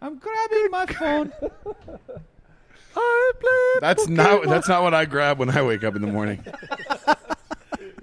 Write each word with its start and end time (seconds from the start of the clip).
I'm 0.00 0.16
grabbing 0.18 0.68
my 0.70 0.86
phone. 0.86 1.32
I 2.96 3.32
played. 3.40 3.80
That's 3.82 4.08
not 4.08 4.44
that's 4.44 4.68
not 4.68 4.82
what 4.82 4.94
I 4.94 5.04
grab 5.04 5.38
when 5.38 5.50
I 5.50 5.62
wake 5.62 5.84
up 5.84 5.94
in 5.96 6.02
the 6.02 6.08
morning. 6.08 6.44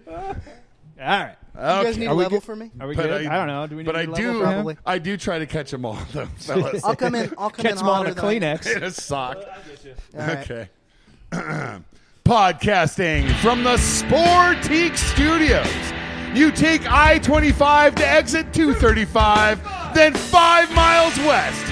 All 0.07 0.25
right. 0.97 1.35
You 1.55 1.61
guys 1.61 1.85
Okay. 1.87 1.99
need 1.99 2.07
Are 2.07 2.11
a 2.11 2.15
we 2.15 2.23
level 2.23 2.39
good? 2.39 2.45
for 2.45 2.55
me? 2.55 2.71
Are 2.79 2.87
we 2.87 2.95
But 2.95 3.03
good? 3.03 3.27
I- 3.27 3.33
I, 3.33 3.37
don't 3.37 3.47
know. 3.47 3.67
Do 3.67 3.75
we 3.77 3.83
need 3.83 3.87
But 3.87 3.95
a 3.95 3.99
I 3.99 4.01
level 4.05 4.15
do 4.15 4.33
for 4.39 4.45
him? 4.47 4.53
Probably. 4.53 4.77
I 4.85 4.97
do 4.99 5.17
try 5.17 5.39
to 5.39 5.45
catch 5.45 5.71
them 5.71 5.85
all 5.85 5.97
though, 6.13 6.25
fellas. 6.37 6.83
I'll 6.83 6.95
come 6.95 7.15
in. 7.15 7.33
I'll 7.37 7.49
come 7.49 7.63
Catch 7.63 7.71
in 7.73 7.77
him 7.79 7.87
on 7.87 7.95
hotter 8.05 8.11
a 8.11 8.13
than 8.13 8.23
Kleenex. 8.25 8.75
in 8.75 8.83
a 8.83 8.91
sock. 8.91 9.37
All 9.37 10.19
right. 10.19 10.51
Okay. 10.51 10.69
Podcasting 12.25 13.31
from 13.37 13.63
the 13.63 13.75
Sportique 13.77 14.97
Studios. 14.97 15.67
You 16.33 16.51
take 16.51 16.89
I 16.91 17.19
25 17.19 17.95
to 17.95 18.07
exit 18.07 18.51
235, 18.53 19.93
then 19.93 20.13
five 20.13 20.73
miles 20.73 21.17
west 21.19 21.63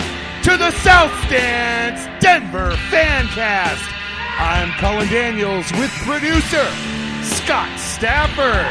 to 0.44 0.58
the 0.58 0.72
South 0.82 1.12
Stands 1.28 2.06
Denver 2.22 2.72
Fancast. 2.92 3.82
I'm 4.38 4.74
Colin 4.78 5.08
Daniels 5.08 5.72
with 5.72 5.90
producer 6.04 6.68
Scott 7.24 7.80
Stafford. 7.80 8.70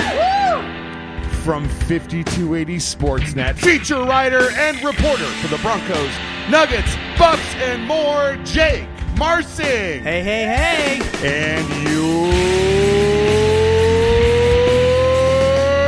From 1.42 1.66
5280 1.68 2.76
Sportsnet, 2.76 3.56
feature 3.56 4.04
writer 4.04 4.50
and 4.50 4.84
reporter 4.84 5.24
for 5.40 5.48
the 5.48 5.56
Broncos, 5.62 6.12
Nuggets, 6.50 6.94
Bucks, 7.18 7.54
and 7.54 7.86
more, 7.86 8.36
Jake 8.44 8.86
Marsing. 9.16 10.02
Hey, 10.02 10.22
hey, 10.22 10.44
hey! 10.44 11.00
And 11.26 11.66
your 11.88 12.28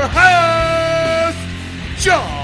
host, 0.08 2.02
John. 2.02 2.43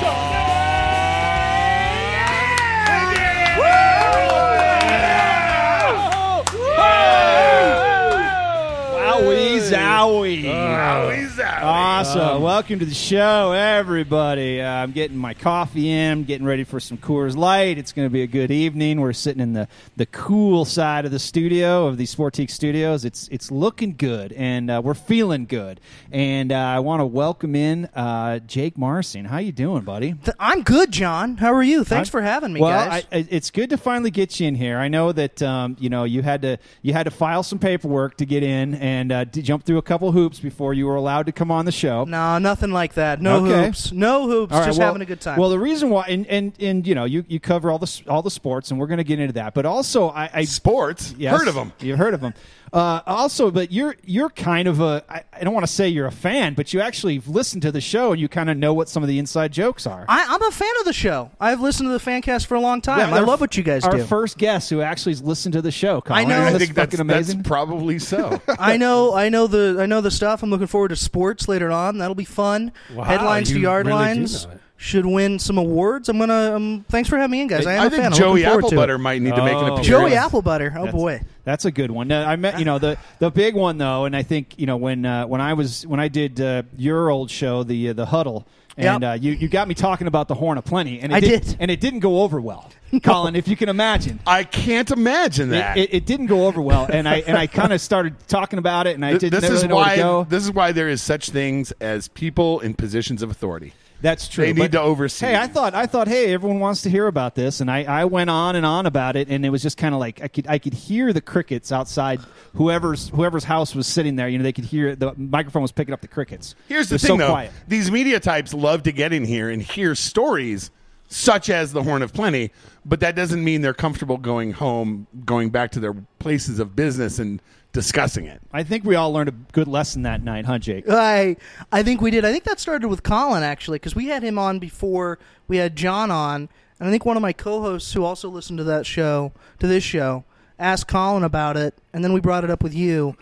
Wowie 10.07 10.43
zowie. 10.43 10.49
Wowie 10.49 11.29
zowie. 11.29 11.63
Awesome. 11.63 12.43
Welcome 12.43 12.79
to 12.79 12.87
the 12.87 12.95
show, 12.95 13.53
everybody. 13.53 14.61
Uh, 14.61 14.67
I'm 14.67 14.93
getting 14.93 15.17
my 15.19 15.35
coffee 15.35 15.91
in, 15.91 16.25
getting 16.25 16.47
ready 16.47 16.65
for 16.65 16.81
some 16.81 16.97
Coors 16.97 17.37
Light. 17.37 17.77
It's 17.77 17.93
going 17.93 18.07
to 18.07 18.13
be 18.13 18.23
a 18.23 18.27
good 18.27 18.51
evening. 18.51 19.01
We're 19.01 19.13
sitting 19.13 19.43
in 19.43 19.53
the, 19.53 19.69
the 19.97 20.07
cool 20.07 20.65
side 20.65 21.05
of 21.05 21.11
the 21.11 21.19
studio 21.19 21.87
of 21.87 21.99
the 21.99 22.05
Sportique 22.07 22.51
Studios. 22.51 23.05
It's 23.05 23.29
it's 23.29 23.51
looking 23.51 23.95
good, 23.97 24.33
and 24.33 24.71
uh, 24.71 24.81
we're 24.83 24.95
feeling 24.95 25.45
good. 25.45 25.81
And 26.11 26.51
uh, 26.51 26.57
I 26.57 26.79
want 26.79 27.01
to 27.01 27.07
welcome 27.07 27.55
in 27.55 27.85
uh, 27.95 28.39
Jake 28.41 28.79
Marsing. 28.79 29.27
How 29.27 29.39
you 29.39 29.53
doing, 29.53 29.83
buddy? 29.83 30.15
Th- 30.15 30.37
I'm 30.39 30.63
good, 30.63 30.93
John. 30.93 31.37
How 31.37 31.53
are 31.53 31.63
you? 31.63 31.85
Thanks 31.85 32.09
I'm- 32.09 32.13
for 32.13 32.23
having 32.23 32.53
me, 32.55 32.61
well, 32.61 32.89
guys. 32.89 33.07
I, 33.13 33.17
I, 33.19 33.27
it's 33.31 33.51
good 33.51 33.69
to 33.71 33.77
finally 33.77 34.11
get 34.11 34.41
you 34.41 34.49
in 34.49 34.55
here. 34.55 34.79
I 34.79 34.89
know 34.89 35.13
that 35.13 35.43
um, 35.43 35.77
you 35.79 35.91
know 35.91 36.05
you 36.05 36.23
had 36.23 36.41
to 36.43 36.57
you 36.81 36.95
had 36.95 37.05
to 37.05 37.11
file 37.11 37.43
some 37.43 37.59
paperwork 37.59 38.17
to 38.17 38.25
get 38.27 38.43
in 38.43 38.75
and 38.77 39.13
uh, 39.13 39.25
to 39.27 39.43
jump 39.43 39.65
through 39.65 39.79
a 39.79 39.83
couple 39.91 40.13
hoops 40.13 40.39
before 40.39 40.73
you 40.73 40.87
were 40.87 40.95
allowed 40.95 41.27
to 41.27 41.33
come 41.33 41.51
on 41.51 41.65
the 41.65 41.73
show. 41.73 42.05
no, 42.05 42.39
nothing 42.39 42.71
like 42.71 42.95
that. 42.95 43.21
No 43.21 43.45
Okay. 43.45 43.67
hoops. 43.67 43.91
No 43.91 44.29
hoops. 44.29 44.53
All 44.53 44.61
right, 44.61 44.67
just 44.67 44.79
well- 44.79 44.87
having 44.87 45.03
a 45.03 45.05
good 45.05 45.21
time. 45.21 45.37
Well, 45.37 45.51
the 45.51 45.59
reason 45.59 45.91
why, 45.91 46.05
and 46.09 46.25
and, 46.29 46.53
and 46.61 46.87
you 46.87 46.95
know, 46.95 47.05
you, 47.05 47.25
you 47.27 47.41
cover 47.41 47.73
all 47.73 47.79
the 47.81 47.87
s- 47.87 48.03
all 48.09 48.23
the 48.23 48.31
sports, 48.31 48.71
and 48.71 48.79
we're 48.79 48.87
going 48.87 48.99
to 48.99 49.05
get 49.05 49.19
into 49.19 49.33
that. 49.35 49.53
But 49.53 49.67
also, 49.67 50.09
I, 50.11 50.31
I 50.33 50.45
Sports. 50.45 51.13
yes, 51.19 51.37
Heard 51.37 51.49
of 51.49 51.57
them. 51.57 51.73
You've 51.81 51.99
heard 51.99 52.15
of 52.15 52.21
them. 52.21 52.35
Uh, 52.73 53.01
also, 53.07 53.51
but 53.51 53.73
you're 53.73 53.97
you're 54.05 54.29
kind 54.31 54.69
of 54.69 54.81
a 54.81 55.03
I, 55.09 55.25
I 55.33 55.43
don't 55.43 55.53
want 55.55 55.67
to 55.67 55.73
say 55.73 55.89
you're 55.89 56.07
a 56.07 56.13
fan, 56.13 56.55
but 56.55 56.73
you 56.73 56.81
actually 56.81 57.21
listen 57.27 57.61
to 57.63 57.73
the 57.73 57.81
show 57.81 58.13
and 58.13 58.21
you 58.21 58.29
kind 58.29 58.49
of 58.49 58.57
know 58.57 58.73
what 58.73 58.89
some 58.89 59.03
of 59.03 59.09
the 59.09 59.19
inside 59.19 59.53
jokes 59.53 59.87
are. 59.87 60.05
I, 60.09 60.27
I'm 60.29 60.43
a 60.43 60.51
fan 60.53 60.73
of 60.79 60.85
the 60.85 60.93
show. 60.93 61.31
I've 61.41 61.61
listened 61.61 61.89
to 61.89 61.93
the 61.93 61.99
fan 61.99 62.23
cast 62.23 62.47
for 62.47 62.55
a 62.55 62.61
long 62.61 62.81
time. 62.81 63.13
I 63.13 63.19
our- 63.19 63.27
love 63.27 63.41
what 63.41 63.57
you 63.57 63.63
guys 63.65 63.83
do. 63.83 63.89
our 63.91 63.99
first 64.05 64.39
guest 64.39 64.71
who 64.71 64.81
actually 64.83 65.17
listened 65.17 65.55
to 65.55 65.63
the 65.63 65.73
show. 65.73 66.01
Colin. 66.01 66.21
I 66.21 66.25
know. 66.29 66.43
Isn't 66.43 66.55
I 66.55 66.59
think 66.59 66.75
that's, 66.75 66.95
fucking 66.95 67.07
that's 67.09 67.29
amazing. 67.31 67.43
probably 67.43 67.99
so. 67.99 68.41
I 68.59 68.77
know, 68.77 69.15
I 69.15 69.29
know 69.31 69.47
the, 69.49 69.79
I 69.81 69.87
know 69.87 70.01
the 70.01 70.11
stuff. 70.11 70.43
I'm 70.43 70.51
looking 70.51 70.67
forward 70.69 70.89
to 70.89 70.97
sports 70.97 71.49
later 71.49 71.71
on. 71.73 71.99
That'll 71.99 72.15
be 72.15 72.25
fun. 72.25 72.73
Wow, 72.95 73.05
Headlines 73.05 73.49
to 73.49 73.57
you 73.57 73.63
yard 73.63 73.87
really 73.87 73.99
do 73.99 74.03
lines 74.05 74.47
know 74.47 74.53
it. 74.53 74.61
Should 74.83 75.05
win 75.05 75.39
some 75.39 75.59
awards. 75.59 76.09
I'm 76.09 76.19
gonna. 76.19 76.57
Um, 76.57 76.87
thanks 76.89 77.07
for 77.09 77.19
having 77.19 77.33
me 77.33 77.43
in, 77.43 77.49
guys. 77.49 77.67
I 77.67 77.75
am 77.75 77.81
I 77.83 77.87
a 77.87 77.91
think 77.91 78.03
fan. 78.03 78.13
I'm 78.15 78.19
Joey 78.19 78.45
looking 78.45 78.71
forward 78.71 78.89
Applebutter 78.89 78.99
might 79.01 79.21
need 79.21 79.35
to 79.35 79.45
make 79.45 79.53
an 79.53 79.59
Oh. 79.59 79.77
appearance. 79.77 79.87
Joey 79.87 80.11
Applebutter. 80.13 80.71
Oh 80.73 80.85
That's- 80.87 80.93
boy. 80.95 81.21
That's 81.45 81.65
a 81.67 81.71
good 81.71 81.91
one. 81.91 82.09
Now, 82.09 82.27
I 82.29 82.37
met 82.37 82.59
you 82.59 82.65
know 82.65 82.79
the 82.79 82.97
the 83.19 83.31
big 83.31 83.55
one 83.55 83.77
though, 83.77 84.07
and 84.07 84.17
I 84.17 84.23
think 84.23 84.55
you 84.59 84.65
know 84.67 84.77
when 84.79 85.05
uh, 85.05 85.27
when 85.27 85.41
I 85.43 85.53
was 85.53 85.87
when 85.87 86.01
I 86.01 86.09
did 86.09 86.41
uh, 86.41 86.63
your 86.79 87.11
old 87.11 87.31
show, 87.31 87.63
the 87.63 87.91
uh, 87.91 87.93
the 87.93 88.07
huddle, 88.07 88.47
and 88.79 89.03
Yep. 89.03 89.11
uh, 89.11 89.15
you 89.21 89.33
you 89.33 89.49
got 89.49 89.69
me 89.69 89.75
talking 89.75 90.07
about 90.07 90.29
the 90.29 90.35
Horn 90.35 90.57
of 90.59 90.65
Plenty, 90.65 91.01
and 91.01 91.13
it 91.13 91.17
I 91.17 91.21
did, 91.21 91.43
did. 91.43 91.57
and 91.61 91.71
it 91.71 91.81
didn't 91.81 92.01
go 92.01 92.23
over 92.23 92.41
well, 92.41 92.71
Colin, 93.03 93.37
if 93.37 93.49
you 93.49 93.57
can 93.57 93.69
imagine. 93.69 94.19
I 94.27 94.45
can't 94.45 94.91
imagine 94.91 95.49
It, 95.51 95.59
that. 95.59 95.77
it, 95.77 95.93
it 95.95 96.07
didn't 96.07 96.27
go 96.27 96.47
over 96.47 96.61
well, 96.63 96.87
and 96.91 97.07
I 97.09 97.17
and 97.27 97.37
I 97.37 97.47
kind 97.49 97.73
of 97.75 97.81
started 97.83 98.15
talking 98.29 98.59
about 98.59 98.87
it, 98.87 98.95
and 98.95 99.05
I 99.05 99.19
didn't 99.19 99.33
this 99.33 99.43
really 99.43 99.57
is 99.57 99.65
know 99.65 99.77
where 99.77 99.85
why 99.85 99.97
to 99.97 100.03
go. 100.03 100.27
this 100.29 100.45
is 100.45 100.53
why 100.53 100.73
there 100.73 100.89
is 100.89 101.03
such 101.03 101.31
things 101.31 101.71
as 101.83 102.09
people 102.09 102.61
in 102.61 102.73
positions 102.75 103.23
of 103.23 103.31
authority. 103.31 103.73
That's 104.03 104.29
true. 104.29 104.45
They 104.47 104.53
need 104.53 104.59
but- 104.59 104.73
to 104.73 104.81
oversee. 104.81 105.27
Hey, 105.27 105.37
I 105.37 105.47
thought 105.47 105.75
I 105.75 105.87
thought, 105.87 106.09
hey, 106.09 106.33
everyone 106.33 106.61
wants 106.61 106.83
to 106.83 106.91
hear 106.91 107.07
about 107.07 107.35
this, 107.35 107.61
and 107.61 107.71
I, 107.71 107.85
I 107.85 108.05
went 108.07 108.31
on 108.31 108.57
and 108.57 108.65
on 108.65 108.87
about 108.87 109.17
it, 109.17 109.29
and 109.29 109.45
it 109.45 109.51
was 109.51 109.63
just 109.63 109.77
kind 109.77 109.95
of 109.95 110.01
like 110.01 110.23
I 110.23 110.29
could 110.29 110.47
I 110.47 110.59
could 110.59 110.75
hear 110.75 111.13
the 111.13 111.21
crickets 111.21 111.71
outside 111.73 112.21
whoever's 112.55 113.09
whoever's 113.11 113.45
house 113.45 113.75
was 113.75 113.87
sitting 113.87 114.17
there. 114.17 114.29
You 114.29 114.39
know, 114.39 114.45
they 114.45 114.53
could 114.53 114.65
hear 114.65 114.97
the 114.97 115.15
microphone 115.17 115.63
was 115.63 115.73
picking 115.73 115.93
up 115.93 116.01
the 116.01 116.09
crickets. 116.09 116.55
Here's 116.69 116.89
the 116.89 116.99
thing, 116.99 117.09
so 117.09 117.17
though. 117.17 117.29
quiet. 117.29 117.53
These 117.69 117.91
media 117.91 118.21
types 118.21 118.55
love 118.55 118.85
to 118.85 118.93
get 118.93 119.13
in 119.13 119.25
here 119.25 119.51
and 119.51 119.63
hear 119.63 119.95
stories 119.95 120.71
such 121.13 121.51
as 121.51 121.73
the 121.73 121.83
Horn 121.83 122.03
of 122.03 122.13
Plenty, 122.15 122.53
but 122.85 123.01
that 123.01 123.17
doesn't 123.17 123.43
mean 123.43 123.63
they're 123.63 123.75
comfortable 123.75 124.17
going 124.17 124.53
home, 124.53 125.09
going 125.25 125.51
back 125.51 125.73
to 125.73 125.81
their 125.81 125.93
places 126.21 126.61
of 126.61 126.77
business 126.77 127.19
and 127.19 127.43
discussing 127.73 128.27
it. 128.27 128.41
I 128.53 128.63
think 128.63 128.85
we 128.85 128.95
all 128.97 129.13
learned 129.13 129.29
a 129.29 129.35
good 129.53 129.69
lesson 129.69 130.03
that 130.03 130.23
night, 130.23 130.45
huh, 130.45 130.59
Jake? 130.59 130.85
I 130.89 131.37
I 131.71 131.83
think 131.83 132.01
we 132.01 132.11
did. 132.11 132.25
I 132.25 132.33
think 132.33 132.45
that 132.45 132.61
started 132.61 132.89
with 132.89 133.03
Colin 133.03 133.43
actually, 133.43 133.77
because 133.77 133.95
we 133.95 134.07
had 134.07 134.23
him 134.23 134.39
on 134.39 134.59
before 134.59 135.19
we 135.49 135.59
had 135.59 135.77
John 135.77 136.11
on, 136.11 136.49
and 136.79 136.89
I 136.89 136.91
think 136.91 137.05
one 137.05 137.17
of 137.17 137.23
my 137.23 137.33
co-hosts 137.33 137.93
who 137.93 138.05
also 138.05 138.29
listened 138.29 138.59
to 138.59 138.65
that 138.65 138.87
show, 138.87 139.33
to 139.59 139.67
this 139.67 139.85
show, 139.85 140.25
asked 140.59 140.89
Colin 140.89 141.25
about 141.25 141.57
it, 141.57 141.75
and 141.93 142.05
then 142.05 142.13
we 142.13 142.21
brought 142.21 142.45
it 142.45 142.51
up 142.51 142.63
with 142.63 142.75
you, 142.75 143.17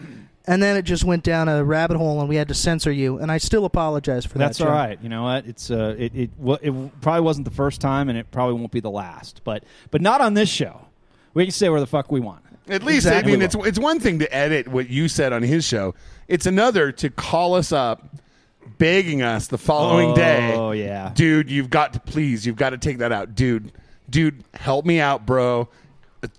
and 0.47 0.62
then 0.62 0.76
it 0.76 0.82
just 0.82 1.04
went 1.04 1.22
down 1.25 1.48
a 1.48 1.62
rabbit 1.62 1.97
hole, 1.97 2.20
and 2.20 2.28
we 2.28 2.37
had 2.37 2.48
to 2.48 2.54
censor 2.54 2.91
you, 2.91 3.19
and 3.19 3.31
I 3.31 3.38
still 3.38 3.64
apologize 3.64 4.25
for 4.25 4.38
That's 4.38 4.58
that. 4.58 4.64
That's 4.64 4.70
all 4.70 4.76
right. 4.76 4.98
You 5.03 5.08
know 5.08 5.25
what? 5.25 5.47
It's 5.47 5.70
uh, 5.70 5.94
it 5.98 6.14
it, 6.14 6.31
wa- 6.38 6.58
it 6.62 7.00
probably 7.00 7.20
wasn't 7.22 7.44
the 7.44 7.54
first 7.54 7.81
time, 7.81 8.08
and 8.08 8.19
it 8.19 8.31
probably 8.31 8.54
won't 8.54 8.72
be 8.72 8.81
the 8.81 8.91
last. 8.91 9.42
But 9.44 9.64
but 9.91 10.00
not 10.00 10.20
on 10.20 10.34
this 10.34 10.48
show. 10.48 10.87
We 11.34 11.44
can 11.44 11.53
say 11.53 11.69
where 11.69 11.81
the 11.81 11.87
fuck 11.87 12.10
we 12.10 12.20
want. 12.20 12.42
At 12.69 12.83
least, 12.83 13.06
Exactly. 13.06 13.33
I 13.33 13.37
mean, 13.37 13.43
it's 13.43 13.55
it's 13.55 13.79
one 13.79 14.01
thing 14.01 14.19
to 14.19 14.34
edit 14.34 14.69
what 14.69 14.89
you 14.91 15.09
said 15.09 15.33
on 15.33 15.43
his 15.43 15.65
show. 15.65 15.95
It's 16.27 16.47
another 16.47 16.93
to 16.93 17.11
call 17.11 17.55
us 17.55 17.73
up, 17.73 18.17
begging 18.79 19.23
us 19.23 19.47
the 19.47 19.59
following 19.59 20.11
oh, 20.11 20.15
day. 20.15 20.55
Oh 20.55 20.73
yeah. 20.73 21.12
dude, 21.15 21.51
you've 21.51 21.71
got 21.71 21.95
to 21.95 22.01
please, 22.01 22.47
you've 22.47 22.56
got 22.56 22.71
to 22.71 22.79
take 22.79 22.99
that 22.99 23.12
out, 23.12 23.34
dude. 23.34 23.73
Dude, 24.11 24.45
help 24.55 24.87
me 24.87 25.01
out, 25.01 25.27
bro. 25.27 25.69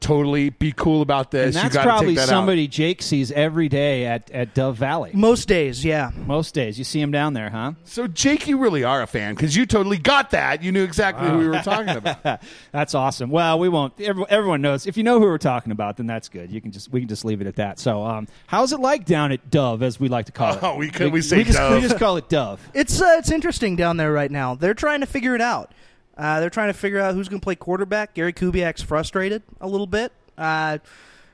Totally 0.02 0.50
be 0.50 0.74
cool 0.74 1.02
about 1.02 1.32
this. 1.32 1.56
And 1.56 1.64
that's 1.64 1.76
you 1.76 1.82
probably 1.82 2.08
take 2.08 2.18
that 2.18 2.28
somebody 2.28 2.68
Jake 2.68 3.02
sees 3.02 3.32
every 3.32 3.70
day 3.70 4.06
at, 4.06 4.30
at 4.32 4.54
Dove 4.54 4.76
Valley. 4.76 5.12
Most 5.14 5.48
days, 5.48 5.86
yeah. 5.86 6.12
Most 6.26 6.54
days, 6.54 6.78
you 6.78 6.84
see 6.84 7.00
him 7.00 7.12
down 7.12 7.34
there, 7.34 7.50
huh? 7.50 7.74
So, 7.86 8.06
Jake, 8.08 8.46
you 8.46 8.58
really 8.58 8.84
are 8.84 9.02
a 9.02 9.08
fan 9.08 9.36
because 9.36 9.56
you 9.56 9.66
totally 9.66 9.98
got 9.98 10.32
that. 10.32 10.62
You 10.64 10.74
knew 10.74 10.84
exactly 10.84 11.30
who 11.30 11.38
we 11.38 11.48
were 11.48 11.62
talking 11.62 11.96
about. 11.96 12.42
That's 12.74 12.94
awesome. 12.94 13.30
Well, 13.30 13.58
we 13.58 13.70
won't. 13.70 14.00
Everyone 14.02 14.62
knows. 14.62 14.86
If 14.86 14.98
you 14.98 15.04
know 15.04 15.18
who 15.18 15.26
we're 15.26 15.38
talking 15.38 15.72
about, 15.72 15.96
then 15.96 16.08
that's 16.08 16.28
good. 16.28 16.52
You 16.52 16.60
can 16.60 16.72
just 16.72 16.92
we 16.92 17.00
can 17.00 17.08
just 17.08 17.24
leave 17.24 17.40
it 17.40 17.48
at 17.48 17.56
that. 17.56 17.80
So, 17.80 18.04
um, 18.04 18.28
how's 18.48 18.74
it 18.74 18.80
like 18.82 19.06
down 19.06 19.32
at 19.32 19.50
Dove, 19.50 19.82
as 19.82 19.98
we 20.00 20.10
like 20.10 20.26
to 20.26 20.32
call 20.34 20.56
it? 20.56 20.60
Oh, 20.64 20.76
we 20.76 20.90
could- 20.90 21.14
we 21.14 21.22
say 21.22 21.38
we 21.38 21.44
just, 21.46 21.58
Dove. 21.58 21.76
We 21.82 21.88
just 21.88 21.98
call 22.00 22.18
it 22.18 22.28
Dove. 22.28 22.60
It's 22.74 23.02
uh, 23.02 23.16
it's 23.18 23.32
interesting 23.32 23.76
down 23.78 23.96
there 23.98 24.12
right 24.12 24.32
now. 24.32 24.56
They're 24.56 24.74
trying 24.74 25.00
to 25.00 25.06
figure 25.08 25.36
it 25.36 25.42
out. 25.42 25.72
Uh, 26.20 26.42
they're 26.42 26.50
trying 26.50 26.68
to 26.68 26.74
figure 26.74 27.00
out 27.00 27.16
who's 27.16 27.30
going 27.30 27.40
to 27.40 27.44
play 27.44 27.56
quarterback. 27.56 28.14
Gary 28.14 28.34
Kubiak's 28.34 28.82
frustrated 28.82 29.42
a 29.62 29.68
little 29.68 29.88
bit, 29.88 30.12
uh, 30.38 30.78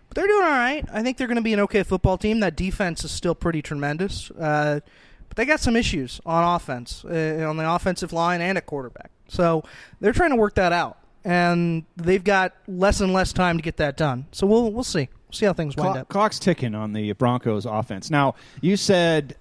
but 0.07 0.15
they're 0.15 0.27
doing 0.27 0.43
all 0.43 0.49
right. 0.49 0.85
I 0.93 1.01
think 1.01 1.17
they're 1.17 1.27
going 1.27 1.37
to 1.37 1.41
be 1.41 1.53
an 1.53 1.59
okay 1.61 1.81
football 1.81 2.19
team. 2.19 2.39
That 2.41 2.55
defense 2.55 3.03
is 3.03 3.09
still 3.09 3.33
pretty 3.33 3.63
tremendous, 3.63 4.29
uh, 4.29 4.81
but 5.27 5.37
they 5.37 5.45
got 5.45 5.59
some 5.59 5.75
issues 5.75 6.21
on 6.23 6.55
offense, 6.55 7.03
uh, 7.03 7.47
on 7.49 7.57
the 7.57 7.67
offensive 7.67 8.13
line 8.13 8.41
and 8.41 8.59
at 8.59 8.67
quarterback. 8.67 9.09
So 9.27 9.63
they're 10.01 10.13
trying 10.13 10.29
to 10.29 10.35
work 10.35 10.53
that 10.53 10.71
out, 10.71 10.99
and 11.23 11.85
they've 11.97 12.23
got 12.23 12.53
less 12.67 13.01
and 13.01 13.11
less 13.11 13.33
time 13.33 13.57
to 13.57 13.63
get 13.63 13.77
that 13.77 13.97
done. 13.97 14.27
So 14.31 14.45
we'll 14.45 14.71
we'll 14.71 14.83
see. 14.83 15.09
We'll 15.27 15.33
see 15.33 15.47
how 15.47 15.53
things 15.53 15.75
wind 15.75 15.93
Clock, 15.93 15.97
up. 15.97 16.09
clock's 16.09 16.38
ticking 16.38 16.75
on 16.75 16.93
the 16.93 17.11
Broncos 17.13 17.65
offense. 17.65 18.11
Now, 18.11 18.35
you 18.61 18.77
said 18.77 19.35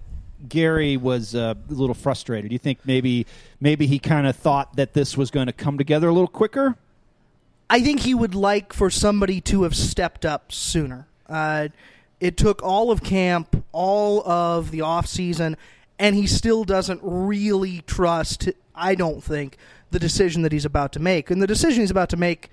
Gary 0.49 0.97
was 0.97 1.35
uh, 1.35 1.55
a 1.69 1.73
little 1.73 1.95
frustrated. 1.95 2.51
You 2.51 2.59
think 2.59 2.79
maybe 2.85 3.25
maybe 3.59 3.87
he 3.87 3.99
kind 3.99 4.27
of 4.27 4.35
thought 4.35 4.75
that 4.75 4.93
this 4.93 5.17
was 5.17 5.31
going 5.31 5.47
to 5.47 5.53
come 5.53 5.77
together 5.77 6.07
a 6.07 6.13
little 6.13 6.27
quicker? 6.27 6.75
I 7.69 7.81
think 7.81 8.01
he 8.01 8.13
would 8.13 8.35
like 8.35 8.73
for 8.73 8.89
somebody 8.89 9.41
to 9.41 9.63
have 9.63 9.75
stepped 9.75 10.25
up 10.25 10.51
sooner. 10.51 11.07
Uh, 11.27 11.69
it 12.19 12.37
took 12.37 12.61
all 12.63 12.91
of 12.91 13.03
camp, 13.03 13.63
all 13.71 14.27
of 14.27 14.71
the 14.71 14.81
off 14.81 15.07
season, 15.07 15.57
and 15.97 16.15
he 16.15 16.27
still 16.27 16.63
doesn't 16.63 16.99
really 17.03 17.81
trust. 17.87 18.49
I 18.75 18.95
don't 18.95 19.23
think 19.23 19.57
the 19.91 19.99
decision 19.99 20.41
that 20.43 20.51
he's 20.51 20.65
about 20.65 20.91
to 20.93 20.99
make, 20.99 21.31
and 21.31 21.41
the 21.41 21.47
decision 21.47 21.81
he's 21.81 21.91
about 21.91 22.09
to 22.09 22.17
make 22.17 22.49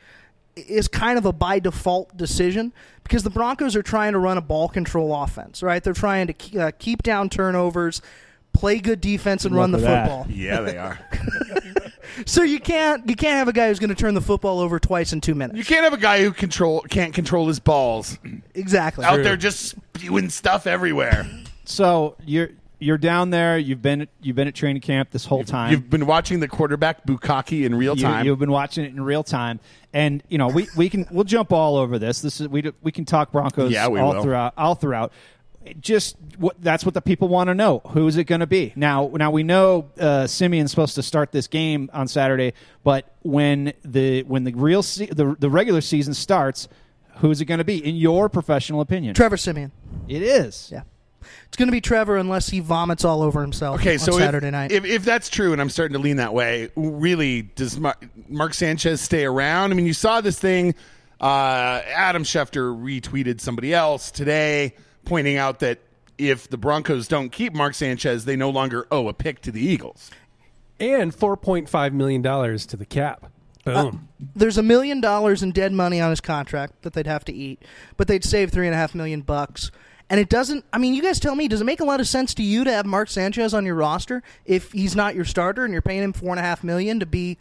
is 0.56 0.88
kind 0.88 1.18
of 1.18 1.24
a 1.26 1.32
by 1.32 1.58
default 1.58 2.16
decision 2.16 2.72
because 3.04 3.22
the 3.22 3.30
Broncos 3.30 3.74
are 3.76 3.82
trying 3.82 4.12
to 4.12 4.18
run 4.18 4.38
a 4.38 4.42
ball 4.42 4.68
control 4.68 5.14
offense, 5.22 5.62
right? 5.62 5.82
They're 5.82 5.92
trying 5.94 6.26
to 6.28 6.32
ke- 6.32 6.56
uh, 6.56 6.70
keep 6.78 7.02
down 7.02 7.28
turnovers, 7.30 8.02
play 8.52 8.78
good 8.78 9.00
defense, 9.00 9.44
and 9.44 9.52
Good 9.54 9.58
run 9.58 9.72
the 9.72 9.78
luck 9.78 9.86
that. 9.88 10.08
football. 10.08 10.26
Yeah, 10.30 10.60
they 10.60 10.76
are. 10.78 10.98
So 12.26 12.42
you 12.42 12.60
can't 12.60 13.08
you 13.08 13.16
can't 13.16 13.36
have 13.38 13.48
a 13.48 13.54
guy 13.54 13.68
who's 13.68 13.78
going 13.78 13.88
to 13.88 13.94
turn 13.96 14.12
the 14.12 14.20
football 14.20 14.60
over 14.60 14.78
twice 14.78 15.14
in 15.14 15.22
two 15.22 15.34
minutes. 15.34 15.56
You 15.56 15.64
can't 15.64 15.82
have 15.82 15.94
a 15.94 15.96
guy 16.02 16.22
who 16.22 16.30
control 16.30 16.82
can't 16.82 17.14
control 17.14 17.48
his 17.48 17.58
balls 17.58 18.18
exactly. 18.54 19.04
out 19.06 19.22
there 19.22 19.36
just 19.36 19.76
spewing 19.94 20.28
stuff 20.28 20.66
everywhere. 20.66 21.26
So 21.64 22.16
you're 22.26 22.50
you're 22.82 22.98
down 22.98 23.30
there. 23.30 23.56
You've 23.58 23.80
been 23.82 24.08
you've 24.20 24.36
been 24.36 24.48
at 24.48 24.54
training 24.54 24.82
camp 24.82 25.10
this 25.10 25.24
whole 25.24 25.44
time. 25.44 25.70
You've 25.72 25.88
been 25.88 26.06
watching 26.06 26.40
the 26.40 26.48
quarterback 26.48 27.06
Bukaki 27.06 27.64
in 27.64 27.74
real 27.74 27.96
You- 27.96 28.02
time. 28.02 28.26
You've 28.26 28.38
been 28.38 28.50
watching 28.50 28.84
it 28.84 28.88
in 28.92 29.02
real 29.02 29.22
time, 29.24 29.60
and 29.92 30.22
you 30.28 30.38
know 30.38 30.48
we, 30.48 30.66
we 30.76 30.88
can 30.88 31.06
we'll 31.10 31.24
jump 31.24 31.52
all 31.52 31.76
over 31.76 31.98
this. 31.98 32.20
This 32.20 32.40
is 32.40 32.48
we 32.48 32.70
we 32.82 32.92
can 32.92 33.04
talk 33.04 33.32
Broncos 33.32 33.72
Yeah, 33.72 33.88
we 33.88 34.00
all 34.00 34.14
will. 34.14 34.22
throughout 34.22 34.54
all 34.56 34.74
throughout. 34.74 35.12
Just 35.80 36.16
what 36.38 36.56
that's 36.60 36.84
what 36.84 36.92
the 36.92 37.00
people 37.00 37.28
want 37.28 37.46
to 37.46 37.54
know. 37.54 37.82
Who 37.90 38.08
is 38.08 38.16
it 38.16 38.24
going 38.24 38.40
to 38.40 38.48
be? 38.48 38.72
Now 38.74 39.08
now 39.14 39.30
we 39.30 39.44
know 39.44 39.90
uh, 39.98 40.26
Siemian's 40.26 40.70
supposed 40.72 40.96
to 40.96 41.04
start 41.04 41.30
this 41.30 41.46
game 41.46 41.88
on 41.92 42.08
Saturday, 42.08 42.54
but 42.82 43.14
when 43.22 43.72
the 43.84 44.24
when 44.24 44.42
the 44.42 44.52
real 44.54 44.82
se- 44.82 45.10
the 45.12 45.36
the 45.38 45.48
regular 45.48 45.80
season 45.80 46.14
starts, 46.14 46.66
who 47.18 47.30
is 47.30 47.40
it 47.40 47.44
going 47.44 47.58
to 47.58 47.64
be? 47.64 47.76
In 47.78 47.94
your 47.94 48.28
professional 48.28 48.80
opinion, 48.80 49.14
Trevor 49.14 49.36
Siemian. 49.36 49.70
it 50.08 50.22
is. 50.22 50.68
Yeah. 50.72 50.82
It's 51.48 51.56
going 51.56 51.68
to 51.68 51.72
be 51.72 51.80
Trevor 51.80 52.16
unless 52.16 52.48
he 52.48 52.60
vomits 52.60 53.04
all 53.04 53.22
over 53.22 53.40
himself 53.40 53.80
Okay, 53.80 53.94
on 53.94 53.98
so 53.98 54.18
Saturday 54.18 54.48
if, 54.48 54.52
night. 54.52 54.72
If, 54.72 54.84
if 54.84 55.04
that's 55.04 55.28
true, 55.28 55.52
and 55.52 55.60
I'm 55.60 55.70
starting 55.70 55.94
to 55.94 55.98
lean 55.98 56.16
that 56.16 56.34
way, 56.34 56.70
really, 56.76 57.42
does 57.42 57.78
Mark, 57.78 58.04
Mark 58.28 58.54
Sanchez 58.54 59.00
stay 59.00 59.24
around? 59.24 59.70
I 59.72 59.74
mean, 59.74 59.86
you 59.86 59.94
saw 59.94 60.20
this 60.20 60.38
thing. 60.38 60.74
Uh, 61.20 61.82
Adam 61.86 62.24
Schefter 62.24 62.74
retweeted 62.76 63.40
somebody 63.40 63.72
else 63.72 64.10
today, 64.10 64.74
pointing 65.04 65.36
out 65.36 65.60
that 65.60 65.78
if 66.18 66.48
the 66.48 66.56
Broncos 66.58 67.08
don't 67.08 67.30
keep 67.30 67.54
Mark 67.54 67.74
Sanchez, 67.74 68.24
they 68.24 68.36
no 68.36 68.50
longer 68.50 68.86
owe 68.90 69.08
a 69.08 69.12
pick 69.12 69.40
to 69.42 69.50
the 69.52 69.60
Eagles. 69.64 70.10
and 70.80 71.14
four 71.14 71.36
point 71.36 71.68
five 71.68 71.92
million 71.94 72.22
dollars 72.22 72.66
to 72.66 72.76
the 72.76 72.84
cap. 72.86 73.26
Boom. 73.64 74.08
There's 74.34 74.58
a 74.58 74.62
million 74.62 75.00
dollars 75.00 75.40
in 75.44 75.52
dead 75.52 75.72
money 75.72 76.00
on 76.00 76.10
his 76.10 76.20
contract 76.20 76.82
that 76.82 76.94
they'd 76.94 77.06
have 77.06 77.24
to 77.26 77.32
eat, 77.32 77.62
but 77.96 78.08
they'd 78.08 78.24
save 78.24 78.50
three 78.50 78.66
and 78.66 78.74
a 78.74 78.76
half 78.76 78.92
million 78.92 79.20
bucks. 79.20 79.70
And 80.12 80.20
it 80.20 80.28
doesn't. 80.28 80.66
I 80.74 80.76
mean, 80.76 80.92
you 80.92 81.00
guys 81.00 81.18
tell 81.18 81.34
me. 81.34 81.48
Does 81.48 81.62
it 81.62 81.64
make 81.64 81.80
a 81.80 81.86
lot 81.86 81.98
of 81.98 82.06
sense 82.06 82.34
to 82.34 82.42
you 82.42 82.64
to 82.64 82.70
have 82.70 82.84
Mark 82.84 83.08
Sanchez 83.08 83.54
on 83.54 83.64
your 83.64 83.76
roster 83.76 84.22
if 84.44 84.70
he's 84.70 84.94
not 84.94 85.14
your 85.14 85.24
starter 85.24 85.64
and 85.64 85.72
you're 85.72 85.80
paying 85.80 86.02
him 86.02 86.12
four 86.12 86.28
and 86.28 86.38
a 86.38 86.42
half 86.42 86.62
million 86.62 87.00
to 87.00 87.06
be 87.06 87.38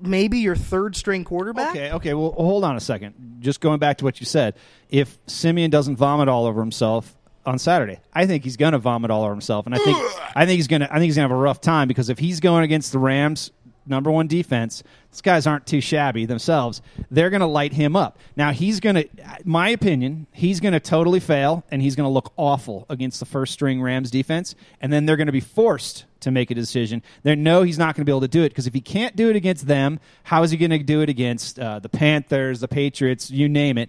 maybe 0.00 0.38
your 0.38 0.54
third 0.54 0.94
string 0.94 1.24
quarterback? 1.24 1.70
Okay, 1.70 1.90
okay. 1.90 2.14
Well, 2.14 2.30
hold 2.30 2.62
on 2.62 2.76
a 2.76 2.80
second. 2.80 3.38
Just 3.40 3.60
going 3.60 3.80
back 3.80 3.98
to 3.98 4.04
what 4.04 4.20
you 4.20 4.26
said. 4.26 4.54
If 4.88 5.18
Siemian 5.26 5.72
doesn't 5.72 5.96
vomit 5.96 6.28
all 6.28 6.46
over 6.46 6.60
himself 6.60 7.16
on 7.44 7.58
Saturday, 7.58 7.98
I 8.14 8.26
think 8.26 8.44
he's 8.44 8.56
going 8.56 8.74
to 8.74 8.78
vomit 8.78 9.10
all 9.10 9.24
over 9.24 9.32
himself, 9.32 9.66
and 9.66 9.74
I 9.74 9.78
think 9.78 9.98
I 10.36 10.46
think 10.46 10.58
he's 10.58 10.68
going 10.68 10.82
to 10.82 10.86
I 10.88 10.98
think 10.98 11.06
he's 11.06 11.16
going 11.16 11.28
to 11.28 11.34
have 11.34 11.36
a 11.36 11.42
rough 11.42 11.60
time 11.60 11.88
because 11.88 12.10
if 12.10 12.20
he's 12.20 12.38
going 12.38 12.62
against 12.62 12.92
the 12.92 13.00
Rams. 13.00 13.50
Number 13.88 14.10
one 14.10 14.26
defense. 14.26 14.82
These 15.10 15.22
guys 15.22 15.46
aren't 15.46 15.66
too 15.66 15.80
shabby 15.80 16.26
themselves. 16.26 16.82
They're 17.10 17.30
going 17.30 17.40
to 17.40 17.46
light 17.46 17.72
him 17.72 17.96
up. 17.96 18.18
Now 18.36 18.52
he's 18.52 18.80
going 18.80 18.96
to, 18.96 19.08
my 19.44 19.70
opinion, 19.70 20.26
he's 20.32 20.60
going 20.60 20.74
to 20.74 20.80
totally 20.80 21.20
fail, 21.20 21.64
and 21.70 21.80
he's 21.80 21.96
going 21.96 22.04
to 22.04 22.12
look 22.12 22.32
awful 22.36 22.86
against 22.90 23.18
the 23.20 23.26
first 23.26 23.52
string 23.52 23.80
Rams 23.80 24.10
defense. 24.10 24.54
And 24.80 24.92
then 24.92 25.06
they're 25.06 25.16
going 25.16 25.26
to 25.26 25.32
be 25.32 25.40
forced 25.40 26.04
to 26.20 26.30
make 26.30 26.50
a 26.50 26.54
decision. 26.54 27.02
They 27.22 27.34
know 27.34 27.62
he's 27.62 27.78
not 27.78 27.94
going 27.94 28.02
to 28.02 28.04
be 28.04 28.12
able 28.12 28.20
to 28.20 28.28
do 28.28 28.42
it 28.42 28.50
because 28.50 28.66
if 28.66 28.74
he 28.74 28.80
can't 28.80 29.16
do 29.16 29.30
it 29.30 29.36
against 29.36 29.66
them, 29.66 30.00
how 30.24 30.42
is 30.42 30.50
he 30.50 30.56
going 30.56 30.70
to 30.70 30.78
do 30.78 31.00
it 31.00 31.08
against 31.08 31.58
uh, 31.58 31.78
the 31.78 31.88
Panthers, 31.88 32.60
the 32.60 32.68
Patriots, 32.68 33.30
you 33.30 33.48
name 33.48 33.78
it? 33.78 33.88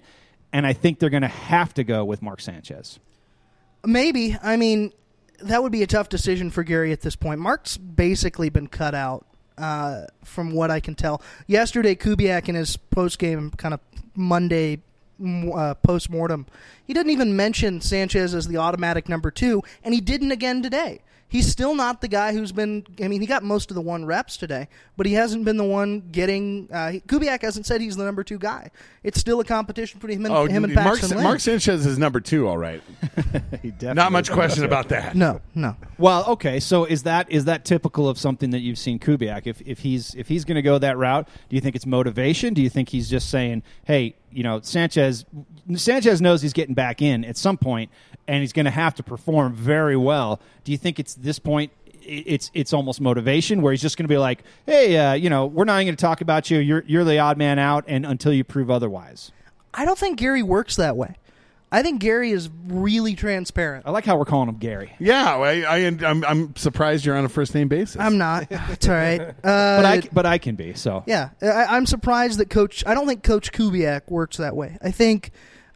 And 0.53 0.65
I 0.65 0.73
think 0.73 0.99
they're 0.99 1.09
going 1.09 1.21
to 1.21 1.27
have 1.27 1.73
to 1.75 1.83
go 1.83 2.05
with 2.05 2.21
Mark 2.21 2.41
Sanchez. 2.41 2.99
Maybe. 3.85 4.37
I 4.41 4.57
mean, 4.57 4.93
that 5.41 5.63
would 5.63 5.71
be 5.71 5.83
a 5.83 5.87
tough 5.87 6.09
decision 6.09 6.49
for 6.49 6.63
Gary 6.63 6.91
at 6.91 7.01
this 7.01 7.15
point. 7.15 7.39
Mark's 7.39 7.77
basically 7.77 8.49
been 8.49 8.67
cut 8.67 8.95
out, 8.95 9.25
uh, 9.59 10.07
from 10.23 10.51
what 10.51 10.71
I 10.71 10.79
can 10.79 10.95
tell. 10.95 11.21
Yesterday, 11.47 11.95
Kubiak 11.95 12.49
in 12.49 12.55
his 12.55 12.77
post 12.77 13.19
game 13.19 13.51
kind 13.51 13.73
of 13.73 13.79
Monday 14.15 14.81
uh, 15.21 15.73
post 15.75 16.09
mortem, 16.09 16.45
he 16.85 16.93
didn't 16.93 17.11
even 17.11 17.35
mention 17.35 17.81
Sanchez 17.81 18.33
as 18.33 18.47
the 18.47 18.57
automatic 18.57 19.09
number 19.09 19.31
two, 19.31 19.61
and 19.83 19.93
he 19.93 20.01
didn't 20.01 20.31
again 20.31 20.61
today. 20.61 21.01
He's 21.29 21.47
still 21.47 21.75
not 21.75 22.01
the 22.01 22.07
guy 22.07 22.33
who's 22.33 22.51
been. 22.51 22.85
I 23.01 23.07
mean, 23.07 23.21
he 23.21 23.27
got 23.27 23.43
most 23.43 23.69
of 23.69 23.75
the 23.75 23.81
one 23.81 24.03
reps 24.05 24.35
today, 24.35 24.67
but 24.97 25.05
he 25.05 25.13
hasn't 25.13 25.45
been 25.45 25.57
the 25.57 25.63
one 25.63 26.01
getting. 26.11 26.67
Uh, 26.73 26.89
he- 26.91 26.99
Kubiak 27.01 27.43
hasn't 27.43 27.67
said 27.67 27.81
he's 27.81 27.95
the 27.95 28.03
number 28.03 28.23
two 28.23 28.39
guy. 28.39 28.71
It's 29.03 29.19
still 29.19 29.39
a 29.39 29.43
competition 29.43 29.99
between 29.99 30.17
him 30.19 30.25
and, 30.25 30.33
Oh, 30.35 30.45
him 30.47 30.63
and 30.63 30.73
Mark, 30.73 30.87
Paxton 30.99 31.09
Lynch. 31.17 31.23
Mark 31.23 31.39
Sanchez 31.39 31.85
is 31.85 31.97
number 31.99 32.19
two, 32.19 32.47
all 32.47 32.57
right. 32.57 32.81
He 33.61 33.71
definitely 33.71 33.93
Not 33.95 34.11
much 34.11 34.31
question 34.31 34.63
about 34.63 34.89
that. 34.89 35.15
no, 35.15 35.41
no. 35.53 35.75
Well, 35.97 36.25
okay. 36.29 36.59
So 36.59 36.85
is 36.85 37.03
that 37.03 37.29
is 37.31 37.45
that 37.45 37.63
typical 37.65 38.07
of 38.09 38.17
something 38.17 38.49
that 38.51 38.59
you've 38.59 38.77
seen 38.79 38.97
Kubiak? 38.99 39.45
If 39.47 39.61
if 39.61 39.79
he's 39.79 40.15
if 40.15 40.27
he's 40.27 40.45
going 40.45 40.55
to 40.55 40.61
go 40.61 40.77
that 40.79 40.97
route, 40.97 41.27
do 41.49 41.55
you 41.55 41.61
think 41.61 41.75
it's 41.75 41.85
motivation? 41.85 42.53
Do 42.53 42.61
you 42.61 42.69
think 42.69 42.89
he's 42.89 43.09
just 43.09 43.29
saying, 43.29 43.63
"Hey, 43.83 44.15
you 44.31 44.43
know, 44.43 44.61
Sanchez 44.61 45.25
Sanchez 45.75 46.21
knows 46.21 46.41
he's 46.41 46.53
getting 46.53 46.73
back 46.75 47.01
in 47.01 47.23
at 47.25 47.37
some 47.37 47.57
point, 47.57 47.91
and 48.29 48.41
he's 48.41 48.53
going 48.53 48.65
to 48.65 48.71
have 48.71 48.95
to 48.95 49.03
perform 49.03 49.53
very 49.53 49.97
well." 49.97 50.39
Do 50.63 50.71
you 50.71 50.77
think 50.77 50.99
it's 50.99 51.15
this 51.15 51.39
point? 51.39 51.71
It's 52.01 52.49
it's 52.53 52.73
almost 52.73 53.01
motivation 53.01 53.61
where 53.61 53.71
he's 53.73 53.81
just 53.81 53.97
going 53.97 54.05
to 54.05 54.13
be 54.13 54.17
like, 54.17 54.43
"Hey, 54.65 54.97
uh, 54.97 55.13
you 55.13 55.29
know, 55.29 55.45
we're 55.45 55.65
not 55.65 55.73
going 55.81 55.87
to 55.87 55.95
talk 55.95 56.21
about 56.21 56.49
you. 56.49 56.59
You're 56.59 56.83
you're 56.87 57.03
the 57.03 57.19
odd 57.19 57.37
man 57.37 57.59
out, 57.59 57.83
and 57.87 58.05
until 58.05 58.33
you 58.33 58.43
prove 58.43 58.69
otherwise." 58.71 59.31
I 59.73 59.85
don't 59.85 59.97
think 59.99 60.17
Gary 60.17 60.41
works 60.41 60.77
that 60.77 60.95
way. 60.97 61.15
I 61.71 61.83
think 61.83 62.01
Gary 62.01 62.31
is 62.31 62.49
really 62.65 63.13
transparent. 63.13 63.85
I 63.85 63.91
like 63.91 64.03
how 64.03 64.17
we're 64.17 64.25
calling 64.25 64.49
him 64.49 64.55
Gary, 64.57 64.91
Yeah, 64.97 65.35
I, 65.37 65.61
I, 65.61 65.77
I'm, 66.03 66.25
I'm 66.25 66.55
surprised 66.55 67.05
you're 67.05 67.15
on 67.15 67.25
a 67.25 67.29
first 67.29 67.53
name 67.53 67.67
basis. 67.67 67.97
I'm 68.01 68.17
not. 68.17 68.47
It's 68.71 68.87
all 68.89 68.95
right. 68.95 69.21
Uh, 69.21 69.33
but 69.43 69.85
I 69.85 70.01
but 70.11 70.25
I 70.25 70.39
can 70.39 70.55
be 70.55 70.73
so. 70.73 71.03
yeah, 71.05 71.29
I, 71.43 71.65
I'm 71.77 71.85
surprised 71.85 72.39
that 72.39 72.49
Coach. 72.49 72.83
I 72.87 72.95
don't 72.95 73.05
think 73.07 73.21
Coach 73.21 73.51
Kubiak 73.51 74.09
works 74.09 74.37
that 74.37 74.55
way. 74.55 74.79
I 74.81 74.89
think, 74.89 75.29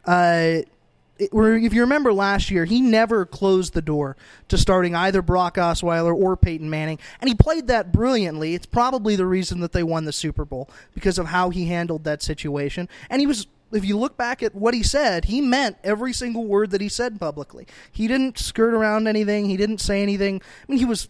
uh, 0.04 0.62
it, 0.62 0.68
where- 0.68 0.73
if 1.18 1.74
you 1.74 1.80
remember 1.80 2.12
last 2.12 2.50
year, 2.50 2.64
he 2.64 2.80
never 2.80 3.24
closed 3.24 3.74
the 3.74 3.82
door 3.82 4.16
to 4.48 4.58
starting 4.58 4.94
either 4.94 5.22
Brock 5.22 5.56
Osweiler 5.56 6.14
or 6.14 6.36
Peyton 6.36 6.68
Manning, 6.68 6.98
and 7.20 7.28
he 7.28 7.34
played 7.34 7.68
that 7.68 7.92
brilliantly. 7.92 8.54
It's 8.54 8.66
probably 8.66 9.16
the 9.16 9.26
reason 9.26 9.60
that 9.60 9.72
they 9.72 9.82
won 9.82 10.04
the 10.04 10.12
Super 10.12 10.44
Bowl 10.44 10.68
because 10.94 11.18
of 11.18 11.26
how 11.26 11.50
he 11.50 11.66
handled 11.66 12.04
that 12.04 12.22
situation. 12.22 12.88
And 13.10 13.20
he 13.20 13.26
was. 13.26 13.46
If 13.72 13.84
you 13.84 13.98
look 13.98 14.16
back 14.16 14.40
at 14.40 14.54
what 14.54 14.72
he 14.72 14.84
said, 14.84 15.24
he 15.24 15.40
meant 15.40 15.78
every 15.82 16.12
single 16.12 16.44
word 16.44 16.70
that 16.70 16.80
he 16.80 16.88
said 16.88 17.18
publicly. 17.18 17.66
He 17.90 18.06
didn't 18.06 18.38
skirt 18.38 18.72
around 18.72 19.08
anything. 19.08 19.46
He 19.46 19.56
didn't 19.56 19.78
say 19.78 20.00
anything. 20.00 20.40
I 20.62 20.70
mean, 20.70 20.78
he 20.78 20.84
was 20.84 21.08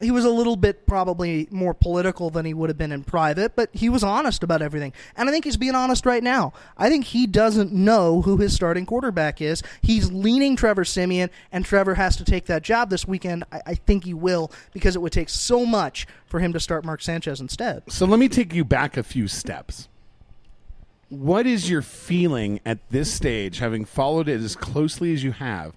he 0.00 0.10
was 0.12 0.24
a 0.24 0.30
little 0.30 0.54
bit 0.54 0.86
probably 0.86 1.48
more 1.50 1.74
political 1.74 2.30
than 2.30 2.44
he 2.44 2.54
would 2.54 2.70
have 2.70 2.78
been 2.78 2.92
in 2.92 3.02
private, 3.02 3.56
but 3.56 3.68
he 3.72 3.88
was 3.88 4.04
honest 4.04 4.42
about 4.44 4.62
everything. 4.62 4.92
And 5.16 5.28
I 5.28 5.32
think 5.32 5.44
he's 5.44 5.56
being 5.56 5.74
honest 5.74 6.06
right 6.06 6.22
now. 6.22 6.52
I 6.76 6.88
think 6.88 7.06
he 7.06 7.26
doesn't 7.26 7.72
know 7.72 8.22
who 8.22 8.36
his 8.36 8.54
starting 8.54 8.86
quarterback 8.86 9.40
is. 9.40 9.62
He's 9.82 10.12
leaning 10.12 10.54
Trevor 10.54 10.84
Siemian, 10.84 11.30
and 11.50 11.64
Trevor 11.64 11.96
has 11.96 12.16
to 12.16 12.24
take 12.24 12.46
that 12.46 12.62
job 12.62 12.90
this 12.90 13.08
weekend. 13.08 13.44
I, 13.50 13.60
I 13.66 13.74
think 13.74 14.04
he 14.04 14.14
will 14.14 14.52
because 14.72 14.94
it 14.94 15.00
would 15.00 15.12
take 15.12 15.28
so 15.28 15.66
much 15.66 16.06
for 16.26 16.38
him 16.38 16.52
to 16.52 16.60
start 16.60 16.84
Mark 16.84 17.02
Sanchez 17.02 17.40
instead. 17.40 17.82
So 17.90 18.06
let 18.06 18.20
me 18.20 18.28
take 18.28 18.54
you 18.54 18.64
back 18.64 18.96
a 18.96 19.02
few 19.02 19.26
steps. 19.26 19.88
What 21.08 21.46
is 21.46 21.68
your 21.68 21.82
feeling 21.82 22.60
at 22.64 22.78
this 22.90 23.12
stage, 23.12 23.58
having 23.58 23.84
followed 23.84 24.28
it 24.28 24.40
as 24.42 24.54
closely 24.54 25.12
as 25.12 25.24
you 25.24 25.32
have, 25.32 25.74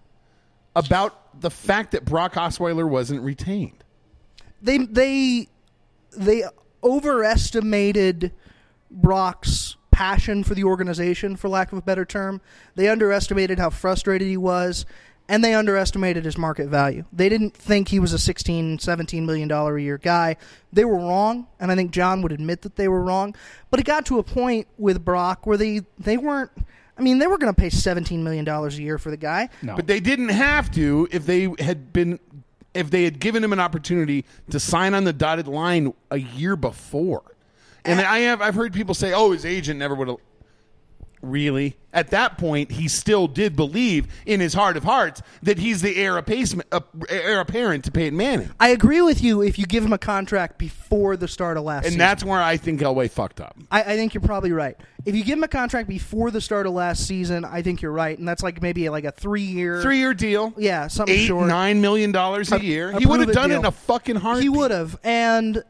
about 0.75 1.39
the 1.41 1.49
fact 1.49 1.93
that 1.93 2.05
Brock 2.05 2.33
Osweiler 2.33 2.87
wasn't 2.87 3.21
retained? 3.21 3.83
They 4.61 4.79
they 4.79 5.47
they 6.15 6.43
overestimated 6.83 8.31
Brock's 8.89 9.77
passion 9.91 10.43
for 10.43 10.55
the 10.55 10.63
organization, 10.63 11.35
for 11.35 11.49
lack 11.49 11.71
of 11.71 11.77
a 11.77 11.81
better 11.81 12.05
term. 12.05 12.41
They 12.75 12.87
underestimated 12.89 13.59
how 13.59 13.69
frustrated 13.69 14.27
he 14.27 14.37
was, 14.37 14.85
and 15.27 15.43
they 15.43 15.53
underestimated 15.53 16.25
his 16.25 16.37
market 16.37 16.67
value. 16.67 17.05
They 17.13 17.29
didn't 17.29 17.55
think 17.55 17.89
he 17.89 17.99
was 17.99 18.13
a 18.13 18.19
16, 18.19 18.79
17 18.79 19.25
million 19.25 19.47
dollar 19.47 19.77
a 19.77 19.81
year 19.81 19.97
guy. 19.97 20.37
They 20.73 20.85
were 20.85 20.97
wrong, 20.97 21.47
and 21.59 21.71
I 21.71 21.75
think 21.75 21.91
John 21.91 22.21
would 22.21 22.31
admit 22.31 22.61
that 22.63 22.75
they 22.75 22.87
were 22.87 23.01
wrong. 23.01 23.35
But 23.69 23.79
it 23.79 23.85
got 23.85 24.05
to 24.07 24.19
a 24.19 24.23
point 24.23 24.67
with 24.77 25.03
Brock 25.05 25.45
where 25.45 25.57
they 25.57 25.81
they 25.99 26.17
weren't. 26.17 26.51
I 26.97 27.03
mean, 27.03 27.19
they 27.19 27.27
were 27.27 27.37
going 27.37 27.53
to 27.53 27.59
pay 27.59 27.69
17 27.69 28.23
million 28.23 28.45
dollars 28.45 28.77
a 28.77 28.81
year 28.81 28.97
for 28.97 29.09
the 29.09 29.17
guy. 29.17 29.49
No. 29.61 29.75
But 29.75 29.87
they 29.87 29.99
didn't 29.99 30.29
have 30.29 30.69
to 30.71 31.07
if 31.11 31.25
they 31.25 31.49
had 31.59 31.93
been 31.93 32.19
if 32.73 32.89
they 32.89 33.03
had 33.03 33.19
given 33.19 33.43
him 33.43 33.53
an 33.53 33.59
opportunity 33.59 34.25
to 34.49 34.59
sign 34.59 34.93
on 34.93 35.03
the 35.03 35.13
dotted 35.13 35.47
line 35.47 35.93
a 36.09 36.17
year 36.17 36.55
before. 36.55 37.23
And 37.83 37.99
I 37.99 38.19
have 38.19 38.41
I've 38.41 38.55
heard 38.55 38.73
people 38.73 38.93
say, 38.93 39.13
"Oh, 39.13 39.31
his 39.31 39.45
agent 39.45 39.79
never 39.79 39.95
would 39.95 40.07
have." 40.07 40.17
Really? 41.21 41.77
At 41.93 42.11
that 42.11 42.37
point, 42.37 42.71
he 42.71 42.87
still 42.87 43.27
did 43.27 43.55
believe 43.57 44.07
in 44.25 44.39
his 44.39 44.53
heart 44.53 44.77
of 44.77 44.83
hearts 44.85 45.21
that 45.43 45.57
he's 45.59 45.81
the 45.81 45.97
heir, 45.97 46.17
apparent, 46.17 46.63
uh, 46.71 46.79
heir 47.09 47.41
apparent 47.41 47.83
to 47.83 47.91
Peyton 47.91 48.15
Manning. 48.17 48.49
I 48.61 48.69
agree 48.69 49.01
with 49.01 49.21
you 49.21 49.41
if 49.41 49.59
you 49.59 49.65
give 49.65 49.83
him 49.83 49.91
a 49.91 49.97
contract 49.97 50.57
before 50.57 51.17
the 51.17 51.27
start 51.27 51.57
of 51.57 51.63
last 51.63 51.83
season. 51.83 51.85
And 51.85 51.91
season. 51.93 51.99
that's 51.99 52.23
where 52.23 52.41
I 52.41 52.55
think 52.55 52.79
Elway 52.79 53.09
fucked 53.11 53.41
up. 53.41 53.57
I, 53.69 53.81
I 53.81 53.95
think 53.97 54.13
you're 54.13 54.21
probably 54.21 54.53
right. 54.53 54.77
If 55.03 55.15
you 55.15 55.23
give 55.25 55.37
him 55.37 55.43
a 55.43 55.49
contract 55.49 55.89
before 55.89 56.31
the 56.31 56.39
start 56.39 56.65
of 56.65 56.73
last 56.73 57.05
season, 57.07 57.43
I 57.43 57.61
think 57.61 57.81
you're 57.81 57.91
right, 57.91 58.17
and 58.17 58.25
that's 58.25 58.43
like 58.43 58.61
maybe 58.61 58.87
like 58.87 59.03
a 59.03 59.11
three 59.11 59.41
year, 59.41 59.81
Three 59.81 59.97
year 59.97 60.13
deal. 60.13 60.53
yeah, 60.57 60.87
something 60.87 61.13
Eight, 61.13 61.25
short. 61.25 61.47
nine 61.47 61.81
million 61.81 62.11
dollars 62.13 62.51
a 62.53 62.63
year. 62.63 62.97
He 62.97 63.05
would 63.05 63.19
have 63.19 63.33
done 63.33 63.51
it 63.51 63.55
in 63.55 63.65
a 63.65 63.71
fucking 63.71 64.15
heartbeat. 64.17 64.43
He 64.43 64.49
would 64.49 64.71
have, 64.71 64.97
and 65.03 65.63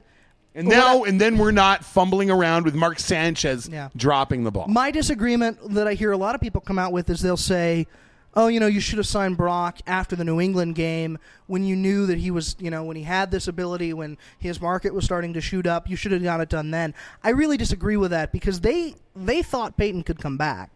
And 0.54 0.68
What 0.68 0.76
now, 0.76 1.04
I- 1.04 1.08
and 1.08 1.20
then 1.22 1.38
we're 1.38 1.52
not 1.52 1.86
fumbling 1.86 2.30
around 2.30 2.66
with 2.66 2.76
Mark 2.76 3.00
Sanchez 3.00 3.70
Yeah. 3.72 3.88
dropping 3.96 4.44
the 4.44 4.52
ball. 4.52 4.68
My 4.68 4.92
disagreement 4.92 5.58
that 5.74 5.88
I 5.88 5.94
hear 5.94 6.12
a 6.12 6.18
lot 6.18 6.36
of 6.36 6.42
people 6.42 6.60
come 6.62 6.78
out 6.78 6.92
with 6.92 7.10
is 7.10 7.22
they'll 7.22 7.38
say, 7.38 7.88
"Oh, 8.36 8.48
you 8.48 8.60
know, 8.60 8.68
you 8.68 8.82
should 8.82 8.98
have 8.98 9.08
signed 9.08 9.38
Brock 9.38 9.80
after 9.88 10.14
the 10.16 10.26
New 10.26 10.42
England 10.42 10.76
game 10.76 11.18
when 11.48 11.64
you 11.64 11.78
knew 11.78 12.06
that 12.06 12.18
he 12.18 12.32
was, 12.32 12.58
you 12.60 12.70
know, 12.70 12.84
when 12.84 12.98
he 12.98 13.04
had 13.04 13.32
this 13.32 13.48
ability, 13.48 13.94
when 13.94 14.18
his 14.40 14.60
market 14.62 14.94
was 14.94 15.06
starting 15.06 15.32
to 15.34 15.42
shoot 15.42 15.66
up. 15.66 15.90
You 15.90 15.96
should 15.96 16.12
have 16.12 16.22
got 16.24 16.42
it 16.42 16.50
done 16.50 16.72
then." 16.72 16.94
I 17.24 17.30
really 17.30 17.56
disagree 17.56 17.96
with 17.96 18.12
that 18.12 18.34
because 18.34 18.60
they 18.60 18.96
they 19.16 19.42
thought 19.42 19.78
Peyton 19.78 20.04
could 20.04 20.20
come 20.20 20.36
back 20.36 20.70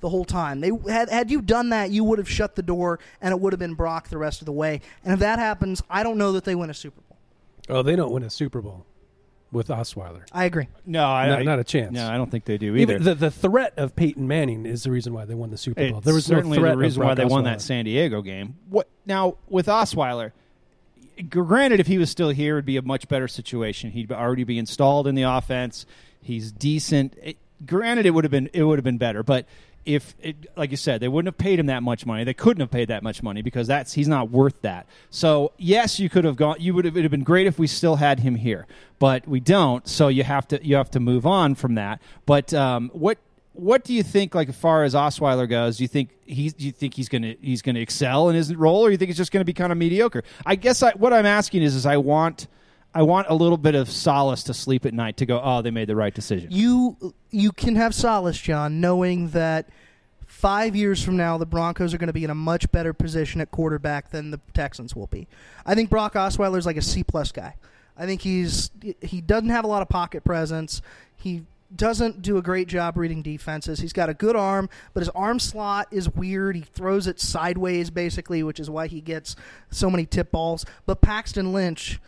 the 0.00 0.08
whole 0.08 0.24
time. 0.24 0.60
They 0.60 0.72
had 0.88 1.08
had 1.08 1.30
you 1.30 1.40
done 1.40 1.68
that, 1.68 1.90
you 1.92 2.02
would 2.02 2.18
have 2.18 2.28
shut 2.28 2.56
the 2.56 2.62
door 2.62 2.98
and 3.20 3.30
it 3.30 3.38
would 3.40 3.52
have 3.52 3.60
been 3.60 3.74
Brock 3.74 4.08
the 4.08 4.18
rest 4.18 4.40
of 4.42 4.46
the 4.46 4.52
way. 4.52 4.80
And 5.04 5.12
if 5.14 5.20
that 5.20 5.38
happens, 5.38 5.82
I 5.88 6.02
don't 6.02 6.18
know 6.18 6.32
that 6.32 6.42
they 6.44 6.56
win 6.56 6.68
a 6.70 6.74
Super 6.74 7.00
Bowl. 7.08 7.16
Oh, 7.68 7.82
they 7.82 7.94
don't 7.94 8.10
win 8.10 8.24
a 8.24 8.30
Super 8.30 8.60
Bowl 8.60 8.86
with 9.52 9.68
Osweiler. 9.68 10.22
I 10.32 10.44
agree. 10.44 10.68
No, 10.86 11.04
I, 11.06 11.28
Not- 11.28 11.38
I- 11.40 11.42
not 11.42 11.58
a 11.58 11.64
chance. 11.64 11.92
No, 11.92 12.08
I 12.08 12.16
don't 12.16 12.30
think 12.30 12.44
they 12.44 12.58
do 12.58 12.76
either. 12.76 12.94
Even 12.94 13.04
the, 13.04 13.14
the 13.14 13.30
threat 13.30 13.74
of 13.76 13.96
Peyton 13.96 14.26
Manning 14.28 14.66
is 14.66 14.84
the 14.84 14.90
reason 14.90 15.12
why 15.12 15.24
they 15.24 15.34
won 15.34 15.50
the 15.50 15.58
Super 15.58 15.88
Bowl. 15.88 15.98
It's 15.98 16.04
There 16.04 16.14
was 16.14 16.24
certainly 16.24 16.58
no 16.58 16.62
threat 16.62 16.72
the 16.72 16.78
reason 16.78 17.00
why 17.02 17.14
Brock 17.14 17.16
they 17.18 17.24
won 17.24 17.44
that 17.44 17.60
San 17.60 17.84
Diego 17.84 18.22
game. 18.22 18.56
What 18.68 18.88
now 19.06 19.36
with 19.48 19.66
Osweiler? 19.66 20.32
Granted, 21.28 21.80
if 21.80 21.86
he 21.86 21.98
was 21.98 22.10
still 22.10 22.30
here, 22.30 22.56
it'd 22.56 22.64
be 22.64 22.76
a 22.78 22.82
much 22.82 23.06
better 23.08 23.28
situation. 23.28 23.90
He'd 23.90 24.10
already 24.10 24.44
be 24.44 24.58
installed 24.58 25.06
in 25.06 25.14
the 25.14 25.22
offense. 25.22 25.84
He's 26.22 26.50
decent. 26.52 27.14
It, 27.22 27.36
granted, 27.66 28.06
it 28.06 28.10
would 28.10 28.24
have 28.24 28.30
been 28.30 28.48
it 28.54 28.62
would 28.62 28.78
have 28.78 28.84
been 28.84 28.98
better, 28.98 29.22
but 29.22 29.46
if 29.86 30.14
it, 30.20 30.36
like 30.56 30.70
you 30.70 30.76
said, 30.76 31.00
they 31.00 31.08
wouldn't 31.08 31.32
have 31.34 31.38
paid 31.38 31.58
him 31.58 31.66
that 31.66 31.82
much 31.82 32.04
money. 32.06 32.24
They 32.24 32.34
couldn't 32.34 32.60
have 32.60 32.70
paid 32.70 32.88
that 32.88 33.02
much 33.02 33.22
money 33.22 33.42
because 33.42 33.66
that's 33.66 33.94
he's 33.94 34.08
not 34.08 34.30
worth 34.30 34.60
that. 34.62 34.86
So 35.10 35.52
yes, 35.56 35.98
you 35.98 36.08
could 36.08 36.24
have 36.24 36.36
gone. 36.36 36.56
You 36.58 36.74
would 36.74 36.84
have. 36.84 36.94
It'd 36.94 37.04
have 37.04 37.10
been 37.10 37.24
great 37.24 37.46
if 37.46 37.58
we 37.58 37.66
still 37.66 37.96
had 37.96 38.20
him 38.20 38.34
here, 38.34 38.66
but 38.98 39.26
we 39.26 39.40
don't. 39.40 39.88
So 39.88 40.08
you 40.08 40.24
have 40.24 40.46
to 40.48 40.64
you 40.64 40.76
have 40.76 40.90
to 40.92 41.00
move 41.00 41.26
on 41.26 41.54
from 41.54 41.74
that. 41.76 42.00
But 42.26 42.52
um, 42.52 42.90
what 42.92 43.18
what 43.52 43.84
do 43.84 43.92
you 43.92 44.02
think 44.02 44.34
like 44.34 44.48
as 44.48 44.56
far 44.56 44.84
as 44.84 44.94
Osweiler 44.94 45.48
goes? 45.48 45.78
Do 45.78 45.84
you 45.84 45.88
think 45.88 46.10
he's 46.24 46.52
do 46.52 46.66
you 46.66 46.72
think 46.72 46.94
he's 46.94 47.08
gonna 47.08 47.34
he's 47.40 47.62
gonna 47.62 47.80
excel 47.80 48.28
in 48.28 48.36
his 48.36 48.54
role, 48.54 48.84
or 48.86 48.90
you 48.90 48.96
think 48.96 49.08
he's 49.08 49.16
just 49.16 49.32
gonna 49.32 49.44
be 49.44 49.52
kind 49.52 49.72
of 49.72 49.78
mediocre? 49.78 50.22
I 50.46 50.56
guess 50.56 50.82
I, 50.82 50.92
what 50.92 51.12
I'm 51.12 51.26
asking 51.26 51.62
is 51.62 51.74
is 51.74 51.86
I 51.86 51.96
want 51.96 52.48
I 52.94 53.02
want 53.02 53.28
a 53.28 53.34
little 53.34 53.56
bit 53.56 53.74
of 53.74 53.90
solace 53.90 54.42
to 54.44 54.54
sleep 54.54 54.84
at 54.84 54.94
night 54.94 55.16
to 55.18 55.26
go, 55.26 55.40
oh, 55.42 55.62
they 55.62 55.70
made 55.70 55.88
the 55.88 55.96
right 55.96 56.14
decision. 56.14 56.48
you 56.50 57.14
you 57.30 57.52
can 57.52 57.76
have 57.76 57.94
solace, 57.94 58.38
John, 58.38 58.80
knowing 58.80 59.30
that 59.30 59.68
five 60.26 60.74
years 60.74 61.02
from 61.02 61.16
now 61.16 61.38
the 61.38 61.46
Broncos 61.46 61.94
are 61.94 61.98
going 61.98 62.08
to 62.08 62.12
be 62.12 62.24
in 62.24 62.30
a 62.30 62.34
much 62.34 62.70
better 62.72 62.92
position 62.92 63.40
at 63.40 63.50
quarterback 63.50 64.10
than 64.10 64.30
the 64.30 64.40
Texans 64.54 64.96
will 64.96 65.06
be. 65.06 65.28
I 65.64 65.74
think 65.74 65.90
Brock 65.90 66.14
Osweiler 66.14 66.58
is 66.58 66.66
like 66.66 66.76
a 66.76 66.82
C 66.82 67.04
plus 67.04 67.30
guy. 67.30 67.56
I 67.96 68.06
think 68.06 68.22
he's 68.22 68.70
he 69.02 69.20
doesn't 69.20 69.50
have 69.50 69.64
a 69.64 69.68
lot 69.68 69.82
of 69.82 69.88
pocket 69.88 70.24
presence. 70.24 70.82
He 71.16 71.44
doesn't 71.74 72.22
do 72.22 72.36
a 72.36 72.42
great 72.42 72.66
job 72.66 72.96
reading 72.96 73.22
defenses. 73.22 73.78
He's 73.78 73.92
got 73.92 74.08
a 74.08 74.14
good 74.14 74.34
arm, 74.34 74.68
but 74.94 75.00
his 75.00 75.10
arm 75.10 75.38
slot 75.38 75.86
is 75.92 76.08
weird. 76.08 76.56
He 76.56 76.62
throws 76.62 77.06
it 77.06 77.20
sideways 77.20 77.90
basically, 77.90 78.42
which 78.42 78.58
is 78.58 78.68
why 78.68 78.88
he 78.88 79.00
gets 79.00 79.36
so 79.70 79.90
many 79.90 80.06
tip 80.06 80.32
balls. 80.32 80.64
But 80.86 81.00
Paxton 81.00 81.52
Lynch 81.52 82.00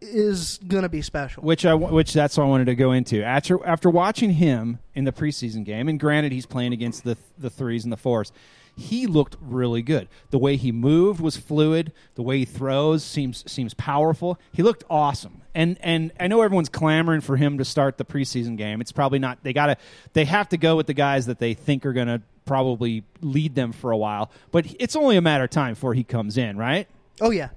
is 0.00 0.58
going 0.66 0.82
to 0.82 0.88
be 0.88 1.02
special. 1.02 1.42
which 1.42 1.66
I 1.66 1.74
which 1.74 2.12
that's 2.12 2.36
what 2.36 2.44
I 2.44 2.46
wanted 2.46 2.66
to 2.66 2.74
go 2.74 2.92
into 2.92 3.22
after 3.22 3.64
after 3.66 3.90
watching 3.90 4.30
him 4.30 4.78
in 4.94 5.04
the 5.04 5.12
preseason 5.12 5.64
game. 5.64 5.88
And 5.88 5.98
granted, 5.98 6.32
he's 6.32 6.46
playing 6.46 6.72
against 6.72 7.04
the 7.04 7.16
the 7.36 7.50
threes 7.50 7.84
and 7.84 7.92
the 7.92 7.96
fours. 7.96 8.32
He 8.76 9.08
looked 9.08 9.36
really 9.40 9.82
good. 9.82 10.06
The 10.30 10.38
way 10.38 10.54
he 10.54 10.70
moved 10.70 11.20
was 11.20 11.36
fluid. 11.36 11.92
The 12.14 12.22
way 12.22 12.38
he 12.38 12.44
throws 12.44 13.02
seems 13.02 13.50
seems 13.50 13.74
powerful. 13.74 14.38
He 14.52 14.62
looked 14.62 14.84
awesome. 14.88 15.42
And 15.52 15.76
and 15.80 16.12
I 16.20 16.28
know 16.28 16.42
everyone's 16.42 16.68
clamoring 16.68 17.20
for 17.22 17.36
him 17.36 17.58
to 17.58 17.64
start 17.64 17.98
the 17.98 18.04
preseason 18.04 18.56
game. 18.56 18.80
It's 18.80 18.92
probably 18.92 19.18
not. 19.18 19.42
They 19.42 19.52
gotta. 19.52 19.78
They 20.12 20.24
have 20.26 20.48
to 20.50 20.56
go 20.56 20.76
with 20.76 20.86
the 20.86 20.94
guys 20.94 21.26
that 21.26 21.40
they 21.40 21.54
think 21.54 21.84
are 21.84 21.92
gonna 21.92 22.22
probably 22.44 23.02
lead 23.20 23.56
them 23.56 23.72
for 23.72 23.90
a 23.90 23.96
while. 23.96 24.30
But 24.52 24.66
it's 24.78 24.94
only 24.94 25.16
a 25.16 25.20
matter 25.20 25.44
of 25.44 25.50
time 25.50 25.74
before 25.74 25.94
he 25.94 26.04
comes 26.04 26.38
in, 26.38 26.56
right? 26.56 26.86
Oh 27.20 27.30
yeah, 27.30 27.48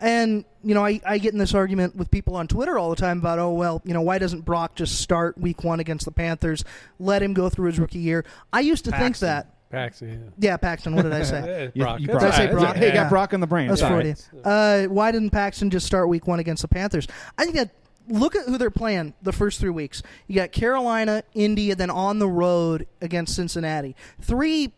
and 0.00 0.44
you 0.62 0.74
know 0.74 0.84
I, 0.84 1.00
I 1.06 1.18
get 1.18 1.32
in 1.32 1.38
this 1.38 1.54
argument 1.54 1.96
with 1.96 2.10
people 2.10 2.36
on 2.36 2.46
Twitter 2.48 2.78
all 2.78 2.90
the 2.90 2.96
time 2.96 3.18
about 3.18 3.38
oh 3.38 3.52
well 3.52 3.80
you 3.84 3.94
know 3.94 4.02
why 4.02 4.18
doesn't 4.18 4.42
Brock 4.44 4.74
just 4.74 5.00
start 5.00 5.38
Week 5.38 5.64
One 5.64 5.80
against 5.80 6.04
the 6.04 6.12
Panthers, 6.12 6.64
let 6.98 7.22
him 7.22 7.34
go 7.34 7.48
through 7.48 7.66
his 7.68 7.78
rookie 7.78 7.98
year. 7.98 8.24
I 8.52 8.60
used 8.60 8.84
to 8.86 8.90
think 8.92 9.18
that. 9.18 9.52
Paxton. 9.68 10.32
Yeah, 10.38 10.56
Paxton. 10.58 10.94
What 10.94 11.02
did 11.02 11.12
I 11.12 11.22
say? 11.24 11.44
Yeah, 11.44 11.70
You- 11.74 11.82
Brock. 11.82 12.00
you 12.00 12.06
That's 12.06 12.18
Brock- 12.20 12.32
I 12.32 12.36
say 12.36 12.48
all 12.48 12.54
right. 12.54 12.60
Brock? 12.62 12.76
Hey, 12.76 12.86
you 12.86 12.92
Yeah. 12.92 13.02
got 13.02 13.10
Brock 13.10 13.34
on 13.34 13.40
the 13.40 13.46
brain. 13.48 13.66
That's 13.68 13.80
It's 13.80 13.90
all 13.90 13.90
Freudian. 13.96 14.16
Uh, 14.44 14.84
why 14.84 15.10
didn't 15.10 15.30
Paxton 15.30 15.70
just 15.70 15.84
start 15.86 16.08
Week 16.08 16.26
One 16.26 16.38
against 16.38 16.62
the 16.62 16.68
Panthers? 16.68 17.08
I 17.36 17.42
think 17.44 17.56
that 17.56 17.70
look 18.08 18.36
at 18.36 18.46
who 18.46 18.58
they're 18.58 18.70
playing 18.70 19.14
the 19.22 19.32
first 19.32 19.58
three 19.58 19.70
weeks. 19.70 20.04
You 20.28 20.36
got 20.36 20.52
Carolina, 20.52 21.24
Indy, 21.34 21.74
then 21.74 21.90
on 21.90 22.20
the 22.20 22.28
road 22.28 22.86
against 23.00 23.34
Cincinnati. 23.34 23.96
Three 24.20 24.72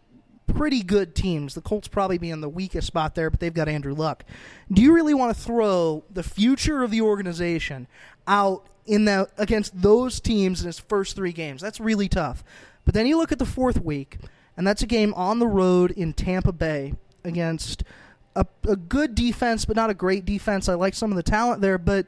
pretty 0.55 0.83
good 0.83 1.14
teams. 1.14 1.55
The 1.55 1.61
Colts 1.61 1.88
probably 1.88 2.19
be 2.19 2.31
in 2.31 2.40
the 2.40 2.49
weakest 2.49 2.87
spot 2.87 3.14
there, 3.14 3.31
but 3.31 3.40
they've 3.40 3.55
got 3.55 3.69
Andrew 3.69 3.95
Luck. 3.95 4.25
Do 4.73 4.83
you 4.83 4.93
really 4.93 5.14
want 5.14 5.37
to 5.37 5.43
throw 5.43 6.05
the 6.11 6.23
future 6.23 6.83
of 6.83 6.90
the 6.90 7.00
organization 7.00 7.87
out 8.26 8.67
in 8.87 9.05
that 9.05 9.31
against 9.38 9.81
those 9.81 10.21
teams 10.21 10.61
in 10.61 10.67
his 10.67 10.78
first 10.78 11.14
three 11.14 11.33
games? 11.33 11.61
That's 11.61 11.81
really 11.81 12.09
tough. 12.09 12.43
But 12.85 12.95
then 12.95 13.07
you 13.07 13.17
look 13.17 13.33
at 13.33 13.38
the 13.38 13.47
fourth 13.47 13.83
week, 13.83 14.19
and 14.57 14.67
that's 14.67 14.83
a 14.83 14.87
game 14.87 15.14
on 15.14 15.38
the 15.38 15.47
road 15.47 15.90
in 15.93 16.12
Tampa 16.14 16.52
Bay 16.52 16.95
against 17.23 17.85
a, 18.35 18.47
a 18.67 18.76
good 18.76 19.14
defense, 19.14 19.64
but 19.64 19.76
not 19.76 19.90
a 19.90 19.95
great 19.95 20.25
defense. 20.25 20.69
I 20.69 20.75
like 20.75 20.95
some 20.95 21.11
of 21.11 21.17
the 21.17 21.23
talent 21.23 21.61
there, 21.61 21.78
but 21.78 22.07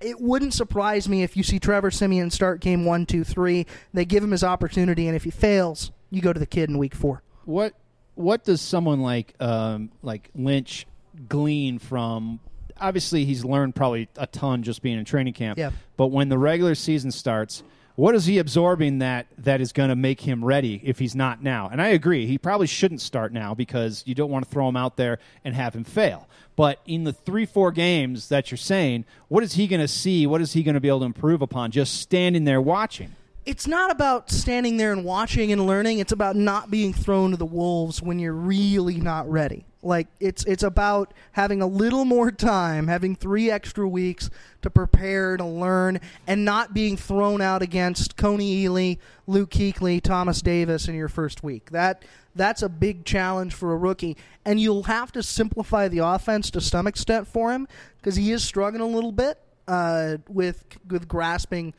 it 0.00 0.20
wouldn't 0.20 0.54
surprise 0.54 1.08
me 1.08 1.22
if 1.22 1.36
you 1.36 1.42
see 1.42 1.58
Trevor 1.58 1.90
Siemian 1.90 2.30
start 2.30 2.60
game 2.60 2.84
one, 2.84 3.04
two, 3.04 3.24
three. 3.24 3.66
They 3.92 4.04
give 4.04 4.22
him 4.22 4.30
his 4.30 4.44
opportunity, 4.44 5.06
and 5.06 5.16
if 5.16 5.24
he 5.24 5.30
fails, 5.30 5.90
you 6.10 6.20
go 6.20 6.32
to 6.32 6.40
the 6.40 6.46
kid 6.46 6.68
in 6.70 6.78
week 6.78 6.94
four. 6.94 7.22
what 7.44 7.74
what 8.14 8.44
does 8.44 8.60
someone 8.60 9.00
like 9.00 9.34
um, 9.40 9.90
like 10.02 10.30
Lynch 10.34 10.86
glean 11.28 11.78
from? 11.78 12.40
Obviously, 12.78 13.24
he's 13.24 13.44
learned 13.44 13.74
probably 13.74 14.08
a 14.16 14.26
ton 14.26 14.62
just 14.62 14.82
being 14.82 14.98
in 14.98 15.04
training 15.04 15.34
camp. 15.34 15.58
Yeah. 15.58 15.70
But 15.96 16.08
when 16.08 16.28
the 16.28 16.38
regular 16.38 16.74
season 16.74 17.10
starts, 17.12 17.62
what 17.96 18.14
is 18.14 18.24
he 18.24 18.38
absorbing 18.38 19.00
that 19.00 19.26
that 19.38 19.60
is 19.60 19.72
going 19.72 19.90
to 19.90 19.96
make 19.96 20.20
him 20.22 20.42
ready 20.44 20.80
if 20.82 20.98
he's 20.98 21.14
not 21.14 21.42
now? 21.42 21.68
And 21.70 21.80
I 21.82 21.88
agree, 21.88 22.26
he 22.26 22.38
probably 22.38 22.66
shouldn't 22.66 23.00
start 23.02 23.32
now 23.32 23.54
because 23.54 24.02
you 24.06 24.14
don't 24.14 24.30
want 24.30 24.46
to 24.46 24.50
throw 24.50 24.68
him 24.68 24.76
out 24.76 24.96
there 24.96 25.18
and 25.44 25.54
have 25.54 25.74
him 25.74 25.84
fail. 25.84 26.26
But 26.56 26.80
in 26.86 27.04
the 27.04 27.12
three 27.12 27.46
four 27.46 27.72
games 27.72 28.28
that 28.28 28.50
you're 28.50 28.58
saying, 28.58 29.04
what 29.28 29.42
is 29.42 29.54
he 29.54 29.66
going 29.66 29.80
to 29.80 29.88
see? 29.88 30.26
What 30.26 30.40
is 30.40 30.52
he 30.52 30.62
going 30.62 30.74
to 30.74 30.80
be 30.80 30.88
able 30.88 31.00
to 31.00 31.06
improve 31.06 31.42
upon 31.42 31.70
just 31.70 32.00
standing 32.00 32.44
there 32.44 32.60
watching? 32.60 33.14
It's 33.50 33.66
not 33.66 33.90
about 33.90 34.30
standing 34.30 34.76
there 34.76 34.92
and 34.92 35.04
watching 35.04 35.50
and 35.50 35.66
learning. 35.66 35.98
It's 35.98 36.12
about 36.12 36.36
not 36.36 36.70
being 36.70 36.92
thrown 36.92 37.32
to 37.32 37.36
the 37.36 37.44
wolves 37.44 38.00
when 38.00 38.20
you're 38.20 38.32
really 38.32 38.98
not 39.00 39.28
ready. 39.28 39.66
Like 39.82 40.06
it's 40.20 40.44
it's 40.44 40.62
about 40.62 41.12
having 41.32 41.60
a 41.60 41.66
little 41.66 42.04
more 42.04 42.30
time, 42.30 42.86
having 42.86 43.16
three 43.16 43.50
extra 43.50 43.88
weeks 43.88 44.30
to 44.62 44.70
prepare 44.70 45.36
to 45.36 45.44
learn, 45.44 45.98
and 46.28 46.44
not 46.44 46.74
being 46.74 46.96
thrown 46.96 47.40
out 47.40 47.60
against 47.60 48.16
Kony 48.16 48.62
Ealy, 48.62 48.98
Luke 49.26 49.50
Kuechly, 49.50 50.00
Thomas 50.00 50.42
Davis 50.42 50.86
in 50.86 50.94
your 50.94 51.08
first 51.08 51.42
week. 51.42 51.72
That 51.72 52.04
that's 52.36 52.62
a 52.62 52.68
big 52.68 53.04
challenge 53.04 53.52
for 53.52 53.72
a 53.72 53.76
rookie, 53.76 54.16
and 54.44 54.60
you'll 54.60 54.84
have 54.84 55.10
to 55.10 55.24
simplify 55.24 55.88
the 55.88 55.98
offense 55.98 56.52
to 56.52 56.60
some 56.60 56.86
extent 56.86 57.26
for 57.26 57.50
him 57.50 57.66
because 57.96 58.14
he 58.14 58.30
is 58.30 58.44
struggling 58.44 58.80
a 58.80 58.86
little 58.86 59.10
bit 59.10 59.40
uh, 59.66 60.18
with 60.28 60.62
with 60.88 61.08
grasping 61.08 61.74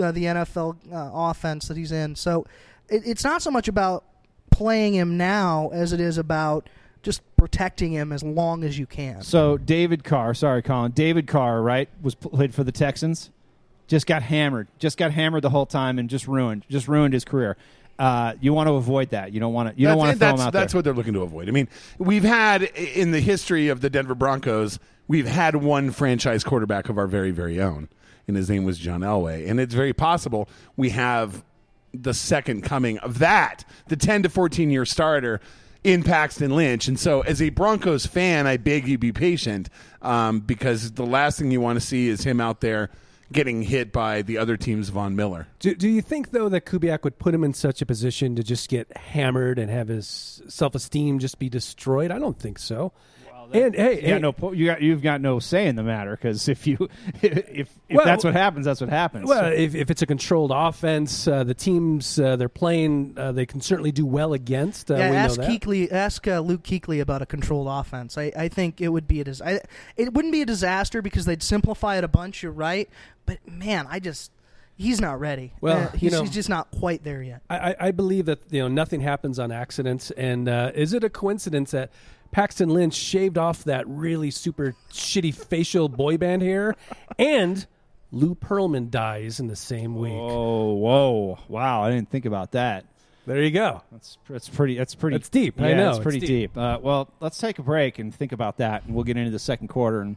uh, 0.00 0.12
the 0.12 0.24
NFL 0.24 0.76
uh, 0.92 1.10
offense 1.12 1.68
that 1.68 1.76
he's 1.76 1.92
in. 1.92 2.14
So 2.16 2.46
it, 2.88 3.02
it's 3.06 3.24
not 3.24 3.42
so 3.42 3.50
much 3.50 3.68
about 3.68 4.04
playing 4.50 4.94
him 4.94 5.16
now 5.16 5.70
as 5.72 5.92
it 5.92 6.00
is 6.00 6.18
about 6.18 6.68
just 7.02 7.22
protecting 7.36 7.92
him 7.92 8.12
as 8.12 8.22
long 8.22 8.64
as 8.64 8.78
you 8.78 8.86
can. 8.86 9.22
So 9.22 9.56
David 9.56 10.04
Carr, 10.04 10.34
sorry, 10.34 10.62
Colin. 10.62 10.92
David 10.92 11.26
Carr, 11.26 11.62
right, 11.62 11.88
was 12.02 12.14
played 12.14 12.54
for 12.54 12.64
the 12.64 12.72
Texans. 12.72 13.30
Just 13.86 14.06
got 14.06 14.22
hammered. 14.22 14.68
Just 14.78 14.98
got 14.98 15.12
hammered 15.12 15.42
the 15.42 15.50
whole 15.50 15.64
time 15.66 15.98
and 15.98 16.10
just 16.10 16.26
ruined. 16.28 16.64
Just 16.68 16.88
ruined 16.88 17.14
his 17.14 17.24
career. 17.24 17.56
Uh, 17.98 18.34
you 18.40 18.52
want 18.52 18.68
to 18.68 18.74
avoid 18.74 19.10
that. 19.10 19.32
You 19.32 19.40
don't 19.40 19.52
want 19.52 19.74
to. 19.74 19.80
You 19.80 19.88
don't 19.88 19.98
That's- 19.98 19.98
want 19.98 20.12
to 20.12 20.18
throw 20.18 20.28
that's, 20.28 20.40
him 20.40 20.46
out 20.46 20.52
That's 20.52 20.72
there. 20.72 20.78
what 20.78 20.84
they're 20.84 20.94
looking 20.94 21.14
to 21.14 21.22
avoid. 21.22 21.48
I 21.48 21.52
mean, 21.52 21.68
we've 21.98 22.22
had 22.24 22.62
in 22.62 23.10
the 23.10 23.20
history 23.20 23.68
of 23.68 23.80
the 23.80 23.90
Denver 23.90 24.14
Broncos, 24.14 24.78
we've 25.08 25.26
had 25.26 25.56
one 25.56 25.90
franchise 25.90 26.44
quarterback 26.44 26.88
of 26.88 26.98
our 26.98 27.06
very, 27.06 27.30
very 27.30 27.60
own, 27.60 27.88
and 28.28 28.36
his 28.36 28.48
name 28.48 28.64
was 28.64 28.78
John 28.78 29.00
Elway. 29.00 29.48
And 29.48 29.58
it's 29.58 29.74
very 29.74 29.92
possible 29.92 30.48
we 30.76 30.90
have 30.90 31.42
the 31.92 32.14
second 32.14 32.62
coming 32.62 32.98
of 32.98 33.18
that, 33.18 33.64
the 33.88 33.96
10 33.96 34.24
to 34.24 34.28
14 34.28 34.70
year 34.70 34.84
starter 34.84 35.40
in 35.82 36.02
Paxton 36.02 36.54
Lynch. 36.54 36.86
And 36.86 36.98
so, 36.98 37.22
as 37.22 37.40
a 37.40 37.48
Broncos 37.50 38.06
fan, 38.06 38.46
I 38.46 38.56
beg 38.56 38.86
you 38.86 38.98
be 38.98 39.12
patient 39.12 39.70
um, 40.02 40.40
because 40.40 40.92
the 40.92 41.06
last 41.06 41.38
thing 41.38 41.50
you 41.50 41.60
want 41.60 41.80
to 41.80 41.84
see 41.84 42.08
is 42.08 42.24
him 42.24 42.40
out 42.40 42.60
there 42.60 42.90
getting 43.30 43.62
hit 43.62 43.92
by 43.92 44.22
the 44.22 44.38
other 44.38 44.56
team's 44.56 44.88
Von 44.88 45.14
Miller. 45.14 45.46
Do, 45.58 45.74
do 45.74 45.88
you 45.88 46.00
think 46.00 46.30
though 46.30 46.48
that 46.48 46.64
Kubiak 46.64 47.04
would 47.04 47.18
put 47.18 47.34
him 47.34 47.44
in 47.44 47.52
such 47.52 47.82
a 47.82 47.86
position 47.86 48.36
to 48.36 48.42
just 48.42 48.68
get 48.68 48.94
hammered 48.96 49.58
and 49.58 49.70
have 49.70 49.88
his 49.88 50.42
self 50.48 50.74
esteem 50.74 51.18
just 51.18 51.38
be 51.38 51.48
destroyed? 51.48 52.10
I 52.10 52.18
don't 52.18 52.38
think 52.38 52.58
so. 52.58 52.92
And 53.52 53.74
hey, 53.74 53.94
You 53.96 54.00
hey 54.02 54.08
got 54.10 54.20
no, 54.20 54.32
po- 54.32 54.52
you 54.52 54.66
got, 54.66 54.82
you've 54.82 55.02
got 55.02 55.20
no 55.20 55.38
say 55.38 55.66
in 55.66 55.76
the 55.76 55.82
matter 55.82 56.12
because 56.12 56.48
if 56.48 56.66
you, 56.66 56.88
if, 57.22 57.48
if 57.52 57.70
Well- 57.90 58.04
that's 58.04 58.24
what 58.24 58.34
happens, 58.34 58.64
that's 58.66 58.80
what 58.80 58.90
happens. 58.90 59.28
Well, 59.28 59.52
if, 59.52 59.74
if 59.74 59.90
it's 59.90 60.02
a 60.02 60.06
controlled 60.06 60.52
offense, 60.54 61.26
uh, 61.28 61.44
the 61.44 61.54
teams 61.54 62.18
uh, 62.18 62.36
they're 62.36 62.48
playing, 62.48 63.14
uh, 63.16 63.32
they 63.32 63.46
can 63.46 63.60
certainly 63.60 63.92
do 63.92 64.04
well 64.06 64.32
against. 64.32 64.90
Uh, 64.90 64.96
yeah, 64.96 65.10
we 65.10 65.16
know 65.16 65.22
ask 65.22 65.36
that. 65.40 65.48
Kuechly, 65.48 65.92
ask 65.92 66.26
uh, 66.28 66.40
Luke 66.40 66.62
Kuechly 66.62 67.00
about 67.00 67.22
a 67.22 67.26
controlled 67.26 67.68
offense. 67.68 68.16
I, 68.18 68.32
I 68.36 68.48
think 68.48 68.80
it 68.80 68.88
would 68.88 69.08
be 69.08 69.20
a 69.20 69.24
dis- 69.24 69.40
I, 69.42 69.60
it 69.96 70.12
wouldn't 70.12 70.32
be 70.32 70.42
a 70.42 70.46
disaster 70.46 71.02
because 71.02 71.24
they'd 71.24 71.42
simplify 71.42 71.96
it 71.98 72.04
a 72.04 72.08
bunch. 72.08 72.42
You're 72.42 72.52
right, 72.52 72.88
but 73.26 73.38
man, 73.46 73.86
I 73.88 74.00
just 74.00 74.30
he's 74.76 75.00
not 75.00 75.18
ready. 75.18 75.52
Well, 75.60 75.76
Uh, 75.88 75.90
you 75.94 75.98
he's, 75.98 76.12
know- 76.12 76.20
he's 76.22 76.30
just 76.30 76.48
not 76.48 76.70
quite 76.70 77.02
there 77.02 77.22
yet. 77.22 77.42
I, 77.50 77.58
I- 77.72 77.76
I 77.80 77.90
believe 77.90 78.26
that 78.26 78.40
you 78.50 78.60
know 78.60 78.68
nothing 78.68 79.00
happens 79.00 79.38
on 79.38 79.50
accidents, 79.50 80.10
and 80.12 80.48
uh, 80.48 80.70
is 80.74 80.92
it 80.92 81.02
a 81.04 81.10
coincidence 81.10 81.72
that 81.72 81.90
Paxton 82.30 82.68
Lynch 82.68 82.94
shaved 82.94 83.38
off 83.38 83.64
that 83.64 83.86
really 83.88 84.30
super 84.30 84.74
shitty 84.92 85.34
facial 85.34 85.88
boy 85.88 86.18
band 86.18 86.42
hair, 86.42 86.74
and 87.18 87.66
Lou 88.12 88.34
Pearlman 88.34 88.90
dies 88.90 89.40
in 89.40 89.46
the 89.46 89.56
same 89.56 89.96
week? 89.96 90.12
oh, 90.12 90.74
whoa, 90.74 91.38
wow! 91.48 91.82
I 91.82 91.90
didn't 91.90 92.10
think 92.10 92.26
about 92.26 92.52
that. 92.52 92.84
There 93.26 93.42
you 93.42 93.50
go. 93.50 93.82
That's 93.92 94.16
that's 94.28 94.48
pretty. 94.48 94.76
That's 94.76 94.94
pretty. 94.94 95.16
That's 95.16 95.28
deep. 95.28 95.60
Yeah, 95.60 95.66
I 95.66 95.74
know, 95.74 95.88
it's 95.88 95.98
it's 95.98 96.02
pretty 96.02 96.20
deep. 96.20 96.28
deep. 96.28 96.56
Uh, 96.56 96.78
well, 96.80 97.10
let's 97.20 97.38
take 97.38 97.58
a 97.58 97.62
break 97.62 97.98
and 97.98 98.14
think 98.14 98.32
about 98.32 98.56
that, 98.56 98.84
and 98.84 98.94
we'll 98.94 99.04
get 99.04 99.18
into 99.18 99.30
the 99.30 99.38
second 99.38 99.68
quarter 99.68 100.00
and 100.00 100.16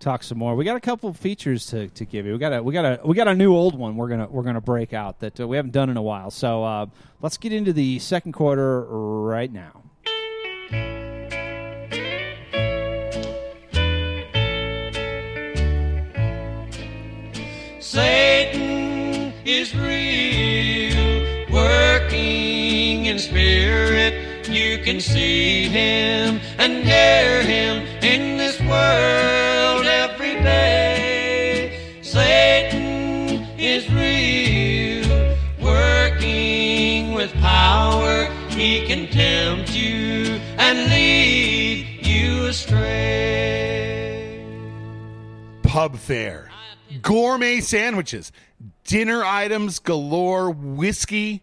talk 0.00 0.22
some 0.22 0.38
more. 0.38 0.54
We 0.54 0.64
got 0.64 0.76
a 0.76 0.80
couple 0.80 1.08
of 1.08 1.16
features 1.16 1.66
to, 1.66 1.88
to 1.88 2.04
give 2.04 2.26
you. 2.26 2.32
We 2.32 2.38
got 2.38 2.52
a 2.54 2.62
we 2.62 2.72
got 2.72 2.84
a 2.84 3.00
we 3.06 3.14
got 3.14 3.28
a 3.28 3.34
new 3.34 3.54
old 3.54 3.78
one. 3.78 3.96
We're 3.96 4.08
gonna 4.08 4.26
we're 4.28 4.42
gonna 4.42 4.60
break 4.62 4.94
out 4.94 5.20
that 5.20 5.38
uh, 5.38 5.46
we 5.46 5.56
haven't 5.56 5.72
done 5.72 5.90
in 5.90 5.96
a 5.96 6.02
while. 6.02 6.30
So 6.30 6.64
uh, 6.64 6.86
let's 7.20 7.36
get 7.36 7.52
into 7.52 7.74
the 7.74 7.98
second 7.98 8.32
quarter 8.32 8.82
right 8.84 9.52
now. 9.52 9.82
Satan 17.88 19.32
is 19.44 19.72
real, 19.76 21.46
working 21.52 23.06
in 23.06 23.16
spirit. 23.16 24.48
You 24.48 24.78
can 24.78 25.00
see 25.00 25.68
him 25.68 26.40
and 26.58 26.84
hear 26.84 27.42
him 27.44 27.86
in 28.02 28.38
this 28.38 28.58
world 28.62 29.86
every 29.86 30.34
day. 30.42 31.78
Satan 32.02 33.46
is 33.56 33.88
real, 33.92 35.36
working 35.62 37.14
with 37.14 37.32
power. 37.34 38.24
He 38.50 38.84
can 38.84 39.06
tempt 39.06 39.70
you 39.70 40.40
and 40.58 40.90
lead 40.90 42.04
you 42.04 42.46
astray. 42.46 43.86
pub 45.62 45.96
fare, 45.96 46.50
gourmet 47.06 47.60
sandwiches, 47.60 48.32
dinner 48.82 49.24
items 49.24 49.78
galore, 49.78 50.50
whiskey, 50.50 51.40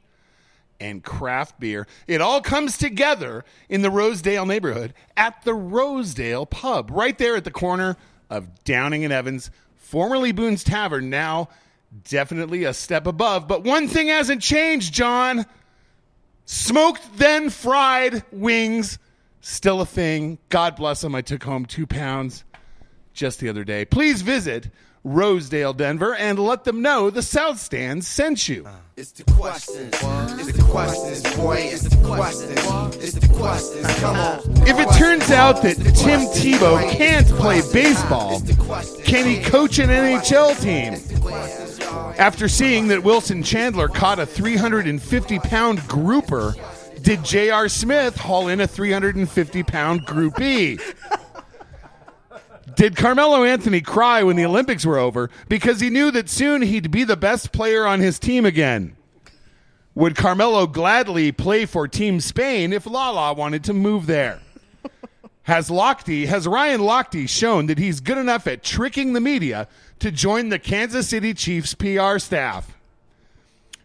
and 0.77 1.01
craft 1.01 1.58
beer. 1.58 1.88
It 2.05 2.20
all 2.20 2.41
comes 2.41 2.77
together 2.77 3.46
in 3.70 3.82
the 3.82 3.89
Rosedale 3.89 4.46
neighborhood 4.46 4.93
at 5.15 5.41
the 5.46 5.53
Rosedale 5.53 6.46
Pub, 6.46 6.91
right 6.91 7.17
there 7.17 7.38
at 7.38 7.46
the 7.46 7.51
corner 7.51 7.96
of 8.29 8.65
Downing 8.65 9.05
and 9.05 9.13
Evans, 9.13 9.51
formerly 9.77 10.34
Boone's 10.34 10.65
Tavern, 10.65 11.10
now 11.10 11.48
definitely 12.10 12.65
a 12.65 12.74
step 12.74 13.08
above. 13.08 13.48
But 13.48 13.63
one 13.63 13.88
thing 13.88 14.10
hasn't 14.10 14.41
changed, 14.41 14.93
John. 14.93 15.46
Smoked 16.43 17.17
then 17.17 17.50
fried 17.50 18.25
wings, 18.34 19.00
still 19.40 19.79
a 19.79 19.85
thing. 19.85 20.40
God 20.50 20.75
bless 20.75 21.00
them. 21.00 21.16
I 21.16 21.22
took 21.22 21.44
home 21.44 21.66
two 21.66 21.87
pounds 21.87 22.44
just 23.14 23.40
the 23.40 23.48
other 23.48 23.64
day. 23.64 23.85
Please 23.85 24.24
visit 24.24 24.70
Rosedale, 25.03 25.74
Denver, 25.74 26.16
and 26.16 26.39
let 26.39 26.63
them 26.63 26.81
know 26.81 27.09
the 27.09 27.22
South 27.22 27.59
Stand 27.59 28.05
sent 28.05 28.48
you. 28.48 28.66
Uh. 28.66 28.72
It's 28.96 29.11
the 29.11 29.24
questions. 29.24 29.92
It's 29.94 30.55
the 30.55 30.63
questions, 30.70 31.35
boy. 31.35 31.55
It's 31.55 31.81
the 31.81 32.05
questions. 32.05 32.96
It's 32.98 33.13
the 33.13 33.27
questions. 33.33 33.87
Come 34.00 34.16
on. 34.16 34.39
If 34.68 34.77
it 34.77 34.87
turns 35.00 35.31
out 35.31 35.63
that 35.63 35.77
Tim 35.77 36.22
Tebow 36.27 36.92
can't 36.92 37.25
play 37.25 37.61
baseball, 37.74 38.39
can 39.03 39.25
he 39.25 39.42
coach 39.42 39.79
an 39.79 39.89
NHL 39.89 40.61
team? 40.61 40.94
After 42.20 42.48
seeing 42.48 42.87
that 42.89 43.03
Wilson 43.03 43.42
Chandler 43.42 43.87
caught 43.87 44.20
a 44.20 44.27
350 44.27 45.39
pound 45.39 45.87
grouper, 45.87 46.53
did 47.01 47.24
J.R. 47.24 47.70
Smith 47.70 48.16
haul 48.16 48.48
in 48.48 48.61
a 48.61 48.68
350 48.68 49.63
pound 49.63 50.05
groupie? 50.05 50.79
Did 52.75 52.95
Carmelo 52.95 53.43
Anthony 53.43 53.81
cry 53.81 54.23
when 54.23 54.35
the 54.35 54.45
Olympics 54.45 54.85
were 54.85 54.97
over 54.97 55.29
because 55.49 55.79
he 55.79 55.89
knew 55.89 56.11
that 56.11 56.29
soon 56.29 56.61
he'd 56.61 56.91
be 56.91 57.03
the 57.03 57.17
best 57.17 57.51
player 57.51 57.85
on 57.85 57.99
his 57.99 58.19
team 58.19 58.45
again? 58.45 58.95
Would 59.95 60.15
Carmelo 60.15 60.65
gladly 60.65 61.31
play 61.31 61.65
for 61.65 61.87
Team 61.87 62.19
Spain 62.19 62.73
if 62.73 62.87
Lala 62.87 63.33
wanted 63.33 63.63
to 63.65 63.73
move 63.73 64.07
there? 64.07 64.39
Has 65.43 65.69
Lochte, 65.69 66.25
has 66.25 66.47
Ryan 66.47 66.79
Lochte 66.79 67.27
shown 67.27 67.65
that 67.67 67.77
he's 67.77 67.99
good 67.99 68.17
enough 68.17 68.47
at 68.47 68.63
tricking 68.63 69.11
the 69.11 69.19
media 69.19 69.67
to 69.99 70.09
join 70.09 70.49
the 70.49 70.57
Kansas 70.57 71.09
City 71.09 71.33
Chiefs 71.33 71.73
PR 71.73 72.17
staff? 72.17 72.77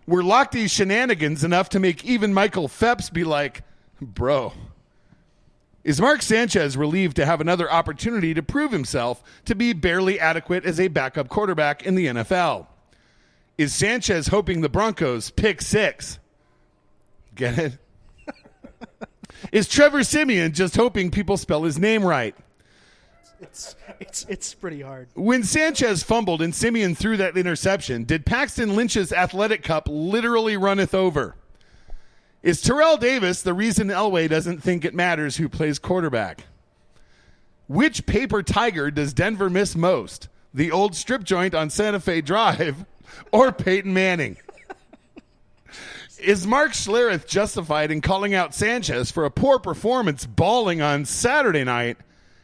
Were 0.07 0.23
Lochte's 0.23 0.71
shenanigans 0.71 1.43
enough 1.43 1.69
to 1.71 1.81
make 1.81 2.05
even 2.05 2.33
Michael 2.33 2.69
Phelps 2.69 3.11
be 3.11 3.25
like, 3.25 3.63
bro? 4.01 4.53
Is 5.89 6.03
Mark 6.03 6.21
Sanchez 6.21 6.77
relieved 6.77 7.17
to 7.17 7.25
have 7.25 7.41
another 7.41 7.73
opportunity 7.73 8.35
to 8.35 8.43
prove 8.43 8.73
himself 8.73 9.23
to 9.47 9.55
be 9.55 9.73
barely 9.73 10.21
adequate 10.21 10.67
as 10.67 10.79
a 10.79 10.89
backup 10.89 11.31
quarterback 11.31 11.87
in 11.87 11.95
the 11.95 12.09
NFL? 12.09 12.67
Is 13.57 13.73
Sanchez 13.75 14.29
hoping 14.29 14.61
the 14.61 14.69
Broncos 14.69 15.31
pick 15.31 15.63
six? 15.63 16.19
Get 17.35 17.59
it? 17.59 17.79
Is 19.51 19.67
Trevor 19.67 20.05
Siemian 20.05 20.53
just 20.53 20.77
hoping 20.77 21.11
people 21.11 21.39
spell 21.39 21.63
his 21.63 21.79
name 21.79 22.05
right? 22.05 22.37
It's 23.41 23.75
it's 23.99 24.27
it's 24.29 24.53
pretty 24.53 24.83
hard. 24.83 25.09
When 25.15 25.43
Sanchez 25.43 26.03
fumbled 26.03 26.43
and 26.43 26.55
Siemian 26.55 26.97
threw 26.97 27.17
that 27.17 27.39
interception, 27.39 28.05
did 28.05 28.27
Paxton 28.27 28.77
Lynch's 28.77 29.11
athletic 29.11 29.63
cup 29.63 29.89
literally 29.91 30.59
runneth 30.59 30.95
over? 30.95 31.35
Is 32.43 32.61
Terrell 32.61 32.97
Davis 32.97 33.43
the 33.43 33.53
reason 33.53 33.89
Elway 33.89 34.29
doesn't 34.29 34.63
think 34.63 34.85
it 34.85 34.95
matters 34.95 35.37
who 35.37 35.49
plays 35.49 35.79
quarterback? 35.79 36.45
Which 37.67 38.07
paper 38.07 38.43
tiger 38.43 38.91
does 38.91 39.13
Denver 39.13 39.51
miss 39.51 39.75
most? 39.75 40.29
The 40.55 40.71
old 40.71 40.95
strip 40.95 41.25
joint 41.25 41.55
on 41.55 41.69
Santa 41.69 42.01
Fe 42.01 42.21
Drive 42.21 42.85
or 43.33 43.53
Peyton 43.53 43.93
Manning? 43.93 44.37
Is 46.19 46.47
Mark 46.47 46.73
Schlereth 46.73 47.29
justified 47.29 47.91
in 47.91 48.01
calling 48.01 48.35
out 48.35 48.55
Sanchez 48.55 49.11
for 49.11 49.25
a 49.25 49.31
poor 49.31 49.59
performance 49.59 50.27
balling 50.27 50.81
on 50.81 51.05
Saturday 51.05 51.63
night 51.63 51.97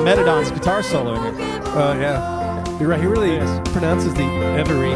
Metadon's 0.10 0.50
guitar 0.50 0.82
solo 0.82 1.14
in 1.24 1.38
here. 1.38 1.62
Oh 1.66 1.94
yeah, 2.00 2.80
you're 2.80 2.90
right. 2.90 3.00
He 3.00 3.06
really 3.06 3.34
Yes. 3.36 3.70
pronounces 3.72 4.12
the 4.16 4.24
every. 4.24 4.94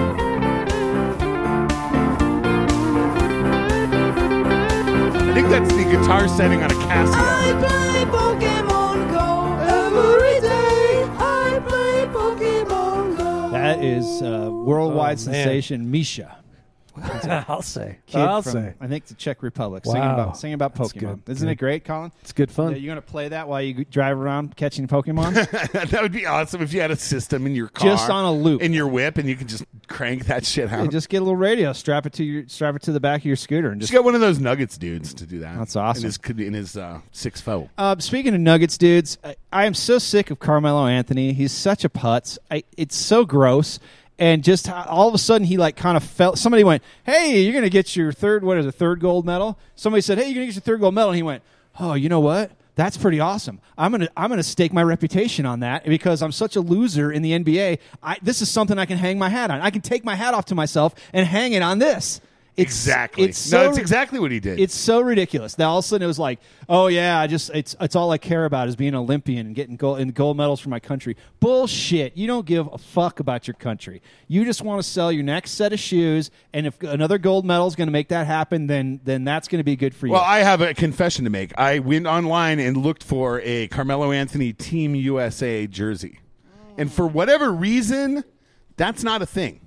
I 3.96 5.34
think 5.36 5.50
that's 5.50 5.70
the 5.74 5.84
guitar 5.84 6.28
setting 6.28 6.62
on 6.64 6.70
a 6.72 6.74
Casio. 6.74 7.14
I 7.16 7.54
play 7.60 8.06
Pokemon 8.06 9.12
Go 9.12 9.28
every 9.64 10.42
day. 10.42 11.04
I 11.20 11.62
play 11.68 12.06
Pokemon 12.12 13.18
Go. 13.18 13.50
That 13.52 13.84
is 13.84 14.22
uh, 14.22 14.50
worldwide 14.52 15.18
Oh, 15.18 15.22
sensation 15.22 15.90
Misha. 15.92 16.38
I'll 17.30 17.62
say. 17.62 17.98
Kid 18.08 18.22
I'll 18.22 18.42
from, 18.42 18.52
say. 18.52 18.74
I 18.80 18.88
think 18.88 19.06
the 19.06 19.14
Czech 19.16 19.44
Republic 19.44 19.86
singing 19.86 20.02
Wow. 20.02 20.14
about 20.14 20.38
singing 20.38 20.54
about 20.56 20.76
That's 20.76 20.94
Pokemon. 20.94 21.00
good. 21.26 21.30
Isn't 21.32 21.48
Good. 21.48 21.52
it 21.54 21.56
great, 21.56 21.86
Colin? 21.86 22.12
It's 22.22 22.34
good 22.34 22.52
fun. 22.52 22.72
Yeah, 22.72 22.78
you 22.78 22.88
gonna 22.88 23.02
play 23.02 23.28
that 23.30 23.48
while 23.48 23.62
you 23.62 23.86
drive 23.86 24.18
around 24.20 24.56
catching 24.56 24.88
Pokemon? 24.88 25.34
that 25.92 26.02
would 26.02 26.12
be 26.12 26.26
awesome 26.26 26.62
if 26.62 26.74
you 26.74 26.82
had 26.82 26.92
a 26.92 26.96
system 26.96 27.46
in 27.46 27.56
your 27.56 27.68
car, 27.70 27.90
Just 27.90 28.10
on 28.10 28.26
a 28.26 28.32
loop. 28.34 28.62
in 28.62 28.74
your 28.74 28.88
whip, 28.88 29.18
and 29.18 29.28
you 29.30 29.36
could 29.36 29.48
just 29.50 29.66
crank 29.88 30.26
that 30.26 30.46
shit 30.46 30.72
out. 30.72 30.84
Yeah, 30.84 30.90
just 30.90 31.10
get 31.10 31.18
a 31.18 31.24
little 31.24 31.36
radio, 31.36 31.74
strap 31.74 32.06
it 32.06 32.14
to 32.14 32.24
your 32.24 32.48
strap 32.48 32.76
it 32.76 32.82
to 32.84 32.92
the 32.92 33.00
back 33.00 33.22
of 33.22 33.26
your 33.26 33.36
scooter, 33.36 33.70
and 33.72 33.80
Just 33.82 33.92
just. 33.92 33.98
got 33.98 34.06
one 34.06 34.16
of 34.16 34.22
those 34.22 34.40
Nuggets 34.40 34.78
dudes 34.78 35.14
to 35.16 35.26
do 35.26 35.40
that. 35.40 35.58
That's 35.58 35.76
awesome. 35.76 36.06
In 36.06 36.12
his, 36.38 36.48
in 36.48 36.54
his 36.54 36.78
uh, 36.78 37.00
six 37.12 37.42
foe. 37.42 37.70
Uh, 37.78 37.96
speaking 38.00 38.34
of 38.34 38.42
Nuggets, 38.42 38.78
dudes, 38.78 39.18
I, 39.24 39.36
I 39.52 39.66
am 39.66 39.74
so 39.74 39.98
sick 40.00 40.32
of 40.32 40.40
Carmelo 40.40 40.88
Anthony. 40.88 41.34
He's 41.34 41.52
such 41.52 41.84
a 41.86 41.90
putz. 41.90 42.38
I, 42.52 42.64
it's 42.78 42.96
so 42.96 43.26
gross. 43.26 43.80
And 44.20 44.44
just 44.44 44.70
all 44.70 45.08
of 45.08 45.14
a 45.14 45.18
sudden, 45.18 45.48
he 45.48 45.58
like 45.58 45.76
kind 45.76 45.98
of 45.98 46.04
felt. 46.04 46.38
Somebody 46.38 46.64
went, 46.64 46.84
"Hey, 47.04 47.42
you're 47.42 47.54
gonna 47.54 47.70
get 47.70 47.96
your 47.96 48.12
third. 48.12 48.44
What 48.44 48.58
is 48.58 48.66
it? 48.66 48.74
Third 48.74 49.00
gold 49.00 49.26
medal?" 49.26 49.58
Somebody 49.76 50.02
said, 50.02 50.18
"Hey, 50.18 50.26
you're 50.26 50.36
gonna 50.36 50.46
get 50.46 50.56
your 50.56 50.62
third 50.62 50.82
gold 50.82 50.94
medal." 50.94 51.10
And 51.10 51.16
he 51.18 51.24
went, 51.24 51.42
"Oh, 51.80 51.96
you 51.96 52.10
know 52.10 52.20
what? 52.20 52.52
That's 52.76 52.98
pretty 52.98 53.20
awesome. 53.20 53.60
I'm 53.78 53.92
gonna 53.92 54.10
I'm 54.16 54.30
gonna 54.30 54.44
stake 54.44 54.72
my 54.74 54.84
reputation 54.84 55.46
on 55.46 55.62
that 55.62 55.86
because 55.86 56.22
I'm 56.22 56.32
such 56.32 56.56
a 56.56 56.62
loser 56.62 57.12
in 57.12 57.22
the 57.22 57.34
NBA. 57.34 57.80
I, 58.02 58.18
this 58.22 58.42
is 58.42 58.50
something 58.50 58.78
I 58.78 58.86
can 58.86 58.98
hang 58.98 59.18
my 59.18 59.30
hat 59.30 59.52
on. 59.52 59.62
I 59.62 59.72
can 59.72 59.82
take 59.82 60.04
my 60.04 60.16
hat 60.16 60.34
off 60.34 60.46
to 60.46 60.56
myself 60.56 60.94
and 61.12 61.26
hang 61.26 61.54
it 61.54 61.62
on 61.62 61.80
this." 61.80 62.22
It's, 62.56 62.72
exactly. 62.72 63.26
It's 63.26 63.52
no, 63.52 63.58
so 63.58 63.64
that's 63.66 63.78
exactly 63.80 64.20
what 64.20 64.32
he 64.32 64.40
did. 64.40 64.60
it's 64.60 64.76
so 64.76 65.02
ridiculous. 65.02 65.58
Now 65.58 65.72
all 65.72 65.80
of 65.80 65.86
a 65.86 65.88
sudden 65.88 66.04
it 66.04 66.08
was 66.08 66.20
like, 66.20 66.40
oh 66.70 66.86
yeah, 66.86 67.20
I 67.20 67.26
just 67.26 67.50
it's 67.50 67.76
it's 67.82 67.96
all 67.96 68.12
I 68.12 68.20
care 68.20 68.46
about 68.46 68.68
is 68.68 68.76
being 68.76 68.90
an 68.90 68.96
Olympian 68.96 69.48
and 69.48 69.56
getting 69.56 69.76
gold 69.76 70.00
and 70.00 70.14
gold 70.14 70.38
medals 70.38 70.60
for 70.60 70.70
my 70.70 70.80
country. 70.80 71.18
Bullshit. 71.40 72.16
You 72.16 72.28
don't 72.28 72.46
give 72.46 72.70
a 72.72 72.78
fuck 72.78 73.20
about 73.20 73.48
your 73.48 73.56
country. 73.56 74.04
You 74.28 74.46
just 74.46 74.62
want 74.62 74.84
to 74.84 74.88
sell 74.88 75.12
your 75.12 75.24
next 75.24 75.52
set 75.52 75.74
of 75.74 75.80
shoes, 75.80 76.30
and 76.54 76.68
if 76.68 76.82
another 76.84 77.18
gold 77.18 77.44
medal 77.44 77.66
is 77.66 77.76
going 77.76 77.88
to 77.88 77.92
make 77.94 78.10
that 78.10 78.28
happen, 78.28 78.68
then 78.68 79.02
then 79.04 79.24
that's 79.24 79.48
going 79.48 79.60
to 79.60 79.64
be 79.64 79.76
good 79.76 79.96
for 79.96 80.06
you. 80.06 80.14
Well, 80.14 80.22
I 80.22 80.40
have 80.40 80.62
a 80.62 80.76
confession 80.76 81.24
to 81.24 81.32
make. 81.32 81.58
I 81.58 81.80
went 81.80 82.06
online 82.06 82.60
and 82.60 82.78
looked 82.78 83.04
for 83.04 83.42
a 83.42 83.68
Carmelo 83.70 84.12
Anthony 84.12 84.54
Team 84.54 84.94
USA 84.94 85.66
jersey. 85.66 86.20
And 86.78 86.92
for 86.92 87.08
whatever 87.08 87.52
reason, 87.52 88.24
that's 88.78 89.04
not 89.04 89.22
a 89.22 89.26
thing. 89.26 89.62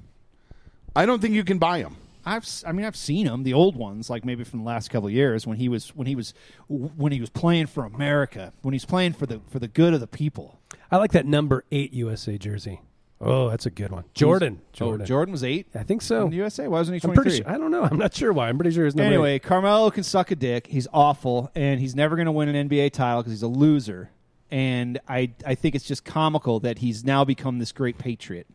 I 0.95 1.05
don't 1.07 1.21
think 1.21 1.35
you 1.35 1.45
can 1.45 1.59
buy 1.59 1.83
them. 1.83 1.97
I've 2.27 2.43
s- 2.43 2.65
I 2.67 2.73
mean 2.73 2.85
I've 2.85 2.97
seen 2.97 3.27
him 3.27 3.45
the 3.45 3.55
old 3.55 3.77
ones 3.77 4.11
like 4.11 4.25
maybe 4.25 4.43
from 4.45 4.59
the 4.61 4.65
last 4.67 4.91
couple 4.91 5.07
of 5.07 5.13
years 5.15 5.47
when 5.47 5.57
he 5.59 5.69
was 5.69 5.91
when 5.95 6.07
he 6.09 6.17
was 6.17 6.35
when 6.69 7.13
he 7.13 7.21
was 7.21 7.31
playing 7.31 7.67
for 7.67 7.85
America 7.85 8.53
when 8.63 8.73
he's 8.73 8.85
playing 8.85 9.13
for 9.13 9.27
the 9.27 9.41
for 9.49 9.59
the 9.61 9.69
good 9.69 9.95
of 9.95 10.01
the 10.01 10.07
people. 10.09 10.59
I 10.91 10.97
like 10.97 11.13
that 11.13 11.25
number 11.27 11.65
eight 11.71 11.93
USA 11.93 12.37
jersey. 12.37 12.81
Oh, 13.19 13.49
that's 13.49 13.65
a 13.65 13.71
good 13.71 13.91
one. 13.93 14.05
Jordan. 14.13 14.61
Jordan. 14.75 15.03
Oh, 15.03 15.07
Jordan 15.07 15.33
was 15.33 15.43
eight. 15.43 15.69
I 15.75 15.85
think 15.85 16.03
so. 16.03 16.25
in 16.25 16.31
the 16.31 16.37
USA. 16.37 16.69
Why 16.69 16.79
wasn't 16.81 17.01
he 17.03 17.09
I'm 17.09 17.15
pretty 17.15 17.39
sure. 17.39 17.49
I 17.49 17.57
don't 17.57 17.71
know. 17.71 17.83
I'm 17.83 17.97
not 17.97 18.13
sure 18.15 18.31
why. 18.31 18.49
I'm 18.51 18.59
pretty 18.59 18.73
sure 18.73 18.85
his 18.85 18.95
number. 18.95 19.07
Anyway, 19.11 19.37
eight. 19.37 19.43
Carmelo 19.43 19.91
can 19.91 20.03
suck 20.03 20.31
a 20.33 20.37
dick. 20.37 20.67
He's 20.67 20.87
awful, 20.93 21.51
and 21.55 21.81
he's 21.81 21.95
never 21.95 22.15
going 22.17 22.27
to 22.27 22.33
win 22.33 22.55
an 22.55 22.69
NBA 22.69 22.93
title 22.93 23.23
because 23.23 23.33
he's 23.33 23.43
a 23.43 23.49
loser. 23.49 24.11
And 24.51 25.01
I, 25.09 25.33
I 25.47 25.55
think 25.55 25.75
it's 25.75 25.87
just 25.87 26.05
comical 26.05 26.61
that 26.61 26.79
he's 26.79 27.05
now 27.05 27.25
become 27.25 27.59
this 27.59 27.73
great 27.73 27.97
patriot. 27.97 28.47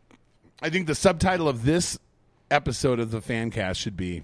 I 0.62 0.70
think 0.70 0.86
the 0.86 0.94
subtitle 0.94 1.48
of 1.48 1.64
this 1.64 1.98
episode 2.52 3.00
of 3.00 3.10
the 3.10 3.20
fan 3.20 3.50
cast 3.50 3.80
should 3.80 3.96
be 3.96 4.22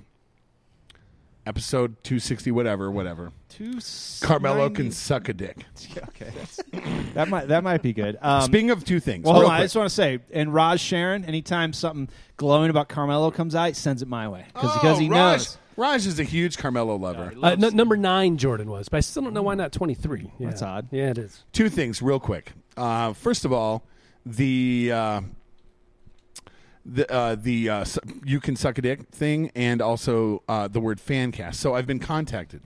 episode 1.47 1.97
260 2.05 2.51
whatever 2.51 2.91
whatever 2.91 3.33
Two 3.49 3.79
carmelo 4.21 4.69
can 4.69 4.93
suck 4.93 5.29
a 5.31 5.33
dick 5.33 5.65
Okay, 6.11 6.31
that's, 6.37 6.61
that 7.15 7.29
might 7.29 7.49
that 7.49 7.65
might 7.65 7.81
be 7.83 7.93
good. 7.95 8.19
Um, 8.21 8.43
speaking 8.43 8.71
of 8.71 8.85
two 8.85 9.01
things 9.01 9.25
well, 9.25 9.33
hold 9.35 9.43
real 9.45 9.49
on, 9.51 9.55
I 9.55 9.59
quick. 9.61 9.65
just 9.65 9.77
want 9.77 9.89
to 9.89 9.95
say, 9.95 10.19
and 10.33 10.53
Raj 10.53 10.79
Sharon, 10.81 11.25
anytime 11.25 11.73
something 11.73 12.09
glowing 12.37 12.69
about 12.71 12.89
Carmelo 12.89 13.31
comes 13.31 13.55
out, 13.55 13.69
he 13.69 13.75
sends 13.75 14.03
it 14.03 14.09
my 14.09 14.29
way 14.29 14.45
because 14.53 14.71
Oh, 14.85 14.97
he 14.99 15.09
Raj, 15.09 15.39
knows. 15.39 15.59
Raj 15.77 16.07
is 16.07 16.19
a 16.21 16.25
huge 16.25 16.59
carmelo 16.59 16.97
lover 16.97 17.33
Uh, 17.43 17.51
n- 17.53 17.75
number 17.77 17.97
nine, 17.97 18.37
Jordan 18.37 18.69
was, 18.71 18.89
but 18.91 18.99
I 18.99 19.01
still 19.01 19.23
don't 19.23 19.33
know 19.33 19.43
why 19.43 19.55
not 19.55 19.73
23. 19.73 20.31
Yeah. 20.39 20.49
That's 20.49 20.61
odd. 20.63 20.89
Yeah, 20.91 21.11
it 21.11 21.19
is. 21.19 21.45
two 21.53 21.69
things 21.71 22.03
real 22.03 22.21
quick 22.21 22.53
uh, 22.77 23.13
first 23.15 23.45
of 23.47 23.53
all 23.53 23.85
the 24.27 24.93
uh, 24.93 25.21
the 26.89 27.11
uh, 27.13 27.35
the 27.35 27.69
uh, 27.69 27.85
you 28.25 28.41
can 28.41 28.57
suck 28.57 28.79
a 28.79 28.83
dick 28.83 29.09
thing 29.11 29.51
and 29.55 29.83
also 29.83 30.43
uh, 30.49 30.69
the 30.69 30.81
word 30.81 31.01
fan 31.01 31.33
cast. 31.33 31.61
So 31.61 31.75
i've 31.75 31.87
been 31.87 31.99
contacted. 31.99 32.63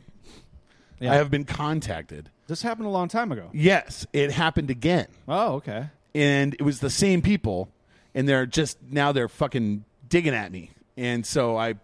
Yeah. 1.00 1.12
i 1.12 1.14
have 1.16 1.30
been 1.30 1.44
contacted. 1.44 2.30
This 2.46 2.62
happened 2.62 2.86
a 2.86 2.90
long 2.90 3.08
time 3.08 3.32
ago. 3.32 3.50
yes 3.52 4.06
it 4.12 4.30
happened 4.30 4.70
again. 4.70 5.08
Oh, 5.26 5.54
okay. 5.54 5.88
and 6.14 6.54
it 6.54 6.62
was 6.62 6.80
the 6.80 6.90
same 6.90 7.20
people 7.20 7.68
and 8.14 8.28
they're 8.28 8.46
just 8.46 8.78
now 8.88 9.10
they're 9.12 9.28
fucking 9.28 9.84
digging 10.08 10.34
at 10.34 10.52
me. 10.52 10.70
And 10.96 11.26
so 11.26 11.56
i 11.56 11.74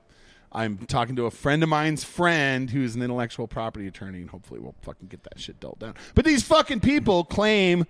i'm 0.52 0.78
talking 0.78 1.16
to 1.16 1.26
a 1.26 1.30
friend 1.30 1.62
of 1.62 1.68
mine's 1.68 2.04
friend 2.04 2.70
who's 2.70 2.94
an 2.94 3.02
intellectual 3.02 3.46
property 3.48 3.86
attorney 3.86 4.20
and 4.20 4.30
hopefully 4.30 4.60
we'll 4.60 4.74
fucking 4.82 5.08
get 5.08 5.24
that 5.24 5.40
shit 5.40 5.58
dealt 5.58 5.78
down. 5.80 5.94
But 6.14 6.24
these 6.24 6.42
fucking 6.44 6.80
people 6.80 7.24
claim 7.24 7.84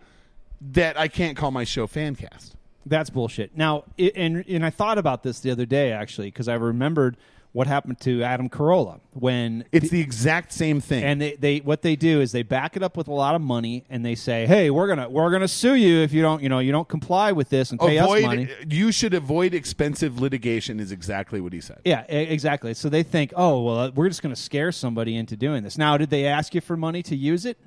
that 0.61 0.99
i 0.99 1.07
can't 1.07 1.37
call 1.37 1.51
my 1.51 1.65
show 1.65 1.87
fancast 1.87 2.55
That's 2.87 3.11
bullshit. 3.11 3.57
Now, 3.57 3.85
it, 3.97 4.13
and 4.17 4.45
and 4.49 4.65
I 4.65 4.71
thought 4.71 4.99
about 4.99 5.23
this 5.23 5.41
the 5.41 5.51
other 5.51 5.67
day 5.67 5.93
actually 5.93 6.29
because 6.29 6.49
I 6.49 6.55
remembered 6.55 7.17
what 7.53 7.67
happened 7.67 7.99
to 7.99 8.23
Adam 8.23 8.49
Carolla 8.49 9.01
when 9.15 9.65
it's 9.73 9.89
the 9.89 10.01
exact 10.01 10.53
same 10.53 10.81
thing 10.81 11.03
and 11.03 11.21
they, 11.21 11.35
they 11.37 11.59
what 11.59 11.83
they 11.83 11.97
do 11.97 12.21
is 12.21 12.31
they 12.31 12.43
back 12.43 12.77
it 12.77 12.83
up 12.83 12.97
with 12.97 13.09
a 13.09 13.13
lot 13.13 13.35
of 13.35 13.41
money 13.41 13.85
and 13.89 14.05
they 14.05 14.15
say, 14.15 14.47
"Hey, 14.47 14.71
we're 14.71 14.87
gonna 14.87 15.09
we're 15.09 15.31
gonna 15.31 15.49
sue 15.49 15.75
you 15.75 15.99
if 15.99 16.13
you 16.13 16.23
don't 16.23 16.43
you 16.43 16.49
know 16.49 16.59
you 16.59 16.73
don't 16.73 16.89
comply 16.89 17.33
with 17.33 17.49
this 17.49 17.71
and 17.71 17.81
pay 17.81 17.99
us 17.99 18.23
money." 18.23 18.49
you 18.69 18.93
should 18.93 19.15
avoid 19.15 19.55
expensive 19.55 20.21
litigation 20.21 20.79
is 20.79 20.93
exactly 20.93 21.41
what 21.41 21.53
he 21.53 21.61
said 21.61 21.81
Yeah, 21.85 22.03
exactly. 22.03 22.75
So 22.75 22.89
they 22.89 23.03
think, 23.03 23.33
"Oh, 23.35 23.63
well, 23.63 23.79
uh, 23.79 23.91
we're 23.95 24.09
just 24.09 24.23
going 24.23 24.35
to 24.35 24.41
scare 24.41 24.71
somebody 24.71 25.17
into 25.17 25.37
doing 25.37 25.63
this." 25.63 25.79
Now, 25.79 25.97
did 25.97 26.11
they 26.11 26.27
ask 26.27 26.55
you 26.55 26.61
for 26.61 26.77
money 26.77 27.03
to 27.05 27.17
use 27.17 27.45
it? 27.45 27.59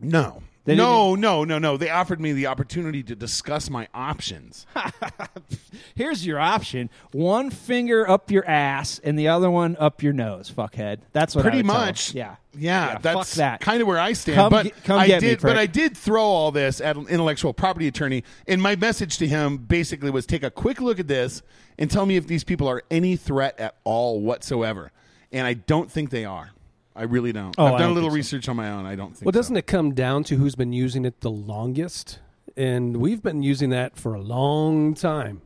no 0.00 0.42
They 0.68 0.76
no 0.76 1.14
no 1.14 1.44
no 1.44 1.58
no 1.58 1.76
they 1.78 1.88
offered 1.88 2.20
me 2.20 2.32
the 2.32 2.46
opportunity 2.46 3.02
to 3.04 3.16
discuss 3.16 3.70
my 3.70 3.88
options 3.94 4.66
Here's 5.94 6.24
your 6.24 6.38
option: 6.38 6.90
one 7.12 7.50
finger 7.50 8.08
up 8.08 8.30
your 8.30 8.46
ass 8.46 9.00
and 9.02 9.18
the 9.18 9.28
other 9.28 9.50
one 9.50 9.76
up 9.78 10.02
your 10.02 10.12
nose. 10.12 10.50
Fuckhead. 10.50 10.98
That's 11.12 11.34
what. 11.34 11.42
Pretty 11.42 11.62
much. 11.62 12.14
Yeah. 12.14 12.36
yeah, 12.56 12.94
fuck 12.94 13.02
that's 13.02 13.34
that. 13.36 13.60
kind 13.60 13.80
of 13.82 13.88
where 13.88 13.98
I 13.98 14.12
stand. 14.12 14.36
Come 14.36 14.50
but 14.50 14.64
get- 14.64 14.84
come 14.84 14.98
I 14.98 15.06
get 15.06 15.22
me, 15.22 15.36
but. 15.36 15.58
I 15.58 15.66
did 15.66 15.96
throw 15.96 16.22
all 16.22 16.52
this 16.52 16.80
at 16.80 16.96
an 16.96 17.08
intellectual 17.08 17.52
property 17.52 17.88
attorney, 17.88 18.24
and 18.46 18.62
my 18.62 18.76
message 18.76 19.18
to 19.18 19.26
him 19.26 19.56
basically 19.58 20.10
was: 20.10 20.26
take 20.26 20.42
a 20.42 20.50
quick 20.50 20.80
look 20.80 20.98
at 20.98 21.08
this 21.08 21.42
and 21.78 21.90
tell 21.90 22.06
me 22.06 22.16
if 22.16 22.26
these 22.26 22.44
people 22.44 22.68
are 22.68 22.82
any 22.90 23.16
threat 23.16 23.58
at 23.58 23.76
all 23.84 24.20
whatsoever. 24.20 24.92
And 25.30 25.46
I 25.46 25.54
don't 25.54 25.90
think 25.90 26.10
they 26.10 26.24
are. 26.24 26.52
I 26.98 27.04
really 27.04 27.32
don't. 27.32 27.54
Oh, 27.58 27.66
I've 27.66 27.74
I 27.74 27.78
done 27.78 27.80
a 27.80 27.84
don't 27.88 27.94
little 27.94 28.10
think 28.10 28.24
so. 28.24 28.36
research 28.36 28.48
on 28.48 28.56
my 28.56 28.70
own. 28.70 28.86
I 28.86 28.94
don't 28.96 29.10
think. 29.16 29.24
Well, 29.24 29.32
doesn't 29.32 29.54
so. 29.54 29.58
it 29.58 29.66
come 29.66 29.94
down 29.94 30.24
to 30.24 30.36
who's 30.36 30.54
been 30.54 30.72
using 30.72 31.04
it 31.04 31.20
the 31.20 31.30
longest? 31.30 32.18
And 32.56 32.96
we've 32.96 33.22
been 33.22 33.42
using 33.42 33.70
that 33.70 33.96
for 33.96 34.14
a 34.14 34.20
long 34.20 34.94
time. 34.94 35.42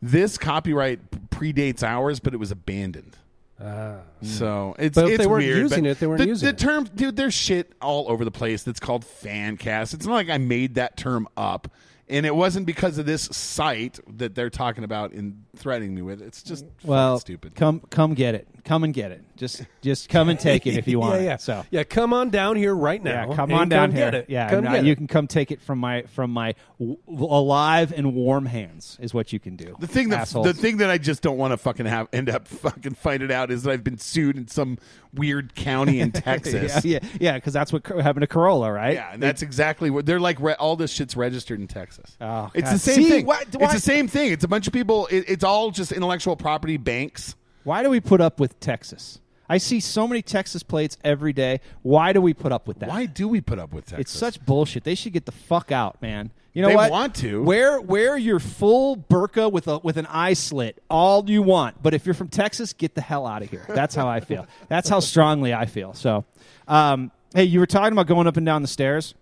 This 0.00 0.38
copyright 0.38 1.10
predates 1.30 1.82
ours, 1.82 2.18
but 2.20 2.32
it 2.34 2.38
was 2.38 2.50
abandoned. 2.50 3.16
Ah. 3.60 3.96
So 4.22 4.74
it's 4.78 4.94
But 4.94 5.06
if 5.06 5.10
it's 5.12 5.18
they 5.22 5.26
weren't 5.26 5.44
weird, 5.44 5.58
using 5.58 5.84
it, 5.86 5.98
they 6.00 6.06
weren't 6.06 6.20
the, 6.20 6.26
using 6.28 6.46
the 6.46 6.50
it. 6.54 6.58
term, 6.58 6.84
dude. 6.94 7.16
There's 7.16 7.34
shit 7.34 7.72
all 7.80 8.10
over 8.10 8.24
the 8.24 8.30
place 8.30 8.62
that's 8.62 8.80
called 8.80 9.04
fan 9.04 9.56
cast. 9.56 9.94
It's 9.94 10.06
not 10.06 10.14
like 10.14 10.28
I 10.30 10.38
made 10.38 10.74
that 10.74 10.96
term 10.98 11.26
up, 11.36 11.68
and 12.08 12.26
it 12.26 12.34
wasn't 12.34 12.66
because 12.66 12.98
of 12.98 13.06
this 13.06 13.22
site 13.22 13.98
that 14.18 14.34
they're 14.34 14.50
talking 14.50 14.84
about 14.84 15.12
and 15.12 15.44
threatening 15.56 15.94
me 15.94 16.02
with. 16.02 16.20
It's 16.22 16.42
just 16.42 16.64
Well, 16.84 17.18
stupid. 17.18 17.54
Come, 17.54 17.80
come 17.90 18.12
get 18.14 18.34
it. 18.34 18.46
Come 18.66 18.84
and 18.84 18.92
get 18.92 19.12
it. 19.12 19.22
Just, 19.36 19.62
just 19.80 20.08
come 20.08 20.28
and 20.28 20.38
take 20.40 20.66
it 20.66 20.76
if 20.76 20.88
you 20.88 20.98
want. 21.00 21.14
yeah, 21.14 21.20
it. 21.20 21.24
yeah. 21.24 21.36
So. 21.36 21.64
yeah, 21.70 21.84
come 21.84 22.12
on 22.12 22.30
down 22.30 22.56
here 22.56 22.74
right 22.74 23.02
now. 23.02 23.28
Yeah, 23.30 23.36
come 23.36 23.52
on 23.52 23.68
down 23.68 23.90
come 23.90 23.96
here. 23.96 24.06
Get 24.10 24.14
it. 24.14 24.26
Yeah, 24.28 24.50
come 24.50 24.66
and, 24.66 24.76
uh, 24.76 24.80
you 24.80 24.92
it. 24.92 24.96
can 24.96 25.06
come 25.06 25.26
take 25.28 25.50
it 25.52 25.60
from 25.62 25.78
my 25.78 26.02
from 26.02 26.30
my 26.32 26.54
w- 26.80 26.98
alive 27.08 27.92
and 27.96 28.14
warm 28.14 28.44
hands. 28.44 28.98
Is 29.00 29.14
what 29.14 29.32
you 29.32 29.38
can 29.38 29.54
do. 29.56 29.76
The 29.78 29.86
thing 29.86 30.08
that 30.08 30.22
assholes. 30.22 30.46
the 30.46 30.52
thing 30.52 30.78
that 30.78 30.90
I 30.90 30.98
just 30.98 31.22
don't 31.22 31.38
want 31.38 31.52
to 31.52 31.56
fucking 31.58 31.86
have 31.86 32.08
end 32.12 32.28
up 32.28 32.48
fucking 32.48 32.94
finding 32.94 33.30
out 33.32 33.50
is 33.52 33.62
that 33.62 33.70
I've 33.70 33.84
been 33.84 33.98
sued 33.98 34.36
in 34.36 34.48
some 34.48 34.78
weird 35.14 35.54
county 35.54 36.00
in 36.00 36.10
Texas. 36.12 36.84
yeah, 36.84 37.00
yeah, 37.02 37.08
yeah, 37.20 37.34
because 37.34 37.52
that's 37.52 37.72
what 37.72 37.86
happened 37.86 38.22
to 38.22 38.26
Carolla, 38.26 38.74
right? 38.74 38.94
Yeah, 38.94 39.12
and 39.12 39.22
that's 39.22 39.42
exactly 39.42 39.90
what 39.90 40.06
they're 40.06 40.18
like. 40.20 40.40
Re- 40.40 40.54
all 40.54 40.74
this 40.74 40.90
shit's 40.90 41.16
registered 41.16 41.60
in 41.60 41.68
Texas. 41.68 42.16
Oh, 42.20 42.50
it's 42.52 42.64
God. 42.64 42.74
the 42.74 42.78
same 42.80 42.94
See, 42.96 43.10
thing. 43.10 43.26
why- 43.26 43.42
it's 43.46 43.74
the 43.74 43.78
same 43.80 44.08
thing. 44.08 44.32
It's 44.32 44.44
a 44.44 44.48
bunch 44.48 44.66
of 44.66 44.72
people. 44.72 45.06
It, 45.06 45.24
it's 45.28 45.44
all 45.44 45.70
just 45.70 45.92
intellectual 45.92 46.34
property 46.36 46.78
banks. 46.78 47.36
Why 47.66 47.82
do 47.82 47.90
we 47.90 47.98
put 47.98 48.20
up 48.20 48.38
with 48.38 48.60
Texas? 48.60 49.18
I 49.48 49.58
see 49.58 49.80
so 49.80 50.06
many 50.06 50.22
Texas 50.22 50.62
plates 50.62 50.96
every 51.02 51.32
day. 51.32 51.60
Why 51.82 52.12
do 52.12 52.20
we 52.20 52.32
put 52.32 52.52
up 52.52 52.68
with 52.68 52.78
that? 52.78 52.88
Why 52.88 53.06
do 53.06 53.26
we 53.26 53.40
put 53.40 53.58
up 53.58 53.72
with 53.72 53.86
Texas? 53.86 54.00
It's 54.02 54.12
such 54.16 54.44
bullshit. 54.46 54.84
They 54.84 54.94
should 54.94 55.12
get 55.12 55.26
the 55.26 55.32
fuck 55.32 55.72
out, 55.72 56.00
man. 56.00 56.30
You 56.52 56.62
know 56.62 56.68
They 56.68 56.76
what? 56.76 56.92
want 56.92 57.16
to. 57.16 57.42
wear 57.42 57.80
wear 57.80 58.16
your 58.16 58.38
full 58.38 58.96
burqa 58.96 59.50
with 59.50 59.66
a 59.66 59.78
with 59.80 59.96
an 59.96 60.06
eye 60.06 60.34
slit 60.34 60.80
all 60.88 61.28
you 61.28 61.42
want. 61.42 61.82
But 61.82 61.92
if 61.92 62.06
you're 62.06 62.14
from 62.14 62.28
Texas, 62.28 62.72
get 62.72 62.94
the 62.94 63.00
hell 63.00 63.26
out 63.26 63.42
of 63.42 63.50
here. 63.50 63.66
That's 63.68 63.96
how 63.96 64.06
I 64.06 64.20
feel. 64.20 64.46
That's 64.68 64.88
how 64.88 65.00
strongly 65.00 65.52
I 65.52 65.66
feel. 65.66 65.92
So, 65.92 66.24
um, 66.68 67.10
hey, 67.34 67.44
you 67.44 67.58
were 67.58 67.66
talking 67.66 67.92
about 67.92 68.06
going 68.06 68.28
up 68.28 68.36
and 68.36 68.46
down 68.46 68.62
the 68.62 68.68
stairs, 68.68 69.14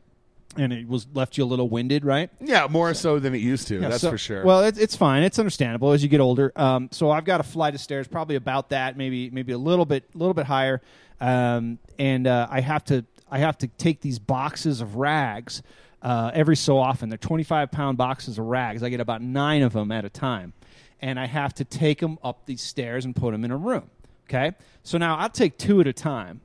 and 0.57 0.73
it 0.73 0.89
was 0.89 1.07
left 1.15 1.37
you 1.39 1.45
a 1.45 1.47
little 1.47 1.69
winded, 1.69 2.05
right? 2.05 2.31
Yeah, 2.41 2.67
more 2.71 2.93
so 2.95 3.19
than 3.19 3.35
it 3.35 3.39
used 3.39 3.69
to. 3.69 3.81
Yeah, 3.81 3.89
that's 3.89 4.01
so- 4.03 4.11
for 4.11 4.19
sure. 4.19 4.45
Well, 4.45 4.65
it, 4.65 4.79
it's 4.79 4.97
fine. 4.97 5.23
It's 5.23 5.39
understandable 5.39 5.93
as 5.93 6.03
you 6.03 6.09
get 6.09 6.21
older. 6.21 6.53
Um, 6.57 6.89
so 6.93 7.11
I've 7.11 7.25
got 7.25 7.41
a 7.41 7.45
flight 7.45 7.75
of 7.75 7.81
stairs, 7.81 8.07
probably 8.09 8.37
about 8.37 8.71
that, 8.71 8.97
maybe 8.97 9.31
maybe 9.31 9.53
a 9.53 9.59
little 9.59 9.85
bit 9.87 10.05
a 10.15 10.19
little 10.19 10.35
bit 10.35 10.47
higher, 10.47 10.81
um, 11.21 11.79
and 11.99 12.27
uh, 12.27 12.47
I 12.51 12.61
have 12.61 12.85
to 12.87 13.05
I 13.31 13.39
have 13.39 13.59
to 13.59 13.67
take 13.67 14.01
these 14.01 14.19
boxes 14.19 14.81
of 14.81 14.97
rags 14.97 15.63
uh, 16.03 16.31
every 16.35 16.57
so 16.57 16.79
often. 16.79 17.09
They're 17.09 17.19
twenty 17.19 17.45
five 17.45 17.71
pound 17.71 17.99
boxes 17.99 18.39
of 18.39 18.45
rags. 18.47 18.83
I 18.83 18.89
get 18.89 19.01
about 19.01 19.23
nine 19.23 19.63
of 19.63 19.73
them 19.73 19.91
at 19.93 20.05
a 20.05 20.11
time, 20.11 20.53
and 21.01 21.19
I 21.19 21.27
have 21.27 21.55
to 21.55 21.65
take 21.65 22.01
them 22.01 22.19
up 22.23 22.47
these 22.47 22.63
stairs 22.63 23.05
and 23.05 23.15
put 23.15 23.33
them 23.33 23.45
in 23.45 23.51
a 23.51 23.57
room. 23.57 23.91
Okay, 24.29 24.53
so 24.83 24.97
now 24.99 25.17
I'll 25.17 25.29
take 25.29 25.59
two 25.59 25.81
at 25.81 25.87
a 25.87 25.93
time 25.93 26.41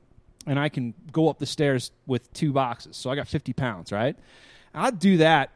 and 0.50 0.58
I 0.58 0.68
can 0.68 0.94
go 1.12 1.28
up 1.28 1.38
the 1.38 1.46
stairs 1.46 1.92
with 2.08 2.32
two 2.32 2.52
boxes. 2.52 2.96
So 2.96 3.08
I 3.08 3.14
got 3.14 3.28
50 3.28 3.52
pounds, 3.52 3.92
right? 3.92 4.16
I'd 4.74 4.98
do 4.98 5.18
that 5.18 5.52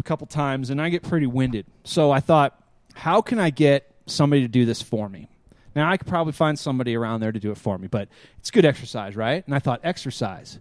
a 0.00 0.02
couple 0.02 0.26
times 0.26 0.70
and 0.70 0.82
I 0.82 0.88
get 0.88 1.04
pretty 1.04 1.28
winded. 1.28 1.66
So 1.84 2.10
I 2.10 2.18
thought, 2.18 2.60
how 2.94 3.22
can 3.22 3.38
I 3.38 3.50
get 3.50 3.88
somebody 4.06 4.42
to 4.42 4.48
do 4.48 4.66
this 4.66 4.82
for 4.82 5.08
me? 5.08 5.28
Now, 5.76 5.88
I 5.88 5.96
could 5.96 6.08
probably 6.08 6.32
find 6.32 6.58
somebody 6.58 6.96
around 6.96 7.20
there 7.20 7.30
to 7.30 7.38
do 7.38 7.52
it 7.52 7.58
for 7.58 7.78
me, 7.78 7.86
but 7.86 8.08
it's 8.38 8.50
good 8.50 8.64
exercise, 8.64 9.14
right? 9.14 9.46
And 9.46 9.54
I 9.54 9.60
thought, 9.60 9.78
exercise. 9.84 10.58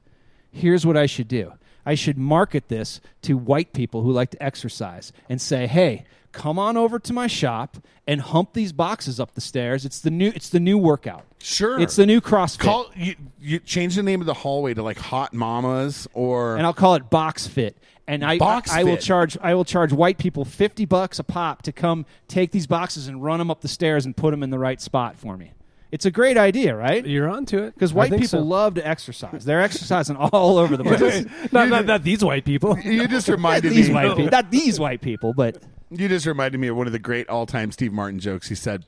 Here's 0.52 0.86
what 0.86 0.96
I 0.96 1.08
should 1.08 1.28
do 1.28 1.54
I 1.84 1.96
should 1.96 2.20
market 2.20 2.68
this 2.68 3.02
to 3.24 3.34
white 3.34 3.74
people 3.74 4.04
who 4.04 4.12
like 4.12 4.30
to 4.32 4.44
exercise 4.44 5.12
and 5.30 5.42
say, 5.42 5.66
hey, 5.66 6.06
come 6.34 6.60
on 6.60 6.76
over 6.76 7.00
to 7.00 7.14
my 7.14 7.28
shop 7.28 7.78
and 8.06 8.20
hump 8.20 8.54
these 8.54 8.74
boxes 8.74 9.20
up 9.20 9.34
the 9.36 9.42
stairs. 9.42 9.86
It's 9.86 10.02
the 10.02 10.12
new, 10.12 10.32
it's 10.36 10.50
the 10.50 10.60
new 10.60 10.78
workout. 10.78 11.24
sure. 11.40 11.80
It's 11.80 11.96
the 11.96 12.06
new 12.06 12.20
CrossFit. 12.20 12.60
Call 12.60 12.92
you, 12.96 13.16
you 13.40 13.60
change 13.60 13.96
the 13.96 14.04
name 14.04 14.20
of 14.20 14.28
the 14.28 14.34
hallway 14.34 14.74
to 14.74 14.84
like 14.84 14.98
Hot 14.98 15.34
Mamas 15.34 16.08
or 16.14 16.58
and 16.58 16.66
I'll 16.66 16.74
call 16.74 16.96
it 16.96 17.10
box 17.10 17.48
fit. 17.48 17.78
And 18.06 18.26
I, 18.26 18.38
Box 18.38 18.70
I, 18.70 18.82
I 18.82 18.84
will 18.84 18.98
charge 18.98 19.38
I 19.42 19.54
will 19.56 19.64
charge 19.64 19.94
white 19.94 20.18
people 20.18 20.44
fifty 20.44 20.84
bucks 20.84 21.20
a 21.20 21.24
pop 21.24 21.62
to 21.62 21.72
come 21.72 22.06
take 22.28 22.52
these 22.52 22.68
boxes 22.68 23.08
and 23.08 23.24
run 23.24 23.40
them 23.40 23.50
up 23.50 23.62
the 23.62 23.70
stairs 23.70 24.06
and 24.06 24.18
put 24.18 24.32
them 24.32 24.44
in 24.44 24.50
the 24.50 24.60
right 24.60 24.82
spot 24.82 25.16
for 25.18 25.38
me. 25.38 25.54
It's 25.90 26.06
a 26.08 26.12
great 26.12 26.38
idea, 26.38 26.76
right? 26.76 27.06
You're 27.06 27.30
onto 27.30 27.60
it 27.60 27.76
Because 27.76 27.94
white 27.94 28.10
people 28.12 28.28
so. 28.28 28.40
love 28.40 28.74
to 28.74 28.86
exercise. 28.86 29.46
They're 29.46 29.62
exercising 29.62 30.16
all 30.18 30.58
over 30.58 30.76
the 30.76 30.84
place. 30.84 31.26
not, 31.54 31.70
not, 31.70 31.86
not 31.86 32.04
these 32.04 32.24
white 32.24 32.46
people. 32.46 32.78
you 32.80 33.08
just 33.08 33.28
Not 33.30 33.36
reminded 33.36 33.72
these 33.74 33.90
me. 33.90 33.94
white 33.94 34.16
people, 34.18 34.32
not 34.32 34.50
these 34.50 34.80
white 34.80 35.02
people, 35.02 35.34
but 35.36 35.62
You 35.96 36.08
just 36.10 36.26
reminded 36.26 36.60
me 36.60 36.68
of 36.68 36.76
one 36.76 36.88
of 36.88 36.94
the 36.94 37.00
great 37.00 37.30
all-time 37.30 37.72
Steve 37.72 37.94
Martin 37.94 38.20
jokes. 38.20 38.50
He 38.50 38.56
said, 38.56 38.86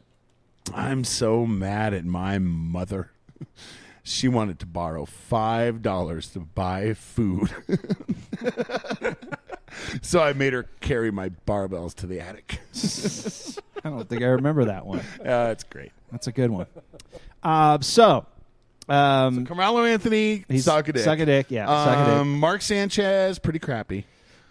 "I'm 0.74 1.04
so 1.04 1.46
mad 1.46 1.94
at 1.94 2.06
my 2.06 2.38
mother. 2.40 3.12
She 4.08 4.28
wanted 4.28 4.60
to 4.60 4.68
borrow 4.68 5.06
five 5.06 5.82
dollars 5.82 6.28
to 6.34 6.40
buy 6.40 6.94
food, 6.94 7.50
so 10.04 10.22
I 10.22 10.34
made 10.34 10.54
her 10.54 10.68
carry 10.80 11.10
my 11.10 11.30
barbells 11.48 11.96
to 11.96 12.06
the 12.06 12.20
attic." 12.20 12.60
I 13.84 13.90
don't 13.90 14.08
think 14.08 14.22
I 14.22 14.28
remember 14.28 14.66
that 14.66 14.86
one. 14.86 15.00
Uh, 15.00 15.48
that's 15.48 15.64
great. 15.64 15.92
That's 16.12 16.28
a 16.28 16.32
good 16.32 16.52
one. 16.52 16.68
Uh, 17.42 17.80
so, 17.82 18.28
um, 18.88 19.44
Carmelo 19.48 19.86
Anthony, 19.86 20.46
he's 20.48 20.66
suck 20.66 20.88
a 20.88 20.94
dick. 20.94 21.04
Suck 21.04 21.18
a 21.18 21.26
dick, 21.26 21.48
yeah, 21.50 21.66
suck 21.66 21.98
a 22.08 22.12
dick. 22.12 22.20
Um, 22.20 22.40
Mark 22.40 22.62
Sanchez, 22.62 23.40
pretty 23.40 23.60
crappy. 23.60 24.06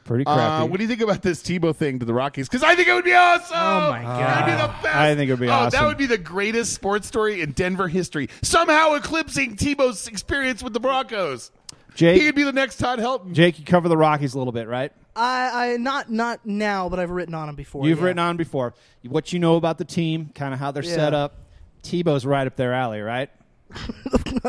Pretty 0.05 0.25
Uh, 0.27 0.35
crappy. 0.35 0.69
what 0.71 0.77
do 0.79 0.85
you 0.85 0.89
think 0.89 1.01
about 1.01 1.23
this 1.23 1.43
Tebow 1.43 1.75
thing 1.75 1.99
to 1.99 2.05
the 2.05 2.15
Rockies? 2.15 2.49
Because 2.49 2.63
I 2.63 2.75
think 2.75 2.89
it 2.89 2.93
would 2.95 3.05
be 3.05 3.15
awesome. 3.15 3.57
Oh, 3.57 3.91
my 3.91 4.03
god, 4.03 4.21
It 4.21 4.37
would 4.37 4.47
be 4.47 4.53
the 4.63 4.67
God. 4.69 4.83
best. 4.83 4.97
I 4.97 5.15
think 5.15 5.29
it 5.29 5.33
would 5.33 5.41
be 5.41 5.49
oh, 5.49 5.53
awesome. 5.53 5.71
That 5.81 5.87
would 5.87 5.97
be 5.99 6.07
the 6.07 6.19
greatest 6.19 6.73
sports 6.75 7.07
story 7.09 7.41
in 7.41 7.53
Denver 7.53 7.89
history. 7.89 8.29
Somehow 8.43 8.95
eclipsing 8.95 9.57
Tebow's 9.57 10.07
experience 10.09 10.63
with 10.63 10.73
the 10.73 10.81
Broncos. 10.81 11.51
Jake, 11.95 12.21
He 12.21 12.27
could 12.27 12.35
be 12.35 12.43
the 12.43 12.53
next 12.53 12.79
Todd 12.79 12.99
Helton. 12.99 13.33
Jake, 13.33 13.59
you 13.59 13.65
cover 13.65 13.89
the 13.89 13.97
Rockies 13.97 14.35
a 14.35 14.39
little 14.39 14.53
bit, 14.53 14.67
right? 14.67 14.93
I, 15.17 15.75
I 15.75 15.77
not 15.77 16.11
not 16.11 16.45
now, 16.45 16.89
but 16.89 16.99
I've 16.99 17.11
written 17.11 17.35
on 17.35 17.47
them 17.47 17.55
before. 17.55 17.87
You've 17.87 17.99
yeah. 18.01 18.05
written 18.07 18.19
on 18.19 18.37
before. 18.37 18.75
What 19.07 19.33
you 19.33 19.39
know 19.39 19.55
about 19.55 19.79
the 19.79 19.85
team, 19.85 20.31
kind 20.35 20.53
of 20.53 20.59
how 20.59 20.73
they're 20.73 20.83
Yeah. 20.83 20.95
set 20.95 21.15
up. 21.15 21.37
Tebow's 21.85 22.27
right 22.27 22.47
up 22.49 22.57
their 22.57 22.73
alley, 22.75 23.01
right? 23.01 23.31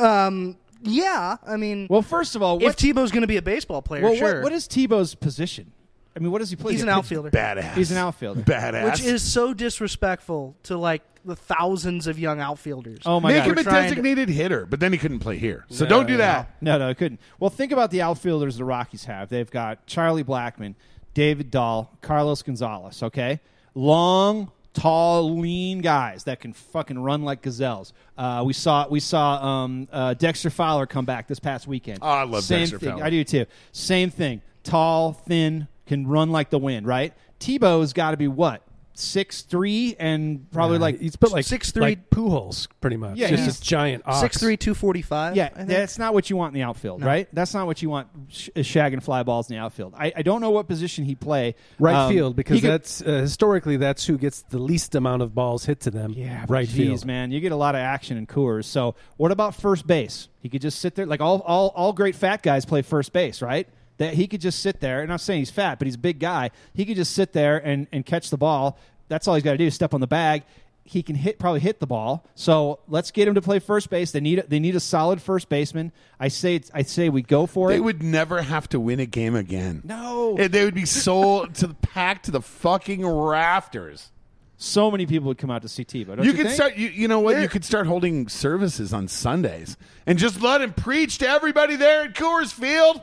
Yeah, 0.84 1.38
I 1.46 1.58
mean, 1.58 1.88
Well, 1.90 2.02
first 2.02 2.36
of 2.36 2.42
all, 2.44 2.58
if 2.58 2.64
what, 2.64 2.78
Tebow's 2.78 3.12
going 3.12 3.22
to 3.22 3.28
be 3.28 3.38
a 3.38 3.42
baseball 3.42 3.82
player, 3.82 4.04
well, 4.04 4.16
sure. 4.16 4.34
what, 4.36 4.44
what 4.44 4.52
is 4.54 4.68
Tebow's 4.68 5.16
position? 5.16 5.72
I 6.16 6.20
mean, 6.20 6.32
what 6.32 6.40
does 6.40 6.50
he 6.50 6.56
play? 6.56 6.72
He's 6.74 6.82
He 6.82 6.88
an 6.88 6.94
pitch- 6.94 6.98
outfielder, 6.98 7.32
Badass. 7.32 7.74
He's 7.74 7.92
an 7.92 7.98
outfielder. 7.98 8.42
Badass. 8.42 8.86
which 8.86 9.02
is 9.02 9.22
so 9.22 9.54
disrespectful 9.54 10.56
to 10.64 10.78
like 10.78 11.02
the 11.26 11.36
thousands 11.36 12.08
of 12.08 12.18
young 12.20 12.40
outfielders. 12.40 13.00
Oh 13.06 13.20
my 13.20 13.30
Make 13.34 13.38
god! 13.40 13.46
him 13.46 13.52
a 13.52 13.56
We're 13.56 13.64
trying 13.64 13.84
to- 13.84 13.90
designated 13.90 14.30
hitter, 14.30 14.66
but 14.66 14.80
then 14.80 14.92
he 14.94 14.98
couldn't 14.98 15.20
play 15.20 15.38
here. 15.38 15.66
So 15.70 15.84
No, 15.86 15.90
don't 15.90 16.06
do 16.06 16.14
no, 16.14 16.18
that. 16.20 16.56
No, 16.62 16.78
no, 16.78 16.90
it 16.90 16.98
couldn't. 16.98 17.20
Well, 17.40 17.50
think 17.50 17.72
about 17.72 17.92
the 17.92 18.02
outfielders 18.04 18.58
the 18.58 18.64
Rockies 18.64 19.06
have. 19.06 19.30
They've 19.30 19.50
got 19.50 19.86
Charlie 19.88 20.24
Blackmon, 20.24 20.76
David 21.14 21.52
Dahl, 21.52 21.92
Carlos 22.02 22.44
Gonzalez. 22.44 23.02
Okay, 23.04 23.40
long, 23.74 24.52
tall, 24.76 25.40
lean 25.40 25.80
guys 25.80 26.26
that 26.26 26.40
can 26.40 26.54
fucking 26.54 27.00
run 27.00 27.24
like 27.24 27.42
gazelles. 27.42 27.94
Uh, 28.18 28.44
we 28.46 28.54
saw 28.54 28.88
we 28.88 29.00
saw 29.00 29.44
um, 29.44 29.88
uh, 29.92 30.14
Dexter 30.14 30.50
Fowler 30.50 30.86
come 30.86 31.06
back 31.06 31.28
this 31.28 31.40
past 31.40 31.68
weekend. 31.68 32.00
Oh, 32.02 32.08
I 32.08 32.24
love 32.24 32.44
Same 32.44 32.60
Dexter 32.60 32.80
thing. 32.80 32.90
Fowler. 32.92 33.04
I 33.04 33.10
do 33.10 33.24
too. 33.24 33.46
Same 33.72 34.10
thing. 34.12 34.42
Tall, 34.64 35.14
thin, 35.14 35.68
can 35.88 36.06
run 36.06 36.32
like 36.32 36.50
the 36.50 36.60
wind. 36.60 36.86
Right? 36.86 37.14
Tebow's 37.40 37.94
got 37.94 38.12
to 38.12 38.18
be 38.18 38.28
what 38.28 38.62
six 38.98 39.42
three 39.42 39.96
and 40.00 40.50
probably 40.52 40.78
Yeah, 40.78 40.82
like 40.82 41.00
he's 41.00 41.16
built 41.16 41.34
like 41.34 41.46
6'3" 41.46 41.82
like 41.82 42.10
Pujols, 42.10 42.68
pretty 42.82 42.98
much. 42.98 43.18
Yeah, 43.18 43.30
just 43.30 43.44
he's- 43.44 43.60
a 43.60 43.64
giant 43.64 44.04
ox. 44.06 44.22
Six 44.22 44.38
three, 44.40 44.56
two 44.58 44.74
forty 44.74 45.02
five. 45.02 45.36
Yeah, 45.36 45.50
I 45.54 45.58
think. 45.58 45.68
that's 45.70 46.00
not 46.00 46.14
what 46.14 46.30
you 46.30 46.38
want 46.38 46.56
in 46.56 46.60
the 46.62 46.64
outfield, 46.66 47.02
No. 47.02 47.08
right? 47.08 47.28
That's 47.34 47.54
not 47.54 47.66
what 47.68 47.82
you 47.82 47.90
want 47.90 48.08
sh- 48.30 48.50
shagging 48.56 49.04
fly 49.04 49.24
balls 49.24 49.50
in 49.50 49.56
the 49.58 49.62
outfield. 49.62 49.94
I, 49.98 50.14
I 50.16 50.22
don't 50.22 50.40
know 50.42 50.50
what 50.52 50.68
position 50.68 51.04
he 51.06 51.14
play. 51.16 51.56
right 51.80 51.96
Um, 52.06 52.12
field 52.14 52.36
because 52.36 52.56
he 52.56 52.62
could- 52.62 52.72
that's 52.72 53.02
uh, 53.02 53.06
historically 53.22 53.78
that's 53.78 54.06
who 54.06 54.18
gets 54.18 54.42
the 54.44 54.60
least 54.60 54.96
amount 54.96 55.22
of 55.22 55.36
balls 55.36 55.66
hit 55.66 55.82
to 55.82 55.92
them. 55.92 56.14
yeah, 56.16 56.46
right 56.48 56.68
geez, 56.68 56.76
field. 56.78 57.06
man, 57.06 57.32
you 57.32 57.40
get 57.42 57.52
a 57.52 57.56
lot 57.58 57.76
of 57.76 57.80
action 57.82 58.18
in 58.18 58.26
Coors. 58.26 58.66
So 58.66 58.96
what 59.18 59.32
about 59.32 59.56
first 59.56 59.86
base? 59.86 60.30
He 60.42 60.50
could 60.50 60.62
just 60.62 60.80
sit 60.80 60.96
there 60.96 61.06
like 61.06 61.22
all 61.22 61.42
all 61.42 61.74
all 61.76 61.92
great 61.92 62.16
fat 62.16 62.42
guys 62.44 62.66
play 62.66 62.82
first 62.82 63.12
base, 63.14 63.42
right? 63.42 63.68
That 63.98 64.14
he 64.16 64.28
could 64.28 64.42
just 64.42 64.60
sit 64.60 64.80
there. 64.82 65.02
And 65.02 65.12
I'm 65.12 65.18
saying 65.18 65.40
he's 65.40 65.52
fat, 65.52 65.80
but 65.80 65.86
he's 65.88 65.96
a 65.96 66.00
big 66.00 66.20
guy. 66.20 66.52
He 66.74 66.86
could 66.86 66.98
just 66.98 67.14
sit 67.14 67.34
there 67.34 67.58
and 67.58 67.88
and 67.92 68.06
catch 68.06 68.30
the 68.30 68.38
ball. 68.38 68.78
That's 69.08 69.28
all 69.28 69.36
he's 69.36 69.44
got 69.44 69.52
to 69.54 69.58
do: 69.58 69.66
is 69.66 69.74
step 69.76 69.94
on 69.94 70.02
the 70.02 70.08
bag. 70.08 70.44
He 70.88 71.02
can 71.02 71.16
hit, 71.16 71.40
probably 71.40 71.62
hit 71.62 71.80
the 71.80 71.88
ball. 71.88 72.28
So 72.36 72.78
let's 72.88 73.10
get 73.10 73.28
him 73.28 73.34
to 73.34 73.42
play 73.42 73.58
first 73.58 73.90
base. 73.90 74.12
They 74.12 74.20
need 74.20 74.44
they 74.50 74.60
need 74.60 74.76
a 74.76 74.80
solid 74.80 75.20
first 75.22 75.50
baseman. 75.50 75.92
I 76.20 76.28
say 76.28 76.62
I 76.76 76.84
say 76.84 77.10
we 77.10 77.22
go 77.24 77.48
for 77.48 77.70
it. 77.70 77.74
They 77.74 77.78
it. 77.78 77.84
would 77.84 78.04
never 78.04 78.42
have 78.44 78.70
to 78.70 78.80
win 78.80 79.00
a 79.00 79.08
game 79.08 79.36
again. 79.36 79.82
no, 79.84 80.36
And 80.38 80.52
They 80.54 80.64
would 80.64 80.76
be 80.76 80.86
sold 80.86 81.56
to 81.62 81.68
the 81.68 81.74
packed 81.74 82.26
to 82.26 82.32
the 82.32 82.42
fucking 82.42 83.04
rafters. 83.06 84.12
so 84.58 84.92
many 84.92 85.06
people 85.08 85.28
would 85.30 85.38
come 85.40 85.50
out 85.50 85.64
to 85.64 85.70
see 85.70 85.84
Tebow. 85.86 86.18
Don't 86.18 86.24
you 86.24 86.32
you, 86.32 86.34
could 86.34 86.46
think? 86.46 86.56
start. 86.56 86.76
You, 86.76 86.90
you 86.90 87.08
know 87.08 87.20
what? 87.20 87.42
You 87.42 87.50
could 87.50 87.66
start 87.66 87.88
holding 87.88 88.28
services 88.28 88.94
on 88.94 89.08
Sundays 89.08 89.78
and 90.06 90.20
just 90.20 90.40
let 90.42 90.62
him 90.62 90.72
preach 90.74 91.18
to 91.18 91.28
everybody 91.28 91.76
there 91.78 92.04
at 92.04 92.14
Coors 92.14 92.54
Field. 92.54 93.02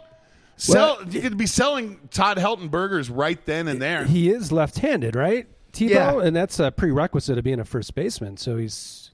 Sell. 0.57 0.99
you 1.09 1.21
could 1.21 1.37
be 1.37 1.47
selling 1.47 1.99
Todd 2.11 2.37
Helton 2.39 2.71
burgers 2.71 3.11
right 3.11 3.45
then 3.47 3.69
and 3.69 3.81
there. 3.83 4.05
He 4.05 4.31
is 4.31 4.53
left-handed, 4.53 5.17
right? 5.17 5.47
Tebow, 5.73 5.89
Yeah. 5.91 6.21
and 6.21 6.37
that's 6.37 6.61
a 6.61 6.71
prerequisite 6.71 7.39
of 7.39 7.45
being 7.45 7.59
a 7.59 7.65
first 7.65 7.95
baseman. 7.95 8.37
So 8.37 8.57
he's 8.59 9.11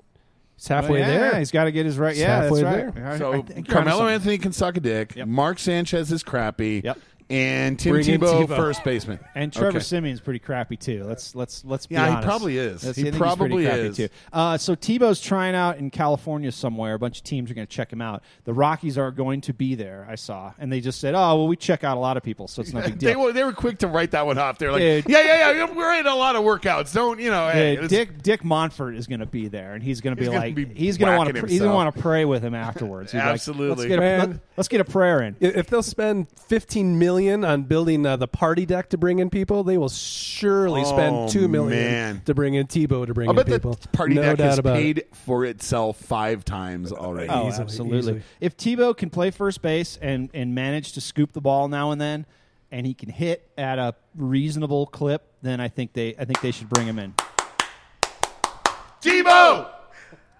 he's 0.56 0.66
halfway 0.68 1.00
Well, 1.00 1.08
yeah, 1.10 1.18
there. 1.30 1.38
He's 1.38 1.50
got 1.52 1.64
to 1.64 1.72
get 1.72 1.86
his 1.86 1.96
right. 1.98 2.10
He's 2.14 2.20
Yeah, 2.22 2.40
that's 2.40 2.58
halfway 2.58 2.62
right. 2.64 2.94
there. 2.94 3.06
I- 3.06 3.14
I 3.14 3.18
so 3.18 3.32
think 3.42 3.48
you're 3.48 3.56
onto 3.58 3.72
Carmelo. 3.72 4.08
Anthony 4.08 4.38
can 4.38 4.52
suck 4.52 4.76
a 4.76 4.80
dick. 4.80 5.14
Yep. 5.16 5.28
Mark 5.28 5.58
Sanchez 5.60 6.10
is 6.12 6.22
crappy. 6.24 6.82
Yep. 6.84 6.98
And 7.30 7.78
Tim 7.78 7.92
Bring 7.92 8.08
in 8.08 8.20
Tebow, 8.22 8.46
Tebow. 8.46 8.56
first 8.56 8.82
baseman. 8.84 9.18
And 9.34 9.52
Trevor 9.52 9.68
Okay. 9.76 9.80
Siemian's 9.80 10.20
pretty 10.20 10.38
crappy 10.38 10.76
too. 10.78 11.04
Let's 11.04 11.34
let's 11.34 11.62
let's 11.62 11.86
be 11.86 11.94
Yeah, 11.94 12.06
he 12.06 12.10
honest. 12.12 12.26
probably 12.26 12.56
is. 12.56 12.82
Let's- 12.84 12.96
He 12.96 13.02
I 13.02 13.04
think 13.04 13.14
he's 13.16 13.20
probably 13.20 13.64
crappy 13.66 13.80
is. 13.82 13.96
too. 13.98 14.08
Uh, 14.32 14.56
so 14.56 14.74
Tebow's 14.74 15.20
trying 15.20 15.54
out 15.54 15.76
in 15.76 15.90
California 15.90 16.50
somewhere. 16.50 16.94
A 16.94 16.98
bunch 16.98 17.18
of 17.18 17.24
teams 17.24 17.50
are 17.50 17.54
going 17.54 17.66
to 17.66 17.70
check 17.70 17.92
him 17.92 18.00
out. 18.00 18.22
The 18.44 18.54
Rockies 18.54 18.96
are 18.96 19.10
going 19.10 19.42
to 19.42 19.52
be 19.52 19.74
there. 19.74 20.06
I 20.08 20.14
saw, 20.14 20.54
and 20.58 20.72
they 20.72 20.80
just 20.80 21.00
said, 21.00 21.14
"Oh, 21.14 21.36
well, 21.36 21.48
we 21.48 21.56
check 21.56 21.84
out 21.84 21.98
a 21.98 22.00
lot 22.00 22.16
of 22.16 22.22
people, 22.22 22.48
so 22.48 22.62
it's 22.62 22.72
no 22.72 22.80
big 22.80 22.98
deal." 22.98 23.10
They 23.10 23.16
were 23.16 23.32
they 23.34 23.44
were 23.44 23.52
quick 23.52 23.78
to 23.80 23.88
write 23.88 24.12
that 24.12 24.24
one 24.24 24.38
off. 24.38 24.56
They're 24.56 24.72
like, 24.72 24.80
Dude. 24.80 25.04
yeah, 25.08 25.22
yeah, 25.22 25.50
yeah. 25.52 25.70
We're 25.74 26.00
in 26.00 26.06
a 26.06 26.16
lot 26.16 26.34
of 26.34 26.44
workouts. 26.44 26.94
Don't 26.94 27.20
you 27.20 27.30
know? 27.30 27.50
Hey, 27.50 27.72
Uh, 27.76 27.84
it's- 27.84 27.90
Dick 27.90 28.22
Dick 28.22 28.42
Monfort 28.42 28.96
is 28.96 29.06
going 29.06 29.20
to 29.20 29.26
be 29.26 29.48
there, 29.48 29.74
and 29.74 29.82
he's 29.82 30.00
going 30.00 30.16
to 30.16 30.18
be 30.18 30.24
He's 30.24 30.32
gonna 30.32 30.46
like 30.46 30.54
be 30.54 30.64
he's 30.64 30.96
going 30.96 31.12
to 31.12 31.18
want 31.18 31.26
whacking 31.28 31.42
to 31.42 31.48
he's 31.52 31.60
going 31.60 31.70
to 31.72 31.76
himself. 31.76 31.84
want 31.84 31.94
to 31.96 32.00
pray 32.02 32.24
with 32.24 32.42
him 32.42 32.54
afterwards. 32.54 33.12
He's 33.12 33.20
like, 33.20 33.32
Absolutely. 33.32 33.76
let's 33.76 33.88
get, 33.88 33.98
a, 33.98 34.00
Man. 34.00 34.18
let, 34.30 34.40
us 34.58 34.68
get 34.68 34.80
a 34.80 34.84
prayer 34.84 35.20
in. 35.20 35.36
if 35.40 35.66
they'll 35.68 35.82
spend 35.82 36.26
fifteen 36.48 36.98
million 36.98 37.17
million 37.18 37.44
on 37.44 37.62
building 37.64 38.06
uh, 38.06 38.16
the 38.16 38.28
party 38.28 38.64
deck 38.66 38.90
to 38.90 38.98
bring 38.98 39.18
in 39.18 39.30
people, 39.30 39.64
they 39.64 39.76
will 39.78 39.88
surely 39.88 40.82
Oh, 40.82 40.84
spend 40.84 41.28
two 41.30 41.48
million 41.48 41.70
man. 41.82 42.22
to 42.26 42.34
bring 42.34 42.54
in 42.54 42.66
Tebow 42.66 43.06
to 43.06 43.14
bring 43.14 43.28
I 43.28 43.30
in 43.30 43.36
bet 43.36 43.46
people. 43.46 43.74
the 43.74 43.88
party 43.88 44.14
no 44.14 44.22
deck 44.22 44.38
doubt 44.38 44.48
has 44.50 44.58
about 44.58 44.76
paid 44.76 44.98
it. 44.98 45.14
for 45.16 45.44
itself 45.44 45.98
five 45.98 46.44
times 46.44 46.92
already. 46.92 47.28
Oh, 47.28 47.48
Easily, 47.48 47.62
absolutely. 47.64 47.98
easily. 47.98 48.22
If 48.40 48.56
Tebow 48.56 48.96
can 48.96 49.10
play 49.10 49.30
first 49.30 49.62
base 49.62 49.98
and 50.00 50.30
and 50.34 50.54
manage 50.54 50.92
to 50.92 51.00
scoop 51.00 51.32
the 51.32 51.40
ball 51.40 51.68
now 51.68 51.90
and 51.90 52.00
then, 52.00 52.26
and 52.70 52.86
he 52.86 52.94
can 52.94 53.08
hit 53.10 53.50
at 53.58 53.78
a 53.78 53.94
reasonable 54.14 54.86
clip, 54.86 55.26
then 55.42 55.60
I 55.60 55.68
think 55.68 55.92
they 55.94 56.14
I 56.16 56.24
think 56.24 56.40
they 56.40 56.50
should 56.52 56.68
bring 56.68 56.86
him 56.86 56.98
in. 56.98 57.14
Tebow! 59.00 59.68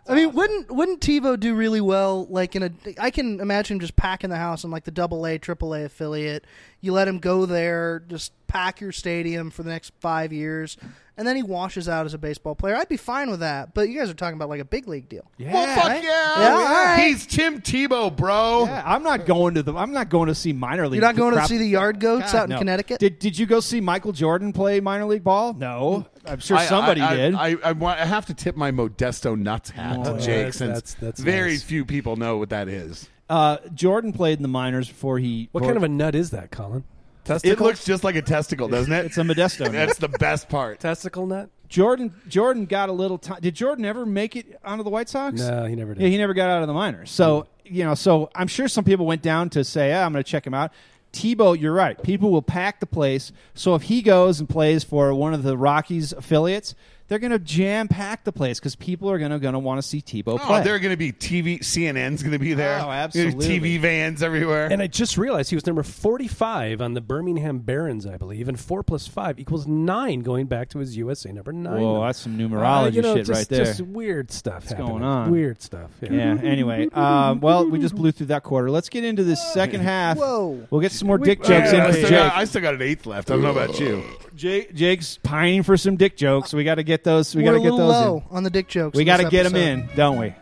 I 0.08 0.14
mean, 0.14 0.32
wouldn't 0.32 0.70
wouldn't 0.70 1.00
Tebow 1.00 1.38
do 1.38 1.54
really 1.54 1.80
well? 1.80 2.26
Like 2.30 2.56
in 2.56 2.62
a, 2.62 2.70
I 2.98 3.10
can 3.10 3.40
imagine 3.40 3.76
him 3.76 3.80
just 3.80 3.94
packing 3.96 4.30
the 4.30 4.36
house 4.36 4.64
in 4.64 4.70
like 4.70 4.84
the 4.84 4.90
Double 4.90 5.26
A, 5.26 5.38
Triple 5.38 5.74
A 5.74 5.84
affiliate. 5.84 6.46
You 6.80 6.92
let 6.92 7.06
him 7.06 7.18
go 7.18 7.44
there, 7.44 8.02
just 8.08 8.32
pack 8.46 8.80
your 8.80 8.92
stadium 8.92 9.50
for 9.50 9.62
the 9.62 9.70
next 9.70 9.92
five 10.00 10.32
years, 10.32 10.76
and 11.18 11.26
then 11.28 11.36
he 11.36 11.42
washes 11.42 11.88
out 11.88 12.06
as 12.06 12.14
a 12.14 12.18
baseball 12.18 12.54
player. 12.54 12.74
I'd 12.76 12.88
be 12.88 12.96
fine 12.96 13.30
with 13.30 13.40
that. 13.40 13.74
But 13.74 13.88
you 13.90 13.98
guys 13.98 14.08
are 14.08 14.14
talking 14.14 14.36
about 14.36 14.48
like 14.48 14.60
a 14.60 14.64
big 14.64 14.88
league 14.88 15.08
deal. 15.08 15.30
Yeah, 15.36 15.52
well, 15.52 15.74
fuck 15.76 15.84
right? 15.88 16.02
yeah. 16.02 16.40
Yeah, 16.40 16.52
all 16.54 16.62
right. 16.62 17.04
He's 17.08 17.26
Tim 17.26 17.60
Tebow, 17.60 18.16
bro. 18.16 18.64
Yeah, 18.64 18.82
I'm 18.86 19.02
not 19.02 19.26
going 19.26 19.54
to 19.56 19.62
the. 19.62 19.74
I'm 19.74 19.92
not 19.92 20.08
going 20.08 20.28
to 20.28 20.34
see 20.34 20.52
minor 20.54 20.88
league. 20.88 21.00
You're 21.02 21.08
not 21.08 21.16
going 21.16 21.34
to 21.34 21.44
see 21.46 21.58
the 21.58 21.66
yard 21.66 22.00
goats 22.00 22.32
God, 22.32 22.38
out 22.38 22.44
in 22.44 22.50
no. 22.50 22.58
Connecticut. 22.58 23.00
Did 23.00 23.18
Did 23.18 23.38
you 23.38 23.44
go 23.46 23.60
see 23.60 23.80
Michael 23.80 24.12
Jordan 24.12 24.52
play 24.52 24.80
minor 24.80 25.04
league 25.04 25.24
ball? 25.24 25.52
No, 25.54 26.06
I'm 26.24 26.38
sure 26.38 26.56
I- 26.56 26.66
somebody 26.66 27.00
I, 27.00 27.10
I, 27.12 27.16
did. 27.16 27.34
I, 27.34 27.56
I, 27.64 27.72
want, 27.72 28.00
I 28.00 28.04
have 28.06 28.26
to 28.26 28.34
tip 28.34 28.56
my 28.56 28.70
Modesto 28.70 29.36
nuts 29.38 29.70
hat 29.70 29.98
Oh, 30.00 30.14
to 30.16 30.20
Jake 30.20 30.26
that's- 30.26 30.56
since 30.56 30.68
that's- 30.94 30.94
that's 31.00 31.20
very 31.20 31.50
nice. 31.52 31.62
few 31.62 31.84
people 31.84 32.16
know 32.16 32.36
what 32.36 32.50
that 32.50 32.68
is. 32.68 33.08
uh, 33.28 33.58
Jordan 33.74 34.12
played 34.12 34.38
in 34.38 34.42
the 34.42 34.48
minors 34.48 34.88
before 34.88 35.18
he. 35.18 35.48
What 35.52 35.64
kind 35.64 35.76
of 35.76 35.82
a 35.82 35.88
nut 35.88 36.14
is 36.14 36.30
that, 36.30 36.50
Colin? 36.50 36.84
It 37.28 37.40
Testicle? 37.40 37.66
looks 37.66 37.84
just 37.84 38.04
like 38.04 38.16
a 38.16 38.22
testicle, 38.22 38.68
doesn't 38.68 38.92
it? 38.92 39.06
It's 39.06 39.18
a 39.18 39.22
Modesto. 39.22 39.70
That's 39.70 39.98
the 39.98 40.08
best 40.08 40.48
part. 40.48 40.80
testicle 40.80 41.26
nut? 41.26 41.50
Jordan 41.68 42.14
Jordan 42.28 42.64
got 42.64 42.88
a 42.88 42.92
little 42.92 43.18
time. 43.18 43.40
Did 43.42 43.54
Jordan 43.54 43.84
ever 43.84 44.06
make 44.06 44.36
it 44.36 44.58
onto 44.64 44.82
the 44.84 44.90
White 44.90 45.08
Sox? 45.08 45.40
No, 45.40 45.66
he 45.66 45.74
never 45.76 45.94
did. 45.94 46.02
Yeah, 46.02 46.08
he 46.08 46.16
never 46.16 46.32
got 46.32 46.48
out 46.48 46.62
of 46.62 46.68
the 46.68 46.74
minors. 46.74 47.10
So 47.10 47.46
you 47.64 47.84
know, 47.84 47.94
so 47.94 48.30
I'm 48.34 48.46
sure 48.48 48.68
some 48.68 48.84
people 48.84 49.04
went 49.04 49.20
down 49.20 49.50
to 49.50 49.62
say, 49.64 49.92
"Ah, 49.92 50.04
I'm 50.06 50.12
going 50.12 50.24
to 50.24 50.30
check 50.30 50.46
him 50.46 50.54
out." 50.54 50.72
Tebow, 51.12 51.58
you're 51.58 51.72
right. 51.72 52.00
People 52.02 52.30
will 52.30 52.42
pack 52.42 52.80
the 52.80 52.86
place. 52.86 53.32
So 53.54 53.74
if 53.74 53.82
he 53.82 54.02
goes 54.02 54.40
and 54.40 54.48
plays 54.48 54.84
for 54.84 55.12
one 55.14 55.32
of 55.34 55.42
the 55.42 55.56
Rockies 55.56 56.12
affiliates, 56.12 56.74
they're 57.08 57.18
going 57.18 57.30
to 57.32 57.38
jam 57.38 57.88
pack 57.88 58.24
the 58.24 58.32
place 58.32 58.58
because 58.60 58.76
people 58.76 59.10
are 59.10 59.18
going 59.18 59.30
to 59.30 59.38
going 59.38 59.54
to 59.54 59.58
want 59.58 59.80
to 59.80 59.86
see 59.86 60.00
Tebow 60.02 60.38
play. 60.38 60.60
Oh, 60.60 60.62
they're 60.62 60.78
going 60.78 60.92
to 60.92 60.96
be 60.96 61.10
TV. 61.12 61.60
CNN's 61.60 62.22
going 62.22 62.32
to 62.32 62.38
be 62.38 62.54
there. 62.54 62.78
Oh, 62.80 62.90
absolutely. 62.90 63.46
TV 63.48 63.80
vans 63.80 64.22
everywhere. 64.22 64.68
And 64.70 64.82
I 64.82 64.86
just 64.86 65.16
realized 65.16 65.50
he 65.50 65.56
was 65.56 65.66
number 65.66 65.82
45 65.82 66.80
on 66.82 66.94
the 66.94 67.00
Birmingham 67.00 67.60
Barons, 67.60 68.06
I 68.06 68.16
believe, 68.18 68.48
and 68.48 68.58
4 68.60 68.82
plus 68.82 69.06
5 69.06 69.38
equals 69.40 69.66
9 69.66 70.20
going 70.20 70.46
back 70.46 70.68
to 70.70 70.78
his 70.78 70.96
USA 70.96 71.32
number 71.32 71.52
9. 71.52 71.80
Whoa, 71.80 72.02
that's 72.02 72.18
some 72.20 72.36
numerology 72.38 72.86
Uh, 72.86 72.90
you 72.90 73.02
know, 73.02 73.16
shit 73.16 73.26
just, 73.26 73.38
right 73.38 73.48
there. 73.48 73.64
Just 73.64 73.80
weird 73.80 74.30
stuff 74.30 74.54
What's 74.64 74.70
happening. 74.70 74.88
going 74.88 75.02
on? 75.02 75.30
Weird 75.30 75.62
stuff. 75.62 75.90
Yeah. 76.02 76.12
yeah. 76.12 76.40
Anyway, 76.42 76.88
um, 76.92 77.40
well, 77.40 77.68
we 77.68 77.78
just 77.78 77.94
blew 77.94 78.12
through 78.12 78.26
that 78.26 78.42
quarter. 78.42 78.70
Let's 78.70 78.88
get 78.90 79.04
into 79.04 79.24
this 79.24 79.42
second 79.54 79.80
half. 79.80 80.18
Whoa. 80.18 80.66
We'll 80.70 80.80
get 80.82 80.92
some 80.92 81.08
more 81.08 81.18
dick 81.18 81.40
We- 81.40 81.48
jokes 81.48 81.72
Yeah, 81.72 81.84
in 81.86 81.90
I, 81.90 81.90
still 81.92 82.10
got, 82.10 82.36
I 82.36 82.44
still 82.44 82.62
got 82.62 82.74
an 82.74 82.82
eighth 82.82 83.06
left. 83.06 83.30
I 83.30 83.34
don't 83.34 83.42
know 83.42 83.50
about 83.50 83.80
you. 83.80 84.04
Jake, 84.38 84.72
Jake's 84.72 85.18
pining 85.18 85.64
for 85.64 85.76
some 85.76 85.96
dick 85.96 86.16
jokes. 86.16 86.54
We 86.54 86.62
got 86.62 86.76
to 86.76 86.84
get 86.84 87.02
those. 87.02 87.34
We 87.34 87.42
got 87.42 87.54
to 87.54 87.58
get 87.60 87.70
those. 87.70 87.80
low 87.80 88.22
on 88.30 88.44
the 88.44 88.50
dick 88.50 88.68
jokes. 88.68 88.96
We 88.96 89.02
got 89.04 89.16
to 89.16 89.28
get 89.28 89.42
them 89.42 89.56
in, 89.56 89.88
don't 89.96 90.16
we? 90.16 90.32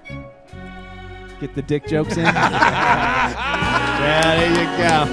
Get 1.41 1.55
the 1.55 1.63
dick 1.63 1.87
jokes 1.87 2.15
in. 2.19 2.25
yeah, 2.25 3.33
there 4.37 4.51
you 4.51 4.67
go. 4.77 5.07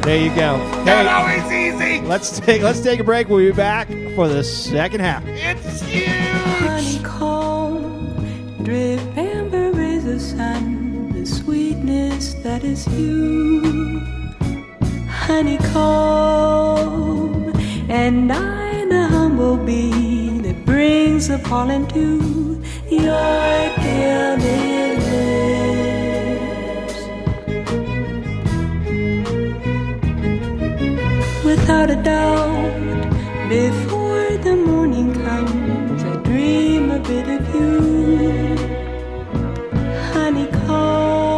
There 0.00 0.16
you 0.18 0.30
go. 0.34 0.56
Not 0.84 0.86
Hey, 0.86 1.06
always 1.08 1.44
easy. 1.52 2.00
let's 2.06 2.40
take 2.40 2.62
let's 2.62 2.80
take 2.80 2.98
a 3.00 3.04
break. 3.04 3.28
We'll 3.28 3.50
be 3.50 3.54
back 3.54 3.88
for 4.14 4.26
the 4.26 4.42
second 4.42 5.00
half. 5.00 5.22
It's 5.26 5.82
huge. 5.82 6.08
honeycomb, 6.98 8.64
drip 8.64 9.00
amber 9.18 9.78
is 9.78 10.04
the 10.06 10.18
sun, 10.18 11.12
the 11.12 11.26
sweetness 11.26 12.32
that 12.42 12.64
is 12.64 12.88
you. 12.88 14.00
Honeycomb, 16.10 17.39
and 17.90 18.32
I 18.32 18.84
the 18.84 19.08
humble 19.08 19.56
bee 19.56 20.38
that 20.42 20.64
brings 20.64 21.26
the 21.26 21.38
pollen 21.38 21.88
to 21.88 22.62
your 22.88 23.70
gilded 23.82 24.98
lips. 25.10 26.96
Without 31.44 31.90
a 31.90 31.96
doubt, 31.96 33.10
before 33.48 34.36
the 34.38 34.54
morning 34.54 35.12
comes, 35.24 36.04
I 36.04 36.14
dream 36.22 36.92
a 36.92 37.00
bit 37.00 37.28
of 37.28 37.54
you. 37.54 38.56
Honeycomb, 40.12 41.34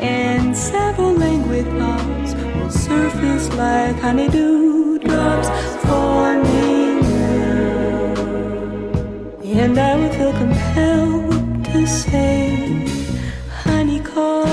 and 0.00 0.56
several 0.56 1.12
languid 1.12 1.66
thoughts 1.78 2.32
will 2.34 2.70
surface 2.70 3.52
like 3.54 3.96
honeydew 3.96 4.83
And 9.64 9.78
I 9.78 9.96
will 9.96 10.12
feel 10.12 10.32
compelled 10.34 11.64
to 11.64 11.86
say. 11.86 12.86
Honeycomb. 13.50 14.44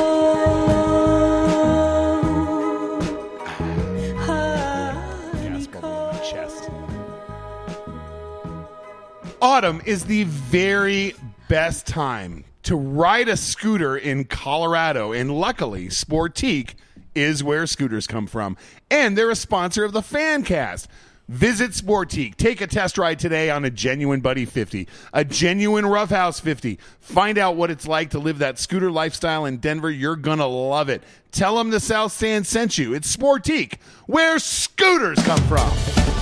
Autumn 9.42 9.82
is 9.86 10.06
the 10.06 10.24
very 10.24 11.14
best 11.50 11.86
time 11.86 12.46
to 12.64 12.76
ride 12.76 13.28
a 13.28 13.36
scooter 13.36 13.98
in 13.98 14.24
Colorado, 14.24 15.12
and 15.12 15.30
luckily, 15.38 15.88
Sportique 15.88 16.76
is 17.16 17.44
where 17.44 17.68
scooters 17.68 18.08
come 18.08 18.28
from, 18.28 18.58
and 18.90 19.18
they're 19.18 19.30
a 19.30 19.36
sponsor 19.36 19.84
of 19.84 19.94
the 19.94 20.02
Fancast. 20.02 20.88
Visit 21.28 21.72
Sportique. 21.72 22.36
Take 22.36 22.60
a 22.60 22.68
test 22.68 22.98
ride 22.98 23.18
today 23.18 23.50
on 23.50 23.64
a 23.64 23.70
genuine 23.70 24.20
Buddy 24.20 24.44
50, 24.44 24.86
a 25.14 25.24
genuine 25.24 25.86
Roughhouse 25.86 26.42
50. 26.42 26.78
Find 27.00 27.38
out 27.38 27.56
what 27.56 27.72
it's 27.72 27.88
like 27.88 28.10
to 28.10 28.20
live 28.20 28.40
that 28.40 28.60
scooter 28.60 28.92
lifestyle 28.92 29.46
in 29.46 29.58
Denver. 29.58 29.90
You're 29.90 30.18
gonna 30.18 30.48
love 30.48 30.90
it. 30.90 31.04
Tell 31.32 31.56
them 31.56 31.70
the 31.70 31.80
South 31.80 32.12
Stand 32.12 32.46
sent 32.46 32.78
you. 32.78 32.94
It's 32.94 33.16
Sportique, 33.16 33.76
where 34.08 34.40
scooters 34.40 35.20
come 35.24 35.42
from. 35.44 36.21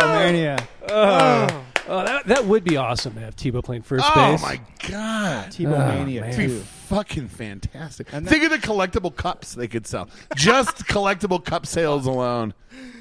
Tebow! 0.00 0.06
Tebow 0.06 0.32
mania. 0.32 0.66
Oh, 1.88 2.04
that, 2.04 2.26
that 2.26 2.44
would 2.44 2.62
be 2.62 2.76
awesome 2.76 3.14
to 3.14 3.20
have 3.20 3.34
Tebow 3.34 3.64
playing 3.64 3.82
first 3.82 4.04
Oh 4.08 4.14
base. 4.14 4.42
my 4.42 4.60
god! 4.88 5.50
Tebow 5.50 5.88
mania 5.88 6.24
It'd 6.26 6.36
be 6.38 6.46
too. 6.46 6.60
fucking 6.60 7.28
fantastic. 7.28 8.06
And 8.12 8.28
Think 8.28 8.44
of 8.44 8.50
the 8.50 8.58
collectible 8.58 9.14
cups 9.14 9.54
they 9.54 9.66
could 9.66 9.86
sell. 9.86 10.08
Just 10.36 10.76
collectible 10.86 11.44
cup 11.44 11.66
sales 11.66 12.06
alone. 12.06 12.54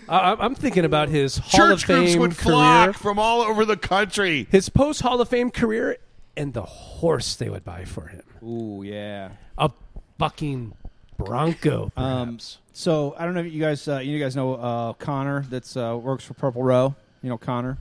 I, 0.07 0.35
I'm 0.39 0.55
thinking 0.55 0.85
about 0.85 1.09
his 1.09 1.37
Hall 1.37 1.71
of 1.71 1.79
Church 1.79 1.85
groups 1.85 2.11
Fame 2.13 2.19
would 2.21 2.37
career, 2.37 2.53
flock 2.55 2.95
from 2.97 3.19
all 3.19 3.41
over 3.41 3.63
the 3.63 3.77
country. 3.77 4.47
his 4.49 4.69
post 4.69 5.01
Hall 5.01 5.21
of 5.21 5.29
Fame 5.29 5.51
career, 5.51 5.97
and 6.35 6.53
the 6.53 6.63
horse 6.63 7.35
they 7.35 7.49
would 7.49 7.63
buy 7.63 7.85
for 7.85 8.07
him. 8.07 8.23
Ooh, 8.43 8.81
yeah. 8.83 9.29
A 9.59 9.69
bucking 10.17 10.73
Bronco, 11.17 11.91
Um, 11.95 12.25
perhaps. 12.29 12.57
So 12.79 13.13
I 13.17 13.25
don't 13.25 13.33
know 13.33 13.41
if 13.41 13.51
you 13.51 13.59
guys, 13.59 13.85
uh, 13.87 13.97
you 13.97 14.19
guys 14.19 14.35
know 14.37 14.55
uh, 14.55 14.93
Connor 14.93 15.45
that's 15.49 15.75
uh, 15.75 15.99
works 16.01 16.23
for 16.23 16.33
Purple 16.33 16.63
Row. 16.63 16.95
You 17.21 17.29
know 17.29 17.37
Connor, 17.37 17.77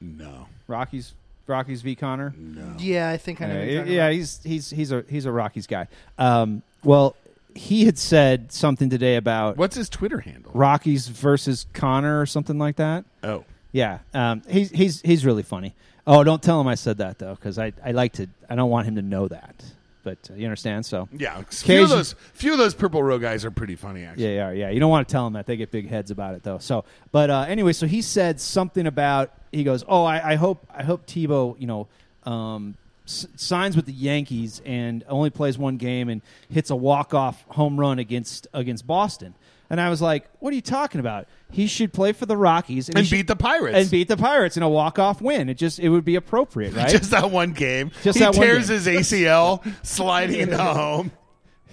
No. 0.00 0.46
Rockies, 0.68 1.14
Rockies 1.48 1.82
v 1.82 1.96
Connor. 1.96 2.32
No. 2.38 2.74
Yeah, 2.78 3.10
I 3.10 3.16
think 3.16 3.42
I 3.42 3.46
know. 3.46 3.54
Yeah, 3.54 3.58
what 3.60 3.68
you're 3.70 3.80
talking 3.80 3.92
yeah, 3.94 4.04
about. 4.06 4.12
he's 4.14 4.40
he's 4.44 4.70
he's 4.70 4.92
a 4.92 5.04
he's 5.08 5.24
a 5.24 5.32
Rockies 5.32 5.66
guy. 5.66 5.88
Um, 6.18 6.62
well, 6.84 7.16
he 7.56 7.86
had 7.86 7.98
said 7.98 8.52
something 8.52 8.88
today 8.88 9.16
about 9.16 9.56
What's 9.56 9.74
his 9.74 9.88
Twitter 9.88 10.20
handle? 10.20 10.52
Rockies 10.54 11.08
versus 11.08 11.66
Connor 11.72 12.20
or 12.20 12.26
something 12.26 12.58
like 12.58 12.76
that. 12.76 13.04
Oh, 13.24 13.44
Yeah, 13.72 13.98
um, 14.14 14.42
he's 14.48 14.70
he's 14.70 15.00
he's 15.02 15.26
really 15.26 15.42
funny. 15.42 15.74
Oh, 16.06 16.22
don't 16.22 16.40
tell 16.40 16.60
him 16.60 16.68
I 16.68 16.76
said 16.76 16.98
that 16.98 17.18
though, 17.18 17.34
because 17.34 17.58
I, 17.58 17.72
I 17.84 17.90
like 17.90 18.12
to 18.14 18.28
I 18.48 18.54
don't 18.54 18.70
want 18.70 18.86
him 18.86 18.94
to 18.94 19.02
know 19.02 19.26
that. 19.26 19.64
But 20.06 20.30
uh, 20.30 20.34
you 20.34 20.44
understand? 20.46 20.86
So 20.86 21.08
yeah. 21.12 21.42
Few 21.50 21.82
of 21.82 21.88
those, 21.90 22.14
few 22.32 22.52
of 22.52 22.58
those 22.58 22.74
purple 22.74 23.02
row 23.02 23.18
guys 23.18 23.44
are 23.44 23.50
pretty 23.50 23.74
funny. 23.74 24.04
Actually, 24.04 24.36
Yeah, 24.36 24.50
yeah, 24.52 24.66
yeah. 24.66 24.70
You 24.70 24.78
don't 24.78 24.88
want 24.88 25.08
to 25.08 25.12
tell 25.12 25.24
them 25.24 25.32
that 25.32 25.46
they 25.46 25.56
get 25.56 25.72
big 25.72 25.88
heads 25.88 26.12
about 26.12 26.36
it, 26.36 26.44
though. 26.44 26.58
So, 26.58 26.84
but 27.10 27.28
uh, 27.28 27.44
anyway, 27.48 27.72
so 27.72 27.88
he 27.88 28.02
said 28.02 28.40
something 28.40 28.86
about 28.86 29.32
he 29.50 29.64
goes, 29.64 29.84
"Oh, 29.88 30.04
I, 30.04 30.32
I 30.32 30.34
hope 30.36 30.64
I 30.72 30.84
hope 30.84 31.06
Tebow, 31.08 31.60
you 31.60 31.66
know, 31.66 31.88
um, 32.22 32.76
s- 33.04 33.26
signs 33.34 33.74
with 33.74 33.86
the 33.86 33.92
Yankees 33.92 34.62
and 34.64 35.02
only 35.08 35.30
plays 35.30 35.58
one 35.58 35.76
game 35.76 36.08
and 36.08 36.22
hits 36.48 36.70
a 36.70 36.76
walk 36.76 37.12
off 37.12 37.44
home 37.48 37.78
run 37.80 37.98
against 37.98 38.46
against 38.54 38.86
Boston." 38.86 39.34
And 39.70 39.80
I 39.80 39.88
was 39.90 40.00
like, 40.00 40.28
"What 40.38 40.52
are 40.52 40.54
you 40.56 40.62
talking 40.62 41.00
about? 41.00 41.26
He 41.50 41.66
should 41.66 41.92
play 41.92 42.12
for 42.12 42.26
the 42.26 42.36
Rockies 42.36 42.88
and 42.88 42.98
he 42.98 43.04
should- 43.04 43.16
beat 43.16 43.26
the 43.26 43.36
Pirates. 43.36 43.76
and 43.76 43.90
beat 43.90 44.08
the 44.08 44.16
Pirates 44.16 44.56
in 44.56 44.62
a 44.62 44.68
walk 44.68 44.98
off 44.98 45.20
win. 45.20 45.48
It 45.48 45.54
just 45.58 45.78
it 45.78 45.88
would 45.88 46.04
be 46.04 46.14
appropriate, 46.16 46.74
right? 46.76 46.88
Just 46.88 47.10
that 47.10 47.30
one 47.30 47.52
game. 47.52 47.90
Just 48.02 48.18
he 48.18 48.24
that 48.24 48.36
one 48.36 48.46
tears 48.46 48.68
game. 48.68 48.76
his 48.78 48.86
ACL 49.12 49.64
sliding 49.86 50.40
into 50.40 50.58
home. 50.58 51.10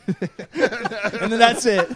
and 0.07 1.31
then 1.31 1.39
that's 1.39 1.65
it. 1.65 1.87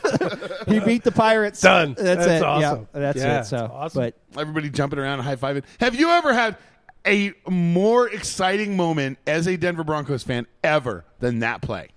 he 0.68 0.80
beat 0.80 1.04
the 1.04 1.12
Pirates. 1.12 1.60
Done. 1.60 1.94
That's, 1.98 2.26
That's 2.26 2.42
it. 2.42 2.44
awesome. 2.44 2.88
Yeah, 2.94 3.00
that's 3.00 3.18
Yeah, 3.20 3.40
it. 3.42 3.46
So, 3.46 3.58
that's 3.58 3.74
awesome. 3.74 4.02
but 4.34 4.40
Everybody 4.42 4.70
jumping 4.70 4.98
around, 5.00 5.20
high 5.20 5.36
fiving. 5.36 5.64
Have 5.82 5.94
you 5.96 6.10
ever 6.12 6.34
had 6.34 6.56
a 7.06 7.34
more 7.50 8.08
exciting 8.10 8.78
moment 8.78 9.18
as 9.28 9.46
a 9.48 9.58
Denver 9.58 9.84
Broncos 9.84 10.24
fan 10.24 10.48
ever 10.64 11.04
than 11.20 11.40
that 11.40 11.62
play? 11.62 11.90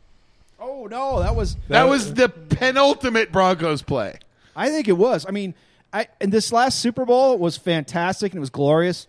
Oh 0.60 0.86
no, 0.90 1.20
that 1.22 1.34
was 1.34 1.56
That 1.68 1.88
was 1.88 2.14
the 2.14 2.28
penultimate 2.28 3.32
Broncos 3.32 3.82
play. 3.82 4.18
I 4.54 4.68
think 4.70 4.88
it 4.88 4.96
was. 4.96 5.24
I 5.26 5.30
mean, 5.30 5.54
I 5.92 6.08
and 6.20 6.30
this 6.30 6.52
last 6.52 6.78
Super 6.80 7.04
Bowl 7.04 7.38
was 7.38 7.56
fantastic 7.56 8.32
and 8.32 8.38
it 8.38 8.40
was 8.40 8.50
glorious. 8.50 9.06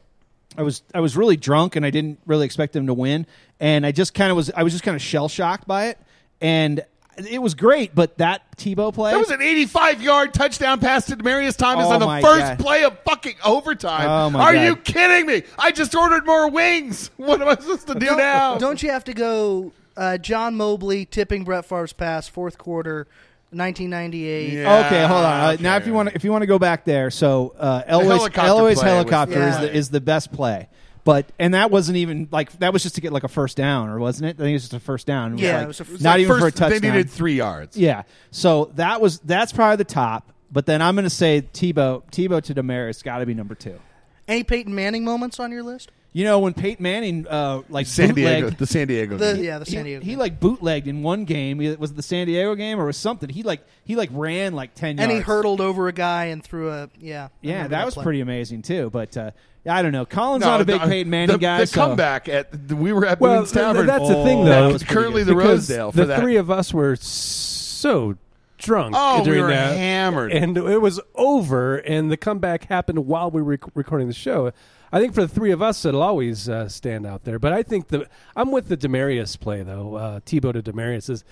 I 0.58 0.64
was 0.64 0.82
I 0.94 1.00
was 1.00 1.16
really 1.18 1.38
drunk 1.38 1.76
and 1.76 1.86
I 1.86 1.90
didn't 1.90 2.20
really 2.26 2.46
expect 2.46 2.74
them 2.74 2.88
to 2.88 2.94
win, 2.94 3.26
and 3.60 3.86
I 3.86 3.92
just 3.92 4.14
kind 4.14 4.32
of 4.32 4.38
was 4.38 4.52
I 4.56 4.64
was 4.64 4.74
just 4.74 4.84
kind 4.84 4.96
of 4.96 5.02
shell 5.02 5.28
shocked 5.30 5.68
by 5.68 5.88
it, 5.88 5.98
and 6.40 6.84
it 7.18 7.42
was 7.42 7.54
great. 7.54 7.94
But 7.96 8.18
that 8.20 8.58
Tebow 8.58 8.94
play, 8.94 9.12
That 9.12 9.20
was 9.20 9.32
an 9.32 9.42
85 9.42 10.02
yard 10.02 10.34
touchdown 10.34 10.80
pass 10.80 11.06
to 11.08 11.16
Demaryius 11.18 11.58
Thomas 11.58 11.88
Oh, 11.88 11.92
on 11.92 12.00
the 12.00 12.28
first 12.28 12.42
God. 12.42 12.60
play 12.60 12.84
of 12.84 12.98
fucking 13.06 13.36
overtime. 13.44 14.10
Oh, 14.10 14.30
my 14.30 14.40
Are 14.40 14.54
God. 14.54 14.62
you 14.62 14.76
kidding 14.78 15.26
me? 15.26 15.44
I 15.58 15.72
just 15.72 15.96
ordered 15.96 16.26
more 16.26 16.50
wings. 16.50 17.12
What 17.18 17.42
am 17.42 17.48
I 17.50 17.56
supposed 17.56 17.88
to 17.88 17.96
do 17.96 18.16
now? 18.16 18.58
Don't 18.58 18.82
you 18.82 18.92
have 18.92 19.04
to 19.06 19.14
go 19.14 19.72
uh, 19.98 20.18
John 20.18 20.56
Mobley 20.56 21.06
tipping 21.06 21.44
Brett 21.44 21.66
Favre's 21.66 21.94
pass, 21.94 22.28
fourth 22.28 22.58
quarter, 22.58 23.08
1998. 23.52 24.54
Yeah. 24.54 24.86
Okay, 24.86 25.02
hold 25.06 25.26
on. 25.26 25.40
Uh, 25.42 25.58
now, 25.60 25.76
if 25.78 25.86
you 25.86 25.94
want 25.94 26.10
to, 26.10 26.16
if 26.16 26.24
you 26.24 26.32
want 26.32 26.42
to 26.44 26.48
go 26.48 26.60
back 26.60 26.86
there, 26.86 27.10
so 27.12 27.54
uh, 27.58 27.84
Elway's, 27.84 28.08
helicopter 28.08 28.42
Elway's 28.42 28.60
play 28.62 28.70
was 28.70 28.82
helicopter 28.82 29.40
the 29.40 29.48
is, 29.48 29.56
play. 29.58 29.66
the, 29.68 29.74
is 29.76 29.90
the 29.90 30.02
best 30.02 30.32
play. 30.32 30.70
But 31.04 31.26
and 31.40 31.56
that 31.56 31.72
wasn't 31.72 31.98
even 31.98 32.28
like 32.32 32.52
that 32.60 32.74
was 32.74 32.84
just 32.84 32.96
to 32.96 33.02
get 33.02 33.12
like 33.12 33.24
a 33.24 33.28
first 33.28 33.58
down, 33.58 33.90
or 33.90 33.98
wasn't 34.00 34.30
it? 34.30 34.36
I 34.36 34.44
think 34.44 34.50
it 34.52 34.54
was 34.54 34.62
just 34.64 34.74
a 34.74 34.80
first 34.80 35.08
down. 35.08 35.34
was 35.34 35.42
Yeah, 35.42 35.56
like- 35.58 35.64
it 35.64 35.68
was 35.68 35.80
a- 35.80 35.84
It 35.84 35.90
was 35.90 36.02
not 36.02 36.10
Like 36.12 36.20
even 36.22 36.40
for 36.40 36.48
a 36.48 36.52
touchdown. 36.52 36.82
They 36.82 36.92
needed 36.92 37.10
three 37.10 37.34
yards. 37.36 37.76
Yeah. 37.76 38.04
So 38.30 38.72
that 38.76 39.02
was 39.02 39.20
that's 39.20 39.52
probably 39.52 39.78
the 39.78 39.84
top. 39.86 40.32
But 40.52 40.66
then 40.68 40.82
I'm 40.82 40.96
going 40.96 41.06
to 41.06 41.10
say 41.10 41.42
Tebow 41.54 42.04
Tebow 42.12 42.42
to 42.44 42.54
Demaryius 42.54 43.04
got 43.04 43.18
to 43.20 43.26
be 43.26 43.34
number 43.34 43.56
two. 43.56 43.80
Any 44.28 44.44
Peyton 44.44 44.76
Manning 44.76 45.04
moments 45.04 45.40
on 45.40 45.52
your 45.52 45.64
list? 45.64 45.92
You 46.14 46.26
know 46.26 46.40
when 46.40 46.54
Peyton 46.54 46.84
Manning 46.84 47.26
uh, 47.26 47.62
like 47.70 47.88
San 47.88 48.14
Diego, 48.14 48.50
the 48.50 48.68
San 48.68 48.88
Diego. 48.88 49.16
The, 49.16 49.34
game. 49.36 49.44
yeah, 49.46 49.60
the 49.60 49.66
San 49.66 49.86
he, 49.86 49.92
Diego. 49.92 50.04
he 50.04 50.10
game. 50.12 50.20
like 50.20 50.40
bootlegged 50.42 50.88
in 50.88 51.04
one 51.04 51.24
game. 51.24 51.60
He- 51.62 51.74
Was 51.76 51.92
it 51.92 51.96
the 51.96 52.04
San 52.04 52.28
Diego 52.28 52.54
game 52.56 52.82
or 52.82 52.86
was 52.86 52.98
something? 52.98 53.30
He 53.30 53.44
like 53.44 53.66
he 53.86 53.96
like 53.96 54.10
ran 54.12 54.54
like 54.54 54.76
ten 54.76 55.00
and 55.00 55.10
he 55.10 55.18
yards. 55.18 55.28
hurdled 55.28 55.62
over 55.62 55.88
a 55.88 55.94
guy 55.94 56.26
and 56.26 56.44
threw 56.44 56.70
a 56.70 56.90
yeah. 57.00 57.26
I 57.26 57.30
Yeah, 57.42 57.52
remember 57.54 57.70
that 57.70 57.86
was 57.86 57.94
play. 57.94 58.04
pretty 58.04 58.20
amazing 58.20 58.62
too. 58.64 58.90
But 58.90 59.16
uh, 59.16 59.32
I 59.66 59.82
don't 59.82 59.94
know. 59.94 60.06
Colin's 60.06 60.42
No, 60.44 60.48
not 60.52 60.62
a 60.62 60.66
big 60.66 60.82
the- 60.82 60.88
Peyton 60.88 61.10
Manning 61.10 61.36
the, 61.36 61.40
guy. 61.40 61.60
The 61.62 61.68
so- 61.68 61.80
comeback 61.88 62.28
at 62.28 62.68
the, 62.68 62.76
we 62.76 62.92
were 62.92 63.06
at 63.06 63.22
Well, 63.22 63.38
Boone's 63.38 63.54
th- 63.54 63.64
Tavern. 63.64 63.86
that's 63.88 64.08
the 64.10 64.24
thing, 64.26 64.40
Oh, 64.40 64.44
though. 64.46 64.68
that 64.68 64.74
was 64.74 64.84
pretty 64.84 64.94
currently 64.96 65.24
the 65.24 65.34
because 65.34 65.70
Rosedale 65.70 65.92
for 65.94 65.98
the 66.00 66.06
that. 66.08 66.20
three 66.20 66.36
of 66.36 66.52
us 66.52 66.74
were 66.74 66.98
so 66.98 68.16
drunk 68.58 68.96
Oh, 68.98 69.20
we 69.20 69.26
during 69.26 69.42
were 69.44 69.48
that, 69.50 69.78
hammered. 69.78 70.34
and 70.34 70.58
it 70.58 70.82
was 70.82 71.00
over. 71.16 71.78
And 71.78 72.12
the 72.12 72.18
comeback 72.18 72.66
happened 72.66 73.06
while 73.08 73.32
we 73.32 73.42
were 73.42 73.52
rec- 73.52 73.76
recording 73.76 74.08
the 74.08 74.14
show. 74.14 74.52
I 74.92 75.00
think 75.00 75.14
for 75.14 75.22
the 75.22 75.28
three 75.28 75.52
of 75.52 75.62
us, 75.62 75.86
it'll 75.86 76.02
always 76.02 76.50
uh, 76.50 76.68
stand 76.68 77.06
out 77.06 77.24
there. 77.24 77.40
But 77.40 77.54
I 77.54 77.64
think 77.64 77.88
the 77.88 78.08
I'm 78.36 78.52
with 78.52 78.68
the 78.68 78.78
Demaryius 78.78 79.40
play 79.40 79.64
though. 79.64 79.96
Uh, 79.96 80.20
Tebow 80.22 80.54
to 80.54 80.62
Demaryius 80.62 81.10
is 81.10 81.24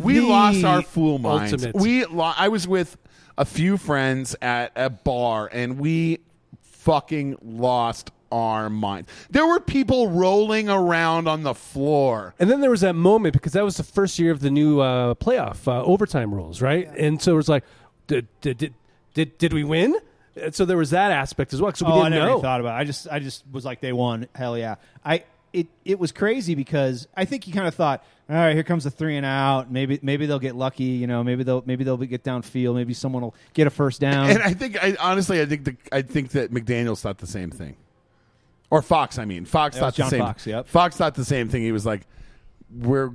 we 0.00 0.20
lost 0.20 0.64
our 0.64 0.82
fool 0.82 1.18
minds. 1.18 1.52
ultimate. 1.52 1.76
We 1.76 2.04
lo- 2.06 2.32
I 2.36 2.48
was 2.48 2.66
with 2.66 2.96
a 3.36 3.44
few 3.44 3.76
friends 3.76 4.34
at 4.42 4.72
a 4.74 4.90
bar, 4.90 5.48
and 5.52 5.78
we 5.78 6.18
fucking 6.62 7.36
lost 7.42 8.10
our 8.32 8.68
minds. 8.68 9.08
There 9.30 9.46
were 9.46 9.60
people 9.60 10.08
rolling 10.10 10.68
around 10.68 11.28
on 11.28 11.42
the 11.44 11.54
floor. 11.54 12.34
And 12.38 12.50
then 12.50 12.60
there 12.60 12.70
was 12.70 12.80
that 12.82 12.94
moment 12.94 13.32
because 13.32 13.52
that 13.52 13.64
was 13.64 13.76
the 13.76 13.84
first 13.84 14.18
year 14.18 14.32
of 14.32 14.40
the 14.40 14.50
new 14.50 14.80
uh, 14.80 15.14
playoff 15.14 15.66
uh, 15.66 15.82
overtime 15.82 16.34
rules, 16.34 16.60
right? 16.60 16.88
And 16.96 17.22
so 17.22 17.32
it 17.32 17.36
was 17.36 17.48
like, 17.48 17.64
did 18.06 18.26
did 18.40 18.58
did 18.58 18.74
did, 19.14 19.38
did 19.38 19.52
we 19.52 19.64
win? 19.64 19.96
And 20.42 20.54
so 20.54 20.64
there 20.64 20.76
was 20.76 20.90
that 20.90 21.10
aspect 21.10 21.52
as 21.52 21.60
well. 21.60 21.72
So 21.74 21.86
we 21.86 21.92
oh, 21.92 21.96
I 21.96 22.04
didn't 22.04 22.10
never 22.12 22.26
know. 22.26 22.32
even 22.32 22.42
thought 22.42 22.60
about. 22.60 22.76
it. 22.76 22.80
I 22.80 22.84
just 22.84 23.08
I 23.10 23.18
just 23.18 23.44
was 23.50 23.64
like 23.64 23.80
they 23.80 23.92
won. 23.92 24.28
Hell 24.34 24.56
yeah. 24.56 24.76
I 25.04 25.24
it 25.52 25.66
it 25.84 25.98
was 25.98 26.12
crazy 26.12 26.54
because 26.54 27.08
I 27.16 27.24
think 27.24 27.46
you 27.46 27.52
kind 27.52 27.66
of 27.66 27.74
thought, 27.74 28.04
all 28.28 28.36
right, 28.36 28.54
here 28.54 28.62
comes 28.62 28.84
the 28.84 28.90
three 28.90 29.16
and 29.16 29.24
out. 29.24 29.70
Maybe 29.70 29.98
maybe 30.02 30.26
they'll 30.26 30.38
get 30.38 30.54
lucky. 30.54 30.84
You 30.84 31.06
know, 31.06 31.24
maybe 31.24 31.42
they'll 31.42 31.62
maybe 31.66 31.84
they'll 31.84 31.96
get 31.96 32.22
downfield. 32.22 32.74
Maybe 32.74 32.94
someone 32.94 33.22
will 33.22 33.34
get 33.54 33.66
a 33.66 33.70
first 33.70 34.00
down. 34.00 34.30
And 34.30 34.42
I 34.42 34.52
think, 34.52 34.82
I 34.82 34.96
honestly, 35.00 35.40
I 35.40 35.46
think 35.46 35.64
the, 35.64 35.76
I 35.90 36.02
think 36.02 36.30
that 36.32 36.52
McDaniels 36.52 37.00
thought 37.00 37.18
the 37.18 37.26
same 37.26 37.50
thing, 37.50 37.76
or 38.70 38.82
Fox. 38.82 39.18
I 39.18 39.24
mean, 39.24 39.44
Fox 39.44 39.76
That 39.76 39.80
thought 39.80 39.86
was 39.86 39.94
the 39.94 40.02
John 40.02 40.10
same. 40.10 40.20
Fox, 40.20 40.46
yep. 40.46 40.68
Fox 40.68 40.96
thought 40.96 41.14
the 41.14 41.24
same 41.24 41.48
thing. 41.48 41.62
He 41.62 41.72
was 41.72 41.86
like, 41.86 42.02
"We're 42.70 43.12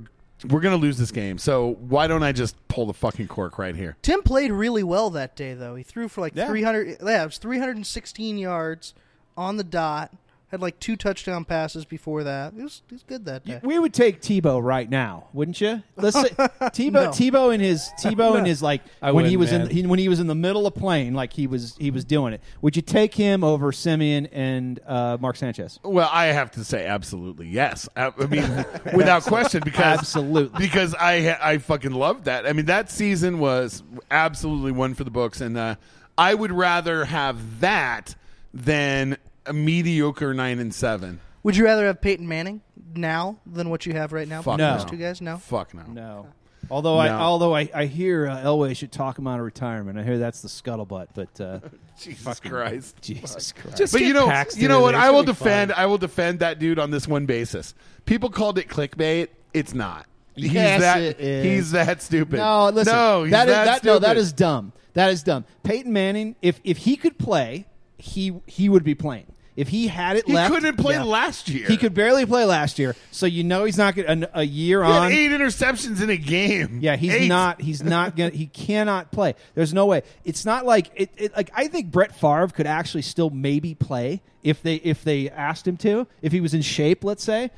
we're 0.48 0.60
gonna 0.60 0.76
lose 0.76 0.98
this 0.98 1.10
game, 1.10 1.38
so 1.38 1.74
why 1.80 2.06
don't 2.06 2.22
I 2.22 2.32
just 2.32 2.56
pull 2.68 2.86
the 2.86 2.94
fucking 2.94 3.28
cork 3.28 3.58
right 3.58 3.74
here?" 3.76 3.96
Tim 4.02 4.22
played 4.22 4.50
really 4.52 4.82
well 4.82 5.10
that 5.10 5.36
day, 5.36 5.54
though. 5.54 5.74
He 5.74 5.82
threw 5.82 6.08
for 6.08 6.20
like 6.20 6.34
Yeah. 6.34 6.46
300. 6.48 6.98
Yeah, 7.04 7.22
it 7.22 7.26
was 7.26 7.38
316 7.38 8.38
yards 8.38 8.94
on 9.36 9.56
the 9.56 9.64
dot. 9.64 10.12
Had 10.54 10.62
like 10.62 10.78
two 10.78 10.94
touchdown 10.94 11.44
passes 11.44 11.84
before 11.84 12.22
that. 12.22 12.54
It 12.56 12.62
was, 12.62 12.82
he 12.88 12.94
was 12.94 13.02
good 13.02 13.24
that 13.24 13.44
day. 13.44 13.58
we 13.64 13.76
would 13.76 13.92
take 13.92 14.20
Tebow 14.20 14.62
right 14.62 14.88
now, 14.88 15.26
wouldn't 15.32 15.60
you? 15.60 15.82
Let's 15.96 16.14
say 16.14 16.28
Tebow. 16.28 16.92
No. 16.92 17.08
Tebow 17.08 17.52
in 17.52 17.60
his 17.60 17.90
Tebow 18.00 18.38
in 18.38 18.44
his 18.44 18.62
like 18.62 18.82
I 19.02 19.10
when 19.10 19.24
he 19.24 19.36
wouldn't, 19.36 19.62
was 19.64 19.70
in 19.70 19.76
he, 19.76 19.84
when 19.84 19.98
he 19.98 20.08
was 20.08 20.20
in 20.20 20.28
the 20.28 20.34
middle 20.36 20.64
of 20.68 20.76
playing, 20.76 21.12
like 21.12 21.32
he 21.32 21.48
was 21.48 21.74
he 21.80 21.90
was 21.90 22.04
doing 22.04 22.34
it. 22.34 22.40
Would 22.62 22.76
you 22.76 22.82
take 22.82 23.14
him 23.16 23.42
over 23.42 23.72
Siemian 23.72 24.26
and 24.26 24.78
uh, 24.86 25.18
Mark 25.20 25.34
Sanchez? 25.34 25.80
Well, 25.82 26.08
I 26.12 26.26
have 26.26 26.52
to 26.52 26.62
say, 26.62 26.86
absolutely 26.86 27.48
yes. 27.48 27.88
I, 27.96 28.12
I 28.16 28.26
mean, 28.26 28.64
without 28.94 29.24
question, 29.24 29.60
because 29.64 29.98
Absolutely. 29.98 30.64
because 30.64 30.94
I 30.94 31.36
I 31.42 31.58
fucking 31.58 31.90
loved 31.90 32.26
that. 32.26 32.46
I 32.46 32.52
mean, 32.52 32.66
that 32.66 32.92
season 32.92 33.40
was 33.40 33.82
absolutely 34.08 34.70
one 34.70 34.94
for 34.94 35.02
the 35.02 35.10
books, 35.10 35.40
and 35.40 35.58
uh, 35.58 35.74
I 36.16 36.32
would 36.32 36.52
rather 36.52 37.06
have 37.06 37.58
that 37.58 38.14
than 38.52 39.16
a 39.46 39.52
mediocre 39.52 40.34
nine 40.34 40.58
and 40.58 40.74
seven. 40.74 41.20
Would 41.42 41.56
you 41.56 41.64
rather 41.64 41.86
have 41.86 42.00
Peyton 42.00 42.26
Manning 42.26 42.62
now 42.94 43.38
than 43.46 43.68
what 43.70 43.84
you 43.86 43.92
have 43.92 44.12
right 44.12 44.26
now? 44.28 44.42
Fuck 44.42 44.58
No. 44.58 44.76
Those 44.78 44.84
two 44.86 44.96
guys? 44.96 45.20
No. 45.20 45.36
Fuck 45.38 45.74
no. 45.74 45.82
No. 45.86 46.26
Although 46.70 46.98
I 46.98 47.08
No. 47.08 47.14
although 47.18 47.54
I, 47.54 47.68
I 47.74 47.84
hear 47.84 48.26
uh, 48.26 48.38
Elway 48.38 48.74
should 48.74 48.90
talk 48.90 49.18
him 49.18 49.26
out 49.26 49.38
of 49.38 49.44
retirement. 49.44 49.98
I 49.98 50.02
hear 50.02 50.16
that's 50.16 50.40
the 50.40 50.48
scuttlebutt, 50.48 51.08
but 51.14 51.38
uh, 51.40 51.60
Jesus 52.00 52.40
Christ. 52.40 52.96
Jesus 53.02 53.52
Christ. 53.52 53.76
Just 53.76 53.92
But 53.92 53.98
get 53.98 54.08
you 54.08 54.14
know, 54.14 54.26
Paxton 54.28 54.62
you 54.62 54.68
know 54.68 54.78
in 54.78 54.82
what? 54.84 54.92
there. 54.92 55.00
I 55.02 55.10
will 55.10 55.22
gonna 55.24 55.32
be 55.34 55.38
defend. 55.38 55.70
fun. 55.72 55.78
I 55.82 55.86
will 55.86 55.98
defend 55.98 56.38
that 56.38 56.58
dude 56.58 56.78
on 56.78 56.90
this 56.90 57.06
one 57.06 57.26
basis. 57.26 57.74
People 58.06 58.30
called 58.30 58.56
it 58.58 58.68
clickbait. 58.68 59.28
It's 59.52 59.74
not. 59.74 60.06
He's 60.34 60.52
Yes, 60.52 60.80
that. 60.80 61.02
it 61.02 61.20
is. 61.20 61.44
He's 61.44 61.70
that 61.72 62.00
stupid. 62.02 62.38
No, 62.38 62.70
listen. 62.70 62.92
No, 62.94 63.22
he's 63.24 63.30
that 63.32 63.46
is 63.48 63.54
that, 63.54 63.64
that, 63.66 63.84
no, 63.84 63.98
that 63.98 64.06
stupid. 64.08 64.18
is 64.20 64.32
dumb. 64.32 64.72
That 64.94 65.10
is 65.10 65.22
dumb. 65.22 65.44
Peyton 65.64 65.92
Manning, 65.92 66.34
if 66.40 66.60
if 66.64 66.78
he 66.78 66.96
could 66.96 67.18
play, 67.18 67.66
he 67.98 68.32
he 68.46 68.70
would 68.70 68.84
be 68.84 68.94
playing. 68.94 69.26
If 69.56 69.68
he 69.68 69.86
had 69.86 70.16
it 70.16 70.26
He 70.26 70.32
left, 70.32 70.52
couldn't 70.52 70.76
play 70.78 70.94
yeah. 70.94 71.04
last 71.04 71.48
year. 71.48 71.68
He 71.68 71.76
could 71.76 71.94
barely 71.94 72.26
play 72.26 72.44
last 72.44 72.78
year, 72.78 72.96
so 73.12 73.24
you 73.26 73.44
know 73.44 73.64
he's 73.64 73.78
not 73.78 73.94
going 73.94 74.24
a, 74.24 74.30
a 74.34 74.42
year 74.42 74.82
He 74.84 74.90
had 74.90 75.02
on. 75.02 75.12
eight 75.12 75.30
interceptions 75.30 76.02
in 76.02 76.10
a 76.10 76.16
game. 76.16 76.80
Yeah, 76.82 76.96
he's 76.96 77.12
Eight. 77.12 77.28
not. 77.28 77.60
He's 77.60 77.82
not 77.82 78.16
gonna. 78.16 78.30
He 78.30 78.46
cannot 78.46 79.12
play. 79.12 79.34
There's 79.54 79.72
no 79.72 79.86
way. 79.86 80.02
It's 80.24 80.44
not 80.44 80.66
like 80.66 80.90
it, 80.96 81.10
it. 81.16 81.36
Like 81.36 81.50
I 81.54 81.68
think 81.68 81.92
Brett 81.92 82.14
Favre 82.18 82.48
could 82.48 82.66
actually 82.66 83.02
still 83.02 83.30
maybe 83.30 83.74
play 83.76 84.22
if 84.42 84.60
they 84.62 84.74
if 84.76 85.04
they 85.04 85.30
asked 85.30 85.68
him 85.68 85.76
to. 85.78 86.08
If 86.20 86.32
he 86.32 86.40
was 86.40 86.52
in 86.54 86.62
shape, 86.62 87.04
let's 87.04 87.22
say. 87.22 87.50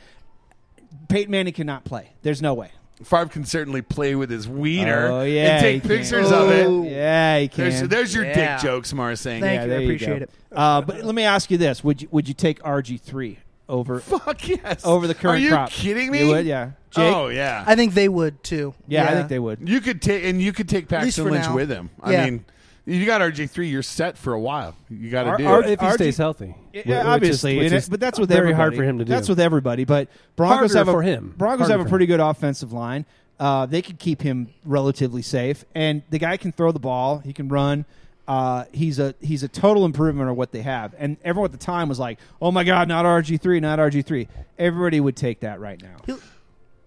Peyton 1.09 1.31
Manning 1.31 1.53
cannot 1.55 1.85
play. 1.85 2.11
There's 2.23 2.43
no 2.43 2.55
way. 2.55 2.71
Favre 3.05 3.27
can 3.29 3.45
certainly 3.45 3.83
play 3.83 4.15
with 4.15 4.31
his 4.31 4.49
wiener 4.49 5.09
Oh, 5.11 5.23
yeah, 5.23 5.57
and 5.57 5.61
take 5.61 5.75
he 5.75 5.81
can. 5.81 5.89
pictures 5.99 6.33
of 6.33 6.51
it. 6.51 6.67
Oh. 6.67 6.83
Yeah, 6.85 7.39
he 7.41 7.49
can. 7.49 7.65
There's, 7.71 7.83
there's 7.89 8.15
your 8.15 8.25
Yeah. 8.25 8.57
dick 8.57 8.65
jokes, 8.65 8.93
Marsing. 8.95 9.41
Thank 9.43 9.55
yeah, 9.57 9.63
you. 9.65 9.69
there 9.71 9.79
I 9.81 9.83
appreciate 9.83 10.19
go. 10.21 10.23
it. 10.25 10.31
Uh, 10.53 10.81
but 10.81 11.05
let 11.05 11.15
me 11.15 11.25
ask 11.25 11.51
you 11.51 11.59
this: 11.59 11.85
Would 11.85 12.03
you 12.03 12.09
would 12.11 12.27
you 12.29 12.35
take 12.35 12.61
RG 12.63 12.99
three 13.01 13.39
over 13.69 14.01
Fuck 14.01 14.49
yes. 14.49 14.85
over 14.87 15.07
the 15.07 15.15
current 15.15 15.37
Are 15.37 15.39
you 15.41 15.51
crop. 15.51 15.71
kidding 15.71 16.11
me? 16.11 16.21
You 16.21 16.29
would, 16.29 16.47
yeah. 16.47 16.71
Jake? 16.91 17.15
Oh 17.15 17.29
yeah. 17.29 17.65
I 17.67 17.75
think 17.75 17.93
they 17.95 18.09
would 18.09 18.43
too. 18.43 18.73
yeah, 18.89 19.05
I 19.05 19.13
think 19.15 19.29
they 19.29 19.39
would. 19.41 19.69
you 19.69 19.81
could 19.83 20.01
take 20.01 20.25
and 20.25 20.41
you 20.41 20.53
could 20.55 20.69
take 20.69 20.91
least 20.91 21.19
Paxton 21.19 21.31
Lynch 21.31 21.45
now. 21.47 21.55
with 21.55 21.69
him. 21.69 21.91
I 22.03 22.13
Yeah. 22.13 22.25
mean, 22.25 22.45
you 22.87 23.05
got 23.05 23.21
RG 23.21 23.51
three. 23.51 23.69
You're 23.69 23.83
set 23.83 24.17
for 24.17 24.33
a 24.33 24.41
while. 24.41 24.75
You 24.89 25.11
got 25.11 25.25
to 25.25 25.43
do 25.43 25.47
our- 25.47 25.63
it. 25.63 25.71
if 25.71 25.81
he 25.81 25.87
RG 25.87 25.95
stays 25.95 26.17
healthy, 26.17 26.55
Yeah, 26.73 26.83
wh- 26.83 26.87
which 26.87 26.87
is- 26.89 27.05
obviously, 27.07 27.57
which 27.59 27.67
and 27.67 27.75
is 27.75 27.87
it- 27.89 27.91
but 27.91 28.01
that's 28.01 28.19
with 28.19 28.29
very 28.29 28.39
everybody. 28.41 28.57
hard 28.57 28.77
for 28.77 28.83
him 28.85 28.99
to 28.99 29.05
do. 29.05 29.11
That's 29.11 29.29
with 29.29 29.41
everybody. 29.41 29.85
But 29.85 30.09
Broncos 30.37 30.73
Harder 30.73 30.79
have 30.79 30.89
a, 30.89 30.93
for 30.93 31.03
him. 31.03 31.35
Broncos 31.37 31.59
Harder 31.67 31.73
have 31.73 31.81
a 31.81 31.85
for 31.85 31.91
pretty 31.91 32.07
good 32.07 32.21
offensive 32.21 32.73
line. 32.73 33.05
Uh, 33.39 33.67
they 33.67 33.83
could 33.83 33.99
keep 33.99 34.23
him 34.23 34.49
relatively 34.65 35.21
safe, 35.21 35.65
and 35.75 36.03
the 36.11 36.19
guy 36.19 36.37
can 36.39 36.53
throw 36.53 36.73
the 36.73 36.79
ball. 36.79 37.19
He 37.19 37.33
can 37.35 37.49
run. 37.49 37.85
Uh, 38.29 38.65
he's 38.73 38.99
a 38.99 39.15
he's 39.21 39.43
a 39.43 39.49
total 39.49 39.85
improvement 39.85 40.29
of 40.31 40.37
what 40.37 40.51
they 40.53 40.63
have. 40.63 40.95
And 40.99 41.17
everyone 41.23 41.47
at 41.47 41.53
the 41.53 41.59
time 41.65 41.89
was 41.89 41.99
like, 41.99 42.19
"Oh 42.41 42.51
my 42.51 42.65
God, 42.65 42.89
not 42.89 43.05
RG 43.05 43.37
three, 43.41 43.61
not 43.61 43.79
RG 43.79 44.05
3 44.05 44.27
Everybody 44.59 44.99
would 45.01 45.17
take 45.17 45.41
that 45.41 45.61
right 45.61 45.81
now. 45.83 46.17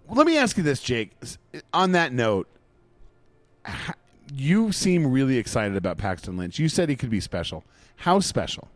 Let 0.10 0.26
me 0.26 0.38
ask 0.38 0.58
you 0.58 0.64
this, 0.64 0.82
Jake. 0.82 1.12
S- 1.22 1.38
On 1.74 1.92
that 1.92 2.12
note, 2.12 2.48
h- 3.68 3.74
you 4.34 4.72
seem 4.72 5.08
really 5.12 5.38
excited 5.38 5.76
about 5.78 5.98
Paxton 5.98 6.38
Lynch. 6.38 6.60
You 6.60 6.70
said 6.70 6.90
he 6.90 6.96
could 6.96 7.10
be 7.10 7.20
special. 7.20 7.64
How 7.98 8.20
special? 8.20 8.68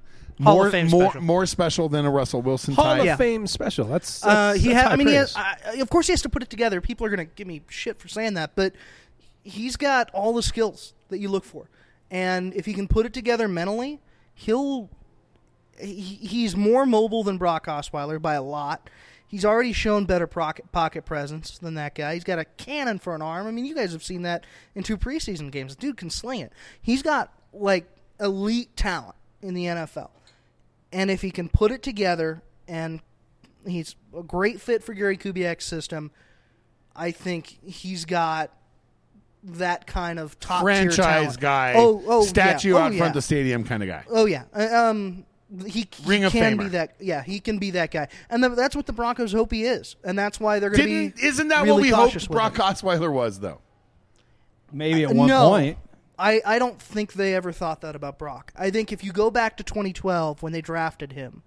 Hall 0.41 0.55
more, 0.55 0.65
of 0.65 0.71
Fame 0.71 0.87
more, 0.89 1.03
special. 1.05 1.21
more 1.21 1.45
special 1.45 1.89
than 1.89 2.05
a 2.05 2.09
Russell 2.09 2.41
Wilson 2.41 2.73
Hall 2.73 2.85
type. 2.85 2.99
of 3.01 3.05
Yeah. 3.05 3.15
Fame 3.17 3.45
special. 3.45 3.85
That's, 3.85 4.23
Uh, 4.25 4.53
that's 4.53 4.61
he 4.61 4.69
that's 4.69 4.81
ha- 4.81 4.87
high 4.89 4.93
I 4.93 4.97
mean, 4.97 5.07
he 5.07 5.13
praise. 5.13 5.35
has, 5.35 5.55
I, 5.67 5.79
of 5.79 5.89
course, 5.89 6.07
he 6.07 6.13
has 6.13 6.21
to 6.23 6.29
put 6.29 6.41
it 6.41 6.49
together. 6.49 6.81
People 6.81 7.05
are 7.05 7.09
going 7.15 7.27
to 7.27 7.33
give 7.35 7.45
me 7.47 7.61
shit 7.69 7.99
for 7.99 8.07
saying 8.07 8.33
that, 8.33 8.55
but 8.55 8.73
he's 9.43 9.75
got 9.75 10.09
all 10.11 10.33
the 10.33 10.41
skills 10.41 10.93
that 11.09 11.19
you 11.19 11.29
look 11.29 11.43
for, 11.45 11.69
and 12.09 12.53
if 12.55 12.65
he 12.65 12.73
can 12.73 12.87
put 12.87 13.05
it 13.05 13.13
together 13.13 13.47
mentally, 13.47 13.99
he'll. 14.33 14.89
He, 15.79 15.91
he's 16.01 16.55
more 16.55 16.85
mobile 16.85 17.23
than 17.23 17.37
Brock 17.39 17.65
Osweiler 17.65 18.21
by 18.21 18.35
a 18.35 18.43
lot. 18.43 18.89
He's 19.33 19.45
already 19.45 19.73
shown 19.73 20.05
better 20.05 20.27
pocket, 20.27 21.05
presence 21.05 21.57
than 21.57 21.73
that 21.73 21.95
guy. 21.95 22.13
He's 22.13 22.23
got 22.23 22.37
a 22.37 22.45
cannon 22.45 22.99
for 22.99 23.15
an 23.15 23.23
arm. 23.23 23.47
I 23.47 23.51
mean, 23.51 23.65
you 23.65 23.73
guys 23.73 23.91
have 23.91 24.03
seen 24.03 24.21
that 24.21 24.45
in 24.75 24.83
two 24.83 24.95
preseason 24.95 25.49
games. 25.49 25.75
The 25.75 25.81
dude 25.81 25.97
can 25.97 26.11
sling 26.11 26.41
it. 26.41 26.53
He's 26.79 27.01
got 27.01 27.33
like 27.51 27.89
elite 28.19 28.77
talent 28.77 29.15
in 29.41 29.55
the 29.55 29.65
NFL. 29.65 30.11
And 30.91 31.09
if 31.09 31.23
he 31.23 31.31
can 31.31 31.49
put 31.49 31.71
it 31.71 31.81
together 31.81 32.43
and 32.67 33.01
he's 33.65 33.95
a 34.15 34.21
great 34.21 34.61
fit 34.61 34.83
for 34.83 34.93
Gary 34.93 35.17
Kubiak's 35.17 35.65
system, 35.65 36.11
I 36.95 37.09
think 37.09 37.57
he's 37.65 38.05
got 38.05 38.51
that 39.43 39.87
kind 39.87 40.19
of 40.19 40.39
top 40.39 40.61
franchise 40.61 41.37
guy, 41.37 41.73
Oh, 41.75 42.03
oh, 42.05 42.23
statue 42.23 42.73
yeah. 42.73 42.75
out 42.75 42.81
oh, 42.93 42.97
front 42.97 42.97
yeah. 42.97 43.07
of 43.07 43.13
the 43.15 43.21
stadium 43.23 43.63
kind 43.63 43.81
of 43.81 43.89
guy. 43.89 44.03
Oh 44.11 44.25
yeah, 44.25 44.43
Uh, 44.53 44.89
um, 44.91 45.25
he, 45.65 45.69
he 45.69 45.89
Ring 46.05 46.23
of 46.23 46.31
can 46.31 46.57
Famer. 46.57 46.63
be 46.63 46.67
that. 46.69 46.95
Yeah, 46.99 47.23
he 47.23 47.39
can 47.39 47.59
be 47.59 47.71
that 47.71 47.91
guy, 47.91 48.07
and 48.29 48.43
the, 48.43 48.49
that's 48.49 48.75
what 48.75 48.85
the 48.85 48.93
Broncos 48.93 49.33
hope 49.33 49.51
he 49.51 49.63
is, 49.63 49.95
and 50.03 50.17
that's 50.17 50.39
why 50.39 50.59
they're 50.59 50.69
going 50.69 50.81
to 50.81 50.85
be. 50.85 51.07
Didn't 51.09 51.19
isn't 51.19 51.47
that 51.49 51.63
really 51.63 51.73
what 51.73 51.81
we 51.81 51.91
cautious 51.91 52.23
hoped 52.23 52.31
Brock 52.31 52.55
him. 52.57 52.61
Osweiler 52.61 53.11
was 53.11 53.39
though? 53.39 53.59
Maybe 54.71 55.03
at 55.03 55.11
uh, 55.11 55.13
one 55.13 55.27
no, 55.27 55.49
point. 55.49 55.77
I, 56.17 56.41
I 56.45 56.59
don't 56.59 56.81
think 56.81 57.13
they 57.13 57.35
ever 57.35 57.51
thought 57.51 57.81
that 57.81 57.95
about 57.95 58.19
Brock. 58.19 58.53
I 58.55 58.69
think 58.69 58.91
if 58.91 59.03
you 59.03 59.11
go 59.11 59.31
back 59.31 59.57
to 59.57 59.63
2012 59.63 60.41
when 60.43 60.53
they 60.53 60.61
drafted 60.61 61.13
him, 61.13 61.43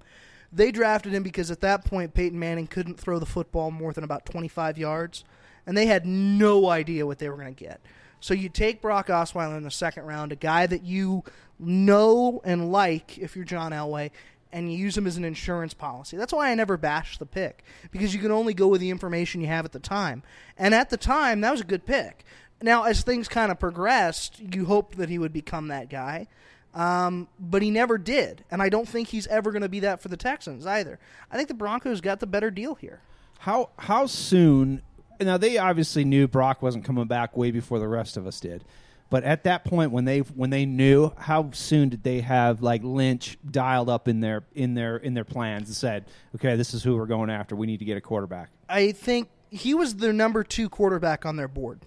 they 0.53 0.73
drafted 0.73 1.13
him 1.13 1.23
because 1.23 1.51
at 1.51 1.61
that 1.61 1.85
point 1.85 2.15
Peyton 2.15 2.39
Manning 2.39 2.67
couldn't 2.67 2.99
throw 2.99 3.19
the 3.19 3.27
football 3.27 3.71
more 3.71 3.93
than 3.93 4.05
about 4.05 4.27
25 4.27 4.79
yards, 4.79 5.25
and 5.67 5.77
they 5.77 5.87
had 5.87 6.07
no 6.07 6.69
idea 6.69 7.07
what 7.07 7.19
they 7.19 7.29
were 7.29 7.37
going 7.37 7.55
to 7.55 7.65
get. 7.65 7.81
So 8.21 8.35
you 8.35 8.49
take 8.49 8.81
Brock 8.81 9.09
Osweiler 9.09 9.57
in 9.57 9.63
the 9.63 9.71
second 9.71 10.05
round, 10.05 10.33
a 10.33 10.37
guy 10.37 10.67
that 10.67 10.83
you 10.83 11.23
know 11.59 12.41
and 12.45 12.71
like 12.71 13.19
if 13.19 13.37
you're 13.37 13.45
John 13.45 13.73
Elway, 13.73 14.11
and 14.53 14.73
you 14.73 14.79
use 14.79 14.97
him 14.97 15.07
as 15.07 15.17
an 15.17 15.25
insurance 15.25 15.75
policy. 15.75 16.17
That's 16.17 16.33
why 16.33 16.51
I 16.51 16.55
never 16.55 16.77
bashed 16.77 17.19
the 17.19 17.27
pick 17.27 17.63
because 17.91 18.15
you 18.15 18.21
can 18.21 18.31
only 18.31 18.55
go 18.55 18.69
with 18.69 18.81
the 18.81 18.91
information 18.91 19.41
you 19.41 19.49
have 19.49 19.65
at 19.65 19.73
the 19.73 19.79
time. 19.79 20.23
And 20.57 20.75
at 20.75 20.89
the 20.89 20.97
time, 20.97 21.43
that 21.43 21.51
was 21.51 21.61
a 21.61 21.65
good 21.65 21.85
pick. 21.85 22.25
Now, 22.63 22.85
as 22.85 23.03
things 23.03 23.29
kind 23.29 23.53
of 23.53 23.59
progressed, 23.59 24.41
you 24.41 24.65
hoped 24.65 24.97
that 24.97 25.11
he 25.11 25.19
would 25.19 25.33
become 25.33 25.69
that 25.69 25.91
guy, 25.91 26.27
um, 26.75 27.29
but 27.39 27.61
he 27.61 27.71
never 27.71 27.99
did. 27.99 28.45
And 28.51 28.63
I 28.63 28.71
don't 28.71 28.89
think 28.89 29.09
he's 29.09 29.27
ever 29.27 29.53
going 29.53 29.63
to 29.63 29.69
be 29.69 29.81
that 29.81 30.01
for 30.01 30.09
the 30.09 30.17
Texans 30.17 30.65
either. 30.65 30.99
I 31.31 31.37
think 31.37 31.49
the 31.49 31.55
Broncos 31.55 32.01
got 32.01 32.21
the 32.21 32.27
better 32.27 32.51
deal 32.51 32.75
here. 32.75 33.01
How 33.41 33.71
how 33.79 34.07
soon? 34.07 34.81
Now 35.21 35.37
they 35.37 35.59
obviously 35.59 36.05
knew 36.05 36.27
Brock 36.27 36.63
wasn't 36.63 36.85
coming 36.85 37.07
back 37.07 37.37
way 37.37 37.51
before 37.51 37.79
the 37.79 37.89
rest 37.89 38.17
of 38.17 38.27
us 38.27 38.41
did. 38.41 38.65
But 39.09 39.23
at 39.23 39.45
that 39.45 39.65
point, 39.65 39.93
when 39.93 40.05
they 40.05 40.21
when 40.21 40.51
they 40.51 40.67
knew, 40.67 41.13
how 41.17 41.51
soon 41.53 41.91
did 41.91 42.03
they 42.03 42.21
have 42.23 42.61
like 42.61 42.83
Lynch 42.83 43.39
dialed 43.49 43.89
up 43.89 44.09
in 44.09 44.21
their 44.21 44.43
in 44.55 44.75
their 44.75 44.97
in 44.97 45.15
their 45.15 45.25
plans 45.25 45.69
and 45.69 45.77
said, 45.77 46.07
"Okay, 46.35 46.57
this 46.57 46.75
is 46.75 46.83
who 46.83 46.97
we're 46.97 47.07
going 47.07 47.31
after. 47.31 47.55
We 47.55 47.67
need 47.67 47.79
to 47.79 47.85
get 47.85 47.97
a 47.97 48.01
quarterback." 48.01 48.51
I 48.69 48.91
think 48.93 49.29
he 49.51 49.75
was 49.75 49.97
their 49.97 50.13
number 50.13 50.43
two 50.43 50.69
quarterback 50.69 51.25
on 51.25 51.37
their 51.37 51.49
board. 51.49 51.81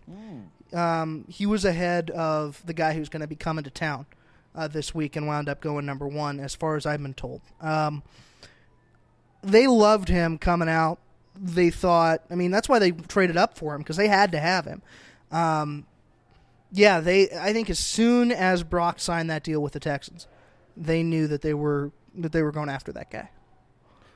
Um, 0.72 1.26
he 1.28 1.45
was 1.45 1.65
ahead 1.65 2.09
of 2.11 2.61
the 2.65 2.74
guy 2.74 2.93
who's 2.93 3.09
going 3.09 3.22
to 3.22 3.28
be 3.28 3.36
coming 3.36 3.63
to 3.63 3.70
town 3.70 4.05
uh, 4.55 4.67
this 4.67 4.93
week 4.95 5.15
and 5.15 5.28
wound 5.28 5.49
up 5.49 5.61
going 5.61 5.86
number 5.86 6.07
one, 6.07 6.39
as 6.39 6.55
far 6.55 6.76
as 6.76 6.86
I've 6.86 7.01
been 7.01 7.13
told. 7.13 7.41
Um, 7.59 8.03
they 9.43 9.67
loved 9.67 10.09
him 10.09 10.38
coming 10.38 10.70
out. 10.70 10.99
They 11.36 11.70
thought, 11.70 12.22
I 12.30 12.36
mean, 12.36 12.51
that's 12.51 12.70
why 12.70 12.80
they 12.80 12.91
traded 12.91 13.38
up 13.38 13.57
for 13.57 13.74
him 13.74 13.82
because 13.82 13.97
they 13.97 14.07
had 14.07 14.32
to 14.34 14.39
have 14.39 14.65
him. 14.65 14.82
Um, 15.32 15.86
yeah, 16.72 16.99
they. 16.99 17.30
I 17.32 17.53
think 17.53 17.70
as 17.70 17.80
soon 17.80 18.32
as 18.32 18.63
Brock 18.63 18.99
signed 18.99 19.30
that 19.30 19.43
deal 19.43 19.61
with 19.61 19.74
the 19.74 19.80
Texans, 19.80 20.28
they 20.78 21.03
knew 21.03 21.28
that 21.28 21.41
they 21.41 21.53
were 21.53 21.91
that 22.15 22.32
they 22.32 22.41
were 22.43 22.51
going 22.51 22.70
after 22.70 22.91
that 22.93 23.11
guy. 23.11 23.30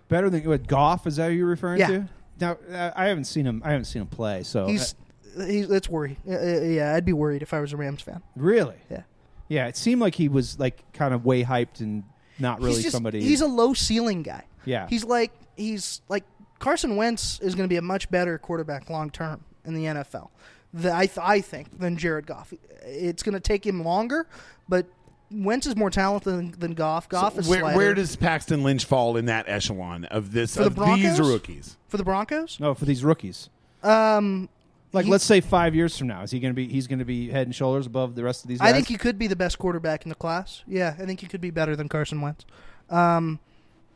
Better 0.09 0.29
than 0.29 0.43
what 0.47 0.67
Goff? 0.67 1.07
Is 1.07 1.15
that 1.15 1.29
who 1.31 1.37
you're 1.37 1.47
referring 1.47 1.79
Yeah. 1.79 1.87
to? 1.87 2.09
Now 2.39 2.57
uh, 2.71 2.91
I 2.95 3.05
haven't 3.05 3.25
seen 3.25 3.45
him. 3.45 3.61
I 3.65 3.71
haven't 3.71 3.85
seen 3.85 4.01
him 4.01 4.07
play. 4.07 4.43
So 4.43 4.67
He's, 4.67 4.95
he's 5.37 5.67
let's 5.67 5.89
worry. 5.89 6.17
Uh, 6.27 6.33
uh, 6.33 6.61
yeah, 6.61 6.93
I'd 6.95 7.05
be 7.05 7.13
worried 7.13 7.41
if 7.41 7.53
I 7.53 7.59
was 7.59 7.73
a 7.73 7.77
Rams 7.77 8.01
fan. 8.01 8.17
uh, 8.17 8.19
really, 8.35 8.75
Yeah. 8.89 9.03
yeah. 9.47 9.67
It 9.67 9.77
seemed 9.77 10.01
like 10.01 10.15
he 10.15 10.27
was 10.29 10.59
like 10.59 10.91
kind 10.93 11.13
of 11.13 11.25
way 11.25 11.43
hyped 11.43 11.79
and 11.79 12.03
not 12.39 12.59
really 12.59 12.73
he's 12.75 12.83
just, 12.83 12.93
somebody. 12.93 13.21
He's 13.21 13.41
a 13.41 13.47
low 13.47 13.73
ceiling 13.73 14.23
guy. 14.23 14.43
Yeah. 14.65 14.87
He's 14.89 15.03
like 15.03 15.31
he's 15.55 16.01
like 16.09 16.23
Carson 16.59 16.95
Wentz 16.95 17.39
is 17.39 17.55
going 17.55 17.67
to 17.67 17.71
be 17.73 17.77
a 17.77 17.81
much 17.81 18.09
better 18.11 18.37
quarterback 18.37 18.89
long 18.89 19.09
term 19.09 19.43
in 19.65 19.73
the 19.73 19.85
NFL. 19.85 20.29
The, 20.73 20.93
I 20.95 21.05
th- 21.05 21.19
I 21.21 21.41
think 21.41 21.79
than 21.79 21.97
Jared 21.97 22.25
Goff. 22.25 22.53
It's 22.85 23.21
going 23.23 23.33
to 23.33 23.39
take 23.39 23.65
him 23.65 23.83
longer, 23.83 24.25
but 24.67 24.85
Wentz 25.31 25.67
is 25.67 25.75
more 25.75 25.89
talented 25.89 26.33
than, 26.33 26.51
than 26.59 26.73
Goff. 26.73 27.07
Goff 27.09 27.37
is 27.37 27.47
where, 27.47 27.59
slighter. 27.61 27.77
where 27.77 27.93
does 27.93 28.15
Paxton 28.15 28.63
Lynch 28.63 28.85
fall 28.85 29.15
in 29.17 29.25
that 29.25 29.45
echelon 29.47 30.05
of 30.05 30.31
this 30.31 30.55
For 30.55 30.61
the 30.61 30.67
of 30.67 30.75
these 30.75 31.05
Broncos? 31.17 31.29
rookies? 31.31 31.77
for 31.87 31.97
the 31.97 32.03
Broncos? 32.03 32.59
no 32.59 32.73
for 32.73 32.85
these 32.85 33.03
rookies. 33.03 33.49
Um, 33.83 34.49
Like 34.93 35.05
he- 35.05 35.11
let's 35.11 35.23
say 35.23 35.41
five 35.41 35.75
years 35.75 35.97
from 35.97 36.07
now, 36.07 36.21
is 36.23 36.31
he 36.31 36.39
going 36.39 36.51
to 36.51 36.55
be? 36.55 36.67
He's 36.67 36.87
going 36.87 36.99
to 36.99 37.05
be 37.05 37.29
head 37.29 37.47
and 37.47 37.55
shoulders 37.55 37.85
above 37.85 38.15
the 38.15 38.23
rest 38.23 38.43
of 38.43 38.47
these. 38.47 38.59
guys? 38.59 38.69
I 38.69 38.73
think 38.73 38.87
he 38.87 38.97
could 38.97 39.17
be 39.19 39.27
the 39.27 39.35
best 39.35 39.57
quarterback 39.59 40.03
in 40.05 40.09
the 40.09 40.15
class. 40.15 40.63
Yeah, 40.67 40.95
I 40.99 41.05
think 41.05 41.19
he 41.19 41.27
could 41.27 41.41
be 41.41 41.49
better 41.51 41.75
than 41.75 41.87
Carson 41.89 42.21
Wentz. 42.21 42.45
Um, 42.89 43.39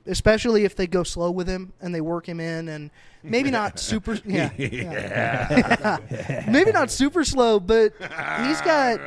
especially 0.07 0.63
if 0.65 0.75
they 0.75 0.87
go 0.87 1.03
slow 1.03 1.31
with 1.31 1.47
him 1.47 1.73
and 1.81 1.93
they 1.93 2.01
work 2.01 2.27
him 2.27 2.39
in 2.39 2.67
and 2.69 2.89
maybe 3.23 3.51
not 3.51 3.79
super 3.91 4.13
yeah, 4.25 4.51
yeah. 4.57 5.97
maybe 6.49 6.71
not 6.71 6.89
super 6.91 7.23
slow 7.23 7.59
but 7.59 7.93
he's 8.45 8.61
got 8.61 8.99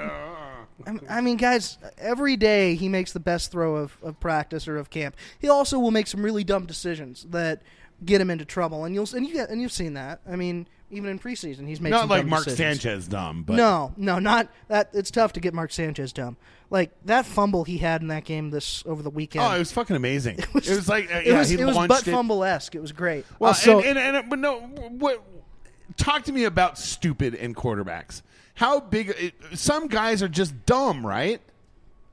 I- 0.86 0.98
I 1.08 1.20
mean 1.20 1.36
guys 1.36 1.78
every 1.98 2.36
day 2.36 2.74
he 2.74 2.88
makes 2.88 3.12
the 3.12 3.20
best 3.20 3.50
throw 3.50 3.76
of, 3.76 3.96
of 4.02 4.18
practice 4.20 4.66
or 4.68 4.76
of 4.76 4.90
camp 4.90 5.14
he 5.38 5.48
also 5.48 5.78
will 5.78 5.90
make 5.90 6.06
some 6.06 6.22
really 6.22 6.44
dumb 6.44 6.66
decisions 6.66 7.26
that 7.30 7.62
get 8.04 8.20
him 8.20 8.30
into 8.30 8.44
trouble 8.44 8.84
and 8.84 8.94
you'll 8.94 9.08
and 9.14 9.26
you 9.26 9.40
and 9.40 9.60
you've 9.60 9.72
seen 9.72 9.94
that 9.94 10.20
I 10.28 10.36
mean 10.36 10.66
even 10.90 11.10
in 11.10 11.18
preseason 11.18 11.68
he's 11.68 11.80
made 11.80 11.90
Not 11.90 12.00
some 12.02 12.08
like 12.08 12.22
dumb 12.22 12.30
Mark 12.30 12.44
decisions. 12.44 12.82
Sanchez 12.82 13.08
dumb, 13.08 13.42
but 13.42 13.56
No, 13.56 13.92
no, 13.96 14.18
not 14.18 14.48
that. 14.68 14.90
It's 14.92 15.10
tough 15.10 15.34
to 15.34 15.40
get 15.40 15.54
Mark 15.54 15.70
Sanchez 15.72 16.12
dumb. 16.12 16.36
Like 16.70 16.92
that 17.04 17.26
fumble 17.26 17.64
he 17.64 17.78
had 17.78 18.00
in 18.00 18.08
that 18.08 18.24
game 18.24 18.50
this 18.50 18.82
over 18.86 19.02
the 19.02 19.10
weekend. 19.10 19.44
Oh, 19.44 19.54
it 19.54 19.58
was 19.58 19.72
fucking 19.72 19.96
amazing. 19.96 20.38
It 20.54 20.54
was, 20.54 20.88
like 20.88 21.12
uh, 21.12 21.18
it 21.18 21.26
yeah, 21.26 21.38
was, 21.38 21.48
he 21.48 21.60
it 21.60 21.64
was 21.64 21.76
butt 21.76 22.06
it. 22.06 22.10
fumble 22.10 22.44
esque. 22.44 22.74
It 22.74 22.80
was 22.80 22.92
great. 22.92 23.24
Well, 23.38 23.54
so- 23.54 23.80
and, 23.80 23.98
and, 23.98 24.16
and, 24.16 24.30
but 24.30 24.38
no, 24.38 24.60
what? 24.60 25.22
Talk 25.96 26.24
to 26.24 26.32
me 26.32 26.44
about 26.44 26.78
stupid 26.78 27.34
and 27.34 27.54
quarterbacks. 27.56 28.22
How 28.54 28.80
big? 28.80 29.10
It, 29.18 29.34
some 29.54 29.88
guys 29.88 30.22
are 30.22 30.28
just 30.28 30.66
dumb, 30.66 31.04
right? 31.06 31.40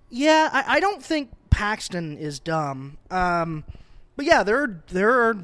Yeah, 0.09 0.49
I, 0.51 0.77
I 0.77 0.79
don't 0.79 1.03
think 1.03 1.31
Paxton 1.49 2.17
is 2.17 2.39
dumb. 2.39 2.97
Um, 3.11 3.63
but 4.15 4.25
yeah, 4.25 4.43
there 4.43 4.63
are, 4.63 4.83
there 4.87 5.11
are 5.11 5.37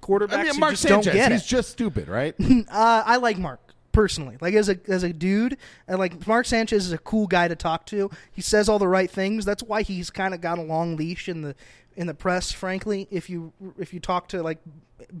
quarterbacks 0.00 0.32
I 0.32 0.42
mean, 0.44 0.54
who 0.54 0.60
Mark 0.60 0.72
just 0.72 0.82
Sanchez, 0.82 1.06
don't 1.06 1.14
get 1.14 1.32
he's 1.32 1.42
it. 1.42 1.46
just 1.46 1.70
stupid, 1.70 2.08
right? 2.08 2.34
uh, 2.40 3.02
I 3.06 3.16
like 3.16 3.38
Mark 3.38 3.60
personally. 3.92 4.36
Like 4.40 4.54
as 4.54 4.68
a 4.68 4.78
as 4.88 5.02
a 5.02 5.12
dude, 5.12 5.56
and 5.86 5.98
like 5.98 6.26
Mark 6.26 6.46
Sanchez 6.46 6.86
is 6.86 6.92
a 6.92 6.98
cool 6.98 7.26
guy 7.26 7.48
to 7.48 7.56
talk 7.56 7.86
to. 7.86 8.10
He 8.32 8.40
says 8.42 8.68
all 8.68 8.78
the 8.78 8.88
right 8.88 9.10
things. 9.10 9.44
That's 9.44 9.62
why 9.62 9.82
he's 9.82 10.10
kind 10.10 10.34
of 10.34 10.40
got 10.40 10.58
a 10.58 10.62
long 10.62 10.96
leash 10.96 11.28
in 11.28 11.42
the 11.42 11.54
in 11.96 12.06
the 12.06 12.14
press. 12.14 12.52
Frankly, 12.52 13.08
if 13.10 13.28
you 13.28 13.52
if 13.78 13.92
you 13.92 14.00
talk 14.00 14.28
to 14.28 14.42
like 14.42 14.58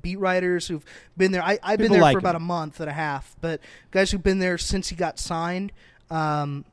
beat 0.00 0.18
writers 0.18 0.68
who've 0.68 0.84
been 1.16 1.32
there, 1.32 1.42
I, 1.42 1.58
I've 1.62 1.78
been 1.78 1.92
there 1.92 2.00
like 2.00 2.14
for 2.14 2.18
him. 2.18 2.24
about 2.24 2.36
a 2.36 2.40
month 2.40 2.80
and 2.80 2.88
a 2.88 2.92
half. 2.92 3.34
But 3.40 3.60
guys 3.90 4.10
who've 4.10 4.22
been 4.22 4.38
there 4.38 4.58
since 4.58 4.88
he 4.88 4.96
got 4.96 5.18
signed. 5.18 5.72
Um, 6.10 6.64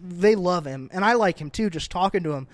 they 0.00 0.34
love 0.34 0.64
him, 0.64 0.90
and 0.92 1.04
I 1.04 1.12
like 1.12 1.38
him 1.38 1.50
too. 1.50 1.70
Just 1.70 1.90
talking 1.90 2.22
to 2.24 2.32
him, 2.32 2.48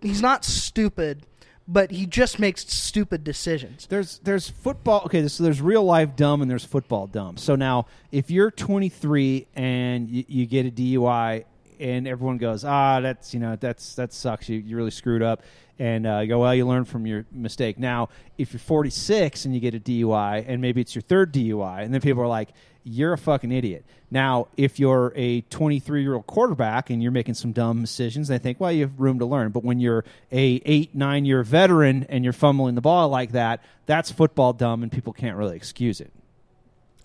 he's 0.00 0.22
not 0.22 0.44
stupid, 0.44 1.26
but 1.66 1.90
he 1.90 2.06
just 2.06 2.38
makes 2.38 2.66
stupid 2.72 3.24
decisions. 3.24 3.86
There's 3.86 4.18
there's 4.18 4.50
football. 4.50 5.02
Okay, 5.06 5.26
so 5.28 5.42
there's 5.42 5.62
real 5.62 5.84
life 5.84 6.16
dumb 6.16 6.42
and 6.42 6.50
there's 6.50 6.64
football 6.64 7.06
dumb. 7.06 7.36
So 7.36 7.56
now, 7.56 7.86
if 8.12 8.30
you're 8.30 8.50
23 8.50 9.46
and 9.54 10.08
you, 10.08 10.24
you 10.28 10.46
get 10.46 10.66
a 10.66 10.70
DUI, 10.70 11.44
and 11.80 12.06
everyone 12.06 12.38
goes, 12.38 12.64
ah, 12.64 13.00
that's 13.00 13.34
you 13.34 13.40
know 13.40 13.56
that's 13.56 13.94
that 13.94 14.12
sucks. 14.12 14.48
You 14.48 14.58
you 14.58 14.76
really 14.76 14.90
screwed 14.90 15.22
up, 15.22 15.42
and 15.78 16.06
uh, 16.06 16.24
go, 16.26 16.40
well, 16.40 16.54
you 16.54 16.66
learn 16.66 16.84
from 16.84 17.06
your 17.06 17.24
mistake. 17.32 17.78
Now, 17.78 18.10
if 18.38 18.52
you're 18.52 18.60
46 18.60 19.44
and 19.44 19.54
you 19.54 19.60
get 19.60 19.74
a 19.74 19.80
DUI, 19.80 20.44
and 20.46 20.60
maybe 20.60 20.80
it's 20.80 20.94
your 20.94 21.02
third 21.02 21.32
DUI, 21.32 21.82
and 21.82 21.92
then 21.92 22.00
people 22.00 22.22
are 22.22 22.28
like, 22.28 22.50
you're 22.84 23.14
a 23.14 23.18
fucking 23.18 23.50
idiot. 23.50 23.84
Now, 24.10 24.48
if 24.56 24.78
you're 24.78 25.12
a 25.16 25.40
23 25.42 26.02
year 26.02 26.14
old 26.14 26.26
quarterback 26.26 26.90
and 26.90 27.02
you're 27.02 27.10
making 27.10 27.34
some 27.34 27.52
dumb 27.52 27.80
decisions, 27.80 28.28
they 28.28 28.38
think, 28.38 28.60
well, 28.60 28.70
you 28.70 28.82
have 28.82 29.00
room 29.00 29.18
to 29.18 29.26
learn. 29.26 29.50
But 29.50 29.64
when 29.64 29.80
you're 29.80 30.04
a 30.30 30.60
eight, 30.64 30.94
nine 30.94 31.24
year 31.24 31.42
veteran 31.42 32.06
and 32.08 32.22
you're 32.22 32.32
fumbling 32.32 32.74
the 32.74 32.80
ball 32.80 33.08
like 33.08 33.32
that, 33.32 33.64
that's 33.86 34.10
football 34.10 34.52
dumb, 34.52 34.82
and 34.82 34.92
people 34.92 35.12
can't 35.12 35.36
really 35.36 35.56
excuse 35.56 36.00
it. 36.00 36.12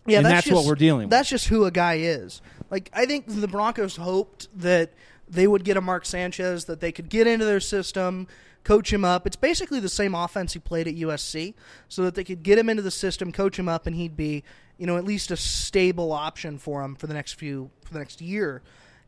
Yeah, 0.05 0.17
And 0.17 0.25
that's, 0.25 0.45
that's 0.45 0.55
what 0.55 0.65
we're 0.65 0.75
dealing 0.75 1.03
with. 1.03 1.09
That's 1.11 1.29
just 1.29 1.47
who 1.47 1.65
a 1.65 1.71
guy 1.71 1.95
is. 1.95 2.41
Like 2.69 2.89
I 2.93 3.05
think 3.05 3.25
the 3.27 3.47
Broncos 3.47 3.95
hoped 3.95 4.47
that 4.59 4.91
they 5.27 5.47
would 5.47 5.63
get 5.63 5.77
a 5.77 5.81
Mark 5.81 6.05
Sanchez, 6.05 6.65
that 6.65 6.79
they 6.79 6.91
could 6.91 7.09
get 7.09 7.27
into 7.27 7.45
their 7.45 7.59
system, 7.59 8.27
coach 8.63 8.91
him 8.91 9.05
up. 9.05 9.25
It's 9.25 9.35
basically 9.35 9.79
the 9.79 9.89
same 9.89 10.13
offense 10.13 10.53
he 10.53 10.59
played 10.59 10.87
at 10.87 10.95
USC, 10.95 11.53
so 11.87 12.03
that 12.03 12.15
they 12.15 12.23
could 12.23 12.43
get 12.43 12.57
him 12.57 12.69
into 12.69 12.81
the 12.81 12.91
system, 12.91 13.31
coach 13.31 13.57
him 13.57 13.69
up, 13.69 13.87
and 13.87 13.95
he'd 13.95 14.17
be, 14.17 14.43
you 14.79 14.87
know, 14.87 14.97
at 14.97 15.03
least 15.03 15.29
a 15.29 15.37
stable 15.37 16.11
option 16.11 16.57
for 16.57 16.81
him 16.81 16.95
for 16.95 17.05
the 17.05 17.13
next 17.13 17.33
few 17.33 17.69
for 17.83 17.93
the 17.93 17.99
next 17.99 18.21
year. 18.21 18.63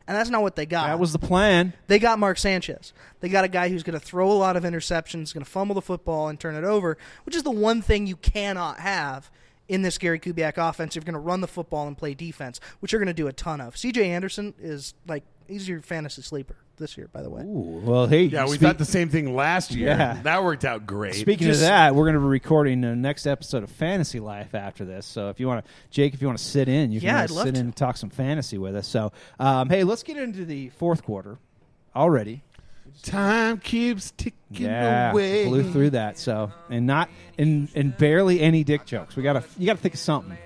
And 0.06 0.16
that's 0.16 0.30
not 0.30 0.42
what 0.42 0.54
they 0.54 0.66
got. 0.66 0.88
That 0.88 0.98
was 0.98 1.12
the 1.12 1.18
plan. 1.18 1.72
They 1.86 1.98
got 1.98 2.18
Mark 2.18 2.36
Sanchez. 2.36 2.92
They 3.20 3.28
got 3.28 3.44
a 3.44 3.48
guy 3.48 3.68
who's 3.68 3.82
going 3.82 3.98
to 3.98 4.04
throw 4.04 4.30
a 4.30 4.34
lot 4.34 4.56
of 4.56 4.64
interceptions, 4.64 5.32
going 5.32 5.44
to 5.44 5.50
fumble 5.50 5.74
the 5.74 5.82
football 5.82 6.28
and 6.28 6.38
turn 6.38 6.56
it 6.56 6.64
over, 6.64 6.98
which 7.24 7.34
is 7.34 7.44
the 7.44 7.50
one 7.50 7.82
thing 7.82 8.06
you 8.06 8.16
cannot 8.16 8.80
have 8.80 9.30
in 9.68 9.82
this 9.82 9.98
Gary 9.98 10.18
Kubiak 10.18 10.58
offense. 10.58 10.94
You're 10.94 11.04
going 11.04 11.14
to 11.14 11.20
run 11.20 11.40
the 11.40 11.48
football 11.48 11.86
and 11.86 11.96
play 11.96 12.14
defense, 12.14 12.60
which 12.80 12.92
you're 12.92 13.00
going 13.00 13.06
to 13.06 13.14
do 13.14 13.28
a 13.28 13.32
ton 13.32 13.60
of. 13.60 13.74
CJ 13.76 14.04
Anderson 14.04 14.54
is 14.60 14.94
like 15.06 15.22
he's 15.46 15.68
your 15.68 15.80
fantasy 15.80 16.20
sleeper 16.22 16.56
this 16.76 16.96
year, 16.96 17.08
by 17.12 17.22
the 17.22 17.30
way. 17.30 17.42
Ooh, 17.42 17.80
well, 17.84 18.06
hey, 18.06 18.24
Yeah, 18.24 18.44
we 18.44 18.50
speak- 18.50 18.60
thought 18.60 18.78
the 18.78 18.84
same 18.84 19.08
thing 19.08 19.34
last 19.36 19.70
year. 19.72 19.88
Yeah. 19.88 20.20
That 20.22 20.42
worked 20.44 20.64
out 20.64 20.86
great. 20.86 21.14
Speaking 21.14 21.46
Just- 21.48 21.60
of 21.62 21.68
that, 21.68 21.94
we're 21.94 22.04
going 22.04 22.14
to 22.14 22.20
be 22.20 22.26
recording 22.26 22.80
the 22.80 22.96
next 22.96 23.26
episode 23.26 23.62
of 23.62 23.70
Fantasy 23.70 24.20
Life 24.20 24.54
after 24.54 24.84
this. 24.84 25.06
So 25.06 25.28
if 25.28 25.38
you 25.40 25.46
want 25.46 25.64
to, 25.64 25.70
Jake, 25.90 26.14
if 26.14 26.20
you 26.20 26.26
want 26.28 26.38
to 26.38 26.44
sit 26.44 26.68
in, 26.68 26.92
you 26.92 27.00
can 27.00 27.06
Yeah, 27.08 27.20
uh, 27.20 27.22
I'd 27.24 27.30
sit 27.30 27.42
to. 27.42 27.48
in 27.50 27.56
and 27.56 27.76
talk 27.76 27.96
some 27.96 28.10
fantasy 28.10 28.58
with 28.58 28.74
us. 28.76 28.86
So, 28.88 29.12
um, 29.38 29.68
hey, 29.68 29.84
let's 29.84 30.02
get 30.02 30.16
into 30.16 30.44
the 30.44 30.70
fourth 30.70 31.02
quarter 31.04 31.38
already. 31.94 32.42
time 33.02 33.56
keeps 33.58 34.10
ticking 34.16 34.34
Yeah, 34.50 35.12
away. 35.12 35.46
blew 35.48 35.70
through 35.72 35.90
that. 35.90 36.18
So, 36.18 36.52
and 36.68 36.86
not 36.86 37.08
and 37.38 37.68
and 37.74 37.96
barely 37.96 38.40
any 38.40 38.64
dick 38.64 38.84
jokes. 38.84 39.16
We 39.16 39.22
got 39.22 39.32
to 39.34 39.44
you 39.58 39.66
got 39.66 39.76
to 39.76 39.82
think 39.82 39.94
of 39.94 40.00
something. 40.00 40.36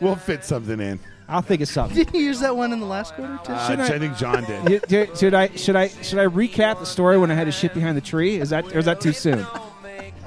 We'll 0.00 0.16
fit 0.16 0.44
something 0.44 0.78
in. 0.80 1.00
I'll 1.28 1.42
think 1.42 1.60
of 1.60 1.68
something. 1.68 1.96
Did 1.96 2.14
you 2.14 2.20
use 2.20 2.40
that 2.40 2.56
one 2.56 2.72
in 2.72 2.80
the 2.80 2.86
last 2.86 3.14
quarter 3.14 3.38
too? 3.44 3.52
Uh, 3.52 3.68
Should 3.68 3.80
I- 3.80 3.94
I 3.94 3.98
think 3.98 4.16
John 4.16 4.44
did. 4.44 4.70
You- 4.70 4.80
do- 4.88 5.08
should 5.14 5.34
I 5.34 5.48
should 5.56 5.76
I 5.76 5.88
should 5.88 6.18
I 6.18 6.26
recap 6.26 6.78
the 6.80 6.86
story 6.86 7.18
when 7.18 7.30
I 7.30 7.34
had 7.34 7.44
to 7.44 7.52
shit 7.52 7.74
behind 7.74 7.96
the 7.96 8.00
tree? 8.00 8.36
Is 8.40 8.50
that 8.50 8.64
or 8.74 8.78
is 8.78 8.86
that 8.86 9.00
too 9.00 9.12
soon? 9.12 9.46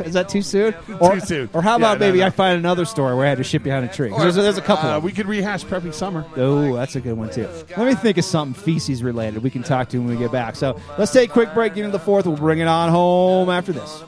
Is 0.06 0.14
that 0.14 0.30
too 0.30 0.42
soon? 0.42 0.74
Or, 1.00 1.20
soon. 1.20 1.50
Or 1.54 1.62
how 1.62 1.72
Yeah, 1.72 1.76
about 1.78 2.00
no, 2.00 2.08
maybe 2.08 2.20
no. 2.20 2.26
I 2.26 2.30
find 2.32 2.58
another 2.58 2.86
story 2.86 3.14
where 3.16 3.26
I 3.26 3.30
had 3.30 3.38
to 3.38 3.44
shit 3.44 3.62
behind 3.64 3.86
a 3.86 3.88
tree? 3.88 4.10
'Cause 4.10 4.20
There's, 4.22 4.36
there's 4.36 4.58
a 4.58 4.62
couple. 4.62 4.90
Uh, 4.90 4.98
of 4.98 5.04
we 5.04 5.12
could 5.12 5.28
rehash 5.28 5.64
prepping 5.66 5.94
summer. 5.94 6.26
Oh, 6.38 6.76
that's 6.76 6.96
a 6.96 7.02
good 7.02 7.18
one 7.18 7.30
too. 7.30 7.48
Let 7.78 7.86
me 7.88 7.94
think 7.96 8.18
of 8.18 8.26
something 8.26 8.60
feces 8.64 9.04
related 9.04 9.44
we 9.44 9.50
can 9.50 9.62
talk 9.64 9.90
to 9.90 9.98
when 10.00 10.08
we 10.08 10.16
get 10.18 10.32
back. 10.32 10.56
So 10.56 10.80
let's 10.98 11.12
take 11.12 11.30
a 11.30 11.34
quick 11.34 11.54
break. 11.54 11.76
Get 11.76 11.86
into 11.86 11.98
the 11.98 12.04
fourth. 12.04 12.26
We'll 12.26 12.36
bring 12.38 12.60
it 12.60 12.68
on 12.68 12.90
home 12.90 13.50
after 13.50 13.74
this. 13.74 14.04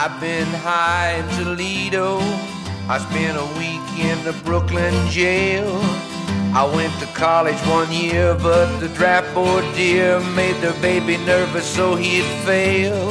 I've 0.00 0.20
been 0.20 0.46
high 0.46 1.14
in 1.18 1.28
Toledo. 1.30 2.20
I 2.88 2.98
spent 2.98 3.36
a 3.36 3.48
week 3.58 3.86
in 3.98 4.16
the 4.22 4.32
Brooklyn 4.44 4.94
jail. 5.10 5.66
I 6.54 6.70
went 6.72 6.94
to 7.00 7.06
college 7.18 7.58
one 7.66 7.90
year, 7.90 8.36
but 8.40 8.78
the 8.78 8.90
draft 8.90 9.34
board 9.34 9.64
dear 9.74 10.20
made 10.36 10.54
the 10.60 10.72
baby 10.80 11.16
nervous 11.16 11.66
so 11.66 11.96
he'd 11.96 12.30
fail. 12.46 13.08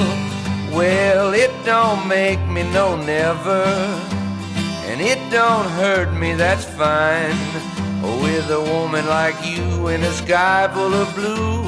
Well, 0.72 1.34
it 1.34 1.52
don't 1.66 2.08
make 2.08 2.40
me 2.48 2.64
no 2.72 2.96
never, 2.96 3.66
and 4.88 5.02
it 5.02 5.20
don't 5.30 5.70
hurt 5.72 6.14
me, 6.14 6.36
that's 6.36 6.64
fine. 6.64 7.36
With 8.24 8.50
a 8.50 8.62
woman 8.62 9.06
like 9.08 9.36
you 9.46 9.90
in 9.90 10.04
a 10.04 10.14
sky 10.14 10.70
full 10.74 10.94
of 10.94 11.14
blue, 11.16 11.64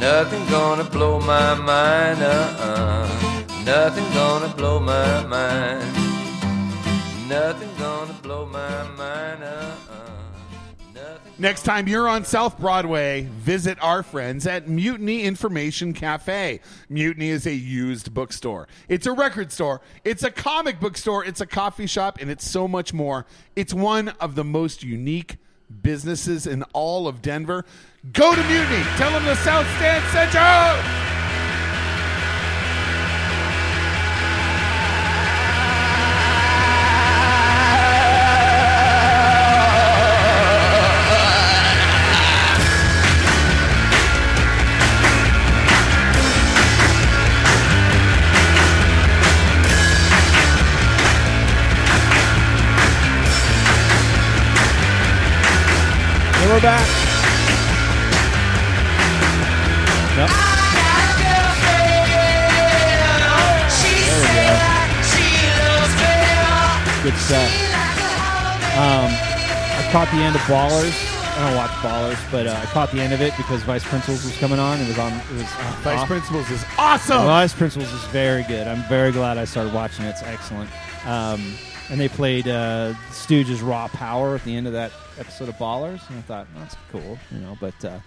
nothing 0.00 0.46
gonna 0.46 0.84
blow 0.84 1.20
my 1.20 1.52
mind, 1.52 2.22
uh-uh. 2.22 3.43
Nothing 3.64 4.04
gonna 4.12 4.54
blow 4.54 4.78
my 4.78 5.24
mind. 5.24 5.90
Nothing 7.26 7.70
gonna 7.78 8.12
blow 8.22 8.44
my 8.44 8.82
mind, 8.90 9.42
uh-uh. 9.42 10.04
Next 11.38 11.62
time 11.62 11.88
you're 11.88 12.06
on 12.06 12.24
South 12.24 12.58
Broadway, 12.58 13.26
visit 13.38 13.76
our 13.82 14.02
friends 14.02 14.46
at 14.46 14.68
Mutiny 14.68 15.22
Information 15.22 15.94
Cafe. 15.94 16.60
Mutiny 16.90 17.30
is 17.30 17.46
a 17.46 17.54
used 17.54 18.12
bookstore. 18.12 18.68
It's 18.88 19.06
a 19.06 19.12
record 19.12 19.50
store. 19.50 19.80
It's 20.04 20.22
a 20.22 20.30
comic 20.30 20.78
book 20.78 20.96
store. 20.98 21.24
It's 21.24 21.40
a 21.40 21.46
coffee 21.46 21.86
shop, 21.86 22.18
and 22.20 22.30
it's 22.30 22.48
so 22.48 22.68
much 22.68 22.92
more. 22.92 23.24
It's 23.56 23.72
one 23.72 24.10
of 24.20 24.34
the 24.34 24.44
most 24.44 24.84
unique 24.84 25.38
businesses 25.82 26.46
in 26.46 26.62
all 26.74 27.08
of 27.08 27.22
Denver. 27.22 27.64
Go 28.12 28.34
to 28.34 28.42
Mutiny. 28.44 28.82
Tell 28.96 29.10
them 29.10 29.24
the 29.24 29.36
South 29.36 29.66
Stand 29.76 30.04
sent 30.12 30.34
you. 30.34 31.23
Back. 56.64 56.88
Yep. 60.16 60.30
Good 67.02 67.20
stuff. 67.20 67.52
Um, 68.78 69.12
I 69.12 69.88
caught 69.92 70.08
the 70.10 70.16
end 70.16 70.36
of 70.36 70.40
Ballers. 70.42 70.94
I 71.36 71.44
don't 71.44 71.54
watch 71.54 71.70
Ballers, 71.82 72.16
but 72.32 72.46
uh, 72.46 72.58
I 72.58 72.64
caught 72.72 72.90
the 72.92 73.00
end 73.00 73.12
of 73.12 73.20
it 73.20 73.36
because 73.36 73.62
Vice 73.64 73.84
Principals 73.84 74.24
was 74.24 74.34
coming 74.38 74.58
on. 74.58 74.80
It 74.80 74.88
was 74.88 74.98
on. 74.98 75.12
It 75.12 75.32
was 75.32 75.42
Vice 75.82 76.00
off. 76.00 76.06
Principals 76.06 76.50
is 76.50 76.64
awesome. 76.78 77.24
Vice 77.24 77.52
Principals 77.52 77.92
is 77.92 78.04
very 78.04 78.42
good. 78.44 78.66
I'm 78.66 78.88
very 78.88 79.12
glad 79.12 79.36
I 79.36 79.44
started 79.44 79.74
watching 79.74 80.06
it. 80.06 80.08
It's 80.08 80.22
excellent. 80.22 80.70
Um, 81.04 81.56
and 81.90 82.00
they 82.00 82.08
played 82.08 82.48
uh, 82.48 82.94
Stooges' 83.10 83.66
Raw 83.66 83.88
Power 83.88 84.34
at 84.34 84.44
the 84.44 84.54
end 84.54 84.66
of 84.66 84.72
that 84.72 84.92
episode 85.18 85.48
of 85.48 85.56
Ballers, 85.56 86.08
and 86.08 86.18
I 86.18 86.22
thought 86.22 86.46
that's 86.56 86.76
cool, 86.90 87.18
you 87.30 87.38
know. 87.38 87.56
But 87.60 87.84
uh, 87.84 87.98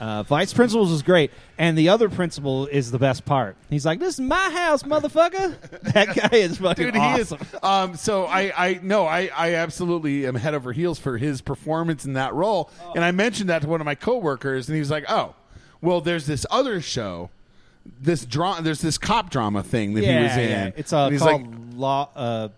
uh, 0.00 0.22
Vice 0.24 0.52
Principals 0.52 0.90
is 0.90 1.02
great, 1.02 1.30
and 1.56 1.78
the 1.78 1.88
other 1.88 2.08
principal 2.08 2.66
is 2.66 2.90
the 2.90 2.98
best 2.98 3.24
part. 3.24 3.56
He's 3.70 3.86
like, 3.86 4.00
"This 4.00 4.14
is 4.14 4.20
my 4.20 4.50
house, 4.50 4.82
motherfucker." 4.82 5.58
that 5.94 6.14
guy 6.14 6.36
is 6.36 6.58
fucking 6.58 6.86
Dude, 6.86 6.96
awesome. 6.96 7.38
he 7.38 7.44
is. 7.44 7.62
Um, 7.62 7.96
so 7.96 8.26
I, 8.26 8.52
I 8.56 8.80
no, 8.82 9.06
I, 9.06 9.30
I 9.34 9.54
absolutely 9.54 10.26
am 10.26 10.34
head 10.34 10.54
over 10.54 10.72
heels 10.72 10.98
for 10.98 11.16
his 11.18 11.40
performance 11.40 12.04
in 12.04 12.14
that 12.14 12.34
role. 12.34 12.70
And 12.94 13.04
I 13.04 13.12
mentioned 13.12 13.50
that 13.50 13.62
to 13.62 13.68
one 13.68 13.80
of 13.80 13.84
my 13.84 13.94
coworkers, 13.94 14.68
and 14.68 14.74
he 14.74 14.80
was 14.80 14.90
like, 14.90 15.04
"Oh, 15.08 15.34
well, 15.80 16.00
there's 16.00 16.26
this 16.26 16.44
other 16.50 16.80
show, 16.80 17.30
this 18.00 18.24
drama, 18.24 18.62
there's 18.62 18.80
this 18.80 18.98
cop 18.98 19.30
drama 19.30 19.62
thing 19.62 19.94
that 19.94 20.02
yeah, 20.04 20.18
he 20.18 20.24
was 20.24 20.36
in. 20.36 20.50
yeah. 20.50 20.70
It's 20.76 20.92
uh, 20.92 21.10
called 21.10 21.20
like 21.20 21.46
Law 21.76 22.08
uh, 22.16 22.48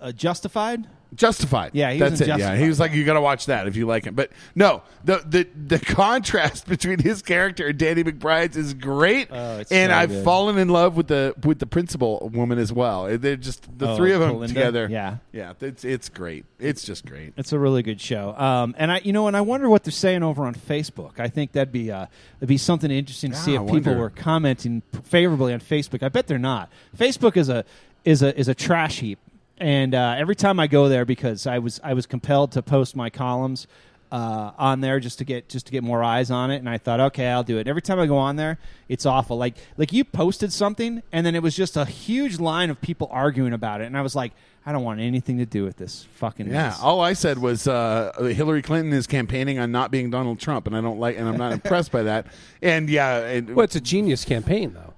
uh, 0.00 0.12
Justified. 0.12 0.86
Justified. 1.12 1.72
Yeah, 1.74 1.90
he 1.90 2.00
was 2.00 2.10
that's 2.12 2.20
in 2.20 2.30
it. 2.36 2.38
Yeah, 2.38 2.54
he 2.54 2.68
was 2.68 2.78
like, 2.78 2.92
you 2.92 3.04
got 3.04 3.14
to 3.14 3.20
watch 3.20 3.46
that 3.46 3.66
if 3.66 3.74
you 3.74 3.84
like 3.84 4.04
him. 4.04 4.14
But 4.14 4.30
no, 4.54 4.82
the 5.02 5.16
the 5.26 5.48
the 5.66 5.80
contrast 5.84 6.68
between 6.68 7.00
his 7.00 7.20
character 7.20 7.66
and 7.66 7.76
Danny 7.76 8.04
McBride's 8.04 8.56
is 8.56 8.74
great. 8.74 9.26
Oh, 9.28 9.58
it's 9.58 9.72
and 9.72 9.90
so 9.90 9.96
I've 9.96 10.08
good. 10.10 10.24
fallen 10.24 10.56
in 10.56 10.68
love 10.68 10.96
with 10.96 11.08
the 11.08 11.34
with 11.42 11.58
the 11.58 11.66
principal 11.66 12.30
woman 12.32 12.60
as 12.60 12.72
well. 12.72 13.18
They're 13.18 13.34
just 13.34 13.76
the 13.76 13.88
Oh, 13.90 13.96
three 13.96 14.12
of 14.12 14.20
them 14.20 14.30
Belinda? 14.34 14.54
together. 14.54 14.86
Yeah. 14.88 15.16
yeah, 15.32 15.54
it's 15.60 15.84
it's 15.84 16.08
great. 16.08 16.44
It's 16.60 16.84
just 16.84 17.04
great. 17.04 17.32
It's 17.36 17.52
a 17.52 17.58
really 17.58 17.82
good 17.82 18.00
show. 18.00 18.32
Um, 18.36 18.76
and 18.78 18.92
I, 18.92 18.98
you 18.98 19.12
know, 19.12 19.26
and 19.26 19.36
I 19.36 19.40
wonder 19.40 19.68
what 19.68 19.82
they're 19.82 19.90
saying 19.90 20.22
over 20.22 20.44
on 20.44 20.54
Facebook. 20.54 21.18
I 21.18 21.26
think 21.26 21.50
that'd 21.50 21.72
be 21.72 21.90
uh, 21.90 22.06
that'd 22.38 22.48
be 22.48 22.56
something 22.56 22.88
interesting 22.88 23.32
to 23.32 23.36
see 23.36 23.54
Yeah, 23.54 23.64
if 23.64 23.68
I 23.68 23.72
people 23.72 23.92
wonder. 23.94 23.98
were 24.02 24.10
commenting 24.10 24.82
favorably 25.02 25.52
on 25.52 25.58
Facebook. 25.60 26.04
I 26.04 26.08
bet 26.08 26.28
they're 26.28 26.38
not. 26.38 26.70
Facebook 26.96 27.36
is 27.36 27.48
a 27.48 27.64
is 28.04 28.22
a 28.22 28.38
is 28.38 28.46
a 28.46 28.54
trash 28.54 29.00
heap. 29.00 29.18
And 29.60 29.94
uh, 29.94 30.14
every 30.16 30.34
time 30.34 30.58
I 30.58 30.66
go 30.66 30.88
there, 30.88 31.04
because 31.04 31.46
I 31.46 31.58
was 31.58 31.80
I 31.84 31.92
was 31.92 32.06
compelled 32.06 32.52
to 32.52 32.62
post 32.62 32.96
my 32.96 33.10
columns 33.10 33.66
uh, 34.10 34.52
on 34.58 34.80
there 34.80 34.98
just 34.98 35.18
to 35.18 35.24
get 35.24 35.48
just 35.48 35.66
to 35.66 35.72
get 35.72 35.84
more 35.84 36.02
eyes 36.02 36.30
on 36.30 36.50
it. 36.50 36.56
And 36.56 36.68
I 36.68 36.78
thought, 36.78 36.98
okay, 37.00 37.28
I'll 37.28 37.44
do 37.44 37.58
it. 37.58 37.68
Every 37.68 37.82
time 37.82 37.98
I 37.98 38.06
go 38.06 38.16
on 38.16 38.36
there, 38.36 38.58
it's 38.88 39.06
awful. 39.06 39.36
Like 39.36 39.56
like 39.76 39.92
you 39.92 40.04
posted 40.04 40.52
something, 40.52 41.02
and 41.12 41.26
then 41.26 41.34
it 41.34 41.42
was 41.42 41.54
just 41.54 41.76
a 41.76 41.84
huge 41.84 42.40
line 42.40 42.70
of 42.70 42.80
people 42.80 43.08
arguing 43.10 43.52
about 43.52 43.82
it, 43.82 43.84
and 43.84 43.96
I 43.96 44.02
was 44.02 44.16
like, 44.16 44.32
I 44.64 44.72
don't 44.72 44.82
want 44.82 45.00
anything 45.00 45.38
to 45.38 45.46
do 45.46 45.64
with 45.64 45.76
this 45.76 46.06
fucking. 46.14 46.46
Yeah, 46.46 46.68
mess. 46.68 46.80
all 46.82 47.00
I 47.00 47.12
said 47.12 47.38
was 47.38 47.68
uh, 47.68 48.12
Hillary 48.34 48.62
Clinton 48.62 48.92
is 48.92 49.06
campaigning 49.06 49.58
on 49.58 49.70
not 49.70 49.90
being 49.90 50.10
Donald 50.10 50.40
Trump, 50.40 50.66
and 50.66 50.76
I 50.76 50.80
don't 50.80 50.98
like, 50.98 51.18
and 51.18 51.28
I'm 51.28 51.36
not 51.36 51.52
impressed 51.60 51.92
by 51.92 52.02
that. 52.04 52.26
And 52.62 52.88
yeah, 52.88 53.18
it, 53.20 53.54
Well, 53.54 53.64
it's 53.64 53.76
a 53.76 53.80
genius 53.80 54.24
campaign, 54.24 54.74
though. 54.74 54.89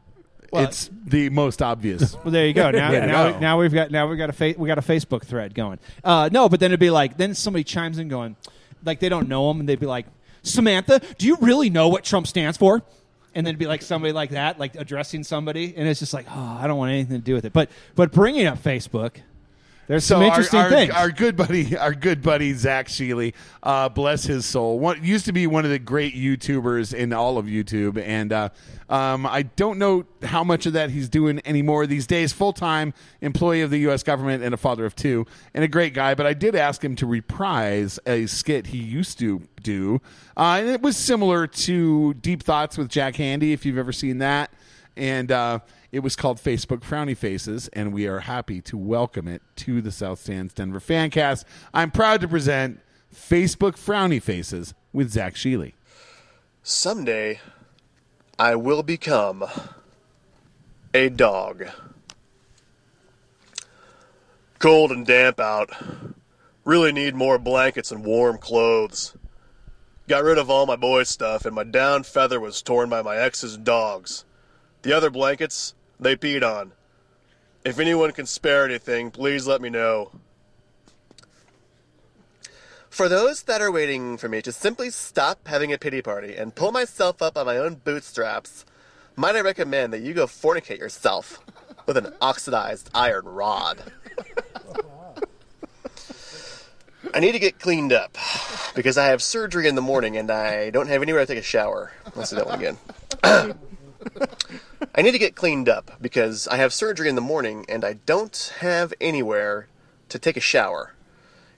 It's 0.54 0.90
the 1.06 1.30
most 1.30 1.62
obvious. 1.62 2.14
Well, 2.24 2.30
there 2.32 2.46
you 2.46 2.52
go. 2.52 2.70
Now, 2.70 2.92
Yeah, 2.92 3.06
now, 3.06 3.30
no. 3.30 3.38
now 3.38 3.60
we've 3.60 3.72
got 3.72 3.90
now 3.90 4.06
we've 4.08 4.18
got 4.18 4.30
a 4.30 4.32
fa- 4.32 4.54
we 4.58 4.66
got 4.68 4.78
a 4.78 4.82
Facebook 4.82 5.24
thread 5.24 5.54
going. 5.54 5.78
Uh, 6.04 6.28
no, 6.32 6.48
but 6.48 6.60
then 6.60 6.70
it'd 6.70 6.80
be 6.80 6.90
like 6.90 7.16
then 7.16 7.34
somebody 7.34 7.64
chimes 7.64 7.98
in 7.98 8.08
going, 8.08 8.36
like 8.84 9.00
they 9.00 9.08
don't 9.08 9.28
know 9.28 9.50
him, 9.50 9.60
and 9.60 9.68
they'd 9.68 9.80
be 9.80 9.86
like, 9.86 10.06
Samantha, 10.42 11.00
do 11.18 11.26
you 11.26 11.36
really 11.40 11.70
know 11.70 11.88
what 11.88 12.04
Trump 12.04 12.26
stands 12.26 12.56
for? 12.58 12.82
And 13.34 13.46
then 13.46 13.52
it'd 13.52 13.58
be 13.58 13.66
like 13.66 13.80
somebody 13.80 14.12
like 14.12 14.30
that, 14.30 14.58
like 14.58 14.74
addressing 14.76 15.24
somebody, 15.24 15.72
and 15.76 15.88
it's 15.88 16.00
just 16.00 16.12
like, 16.12 16.26
oh, 16.28 16.58
I 16.60 16.66
don't 16.66 16.76
want 16.76 16.92
anything 16.92 17.18
to 17.18 17.24
do 17.24 17.34
with 17.34 17.44
it. 17.46 17.52
But 17.54 17.70
but 17.94 18.12
bringing 18.12 18.46
up 18.46 18.58
Facebook, 18.62 19.12
there's 19.92 20.06
So 20.06 20.14
some 20.14 20.22
our, 20.22 20.28
interesting 20.28 20.58
our, 20.58 20.70
things. 20.70 20.90
our 20.94 21.10
good 21.10 21.36
buddy, 21.36 21.76
our 21.76 21.92
good 21.92 22.22
buddy 22.22 22.54
Zach 22.54 22.88
Sheely, 22.88 23.34
uh, 23.62 23.90
bless 23.90 24.24
his 24.24 24.46
soul. 24.46 24.78
One, 24.78 25.04
used 25.04 25.26
to 25.26 25.34
be 25.34 25.46
one 25.46 25.66
of 25.66 25.70
the 25.70 25.78
great 25.78 26.14
YouTubers 26.14 26.94
in 26.94 27.12
all 27.12 27.36
of 27.36 27.44
YouTube, 27.44 28.02
and 28.02 28.32
uh, 28.32 28.48
um, 28.88 29.26
I 29.26 29.42
don't 29.42 29.78
know 29.78 30.06
how 30.22 30.44
much 30.44 30.64
of 30.64 30.72
that 30.72 30.88
he's 30.88 31.10
doing 31.10 31.42
anymore 31.44 31.86
these 31.86 32.06
days. 32.06 32.32
Full 32.32 32.54
time 32.54 32.94
employee 33.20 33.60
of 33.60 33.68
the 33.68 33.80
U.S. 33.80 34.02
government 34.02 34.42
and 34.42 34.54
a 34.54 34.56
father 34.56 34.86
of 34.86 34.96
two, 34.96 35.26
and 35.52 35.62
a 35.62 35.68
great 35.68 35.92
guy. 35.92 36.14
But 36.14 36.24
I 36.24 36.32
did 36.32 36.54
ask 36.54 36.82
him 36.82 36.96
to 36.96 37.06
reprise 37.06 37.98
a 38.06 38.24
skit 38.24 38.68
he 38.68 38.78
used 38.78 39.18
to 39.18 39.42
do, 39.62 40.00
uh, 40.38 40.56
and 40.58 40.70
it 40.70 40.80
was 40.80 40.96
similar 40.96 41.46
to 41.46 42.14
Deep 42.14 42.42
Thoughts 42.42 42.78
with 42.78 42.88
Jack 42.88 43.16
Handey. 43.16 43.52
If 43.52 43.66
you've 43.66 43.76
ever 43.76 43.92
seen 43.92 44.16
that, 44.18 44.50
and 44.96 45.30
uh, 45.30 45.58
it 45.92 46.00
was 46.00 46.16
called 46.16 46.38
Facebook 46.38 46.80
Frowny 46.80 47.14
Faces, 47.14 47.68
and 47.74 47.92
we 47.92 48.06
are 48.06 48.20
happy 48.20 48.62
to 48.62 48.78
welcome 48.78 49.28
it 49.28 49.42
to 49.56 49.82
the 49.82 49.92
South 49.92 50.18
Stands 50.20 50.54
Denver 50.54 50.80
Fancast. 50.80 51.44
I'm 51.74 51.90
proud 51.90 52.22
to 52.22 52.28
present 52.28 52.80
Facebook 53.14 53.72
Frowny 53.72 54.20
Faces 54.20 54.72
with 54.94 55.10
Zach 55.10 55.34
Sheely. 55.34 55.74
Someday, 56.62 57.40
I 58.38 58.54
will 58.56 58.82
become 58.82 59.44
a 60.94 61.10
dog. 61.10 61.66
Cold 64.58 64.92
and 64.92 65.06
damp 65.06 65.38
out. 65.38 65.70
Really 66.64 66.92
need 66.92 67.14
more 67.14 67.38
blankets 67.38 67.92
and 67.92 68.02
warm 68.02 68.38
clothes. 68.38 69.14
Got 70.08 70.24
rid 70.24 70.38
of 70.38 70.48
all 70.48 70.64
my 70.64 70.76
boy 70.76 71.02
stuff, 71.02 71.44
and 71.44 71.54
my 71.54 71.64
down 71.64 72.02
feather 72.02 72.40
was 72.40 72.62
torn 72.62 72.88
by 72.88 73.02
my 73.02 73.16
ex's 73.16 73.58
dogs. 73.58 74.24
The 74.82 74.92
other 74.92 75.10
blankets, 75.10 75.74
they 76.02 76.16
peed 76.16 76.42
on. 76.42 76.72
If 77.64 77.78
anyone 77.78 78.12
can 78.12 78.26
spare 78.26 78.64
anything, 78.64 79.10
please 79.10 79.46
let 79.46 79.60
me 79.60 79.70
know. 79.70 80.10
For 82.90 83.08
those 83.08 83.44
that 83.44 83.62
are 83.62 83.72
waiting 83.72 84.18
for 84.18 84.28
me 84.28 84.42
to 84.42 84.52
simply 84.52 84.90
stop 84.90 85.46
having 85.48 85.72
a 85.72 85.78
pity 85.78 86.02
party 86.02 86.36
and 86.36 86.54
pull 86.54 86.72
myself 86.72 87.22
up 87.22 87.38
on 87.38 87.46
my 87.46 87.56
own 87.56 87.76
bootstraps, 87.76 88.66
might 89.16 89.36
I 89.36 89.40
recommend 89.40 89.92
that 89.92 90.02
you 90.02 90.12
go 90.12 90.26
fornicate 90.26 90.78
yourself 90.78 91.40
with 91.86 91.96
an 91.96 92.12
oxidized 92.20 92.90
iron 92.94 93.24
rod. 93.24 93.92
I 97.14 97.20
need 97.20 97.32
to 97.32 97.38
get 97.38 97.58
cleaned 97.58 97.92
up 97.92 98.16
because 98.74 98.98
I 98.98 99.06
have 99.06 99.22
surgery 99.22 99.68
in 99.68 99.74
the 99.74 99.82
morning 99.82 100.16
and 100.16 100.30
I 100.30 100.70
don't 100.70 100.88
have 100.88 101.02
anywhere 101.02 101.22
to 101.22 101.26
take 101.26 101.38
a 101.38 101.46
shower. 101.46 101.92
Let's 102.14 102.30
do 102.30 102.36
that 102.36 102.46
one 102.46 102.58
again. 102.58 103.58
I 104.94 105.02
need 105.02 105.12
to 105.12 105.18
get 105.18 105.34
cleaned 105.36 105.68
up 105.68 105.92
because 106.00 106.46
I 106.48 106.56
have 106.56 106.72
surgery 106.72 107.08
in 107.08 107.14
the 107.14 107.20
morning 107.20 107.64
and 107.68 107.84
I 107.84 107.94
don't 107.94 108.52
have 108.60 108.92
anywhere 109.00 109.68
to 110.08 110.18
take 110.18 110.36
a 110.36 110.40
shower. 110.40 110.94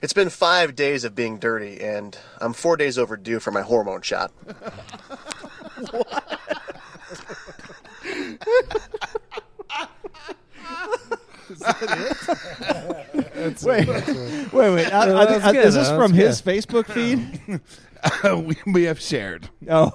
It's 0.01 0.13
been 0.13 0.29
five 0.29 0.75
days 0.75 1.03
of 1.03 1.15
being 1.15 1.39
dirty, 1.39 1.81
and 1.81 2.15
I'm 2.39 2.53
four 2.53 2.77
days 2.77 2.97
overdue 2.97 3.39
for 3.39 3.51
my 3.51 3.61
hormone 3.61 4.01
shot. 4.01 4.31
wait, 13.63 13.87
wait, 13.87 14.53
wait. 14.53 14.93
I- 14.93 15.01
I- 15.01 15.25
that 15.25 15.29
was 15.35 15.43
I- 15.43 15.51
good, 15.51 15.65
is 15.65 15.75
this 15.75 15.89
from 15.89 16.11
That's 16.15 16.39
his 16.39 16.41
Facebook 16.41 16.85
feed? 16.87 17.61
we, 18.45 18.71
we 18.71 18.83
have 18.83 18.99
shared. 18.99 19.49
Oh. 19.69 19.91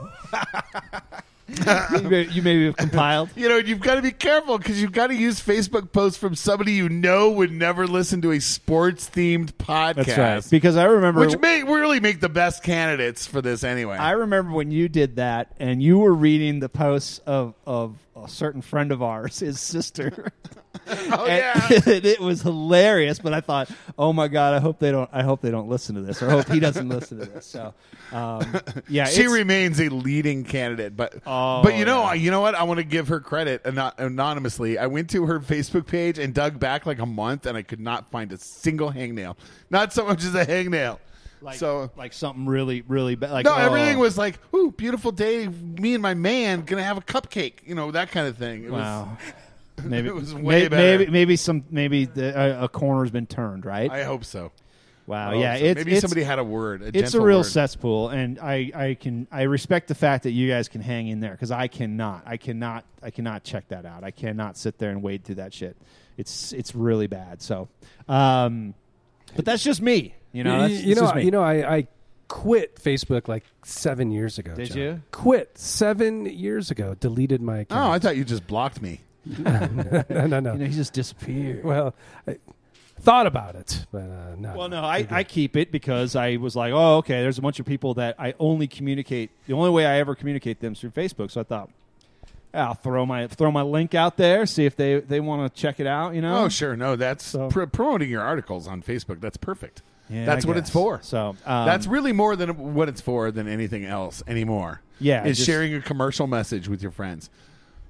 you, 1.92 2.08
may, 2.08 2.22
you 2.28 2.42
maybe 2.42 2.66
have 2.66 2.76
compiled. 2.76 3.30
You 3.36 3.48
know, 3.48 3.56
you've 3.56 3.80
got 3.80 3.96
to 3.96 4.02
be 4.02 4.12
careful 4.12 4.58
because 4.58 4.80
you've 4.80 4.92
got 4.92 5.08
to 5.08 5.14
use 5.14 5.40
Facebook 5.40 5.92
posts 5.92 6.18
from 6.18 6.34
somebody 6.34 6.72
you 6.72 6.88
know 6.88 7.30
would 7.30 7.52
never 7.52 7.86
listen 7.86 8.22
to 8.22 8.32
a 8.32 8.40
sports 8.40 9.10
themed 9.10 9.52
podcast. 9.52 9.94
That's 9.94 10.18
right. 10.18 10.50
Because 10.50 10.76
I 10.76 10.84
remember 10.84 11.20
Which 11.20 11.38
may 11.38 11.62
really 11.62 12.00
make 12.00 12.20
the 12.20 12.28
best 12.28 12.62
candidates 12.62 13.26
for 13.26 13.42
this 13.42 13.64
anyway. 13.64 13.96
I 13.96 14.12
remember 14.12 14.52
when 14.52 14.70
you 14.70 14.88
did 14.88 15.16
that, 15.16 15.52
and 15.58 15.82
you 15.82 15.98
were 15.98 16.14
reading 16.14 16.60
the 16.60 16.68
posts 16.68 17.18
of 17.26 17.54
of 17.66 17.96
a 18.24 18.28
certain 18.28 18.62
friend 18.62 18.92
of 18.92 19.02
ours, 19.02 19.40
his 19.40 19.60
sister. 19.60 20.32
oh, 20.86 21.26
yeah. 21.26 21.52
it 21.70 22.20
was 22.20 22.42
hilarious. 22.42 23.18
But 23.18 23.32
I 23.32 23.40
thought, 23.40 23.70
oh 23.98 24.12
my 24.12 24.28
god, 24.28 24.54
I 24.54 24.60
hope 24.60 24.78
they 24.78 24.90
don't. 24.90 25.10
I 25.12 25.22
hope 25.22 25.40
they 25.40 25.50
don't 25.50 25.68
listen 25.68 25.94
to 25.96 26.00
this, 26.00 26.22
or 26.22 26.28
I 26.28 26.32
hope 26.32 26.48
he 26.48 26.60
doesn't 26.60 26.88
listen 26.88 27.18
to 27.18 27.26
this. 27.26 27.46
So, 27.46 27.74
um, 28.12 28.60
yeah, 28.88 29.06
she 29.06 29.26
remains 29.26 29.80
a 29.80 29.88
leading 29.88 30.44
candidate, 30.44 30.96
but 30.96 31.16
Oh, 31.26 31.62
but 31.62 31.76
you 31.76 31.84
know 31.84 32.04
yeah. 32.04 32.14
you 32.14 32.30
know 32.30 32.40
what 32.40 32.54
I 32.54 32.62
want 32.64 32.78
to 32.78 32.84
give 32.84 33.08
her 33.08 33.20
credit 33.20 33.62
ano- 33.64 33.92
anonymously. 33.98 34.78
I 34.78 34.86
went 34.86 35.10
to 35.10 35.26
her 35.26 35.40
Facebook 35.40 35.86
page 35.86 36.18
and 36.18 36.32
dug 36.32 36.58
back 36.58 36.86
like 36.86 36.98
a 36.98 37.06
month, 37.06 37.46
and 37.46 37.56
I 37.56 37.62
could 37.62 37.80
not 37.80 38.10
find 38.10 38.32
a 38.32 38.38
single 38.38 38.92
hangnail. 38.92 39.36
Not 39.70 39.92
so 39.92 40.06
much 40.06 40.24
as 40.24 40.34
a 40.34 40.46
hangnail. 40.46 40.98
Like, 41.42 41.58
so 41.58 41.90
like 41.96 42.12
something 42.12 42.46
really, 42.46 42.82
really 42.82 43.14
bad. 43.14 43.30
Like 43.30 43.44
no, 43.44 43.54
oh. 43.54 43.58
everything 43.58 43.98
was 43.98 44.18
like, 44.18 44.38
"Ooh, 44.54 44.70
beautiful 44.72 45.12
day. 45.12 45.48
Me 45.48 45.94
and 45.94 46.02
my 46.02 46.14
man 46.14 46.62
gonna 46.62 46.82
have 46.82 46.98
a 46.98 47.02
cupcake." 47.02 47.54
You 47.64 47.74
know 47.74 47.90
that 47.92 48.10
kind 48.10 48.26
of 48.26 48.36
thing. 48.36 48.64
It 48.64 48.70
Wow. 48.70 49.16
Maybe 49.84 50.08
It 50.08 50.14
was 50.14 50.34
may- 50.34 50.42
way 50.42 50.68
better. 50.68 50.98
maybe 50.98 51.10
maybe 51.10 51.36
some 51.36 51.64
maybe 51.70 52.04
the, 52.04 52.38
a, 52.38 52.64
a 52.64 52.68
corner's 52.68 53.10
been 53.10 53.26
turned, 53.26 53.64
right? 53.64 53.90
I 53.90 54.04
hope 54.04 54.26
so. 54.26 54.52
wow, 55.06 55.32
yeah, 55.32 55.56
so. 55.56 55.64
it's, 55.64 55.78
maybe 55.78 55.92
it's, 55.92 56.00
somebody 56.02 56.22
had 56.22 56.38
a 56.38 56.44
word. 56.44 56.82
A 56.82 56.98
it's 56.98 57.14
a 57.14 57.20
real 57.20 57.38
word. 57.38 57.44
cesspool, 57.44 58.10
and 58.10 58.38
I, 58.38 58.70
I 58.74 58.94
can 59.00 59.26
I 59.32 59.42
respect 59.42 59.88
the 59.88 59.94
fact 59.94 60.24
that 60.24 60.32
you 60.32 60.48
guys 60.50 60.68
can 60.68 60.82
hang 60.82 61.08
in 61.08 61.20
there 61.20 61.32
because 61.32 61.50
I 61.50 61.68
cannot 61.68 62.24
I 62.26 62.36
cannot 62.36 62.84
I 63.02 63.10
cannot 63.10 63.42
check 63.42 63.68
that 63.68 63.86
out. 63.86 64.04
I 64.04 64.10
cannot 64.10 64.58
sit 64.58 64.76
there 64.76 64.90
and 64.90 65.02
wade 65.02 65.24
through 65.24 65.36
that 65.36 65.54
shit. 65.54 65.78
It's 66.18 66.52
it's 66.52 66.74
really 66.74 67.06
bad. 67.06 67.40
So, 67.40 67.68
um, 68.06 68.74
but 69.34 69.46
that's 69.46 69.64
just 69.64 69.80
me. 69.80 70.14
You 70.32 70.44
know, 70.44 70.60
that's, 70.62 70.82
you, 70.82 70.94
know, 70.94 71.12
me. 71.12 71.24
you 71.24 71.30
know, 71.30 71.42
I, 71.42 71.76
I 71.76 71.86
quit 72.28 72.76
Facebook 72.76 73.26
like 73.28 73.44
seven 73.64 74.10
years 74.12 74.38
ago. 74.38 74.54
Did 74.54 74.68
John. 74.68 74.78
you? 74.78 75.02
quit 75.10 75.58
seven 75.58 76.26
years 76.26 76.70
ago? 76.70 76.94
Deleted 76.94 77.42
my 77.42 77.58
account. 77.58 77.88
Oh, 77.88 77.90
I 77.90 77.98
thought 77.98 78.16
you 78.16 78.24
just 78.24 78.46
blocked 78.46 78.80
me. 78.80 79.00
no, 79.26 80.04
no, 80.08 80.40
no. 80.40 80.52
you 80.52 80.58
know, 80.58 80.64
he 80.64 80.72
just 80.72 80.92
disappeared. 80.92 81.64
well, 81.64 81.94
I 82.26 82.38
thought 83.00 83.26
about 83.26 83.54
it, 83.56 83.84
but 83.92 84.02
uh, 84.02 84.36
no. 84.38 84.56
Well, 84.56 84.68
no, 84.68 84.82
I, 84.82 85.06
I 85.10 85.24
keep 85.24 85.56
it 85.56 85.72
because 85.72 86.16
I 86.16 86.36
was 86.36 86.54
like, 86.56 86.72
oh, 86.72 86.98
okay, 86.98 87.20
there's 87.20 87.38
a 87.38 87.42
bunch 87.42 87.60
of 87.60 87.66
people 87.66 87.94
that 87.94 88.14
I 88.18 88.34
only 88.38 88.66
communicate. 88.66 89.30
The 89.46 89.54
only 89.54 89.70
way 89.70 89.84
I 89.84 89.98
ever 89.98 90.14
communicate 90.14 90.60
them 90.60 90.72
is 90.72 90.80
through 90.80 90.90
Facebook. 90.90 91.30
So 91.30 91.40
I 91.40 91.44
thought, 91.44 91.70
I'll 92.52 92.74
throw 92.74 93.06
my 93.06 93.26
throw 93.26 93.50
my 93.50 93.62
link 93.62 93.94
out 93.94 94.16
there, 94.16 94.44
see 94.46 94.64
if 94.66 94.76
they, 94.76 95.00
they 95.00 95.20
want 95.20 95.52
to 95.54 95.60
check 95.60 95.80
it 95.80 95.86
out. 95.86 96.14
You 96.14 96.22
know? 96.22 96.44
Oh, 96.44 96.48
sure. 96.48 96.76
No, 96.76 96.96
that's 96.96 97.24
So- 97.24 97.48
pr- 97.48 97.66
promoting 97.66 98.10
your 98.10 98.22
articles 98.22 98.66
on 98.66 98.82
Facebook. 98.82 99.20
That's 99.20 99.36
perfect. 99.36 99.82
Yeah, 100.10 100.24
that's 100.26 100.44
I 100.44 100.48
what 100.48 100.56
it's 100.56 100.70
for. 100.70 101.00
So 101.02 101.36
um, 101.46 101.66
that's 101.66 101.86
really 101.86 102.12
more 102.12 102.36
than 102.36 102.74
what 102.74 102.88
it's 102.88 103.00
for 103.00 103.30
than 103.30 103.46
anything 103.48 103.84
else 103.84 104.22
anymore. 104.26 104.82
Yeah, 104.98 105.24
is 105.24 105.36
just- 105.38 105.46
sharing 105.48 105.74
a 105.74 105.80
commercial 105.80 106.26
message 106.26 106.68
with 106.68 106.82
your 106.82 106.90
friends. 106.90 107.30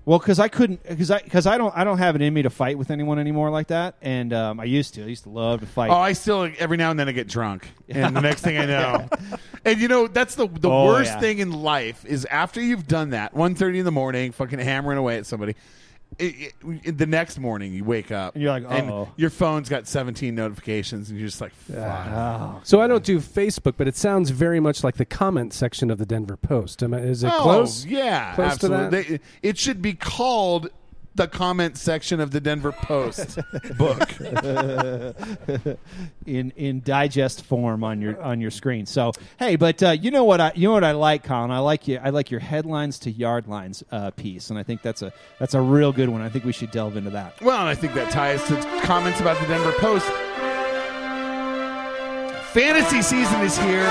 well 0.05 0.19
because 0.19 0.39
I 0.39 0.49
couldn't 0.49 0.83
because 0.89 1.11
I 1.11 1.21
because 1.21 1.47
I 1.47 1.59
don't 1.59 1.77
I 1.77 1.83
don't 1.85 1.99
have 1.99 2.15
it 2.17 2.23
in 2.23 2.33
me 2.33 2.43
to 2.43 2.51
fight 2.51 2.79
with 2.79 2.91
anyone 2.91 3.19
anymore 3.19 3.51
like 3.51 3.67
that, 3.69 3.95
and 4.03 4.33
um, 4.33 4.61
I 4.61 4.65
used 4.65 4.95
to. 4.95 5.03
I 5.03 5.07
used 5.07 5.25
to 5.25 5.31
love 5.31 5.61
to 5.61 5.67
fight. 5.67 5.91
Oh, 5.91 5.95
I 5.97 6.13
still 6.15 6.51
every 6.59 6.77
now 6.77 6.91
and 6.91 6.99
then 7.01 7.09
I 7.09 7.13
get 7.13 7.27
drunk, 7.29 7.69
and 7.89 8.15
the 8.17 8.21
next 8.21 8.43
thing 8.43 8.59
I 8.59 8.67
know, 8.77 9.09
and 9.65 9.81
you 9.81 9.89
know 9.89 10.07
that's 10.07 10.35
the 10.37 10.47
the 10.47 10.71
Oh, 10.71 10.87
worst 10.87 11.13
yeah. 11.15 11.21
thing 11.21 11.39
in 11.41 11.51
life 11.53 12.05
is 12.07 12.25
after 12.27 12.61
you've 12.61 12.87
done 12.87 13.11
that, 13.11 13.35
1.30 13.35 13.79
in 13.81 13.85
the 13.85 13.91
morning, 13.93 14.33
fucking 14.33 14.59
hammering 14.59 14.99
away 14.99 15.19
at 15.19 15.27
somebody. 15.27 15.55
It, 16.19 16.53
it- 16.85 16.99
the 16.99 17.07
next 17.07 17.39
morning 17.39 17.73
you 17.73 17.85
wake 17.85 18.11
up 18.11 18.35
And 18.35 18.43
you're 18.43 18.53
like, 18.53 18.65
and 18.69 18.91
uh-oh. 18.91 19.13
your 19.17 19.31
phone's 19.31 19.69
got 19.69 19.87
17 19.87 20.35
notifications 20.35 21.09
and 21.09 21.19
you're 21.19 21.29
just 21.29 21.41
like 21.41 21.53
fuck. 21.53 21.77
Oh. 21.79 22.61
So 22.65 22.81
I 22.81 22.87
don't 22.87 23.05
do 23.05 23.21
Facebook, 23.21 23.75
but 23.77 23.89
it 23.89 23.97
sounds 23.97 24.31
very 24.31 24.61
much 24.61 24.85
like 24.85 24.97
the 24.97 25.05
comment 25.05 25.55
section 25.55 25.91
of 25.91 25.99
the 25.99 26.07
Denver 26.07 26.37
Post. 26.37 26.83
Am 26.83 26.93
I, 26.95 26.99
is 26.99 27.23
it 27.25 27.33
oh, 27.33 27.43
close? 27.43 27.87
Yeah, 27.87 28.35
Close 28.35 28.59
to 28.59 28.69
that? 28.69 28.91
They- 28.91 29.21
it 29.43 29.57
should 29.57 29.81
be 29.81 29.95
called 29.95 30.69
the 31.15 31.29
comment 31.29 31.77
section 31.77 32.21
of 32.21 32.31
the 32.31 32.41
Denver 32.41 32.73
Post 32.73 33.39
book. 33.77 34.11
in 36.27 36.53
in 36.53 36.81
digest 36.83 37.45
form 37.45 37.83
on 37.85 38.01
your 38.01 38.21
on 38.23 38.41
your 38.41 38.51
screen. 38.51 38.87
So 38.87 39.13
hey, 39.39 39.57
but 39.57 39.83
uh, 39.83 39.91
you 39.91 40.11
know 40.11 40.25
what 40.25 40.41
I 40.41 40.53
you 40.55 40.69
know 40.69 40.75
what 40.75 40.85
I 40.85 40.93
like, 40.93 41.25
Colin. 41.25 41.51
I 41.51 41.59
like 41.59 41.89
you. 41.89 41.99
I 42.03 42.11
like 42.11 42.31
your 42.31 42.41
headlines 42.41 42.99
to 43.01 43.11
yard 43.11 43.49
lines 43.49 43.83
uh, 43.91 44.11
piece, 44.13 44.51
and 44.51 44.59
I 44.59 44.63
think 44.63 44.83
that's 44.83 45.03
a 45.03 45.13
that's 45.39 45.55
a 45.55 45.61
real 45.61 45.93
good 45.93 46.09
one. 46.09 46.23
I 46.23 46.29
think 46.29 46.45
we 46.45 46.53
should 46.53 46.71
delve 46.71 46.97
into 46.97 47.11
that. 47.11 47.41
Well, 47.41 47.59
and 47.59 47.69
I 47.69 47.75
think 47.75 47.95
that 47.95 48.11
ties 48.11 48.43
to 48.45 48.57
comments 48.83 49.21
about 49.21 49.41
the 49.41 49.47
Denver 49.47 49.73
Post. 49.79 50.07
Fantasy 52.53 53.03
season 53.03 53.41
is 53.43 53.57
here. 53.59 53.87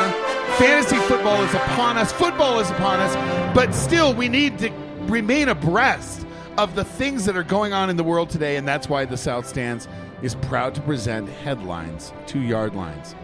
Fantasy 0.58 0.98
football 1.08 1.42
is 1.44 1.54
upon 1.54 1.98
us. 1.98 2.12
Football 2.12 2.60
is 2.60 2.70
upon 2.72 3.00
us. 3.00 3.16
But 3.56 3.74
still, 3.74 4.14
we 4.14 4.28
need 4.28 4.60
to 4.60 4.70
remain 5.08 5.48
abreast 5.48 6.26
of 6.60 6.76
the 6.76 6.84
things 6.84 7.24
that 7.24 7.38
are 7.38 7.44
going 7.44 7.72
on 7.72 7.90
in 7.90 7.96
the 7.96 8.04
world 8.04 8.30
today, 8.30 8.58
and 8.58 8.68
that's 8.68 8.90
why 8.90 9.06
the 9.06 9.16
South 9.16 9.48
Stands 9.48 9.88
is 10.22 10.36
proud 10.36 10.76
to 10.76 10.82
present 10.82 11.30
headlines, 11.30 12.12
two 12.28 12.42
yard 12.42 12.76
lines. 12.76 13.16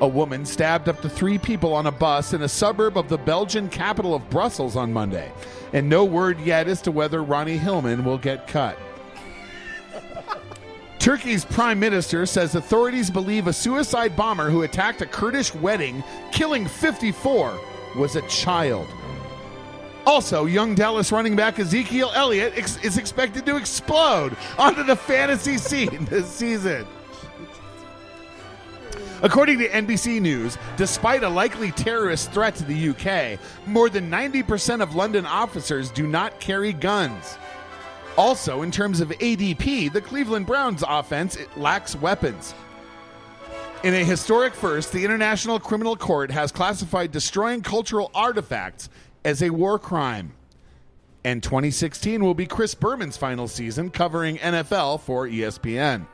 A 0.00 0.06
woman 0.06 0.44
stabbed 0.44 0.86
up 0.90 1.00
to 1.00 1.08
three 1.08 1.38
people 1.38 1.72
on 1.72 1.86
a 1.86 1.90
bus 1.90 2.34
in 2.34 2.42
a 2.42 2.48
suburb 2.48 2.98
of 2.98 3.08
the 3.08 3.16
Belgian 3.16 3.70
capital 3.70 4.14
of 4.14 4.28
Brussels 4.28 4.76
on 4.76 4.92
Monday, 4.92 5.32
and 5.72 5.88
no 5.88 6.04
word 6.04 6.38
yet 6.40 6.68
as 6.68 6.82
to 6.82 6.92
whether 6.92 7.22
Ronnie 7.22 7.56
Hillman 7.56 8.04
will 8.04 8.18
get 8.18 8.46
cut. 8.46 8.76
Turkey's 10.98 11.46
prime 11.46 11.80
minister 11.80 12.26
says 12.26 12.54
authorities 12.54 13.10
believe 13.10 13.46
a 13.46 13.52
suicide 13.54 14.14
bomber 14.14 14.50
who 14.50 14.64
attacked 14.64 15.00
a 15.00 15.06
Kurdish 15.06 15.54
wedding, 15.54 16.04
killing 16.32 16.66
54, 16.66 17.58
was 17.96 18.14
a 18.14 18.28
child. 18.28 18.86
Also, 20.06 20.46
young 20.46 20.76
Dallas 20.76 21.10
running 21.10 21.34
back 21.34 21.58
Ezekiel 21.58 22.12
Elliott 22.14 22.52
ex- 22.56 22.82
is 22.84 22.96
expected 22.96 23.44
to 23.44 23.56
explode 23.56 24.36
onto 24.56 24.84
the 24.84 24.94
fantasy 24.94 25.58
scene 25.58 26.04
this 26.10 26.28
season. 26.28 26.86
According 29.22 29.58
to 29.58 29.68
NBC 29.68 30.20
News, 30.20 30.58
despite 30.76 31.24
a 31.24 31.28
likely 31.28 31.72
terrorist 31.72 32.30
threat 32.32 32.54
to 32.56 32.64
the 32.64 32.90
UK, 32.90 33.40
more 33.66 33.88
than 33.88 34.08
90% 34.10 34.80
of 34.80 34.94
London 34.94 35.26
officers 35.26 35.90
do 35.90 36.06
not 36.06 36.38
carry 36.38 36.72
guns. 36.72 37.36
Also, 38.16 38.62
in 38.62 38.70
terms 38.70 39.00
of 39.00 39.08
ADP, 39.08 39.92
the 39.92 40.00
Cleveland 40.00 40.46
Browns 40.46 40.84
offense 40.86 41.36
lacks 41.56 41.96
weapons. 41.96 42.54
In 43.82 43.94
a 43.94 44.04
historic 44.04 44.54
first, 44.54 44.92
the 44.92 45.04
International 45.04 45.58
Criminal 45.58 45.96
Court 45.96 46.30
has 46.30 46.52
classified 46.52 47.10
destroying 47.10 47.62
cultural 47.62 48.10
artifacts 48.14 48.88
as 49.26 49.42
a 49.42 49.50
war 49.50 49.78
crime. 49.78 50.32
And 51.24 51.42
2016 51.42 52.22
will 52.22 52.34
be 52.34 52.46
Chris 52.46 52.76
Berman's 52.76 53.16
final 53.16 53.48
season 53.48 53.90
covering 53.90 54.38
NFL 54.38 55.00
for 55.00 55.26
ESPN. 55.26 56.06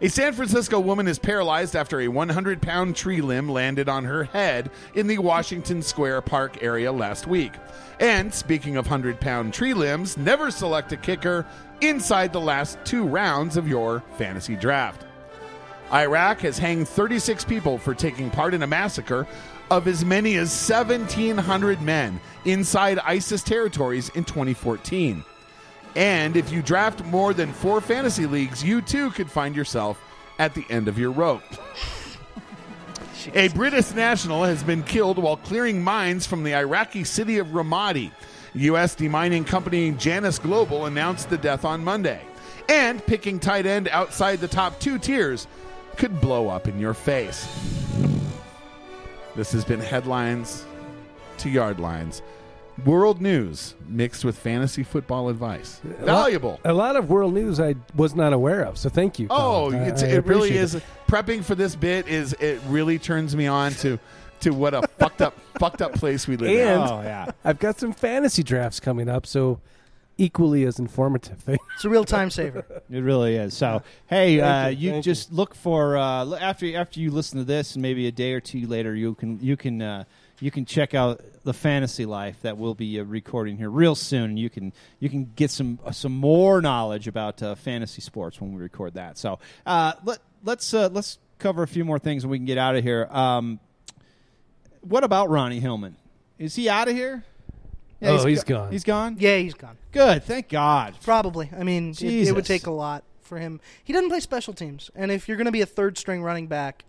A 0.00 0.08
San 0.08 0.32
Francisco 0.32 0.80
woman 0.80 1.06
is 1.06 1.18
paralyzed 1.18 1.76
after 1.76 2.00
a 2.00 2.08
100 2.08 2.62
pound 2.62 2.96
tree 2.96 3.20
limb 3.20 3.48
landed 3.48 3.88
on 3.88 4.04
her 4.04 4.24
head 4.24 4.70
in 4.94 5.06
the 5.06 5.18
Washington 5.18 5.82
Square 5.82 6.22
Park 6.22 6.62
area 6.62 6.90
last 6.90 7.26
week. 7.26 7.52
And 8.00 8.32
speaking 8.32 8.76
of 8.76 8.86
100 8.86 9.20
pound 9.20 9.52
tree 9.52 9.74
limbs, 9.74 10.16
never 10.16 10.50
select 10.50 10.90
a 10.92 10.96
kicker 10.96 11.46
inside 11.82 12.32
the 12.32 12.40
last 12.40 12.78
two 12.84 13.04
rounds 13.04 13.56
of 13.58 13.68
your 13.68 14.02
fantasy 14.16 14.56
draft. 14.56 15.04
Iraq 15.92 16.40
has 16.40 16.58
hanged 16.58 16.88
36 16.88 17.44
people 17.44 17.76
for 17.76 17.94
taking 17.94 18.30
part 18.30 18.54
in 18.54 18.62
a 18.62 18.66
massacre 18.66 19.26
of 19.72 19.88
as 19.88 20.04
many 20.04 20.36
as 20.36 20.50
1,700 20.50 21.80
men 21.80 22.20
inside 22.44 22.98
ISIS 22.98 23.42
territories 23.42 24.10
in 24.10 24.22
2014. 24.22 25.24
And 25.96 26.36
if 26.36 26.52
you 26.52 26.60
draft 26.60 27.02
more 27.06 27.32
than 27.32 27.50
four 27.54 27.80
fantasy 27.80 28.26
leagues, 28.26 28.62
you 28.62 28.82
too 28.82 29.10
could 29.12 29.30
find 29.30 29.56
yourself 29.56 29.98
at 30.38 30.54
the 30.54 30.66
end 30.68 30.88
of 30.88 30.98
your 30.98 31.10
rope. 31.10 31.42
A 33.34 33.48
British 33.48 33.92
national 33.92 34.44
has 34.44 34.62
been 34.62 34.82
killed 34.82 35.16
while 35.16 35.38
clearing 35.38 35.82
mines 35.82 36.26
from 36.26 36.44
the 36.44 36.54
Iraqi 36.54 37.02
city 37.02 37.38
of 37.38 37.46
Ramadi. 37.48 38.12
U.S. 38.52 38.94
demining 38.94 39.46
company 39.46 39.92
Janus 39.92 40.38
Global 40.38 40.84
announced 40.84 41.30
the 41.30 41.38
death 41.38 41.64
on 41.64 41.82
Monday. 41.82 42.20
And 42.68 43.04
picking 43.06 43.40
tight 43.40 43.64
end 43.64 43.88
outside 43.88 44.40
the 44.40 44.48
top 44.48 44.78
two 44.80 44.98
tiers 44.98 45.46
could 45.96 46.20
blow 46.20 46.50
up 46.50 46.68
in 46.68 46.78
your 46.78 46.92
face. 46.92 47.81
This 49.36 49.52
has 49.52 49.64
been 49.64 49.80
headlines 49.80 50.64
to 51.38 51.48
yard 51.48 51.80
lines. 51.80 52.22
World 52.86 53.20
news 53.20 53.74
mixed 53.86 54.24
with 54.24 54.36
fantasy 54.38 54.82
football 54.82 55.28
advice. 55.28 55.80
Valuable. 56.00 56.58
A 56.64 56.72
lot 56.72 56.96
of 56.96 57.10
world 57.10 57.34
news 57.34 57.60
I 57.60 57.74
was 57.94 58.14
not 58.14 58.32
aware 58.32 58.62
of, 58.62 58.78
so 58.78 58.88
thank 58.88 59.18
you. 59.18 59.26
Oh, 59.30 59.68
Colin. 59.70 59.78
I- 59.82 59.88
it's, 59.88 60.02
I 60.02 60.06
it 60.06 60.26
really 60.26 60.56
appreciate 60.56 60.60
is. 60.62 60.82
Prepping 61.06 61.44
for 61.44 61.54
this 61.54 61.76
bit 61.76 62.08
is 62.08 62.32
it 62.34 62.60
really 62.68 62.98
turns 62.98 63.36
me 63.36 63.46
on 63.46 63.72
to 63.74 63.98
to 64.40 64.50
what 64.50 64.72
a 64.74 64.82
fucked 64.98 65.20
up 65.22 65.34
fucked 65.58 65.82
up 65.82 65.92
place 65.92 66.26
we 66.26 66.36
live 66.38 66.50
in. 66.50 66.78
Oh 66.78 67.02
yeah. 67.02 67.30
I've 67.44 67.58
got 67.58 67.78
some 67.78 67.92
fantasy 67.92 68.42
drafts 68.42 68.80
coming 68.80 69.08
up, 69.08 69.26
so 69.26 69.60
equally 70.22 70.64
as 70.64 70.78
informative. 70.78 71.42
It's 71.74 71.84
a 71.84 71.88
real 71.88 72.04
time 72.04 72.30
saver. 72.30 72.64
It 72.90 73.00
really 73.00 73.34
is. 73.34 73.54
So, 73.54 73.82
hey, 74.06 74.40
uh, 74.40 74.68
you, 74.68 74.76
you 74.76 74.90
thank 74.92 75.04
just 75.04 75.32
look 75.32 75.54
for 75.54 75.96
uh, 75.96 76.36
after 76.36 76.76
after 76.76 77.00
you 77.00 77.10
listen 77.10 77.38
to 77.38 77.44
this, 77.44 77.74
and 77.74 77.82
maybe 77.82 78.06
a 78.06 78.12
day 78.12 78.34
or 78.34 78.40
two 78.40 78.66
later, 78.66 78.94
you 78.94 79.14
can 79.14 79.40
you 79.40 79.56
can 79.56 79.82
uh, 79.82 80.04
you 80.38 80.50
can 80.50 80.64
check 80.64 80.94
out 80.94 81.20
the 81.44 81.52
fantasy 81.52 82.04
life 82.04 82.40
that 82.42 82.56
we'll 82.58 82.74
be 82.74 83.00
uh, 83.00 83.04
recording 83.04 83.56
here 83.56 83.70
real 83.70 83.94
soon, 83.94 84.30
and 84.30 84.38
you 84.38 84.50
can 84.50 84.72
you 85.00 85.08
can 85.08 85.32
get 85.34 85.50
some 85.50 85.78
uh, 85.84 85.90
some 85.90 86.12
more 86.12 86.60
knowledge 86.60 87.08
about 87.08 87.42
uh, 87.42 87.54
fantasy 87.54 88.02
sports 88.02 88.40
when 88.40 88.52
we 88.54 88.62
record 88.62 88.94
that. 88.94 89.18
So, 89.18 89.40
uh, 89.66 89.94
let 90.04 90.18
let's 90.44 90.72
uh, 90.72 90.88
let's 90.92 91.18
cover 91.38 91.62
a 91.62 91.68
few 91.68 91.84
more 91.84 91.98
things, 91.98 92.22
and 92.22 92.30
we 92.30 92.38
can 92.38 92.46
get 92.46 92.58
out 92.58 92.76
of 92.76 92.84
here. 92.84 93.08
Um, 93.10 93.58
what 94.82 95.02
about 95.04 95.30
Ronnie 95.30 95.60
Hillman? 95.60 95.96
Is 96.38 96.54
he 96.54 96.68
out 96.68 96.88
of 96.88 96.94
here? 96.94 97.24
Oh, 98.02 98.26
he's 98.26 98.44
go- 98.44 98.58
gone. 98.58 98.72
He's 98.72 98.84
gone. 98.84 99.16
Yeah, 99.18 99.36
he's 99.38 99.54
gone. 99.54 99.76
Good. 99.92 100.24
Thank 100.24 100.48
God. 100.48 100.94
Probably. 101.02 101.50
I 101.56 101.62
mean, 101.62 101.90
it, 101.90 102.02
it 102.02 102.08
Jesus. 102.08 102.34
would 102.34 102.44
take 102.46 102.66
a 102.66 102.70
lot 102.70 103.04
for 103.20 103.38
him. 103.38 103.60
He 103.84 103.92
doesn't 103.92 104.08
play 104.08 104.20
special 104.20 104.54
teams, 104.54 104.90
and 104.94 105.10
if 105.10 105.28
you're 105.28 105.36
going 105.36 105.46
to 105.46 105.52
be 105.52 105.60
a 105.62 105.66
third 105.66 105.96
string 105.98 106.22
running 106.22 106.46
back, 106.46 106.84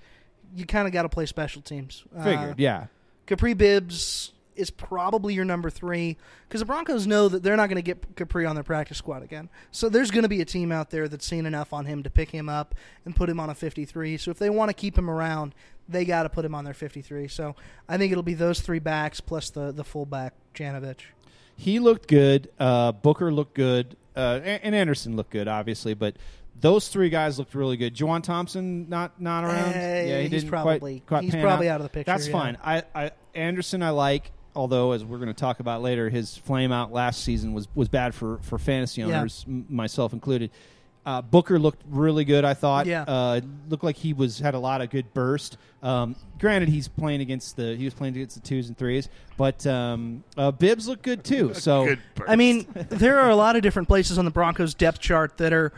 you 0.55 0.65
kind 0.65 0.87
of 0.87 0.93
got 0.93 1.03
to 1.03 1.09
play 1.09 1.25
special 1.25 1.61
teams. 1.61 2.03
Uh, 2.15 2.23
Figured. 2.23 2.59
yeah. 2.59 2.87
Kapri 3.27 3.57
Bibbs 3.57 4.31
is 4.55 4.69
probably 4.69 5.33
your 5.33 5.45
number 5.45 5.69
three 5.69 6.15
because 6.47 6.59
the 6.61 6.65
Broncos 6.65 7.07
know 7.07 7.27
that 7.27 7.41
they're 7.41 7.55
not 7.57 7.67
going 7.69 7.77
to 7.77 7.81
get 7.81 8.15
Kapri 8.15 8.47
on 8.47 8.55
their 8.55 8.63
practice 8.63 8.97
squad 8.97 9.23
again. 9.23 9.49
So 9.71 9.89
there's 9.89 10.11
going 10.11 10.23
to 10.23 10.29
be 10.29 10.41
a 10.41 10.45
team 10.45 10.71
out 10.71 10.91
there 10.91 11.07
that's 11.07 11.25
seen 11.25 11.45
enough 11.45 11.73
on 11.73 11.85
him 11.85 12.03
to 12.03 12.09
pick 12.09 12.29
him 12.29 12.49
up 12.49 12.75
and 13.05 13.15
put 13.15 13.29
him 13.29 13.39
on 13.39 13.49
a 13.49 13.55
53. 13.55 14.17
So 14.17 14.29
if 14.29 14.37
they 14.37 14.49
want 14.51 14.69
to 14.69 14.73
keep 14.73 14.97
him 14.97 15.09
around, 15.09 15.55
they 15.89 16.05
got 16.05 16.23
to 16.23 16.29
put 16.29 16.45
him 16.45 16.55
on 16.55 16.63
their 16.65 16.73
53. 16.73 17.27
So 17.27 17.55
I 17.89 17.97
think 17.97 18.11
it'll 18.11 18.23
be 18.23 18.33
those 18.35 18.59
three 18.61 18.79
backs 18.79 19.19
plus 19.21 19.49
the 19.49 19.71
the 19.71 19.83
fullback 19.83 20.33
Janovich. 20.55 21.01
he 21.55 21.79
looked 21.79 22.07
good. 22.07 22.49
Uh, 22.59 22.91
Booker 22.91 23.31
looked 23.31 23.53
good, 23.55 23.95
uh, 24.15 24.39
and 24.43 24.59
and 24.63 24.75
Anderson 24.75 25.15
looked 25.15 25.31
good, 25.31 25.47
obviously. 25.47 25.93
But 25.93 26.15
those 26.61 26.87
three 26.87 27.09
guys 27.09 27.37
looked 27.39 27.55
really 27.55 27.77
good. 27.77 27.95
Juwan 27.95 28.23
Thompson 28.23 28.87
not 28.89 29.19
not 29.19 29.43
around. 29.43 29.73
Uh, 29.73 29.77
yeah, 29.79 30.21
he 30.21 30.27
he's 30.29 30.43
probably- 30.45 30.79
quite, 31.01 31.05
quite 31.07 31.23
he's 31.23 31.35
probably 31.35 31.67
out 31.69 31.81
of 31.81 31.83
the 31.83 31.89
picture, 31.89 32.11
That's 32.11 32.27
yeah. 32.27 32.31
fine. 32.33 32.57
I, 32.63 32.83
I 32.95 33.11
Anderson 33.35 33.83
I 33.83 33.89
like. 33.89 34.31
Although, 34.55 34.91
as 34.91 35.03
we're 35.03 35.17
going 35.17 35.29
to 35.29 35.33
talk 35.33 35.59
about 35.61 35.81
later, 35.81 36.11
his 36.11 36.37
flame 36.37 36.71
out 36.71 36.93
last 36.93 37.23
season 37.23 37.53
was, 37.55 37.67
was 37.73 37.87
bad 37.89 38.13
for, 38.13 38.37
for 38.43 38.59
fantasy 38.59 39.01
Yeah. 39.01 39.07
owners, 39.07 39.43
m- 39.47 39.65
myself 39.67 40.13
included. 40.13 40.51
Uh, 41.05 41.21
Booker 41.21 41.59
looked 41.59 41.81
really 41.89 42.23
good. 42.23 42.45
I 42.45 42.53
thought. 42.53 42.85
Yeah. 42.85 43.03
Uh, 43.03 43.41
looked 43.69 43.83
like 43.83 43.97
he 43.97 44.13
was 44.13 44.39
had 44.39 44.53
a 44.53 44.59
lot 44.59 44.81
of 44.81 44.89
good 44.89 45.13
burst. 45.13 45.57
Um, 45.81 46.15
granted, 46.39 46.69
he's 46.69 46.87
playing 46.87 47.19
against 47.19 47.57
the 47.57 47.75
he 47.75 47.83
was 47.83 47.93
playing 47.93 48.15
against 48.15 48.41
the 48.41 48.47
twos 48.47 48.69
and 48.69 48.77
threes, 48.77 49.09
but 49.35 49.67
um, 49.67 50.23
uh, 50.37 50.51
Bibbs 50.51 50.87
looked 50.87 51.03
good 51.03 51.25
too. 51.25 51.53
So 51.53 51.87
Good 51.87 51.99
burst. 52.15 52.29
I 52.29 52.37
mean, 52.37 52.67
there 52.73 53.19
are 53.19 53.29
a 53.29 53.35
lot 53.35 53.57
of 53.57 53.63
different 53.63 53.89
places 53.89 54.17
on 54.17 54.23
the 54.23 54.31
Broncos 54.31 54.73
depth 54.73 54.99
chart 55.01 55.37
that 55.37 55.51
are, 55.51 55.73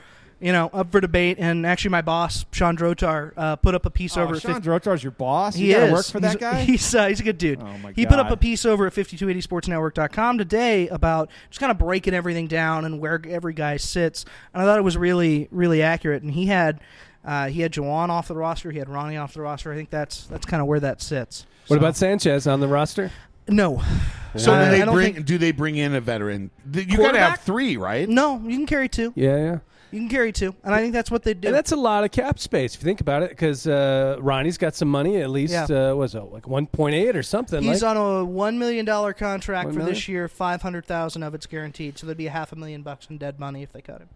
you 0.46 0.52
know, 0.52 0.70
up 0.74 0.92
for 0.92 1.02
debate. 1.02 1.38
And 1.40 1.66
actually, 1.66 1.90
my 1.90 2.04
boss 2.04 2.46
Sean 2.52 2.78
Drotar 2.78 3.32
uh, 3.36 3.56
put 3.56 3.74
up 3.74 3.86
a 3.88 3.90
piece 3.90 4.16
Oh, 4.16 4.22
over. 4.24 4.40
Sean 4.40 4.62
50 4.62 4.70
Drotar's 4.70 5.02
your 5.04 5.12
boss. 5.12 5.56
he 5.56 5.68
you 5.70 5.74
gotta 5.74 5.86
is. 5.88 5.92
work 5.94 6.06
for 6.06 6.20
that 6.20 6.40
guy. 6.40 6.62
He's 6.62 6.94
uh, 6.94 7.08
he's 7.08 7.20
a 7.20 7.24
good 7.24 7.38
dude. 7.40 7.60
Oh, 7.62 7.78
my 7.80 7.94
he 7.94 8.06
put 8.06 8.20
up 8.20 8.30
a 8.30 8.38
piece 8.38 8.64
over 8.66 8.86
at 8.86 8.94
5280sportsnetwork.com 8.94 10.38
today 10.38 10.88
about 10.90 11.30
just 11.50 11.60
kind 11.60 11.72
of 11.72 11.78
breaking 11.78 12.14
everything 12.14 12.48
down 12.48 12.86
and 12.86 13.00
where 13.00 13.22
every 13.28 13.54
guy 13.54 13.78
sits. 13.78 14.26
And 14.54 14.62
I 14.62 14.66
thought 14.66 14.78
it 14.78 14.84
was 14.84 14.98
really 14.98 15.48
really 15.52 15.82
accurate. 15.82 16.24
And 16.24 16.32
he 16.32 16.46
had 16.48 16.80
uh, 17.24 17.48
he 17.48 17.62
had 17.62 17.72
Juwan 17.72 18.10
off 18.10 18.28
the 18.28 18.36
roster. 18.36 18.72
He 18.72 18.78
had 18.80 18.88
Ronnie 18.90 19.18
off 19.18 19.34
the 19.34 19.42
roster. 19.42 19.72
I 19.72 19.76
think 19.76 19.90
that's 19.90 20.26
that's 20.28 20.46
kind 20.46 20.62
of 20.62 20.68
where 20.68 20.80
that 20.80 21.02
sits. 21.02 21.46
What 21.68 21.76
So- 21.78 21.80
about 21.80 21.96
Sanchez 21.98 22.46
on 22.48 22.60
the 22.60 22.68
roster? 22.68 23.12
no? 23.48 23.82
so 24.36 24.54
Uh, 24.54 24.66
do 24.66 24.72
they 24.78 24.92
bring? 24.92 25.14
think- 25.16 25.26
do 25.26 25.38
they 25.38 25.52
bring 25.52 25.76
in 25.76 25.96
a 25.96 26.02
veteran? 26.02 26.52
You 26.72 26.98
got 26.98 27.14
to 27.14 27.20
have 27.20 27.40
three, 27.42 27.78
right? 27.78 28.08
No, 28.08 28.40
you 28.46 28.56
can 28.58 28.68
carry 28.68 28.90
two. 28.90 29.12
Yeah, 29.16 29.38
yeah. 29.38 29.58
You 29.96 30.02
can 30.02 30.10
carry 30.10 30.34
two, 30.34 30.54
and 30.64 30.76
I 30.76 30.82
think 30.82 30.92
that's 30.92 31.10
what 31.10 31.24
they 31.24 31.34
do. 31.34 31.48
And 31.48 31.56
that's 31.56 31.72
a 31.72 31.78
lot 31.78 32.04
of 32.04 32.12
cap 32.12 32.38
space 32.38 32.76
if 32.76 32.82
you 32.82 32.86
think 32.86 33.00
about 33.00 33.24
it, 33.24 33.30
because 33.30 33.66
uh, 33.66 34.18
Ronnie's 34.20 34.58
got 34.58 34.76
some 34.76 34.90
money, 34.90 35.22
at 35.22 35.30
least 35.30 35.54
Yeah. 35.54 35.92
uh, 35.92 35.96
was 35.96 36.16
it 36.16 36.20
like 36.34 36.48
one 36.50 36.68
point 36.68 36.96
eight 36.96 37.16
or 37.16 37.24
something? 37.24 37.64
He's 37.64 37.82
like, 37.82 37.96
on 37.96 38.22
a 38.22 38.26
one 38.26 38.60
million 38.60 38.84
dollar 38.84 39.14
contract 39.14 39.68
One 39.68 39.74
for 39.74 39.78
million? 39.80 39.96
this 39.96 40.10
year. 40.10 40.28
Five 40.28 40.62
hundred 40.62 40.86
thousand 40.86 41.24
of 41.24 41.34
it's 41.34 41.46
guaranteed, 41.46 41.98
so 41.98 42.06
there'd 42.08 42.18
be 42.18 42.28
a 42.28 42.32
half 42.32 42.52
a 42.52 42.58
million 42.58 42.82
bucks 42.82 43.08
in 43.10 43.18
dead 43.18 43.40
money 43.40 43.64
if 43.64 43.72
they 43.72 43.80
cut 43.82 44.02
him. 44.02 44.10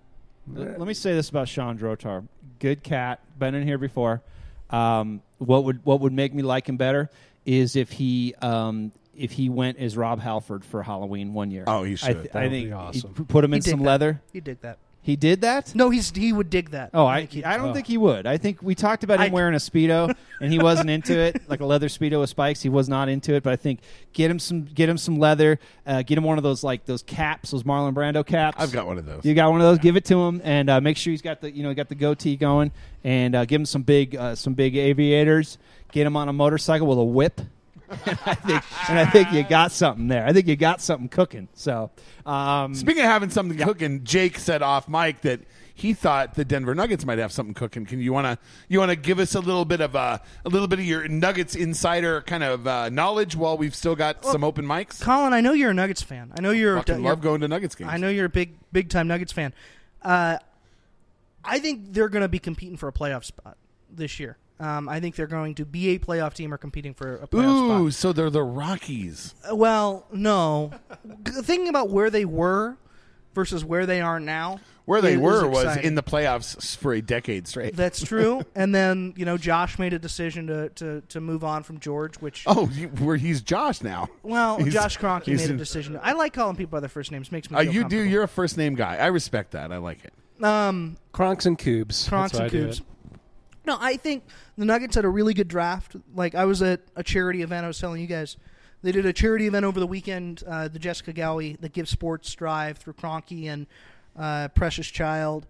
Let 0.54 0.80
me 0.82 0.94
say 0.94 1.14
this 1.14 1.30
about 1.30 1.48
Sean 1.48 1.78
Drotar. 1.78 2.28
Good 2.60 2.84
cat. 2.84 3.22
Been 3.40 3.56
in 3.56 3.66
here 3.66 3.78
before. 3.78 4.22
Um, 4.72 5.22
what 5.38 5.64
would 5.64 5.86
what 5.86 6.02
would 6.02 6.12
make 6.12 6.34
me 6.34 6.44
like 6.44 6.68
him 6.68 6.76
better 6.76 7.10
is 7.46 7.78
if 7.78 7.92
he 7.92 8.36
um, 8.42 8.92
if 9.16 9.32
he 9.32 9.48
went 9.48 9.78
as 9.80 9.96
Rob 9.96 10.20
Halford 10.20 10.66
for 10.66 10.84
Halloween 10.84 11.34
one 11.34 11.52
year. 11.52 11.64
Oh, 11.68 11.84
he 11.84 11.94
I, 11.94 11.96
should. 11.96 12.18
th- 12.22 12.32
That 12.34 12.40
I 12.40 12.44
would 12.44 12.52
think 12.52 12.68
be 12.68 12.74
awesome. 12.74 13.14
he'd 13.16 13.30
put 13.30 13.46
him 13.46 13.54
in 13.54 13.58
He'd 13.58 13.70
some 13.70 13.80
that. 13.80 13.86
leather. 13.86 14.22
He'd 14.34 14.44
dig 14.44 14.60
that. 14.62 14.78
He 15.02 15.16
did 15.16 15.42
that. 15.42 15.74
No, 15.74 15.90
he's 15.90 16.12
he 16.12 16.34
would 16.34 16.50
dig 16.50 16.72
that. 16.72 16.92
Oh, 16.94 17.06
I 17.06 17.26
think 17.26 17.46
I 17.46 17.58
don't 17.58 17.70
oh. 17.70 17.74
think 17.74 17.88
he 17.88 17.98
would. 17.98 18.28
I 18.28 18.38
think 18.38 18.62
we 18.62 18.76
talked 18.76 19.04
about 19.04 19.22
him 19.22 19.32
wearing 19.32 19.56
a 19.56 19.58
speedo, 19.58 20.14
and 20.42 20.52
he 20.52 20.60
wasn't 20.60 20.90
into 20.90 21.18
it, 21.18 21.42
like 21.50 21.62
a 21.62 21.66
leather 21.66 21.88
speedo 21.88 22.20
with 22.20 22.30
spikes. 22.30 22.62
He 22.62 22.70
was 22.70 22.90
not 22.90 23.08
into 23.08 23.34
it. 23.34 23.42
But 23.42 23.54
I 23.54 23.56
think 23.56 23.80
get 24.12 24.30
him 24.30 24.40
some 24.40 24.66
get 24.66 24.90
him 24.90 24.98
some 24.98 25.18
leather. 25.18 25.58
Uh, 25.86 26.02
get 26.02 26.18
him 26.18 26.26
one 26.26 26.38
of 26.38 26.44
those 26.44 26.64
like 26.64 26.86
those 26.86 27.02
caps, 27.02 27.52
those 27.52 27.64
Marlon 27.64 27.94
Brando 27.94 28.26
caps. 28.26 28.58
I've 28.60 28.74
got 28.74 28.88
one 28.88 28.98
of 28.98 29.06
those. 29.06 29.24
You 29.24 29.34
got 29.34 29.50
one 29.52 29.62
of 29.62 29.68
those. 29.68 29.80
Give 29.80 29.96
it 29.96 30.04
to 30.06 30.22
him, 30.22 30.42
and 30.44 30.70
uh, 30.70 30.82
make 30.82 30.98
sure 30.98 31.12
he's 31.12 31.22
got 31.22 31.40
the 31.40 31.50
you 31.50 31.64
know 31.64 31.74
got 31.74 31.88
the 31.88 31.96
goatee 31.96 32.36
going, 32.36 32.72
and 33.04 33.36
uh, 33.36 33.46
give 33.46 33.62
him 33.62 33.66
some 33.66 33.84
big 33.84 34.18
uh, 34.18 34.36
some 34.36 34.54
big 34.54 34.76
aviators. 34.76 35.58
Get 35.94 36.06
him 36.06 36.18
on 36.18 36.28
a 36.28 36.34
motorcycle 36.34 36.88
with 36.88 37.00
a 37.00 37.04
whip. 37.04 37.42
And, 37.90 38.20
I 38.26 38.34
think, 38.36 38.64
and 38.90 39.00
I 39.00 39.06
think 39.06 39.32
you 39.32 39.44
got 39.44 39.72
something 39.72 40.08
there. 40.08 40.26
I 40.26 40.34
think 40.34 40.48
you 40.48 40.56
got 40.56 40.82
something 40.82 41.10
cooking. 41.10 41.48
So, 41.54 41.92
um, 42.26 42.76
Speaking 42.76 43.04
of 43.04 43.10
having 43.10 43.30
something 43.30 43.58
cooking, 43.58 44.04
Jake 44.04 44.38
said 44.38 44.62
off 44.62 44.88
mic 44.88 45.22
that 45.22 45.42
he 45.74 45.94
thought 45.94 46.36
the 46.36 46.44
Denver 46.44 46.76
Nuggets 46.76 47.06
might 47.06 47.20
have 47.20 47.32
something 47.32 47.54
cooking. 47.54 47.86
Can 47.86 48.02
you 48.02 48.12
want 48.12 48.26
to 48.26 48.38
you 48.68 48.80
want 48.80 48.92
to 48.92 48.98
give 48.98 49.18
us 49.18 49.34
a 49.34 49.40
little 49.40 49.66
bit 49.66 49.80
of 49.80 49.96
uh, 49.96 50.18
a 50.46 50.50
little 50.50 50.68
bit 50.68 50.80
of 50.80 50.86
your 50.86 51.08
Nuggets 51.08 51.56
insider 51.56 52.22
kind 52.22 52.44
of 52.44 52.68
uh, 52.68 52.90
knowledge 52.90 53.36
while 53.36 53.58
we've 53.58 53.76
still 53.76 53.96
got 53.96 54.26
some 54.26 54.44
open 54.44 54.66
mics? 54.66 55.02
Colin, 55.02 55.32
I 55.34 55.42
know 55.42 55.54
you're 55.54 55.72
a 55.72 55.74
Nuggets 55.74 56.02
fan. 56.02 56.34
I 56.38 56.42
know 56.42 56.52
you're. 56.52 56.78
Fucking 56.78 56.96
you're- 56.96 57.10
love 57.10 57.22
going 57.22 57.42
to 57.42 57.48
Nuggets 57.48 57.76
games. 57.76 57.90
I 57.92 57.98
know 57.98 58.10
you're 58.10 58.26
a 58.26 58.30
big 58.30 58.56
big 58.72 58.90
time 58.90 59.08
Nuggets 59.08 59.32
fan. 59.32 59.54
Uh, 60.02 60.38
I 61.44 61.60
think 61.60 61.94
they're 61.94 62.10
going 62.10 62.22
to 62.22 62.28
be 62.28 62.40
competing 62.40 62.78
for 62.78 62.90
a 62.90 62.94
playoff 62.94 63.24
spot 63.24 63.58
this 63.90 64.20
year. 64.20 64.38
Um, 64.60 64.90
I 64.90 65.00
think 65.00 65.16
they're 65.16 65.26
going 65.28 65.56
to 65.56 65.66
be 65.66 65.90
a 65.96 66.00
playoff 66.00 66.34
team 66.34 66.54
or 66.54 66.58
competing 66.58 66.94
for 66.94 67.16
a 67.16 67.28
playoff 67.28 67.80
Ooh, 67.80 67.92
so 67.92 68.12
they're 68.12 68.30
the 68.30 68.44
Rockies. 68.44 69.34
spot. 69.40 69.58
Well, 69.58 70.06
no. 70.12 70.72
G- 71.26 71.32
Thinking 71.44 71.70
about 71.70 71.90
where 71.90 72.10
they 72.10 72.26
were 72.26 72.76
versus 73.34 73.64
where 73.64 73.86
they 73.86 74.02
are 74.02 74.20
now. 74.20 74.60
Where 74.86 75.02
they 75.02 75.14
is 75.14 75.20
were 75.20 75.48
was 75.48 75.64
exciting. 75.66 75.84
in 75.86 75.96
the 75.96 76.02
playoffs 76.04 76.58
s- 76.58 76.76
for 76.76 76.94
a 76.94 77.02
decade 77.02 77.48
straight. 77.48 77.76
That's 77.76 78.04
true. 78.06 78.42
and 78.56 78.74
then 78.74 79.14
you 79.16 79.24
know 79.24 79.38
Josh 79.38 79.78
made 79.78 79.94
a 79.94 80.00
decision 80.00 80.48
to, 80.48 80.70
to, 80.70 81.02
to 81.10 81.22
move 81.22 81.44
on 81.44 81.62
from 81.64 81.80
George, 81.80 82.16
which 82.18 82.44
oh, 82.48 82.68
you, 82.74 82.88
where 82.88 83.16
he's 83.16 83.42
Josh 83.42 83.82
now. 83.84 84.10
well, 84.24 84.58
He's- 84.58 84.74
Josh 84.74 84.98
Kroenke 84.98 85.26
he's 85.26 85.42
made 85.42 85.50
a 85.50 85.54
in- 85.54 85.58
decision. 85.58 86.00
I 86.02 86.14
like 86.14 86.34
calling 86.34 86.56
people 86.56 86.72
by 86.72 86.80
their 86.80 86.90
first 86.90 87.12
names. 87.12 87.32
Makes 87.32 87.52
me 87.52 87.58
Uh, 87.58 87.62
feel 87.62 87.68
you 87.72 87.74
do. 87.74 87.82
comfortable. 87.84 88.06
You're 88.12 88.24
a 88.24 88.28
first 88.28 88.58
name 88.58 88.74
guy. 88.76 88.98
I 88.98 89.06
respect 89.08 89.52
that. 89.52 89.72
I 89.72 89.78
like 89.78 90.00
it. 90.04 90.44
Um, 90.44 90.98
Kronks 91.14 91.46
and 91.46 91.56
Cubes. 91.58 92.10
Kronks 92.10 92.32
how 92.32 92.40
and 92.40 92.46
I 92.46 92.50
do 92.50 92.62
Cubes. 92.64 92.80
it. 92.80 92.86
No, 93.70 93.78
I 93.80 93.98
think 93.98 94.24
the 94.58 94.66
Nuggets 94.66 94.96
had 94.96 95.06
a 95.06 95.10
really 95.10 95.36
good 95.36 95.48
draft. 95.48 95.96
Like 96.16 96.34
I 96.34 96.46
was 96.46 96.64
at 96.64 96.82
a 96.96 97.04
charity 97.04 97.44
event. 97.44 97.66
I 97.66 97.68
was 97.68 97.78
telling 97.78 98.02
you 98.02 98.08
guys, 98.08 98.36
they 98.82 98.92
did 98.92 99.06
a 99.06 99.14
charity 99.14 99.46
event 99.46 99.64
over 99.64 99.80
the 99.80 99.86
weekend. 99.86 100.42
Uh, 100.48 100.70
the 100.70 100.80
Jessica 100.80 101.14
Gowie, 101.14 101.56
the 101.62 101.70
Give 101.70 101.88
Sports 101.88 102.34
Drive 102.34 102.80
through 102.80 102.94
Kroenke 102.94 103.46
and 103.46 103.68
uh, 104.18 104.48
Precious 104.48 104.88
Child, 104.88 105.46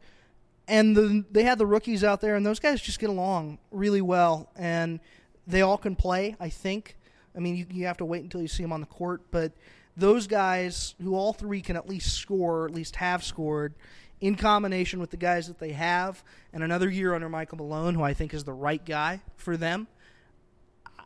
and 0.67 0.97
the, 0.97 1.23
they 1.31 1.43
had 1.43 1.59
the 1.59 1.65
rookies 1.65 2.03
out 2.03 2.19
there, 2.19 2.35
and 2.35 2.45
those 2.45 2.59
guys 2.59 2.81
just 2.81 2.99
get 2.99 3.09
along 3.09 3.57
really 3.71 4.01
well, 4.01 4.49
and 4.57 4.99
they 5.47 5.61
all 5.61 5.77
can 5.77 5.95
play. 5.95 6.35
I 6.41 6.49
think. 6.49 6.97
I 7.37 7.39
mean, 7.39 7.55
you, 7.55 7.67
you 7.71 7.85
have 7.85 7.99
to 7.99 8.05
wait 8.05 8.23
until 8.23 8.41
you 8.41 8.49
see 8.49 8.63
them 8.63 8.73
on 8.73 8.81
the 8.81 8.87
court, 8.87 9.21
but 9.31 9.53
those 9.95 10.27
guys 10.27 10.93
who 11.01 11.15
all 11.15 11.31
three 11.31 11.61
can 11.61 11.77
at 11.77 11.87
least 11.87 12.15
score, 12.15 12.63
or 12.63 12.65
at 12.65 12.73
least 12.73 12.97
have 12.97 13.23
scored, 13.23 13.75
in 14.21 14.35
combination 14.35 14.99
with 14.99 15.11
the 15.11 15.17
guys 15.17 15.47
that 15.47 15.59
they 15.59 15.71
have, 15.71 16.23
and 16.53 16.63
another 16.63 16.89
year 16.89 17.13
under 17.13 17.29
Michael 17.29 17.57
Malone, 17.57 17.95
who 17.95 18.03
I 18.03 18.13
think 18.13 18.33
is 18.33 18.43
the 18.43 18.53
right 18.53 18.83
guy 18.83 19.21
for 19.37 19.55
them, 19.55 19.87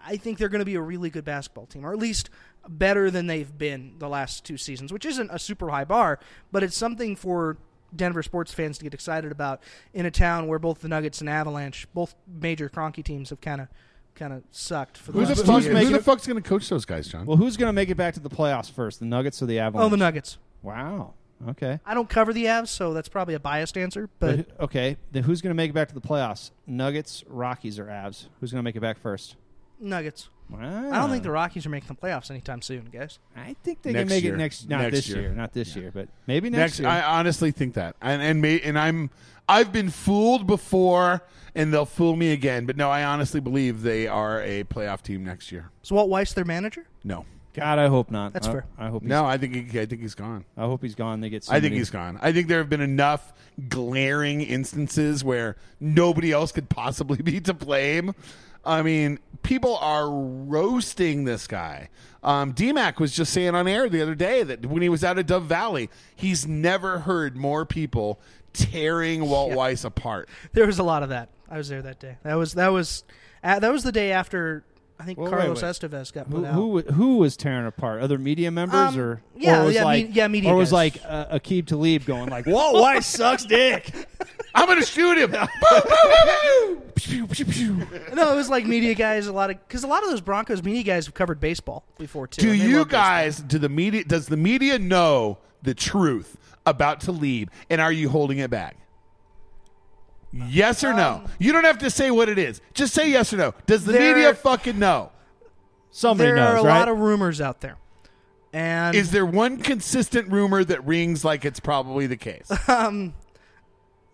I 0.05 0.18
think 0.18 0.38
they're 0.38 0.49
going 0.49 0.59
to 0.59 0.66
be 0.66 0.76
a 0.76 0.82
really 0.82 1.09
good 1.09 1.24
basketball 1.24 1.66
team, 1.66 1.86
or 1.86 1.93
at 1.93 1.99
least 1.99 2.30
better 2.68 3.11
than 3.11 3.28
they've 3.28 3.57
been 3.57 3.95
the 3.99 4.09
last 4.09 4.43
two 4.45 4.57
seasons, 4.57 4.91
which 4.91 5.05
isn't 5.05 5.30
a 5.32 5.39
super 5.39 5.70
high 5.70 5.86
bar, 5.86 6.20
but 6.51 6.64
it's 6.64 6.76
something 6.76 7.16
for 7.16 7.57
Denver 7.95 8.24
sports 8.24 8.51
fans 8.53 8.78
to 8.80 8.84
get 8.84 8.93
excited 8.93 9.32
about 9.32 9.61
in 9.93 10.05
a 10.05 10.11
town 10.11 10.47
where 10.47 10.59
both 10.59 10.82
the 10.82 10.88
Nuggets 10.88 11.22
and 11.22 11.30
Avalanche, 11.30 11.88
both 11.93 12.16
major 12.28 12.70
Kroenke 12.70 13.03
teams, 13.03 13.30
have 13.30 13.41
kind 13.41 13.61
of 13.61 13.68
kind 14.16 14.34
of 14.34 14.43
sucked 14.51 14.97
for 14.97 15.11
the 15.11 15.20
Who's 15.20 15.30
last 15.30 15.38
the, 15.39 15.43
few 15.43 15.53
fuck, 15.53 15.64
years. 15.64 15.88
who 15.88 15.93
the 15.97 16.03
fuck's 16.03 16.28
going 16.28 16.41
to 16.41 16.47
coach 16.47 16.70
those 16.70 16.86
guys, 16.86 17.07
John? 17.07 17.26
well, 17.26 17.38
who's 17.38 17.57
going 17.57 17.70
to 17.70 17.74
make 17.74 17.89
it 17.89 17.95
back 17.95 18.14
to 18.14 18.20
the 18.20 18.30
playoffs 18.30 18.72
first, 18.72 18.99
the 18.99 19.05
Nuggets 19.05 19.41
or 19.41 19.47
the 19.47 19.59
Avalanche? 19.59 19.86
Oh, 19.86 19.89
the 19.89 19.97
Nuggets. 19.97 20.38
Wow. 20.61 21.14
Okay. 21.50 21.80
I 21.86 21.94
don't 21.94 22.10
cover 22.10 22.34
the 22.34 22.46
Avs, 22.46 22.70
so 22.70 22.94
that's 22.94 23.10
probably 23.10 23.34
a 23.34 23.39
biased 23.39 23.78
answer, 23.78 24.10
But, 24.20 24.48
but 24.58 24.64
okay, 24.66 24.98
then 25.12 25.24
who's 25.24 25.41
going 25.41 25.52
to 25.52 25.56
make 25.56 25.70
it 25.70 25.74
back 25.74 25.89
to 25.89 25.94
the 25.94 26.02
playoffs? 26.02 26.52
Nuggets, 26.68 27.24
Rockies, 27.28 27.80
or 27.80 27.86
Avs? 27.86 28.28
Who's 28.39 28.52
going 28.52 28.60
to 28.60 28.64
make 28.64 28.76
it 28.76 28.82
back 28.82 28.98
first? 29.00 29.36
Nuggets. 29.80 30.30
Wow. 30.50 30.91
I 30.91 30.98
don't 31.00 31.10
think 31.10 31.24
the 31.24 31.32
Rockies 31.32 31.66
are 31.66 31.70
making 31.70 31.88
the 31.88 31.96
playoffs 31.96 32.30
anytime 32.30 32.62
soon, 32.62 32.86
guys. 32.91 33.18
I 33.36 33.56
think 33.64 33.82
they 33.82 33.91
Next 33.94 34.04
can 34.04 34.10
make 34.10 34.24
year. 34.24 34.36
it 34.36 34.38
next. 34.38 34.70
Not 34.70 34.82
Next 34.82 34.96
this 34.96 35.10
year. 35.10 35.22
year. 35.22 35.32
Not 35.34 35.54
this 35.54 35.76
year, 35.76 35.91
but 35.94 36.10
maybe 36.28 36.50
Next, 36.50 36.60
next, 36.60 36.80
year. 36.82 36.89
I 36.89 37.02
honestly 37.18 37.52
think 37.52 37.74
that, 37.76 37.96
and 38.02 38.22
and 38.22 38.41
may, 38.41 38.60
and 38.60 38.78
I'm 38.78 39.10
I've 39.48 39.72
been 39.72 39.89
fooled 39.89 40.46
before, 40.46 41.24
and 41.56 41.74
they'll 41.74 41.86
fool 41.86 42.16
me 42.16 42.34
again. 42.34 42.66
But 42.66 42.76
no, 42.78 42.89
I 42.91 43.04
honestly 43.04 43.39
believe 43.39 43.82
they 43.84 44.06
are 44.08 44.41
a 44.44 44.64
playoff 44.66 45.02
team 45.02 45.24
next 45.24 45.52
year. 45.52 45.72
Is 45.84 45.91
Walt 45.91 46.10
Weiss 46.10 46.34
their 46.34 46.46
manager? 46.46 46.86
No, 47.06 47.26
God, 47.54 47.80
I 47.80 47.88
hope 47.88 48.10
not. 48.10 48.34
That's 48.34 48.47
I, 48.47 48.51
fair. 48.51 48.66
I 48.78 48.88
hope. 48.88 49.04
He's, 49.04 49.10
no, 49.10 49.26
I 49.26 49.38
think 49.38 49.72
he, 49.72 49.80
I 49.80 49.86
think 49.86 50.01
he's 50.01 50.16
gone. 50.16 50.45
I 50.58 50.62
hope 50.62 50.82
he's 50.82 50.95
gone. 50.95 51.22
They 51.22 51.30
get. 51.30 51.47
I 51.49 51.60
think 51.60 51.74
he's 51.74 51.89
gone. 51.89 52.18
I 52.22 52.32
think 52.32 52.47
there 52.47 52.58
have 52.60 52.70
been 52.70 52.82
enough 52.82 53.34
glaring 53.70 54.41
instances 54.41 55.24
where 55.24 55.56
nobody 55.80 56.32
else 56.32 56.51
could 56.51 56.70
possibly 56.70 57.18
be 57.22 57.39
to 57.41 57.54
blame. 57.54 58.14
I 58.66 58.82
mean, 58.82 59.20
people 59.43 59.76
are 59.78 60.10
roasting 60.10 61.26
this 61.26 61.47
guy. 61.47 61.89
Um, 62.24 62.54
DMAC 62.54 62.99
was 62.99 63.12
just 63.12 63.34
saying 63.34 63.56
on 63.56 63.68
air 63.68 63.89
the 63.89 64.01
other 64.01 64.16
day 64.16 64.43
that 64.43 64.66
when 64.66 64.82
he 64.82 64.89
was 64.89 65.04
out 65.04 65.20
of 65.20 65.26
Dove 65.26 65.45
Valley, 65.45 65.89
he's 66.16 66.47
never 66.47 66.99
heard 66.99 67.36
more 67.36 67.66
people 67.66 68.22
tearing 68.54 69.28
Walt 69.28 69.49
Yeah. 69.49 69.56
Weiss 69.58 69.84
apart. 69.84 70.30
There 70.54 70.66
was 70.66 70.80
a 70.80 70.84
lot 70.84 71.04
of 71.04 71.10
that. 71.10 71.30
I 71.49 71.58
was 71.58 71.68
there 71.70 71.82
that 71.82 71.99
day. 71.99 72.18
That 72.24 72.36
was 72.36 72.54
that 72.54 72.70
was 72.70 73.04
uh, 73.43 73.60
that 73.60 73.72
was 73.72 73.84
the 73.84 73.91
day 73.91 74.12
after 74.12 74.64
I 75.04 75.06
think 75.06 75.20
Well, 75.20 75.30
Carlos 75.30 75.62
wait. 75.62 75.68
Estevez 75.70 76.14
got 76.14 76.30
put 76.30 76.38
Who, 76.39 76.45
out. 76.45 76.54
who 76.54 76.80
who 76.93 77.18
was 77.18 77.36
tearing 77.36 77.68
apart? 77.68 78.01
Other 78.01 78.18
media 78.18 78.51
members 78.51 78.93
Um, 78.95 78.99
or 78.99 79.22
yeah, 79.36 79.62
or 79.62 79.66
was 79.66 79.76
yeah, 79.76 79.84
like 79.84 80.08
me- 80.08 80.14
yeah, 80.14 80.28
media 80.30 80.49
or 80.51 80.56
was 80.56 80.72
like 80.72 80.97
uh, 81.06 81.38
Aqib 81.38 81.68
Talib 81.68 82.06
going 82.06 82.30
like, 82.30 82.45
"Whoa, 82.45 82.82
Weiss 82.82 83.06
sucks 83.06 83.43
dick." 83.43 83.91
I'm 84.56 84.66
going 84.68 84.80
to 84.80 84.86
shoot 84.86 85.18
him. 85.18 85.32
no, 88.14 88.32
it 88.32 88.36
was 88.36 88.49
like 88.49 88.66
media 88.66 88.93
guys. 88.95 89.28
A 89.28 89.34
lot 89.34 89.49
of 89.49 89.58
because 89.68 89.84
a 89.84 89.88
lot 89.88 90.04
of 90.04 90.10
those 90.10 90.22
Broncos 90.22 90.64
media 90.64 90.84
guys 90.84 91.06
have 91.06 91.14
covered 91.16 91.39
baseball 91.39 91.84
before 91.97 92.28
too. 92.28 92.41
Do 92.41 92.54
you 92.54 92.78
love 92.80 92.88
baseball. 92.88 93.01
guys, 93.01 93.39
do 93.39 93.58
the 93.60 93.70
media, 93.70 94.04
does 94.04 94.28
the 94.28 94.38
media 94.38 94.80
know 94.80 95.39
the 95.64 95.74
truth 95.74 96.38
about 96.66 97.01
Talib, 97.01 97.49
and 97.70 97.82
are 97.82 97.91
you 97.91 98.10
holding 98.10 98.38
it 98.38 98.49
back? 98.49 98.78
Yes 100.34 100.84
or 100.84 100.94
no? 100.94 101.22
Um, 101.24 101.28
You 101.40 101.52
don't 101.52 101.64
have 101.64 101.78
to 101.80 101.90
say 101.92 102.10
what 102.12 102.28
it 102.28 102.40
is. 102.40 102.60
Just 102.74 102.94
say 102.94 103.10
yes 103.12 103.32
or 103.34 103.38
no. 103.38 103.54
Does 103.68 103.86
the 103.86 103.92
There- 103.94 104.16
media 104.16 104.34
fucking 104.34 104.80
know? 104.80 105.12
Somebody 105.92 106.30
there 106.30 106.36
knows, 106.38 106.46
There 106.46 106.56
are 106.56 106.60
a 106.60 106.64
right? 106.64 106.80
lot 106.80 106.90
of 106.90 106.98
rumors 107.00 107.40
out 107.40 107.62
there, 107.62 107.78
and 108.52 108.96
Is 108.96 109.12
there 109.12 109.26
one 109.28 109.58
consistent 109.58 110.32
rumor 110.32 110.64
that 110.64 110.84
rings 110.88 111.24
like 111.24 111.46
it's 111.46 111.60
probably 111.60 112.08
the 112.08 112.18
case? 112.18 112.52
Um, 112.68 113.14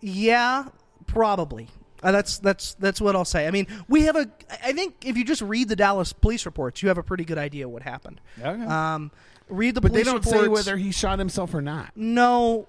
Yeah, 0.02 0.66
probably. 1.08 1.70
Uh, 2.02 2.12
that's 2.14 2.40
that's 2.40 2.76
that's 2.76 3.02
what 3.02 3.14
I'll 3.16 3.26
say. 3.26 3.46
I 3.48 3.52
mean, 3.52 3.68
we 3.90 4.04
have 4.04 4.16
a. 4.16 4.30
I 4.64 4.72
think 4.72 5.06
if 5.06 5.18
you 5.18 5.26
just 5.26 5.42
read 5.42 5.68
the 5.68 5.76
Dallas 5.76 6.14
police 6.14 6.46
reports, 6.46 6.82
you 6.82 6.88
have 6.88 6.98
a 6.98 7.04
pretty 7.04 7.26
good 7.26 7.38
idea 7.38 7.68
what 7.68 7.84
happened. 7.84 8.22
Okay. 8.40 8.64
Um, 8.64 9.12
read 9.50 9.76
the 9.76 9.82
but 9.82 9.92
they 9.92 10.04
don't 10.04 10.16
reports. 10.26 10.40
say 10.42 10.48
whether 10.48 10.78
he 10.78 10.92
shot 10.92 11.20
himself 11.20 11.54
or 11.54 11.62
not. 11.62 11.92
No, 11.96 12.68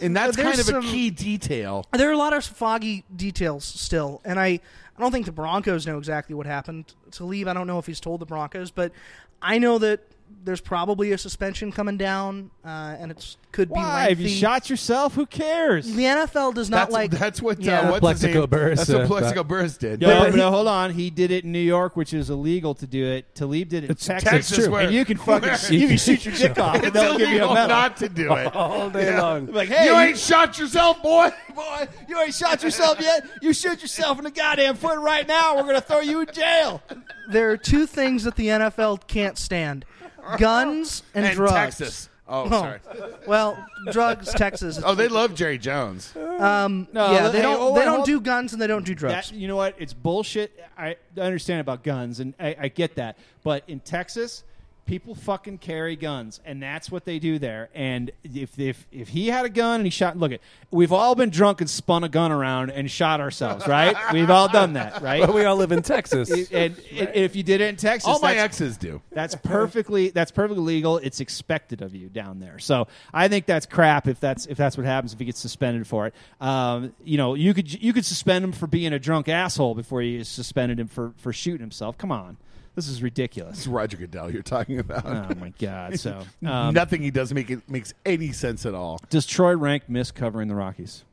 And 0.00 0.16
that's 0.16 0.36
kind 0.36 0.58
of 0.58 0.64
some- 0.64 0.84
a 0.84 0.88
key 0.90 1.10
detail. 1.10 1.84
there 1.92 2.08
are 2.08 2.12
a 2.12 2.16
lot 2.16 2.32
of 2.32 2.44
foggy 2.44 3.04
details 3.14 3.64
still, 3.64 4.20
and 4.24 4.38
I 4.40 4.60
I 4.96 5.00
don't 5.00 5.10
think 5.12 5.26
the 5.26 5.32
Broncos 5.32 5.86
know 5.86 5.96
exactly 5.98 6.34
what 6.34 6.46
happened 6.46 6.92
to 7.12 7.24
leave. 7.24 7.48
I 7.48 7.54
don't 7.54 7.66
know 7.66 7.78
if 7.78 7.86
he's 7.86 7.98
told 8.00 8.20
the 8.20 8.26
Broncos, 8.26 8.70
but 8.70 8.92
I 9.40 9.58
know 9.58 9.78
that 9.78 10.00
there's 10.44 10.60
probably 10.60 11.12
a 11.12 11.18
suspension 11.18 11.70
coming 11.72 11.96
down, 11.96 12.50
uh, 12.64 12.96
and 12.98 13.10
it 13.10 13.36
could 13.52 13.68
be 13.68 13.74
Why? 13.74 14.04
If 14.08 14.18
lengthy. 14.18 14.22
you 14.24 14.28
shot 14.38 14.70
yourself, 14.70 15.14
who 15.14 15.26
cares? 15.26 15.92
the 15.94 16.02
NFL 16.04 16.54
does 16.54 16.70
not 16.70 16.76
That's, 16.88 16.92
like. 16.92 17.10
that's 17.12 17.40
what 17.42 17.60
Yeah. 17.60 17.80
uh, 17.80 17.90
what's 17.92 17.94
his 17.94 18.00
Plaxico 18.00 18.40
name? 18.40 18.50
Burress, 18.50 18.78
That's 18.78 18.90
what 18.90 19.00
uh, 19.02 19.06
Plaxico 19.06 19.44
Burress 19.44 19.76
did. 19.76 20.00
No, 20.00 20.06
But 20.08 20.30
but 20.30 20.36
no, 20.36 20.50
hold 20.50 20.68
on. 20.68 20.92
He 20.92 21.10
did 21.10 21.30
it 21.30 21.44
in 21.44 21.52
New 21.52 21.58
York, 21.60 21.96
which 21.96 22.12
is 22.14 22.30
illegal 22.30 22.74
to 22.76 22.86
do 22.86 23.04
it. 23.06 23.34
Talib 23.34 23.68
did 23.68 23.84
it 23.84 23.90
in 23.90 23.96
Texas, 23.96 24.30
Texas 24.30 24.68
where- 24.68 24.82
and 24.86 24.94
you 24.94 25.04
can 25.04 25.16
fucking 25.18 25.48
where- 25.48 25.58
you 25.72 25.88
can 25.88 25.98
shoot 25.98 26.24
your 26.24 26.34
dick 26.34 26.58
off, 26.58 26.76
It's 26.82 26.90
they'll 26.92 27.18
give 27.18 27.28
you 27.28 27.44
a 27.44 27.54
medal. 27.54 27.68
not 27.68 27.96
to 27.98 28.08
do 28.08 28.32
it. 28.34 28.54
all 28.56 28.90
day 28.90 29.06
Yeah. 29.06 29.20
long. 29.22 29.46
Like, 29.46 29.68
hey, 29.68 29.84
you 29.86 29.94
ain't 29.96 30.18
shot 30.18 30.58
yourself, 30.58 31.02
boy. 31.02 31.30
boy, 31.54 31.88
you 32.08 32.18
ain't 32.20 32.34
shot 32.34 32.62
yourself 32.62 33.00
yet. 33.00 33.24
You 33.42 33.52
shoot 33.52 33.82
yourself 33.82 34.18
in 34.18 34.24
the 34.24 34.30
goddamn 34.30 34.76
foot 34.76 34.98
right 34.98 35.28
now. 35.28 35.56
We're 35.56 35.62
gonna 35.64 35.80
throw 35.80 36.00
you 36.00 36.20
in 36.20 36.26
jail. 36.32 36.82
there 37.30 37.50
are 37.50 37.56
two 37.56 37.86
things 37.86 38.24
that 38.24 38.36
the 38.36 38.46
NFL 38.48 39.06
can't 39.06 39.36
stand: 39.38 39.84
guns 40.38 41.02
and, 41.14 41.24
And 41.26 41.34
drugs. 41.36 41.52
Texas. 41.54 42.08
Oh, 42.28 42.48
sorry. 42.48 42.78
Well, 43.26 43.62
drugs, 43.90 44.32
Texas. 44.32 44.80
Oh, 44.82 44.94
they 44.94 45.08
love 45.08 45.34
Jerry 45.34 45.58
Jones. 45.58 46.14
Um, 46.16 46.88
No, 46.92 47.10
yeah, 47.12 47.26
hey, 47.26 47.32
they 47.32 47.42
don't. 47.42 47.60
oh, 47.60 47.72
they 47.74 47.80
wait, 47.80 47.84
don't 47.84 47.96
hold- 47.96 48.06
do 48.06 48.20
guns 48.20 48.52
and 48.52 48.62
they 48.62 48.66
don't 48.66 48.86
do 48.86 48.94
drugs. 48.94 49.30
That, 49.30 49.36
you 49.36 49.48
know 49.48 49.56
what? 49.56 49.74
It's 49.78 49.92
bullshit. 49.92 50.58
I 50.78 50.96
understand 51.18 51.60
about 51.60 51.82
guns, 51.82 52.20
and 52.20 52.32
I, 52.40 52.56
I 52.58 52.68
get 52.68 52.94
that. 52.94 53.18
But 53.42 53.64
in 53.68 53.80
Texas, 53.80 54.44
people 54.86 55.14
fucking 55.14 55.58
carry 55.58 55.96
guns, 55.96 56.40
and 56.44 56.62
that's 56.62 56.90
what 56.90 57.04
they 57.04 57.18
do 57.18 57.38
there. 57.38 57.70
And 57.74 58.10
if 58.24 58.58
if 58.58 58.86
if 58.90 59.08
he 59.08 59.28
had 59.28 59.44
a 59.44 59.48
gun 59.48 59.76
and 59.76 59.86
he 59.86 59.90
shot, 59.90 60.16
look 60.18 60.32
it, 60.32 60.42
we've 60.70 60.92
all 60.92 61.14
been 61.14 61.30
drunk 61.30 61.60
and 61.60 61.70
spun 61.70 62.04
a 62.04 62.08
gun 62.08 62.32
around 62.32 62.70
and 62.70 62.90
shot 62.90 63.20
ourselves, 63.20 63.66
right? 63.66 63.96
we've 64.12 64.30
all 64.30 64.48
done 64.48 64.74
that, 64.74 65.00
right? 65.02 65.24
But 65.24 65.34
we 65.34 65.44
all 65.44 65.56
live 65.56 65.72
in 65.72 65.82
Texas. 65.82 66.30
and, 66.30 66.50
and 66.50 67.10
if 67.14 67.36
you 67.36 67.42
did 67.42 67.60
it 67.60 67.68
in 67.68 67.76
Texas, 67.76 68.08
All 68.08 68.20
my 68.20 68.34
that's- 68.34 68.44
exes 68.60 68.76
do. 68.76 69.00
that's 69.12 69.34
perfectly 69.36 70.10
that's 70.10 70.30
perfectly 70.30 70.62
legal. 70.64 70.98
It's 70.98 71.20
expected 71.20 71.80
of 71.82 71.94
you 71.94 72.08
down 72.08 72.40
there. 72.40 72.58
So 72.58 72.88
I 73.14 73.28
think 73.28 73.46
that's 73.46 73.66
crap 73.66 74.08
if 74.08 74.20
that's 74.20 74.46
if 74.46 74.56
that's 74.58 74.76
what 74.76 74.84
happens 74.86 75.12
if 75.12 75.18
he 75.18 75.24
gets 75.24 75.40
suspended 75.40 75.86
for 75.86 76.08
it. 76.08 76.14
Um, 76.40 76.92
you 77.04 77.16
know, 77.16 77.34
you 77.34 77.54
could 77.54 77.72
you 77.82 77.92
could 77.92 78.04
suspend 78.04 78.44
him 78.44 78.52
for 78.52 78.66
being 78.66 78.92
a 78.92 78.98
drunk 78.98 79.28
asshole 79.28 79.74
before 79.74 80.02
you 80.02 80.24
suspended 80.24 80.78
him 80.80 80.88
for 80.88 81.12
for 81.18 81.32
shooting 81.32 81.60
himself. 81.60 81.96
Come 81.96 82.10
on, 82.12 82.36
this 82.74 82.88
is 82.88 83.02
ridiculous. 83.02 83.58
It's 83.58 83.66
Roger 83.66 83.96
Goodell 83.96 84.30
you're 84.30 84.42
talking 84.42 84.78
about. 84.78 85.04
Oh 85.06 85.34
my 85.38 85.52
god! 85.58 85.98
So 86.00 86.22
um, 86.46 86.74
Nothing 86.74 87.02
he 87.02 87.10
does 87.10 87.32
make 87.32 87.50
it 87.50 87.68
makes 87.68 87.92
any 88.04 88.32
sense 88.32 88.64
at 88.66 88.74
all. 88.74 88.98
does 89.10 89.26
Troy 89.26 89.56
Renck 89.56 89.88
miss 89.88 90.10
covering 90.10 90.48
the 90.48 90.54
Rockies? 90.54 91.04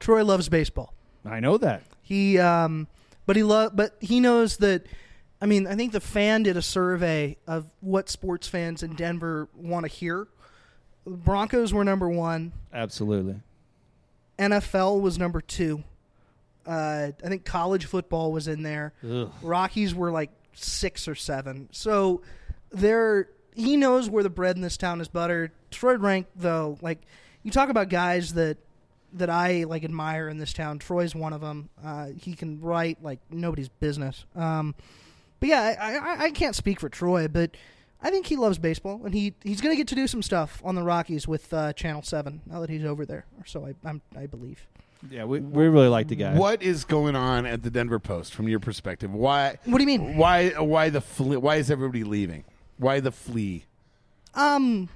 Troy 0.00 0.24
loves 0.24 0.48
baseball. 0.48 0.92
I 1.24 1.40
know 1.40 1.58
that. 1.58 1.82
He, 2.02 2.38
um, 2.38 2.86
but 3.24 3.36
he 3.36 3.42
lo- 3.42 3.70
but 3.72 3.96
he 4.00 4.20
knows 4.20 4.58
that. 4.58 4.86
I 5.40 5.46
mean, 5.46 5.66
I 5.66 5.74
think 5.74 5.92
the 5.92 6.00
fan 6.00 6.44
did 6.44 6.56
a 6.56 6.62
survey 6.62 7.36
of 7.46 7.66
what 7.80 8.08
sports 8.08 8.48
fans 8.48 8.82
in 8.82 8.94
Denver 8.94 9.48
want 9.54 9.84
to 9.84 9.92
hear. 9.92 10.28
Broncos 11.06 11.74
were 11.74 11.84
number 11.84 12.08
one. 12.08 12.52
Absolutely. 12.72 13.36
NFL 14.38 15.00
was 15.00 15.18
number 15.18 15.40
two. 15.40 15.82
Uh, 16.66 17.10
I 17.24 17.28
think 17.28 17.44
college 17.44 17.84
football 17.86 18.32
was 18.32 18.48
in 18.48 18.62
there. 18.62 18.92
Ugh. 19.08 19.30
Rockies 19.42 19.94
were 19.94 20.10
like 20.10 20.30
six 20.56 21.06
or 21.06 21.14
seven. 21.14 21.68
So 21.72 22.22
there, 22.70 23.28
he 23.54 23.76
knows 23.76 24.10
where 24.10 24.22
the 24.22 24.30
bread 24.30 24.56
in 24.56 24.62
this 24.62 24.76
town 24.76 25.00
is 25.00 25.08
buttered. 25.08 25.52
Troy 25.70 25.96
Renck, 25.96 26.26
though, 26.34 26.78
like 26.80 27.02
you 27.42 27.50
talk 27.50 27.68
about 27.68 27.88
guys 27.88 28.34
that 28.34 28.58
that 29.12 29.30
I 29.30 29.64
like 29.64 29.84
admire 29.84 30.28
in 30.28 30.38
this 30.38 30.52
town. 30.52 30.78
Troy's 30.78 31.14
one 31.14 31.32
of 31.32 31.40
them. 31.40 31.68
Uh, 31.82 32.08
he 32.16 32.34
can 32.34 32.60
write 32.60 33.02
like 33.02 33.20
nobody's 33.30 33.68
business. 33.68 34.24
Um, 34.34 34.74
but 35.40 35.48
yeah, 35.48 35.76
I, 35.80 35.96
I, 35.96 36.24
I 36.24 36.30
can't 36.30 36.54
speak 36.54 36.80
for 36.80 36.88
Troy, 36.88 37.28
but 37.28 37.56
I 38.02 38.10
think 38.10 38.26
he 38.26 38.36
loves 38.36 38.58
baseball, 38.58 39.02
and 39.04 39.14
he 39.14 39.34
he's 39.42 39.60
going 39.60 39.72
to 39.72 39.76
get 39.76 39.88
to 39.88 39.94
do 39.94 40.06
some 40.06 40.22
stuff 40.22 40.60
on 40.64 40.74
the 40.74 40.82
Rockies 40.82 41.26
with 41.26 41.52
uh, 41.52 41.72
Channel 41.72 42.02
Seven 42.02 42.42
now 42.46 42.60
that 42.60 42.70
he's 42.70 42.84
over 42.84 43.06
there. 43.06 43.26
Or 43.38 43.46
so 43.46 43.66
I 43.66 43.74
I'm, 43.88 44.02
I 44.16 44.26
believe. 44.26 44.66
Yeah, 45.10 45.24
we, 45.24 45.40
we 45.40 45.68
really 45.68 45.88
like 45.88 46.08
the 46.08 46.16
guy. 46.16 46.34
What 46.34 46.62
is 46.62 46.84
going 46.84 47.16
on 47.16 47.46
at 47.46 47.62
the 47.62 47.70
Denver 47.70 47.98
Post 47.98 48.34
from 48.34 48.48
your 48.48 48.60
perspective? 48.60 49.12
Why? 49.12 49.58
What 49.64 49.78
do 49.78 49.82
you 49.82 49.98
mean? 49.98 50.16
Why? 50.16 50.50
Why 50.50 50.88
the? 50.90 51.00
Fle- 51.00 51.38
why 51.38 51.56
is 51.56 51.70
everybody 51.70 52.04
leaving? 52.04 52.44
Why 52.78 53.00
the 53.00 53.12
flea? 53.12 53.64
Um, 54.34 54.88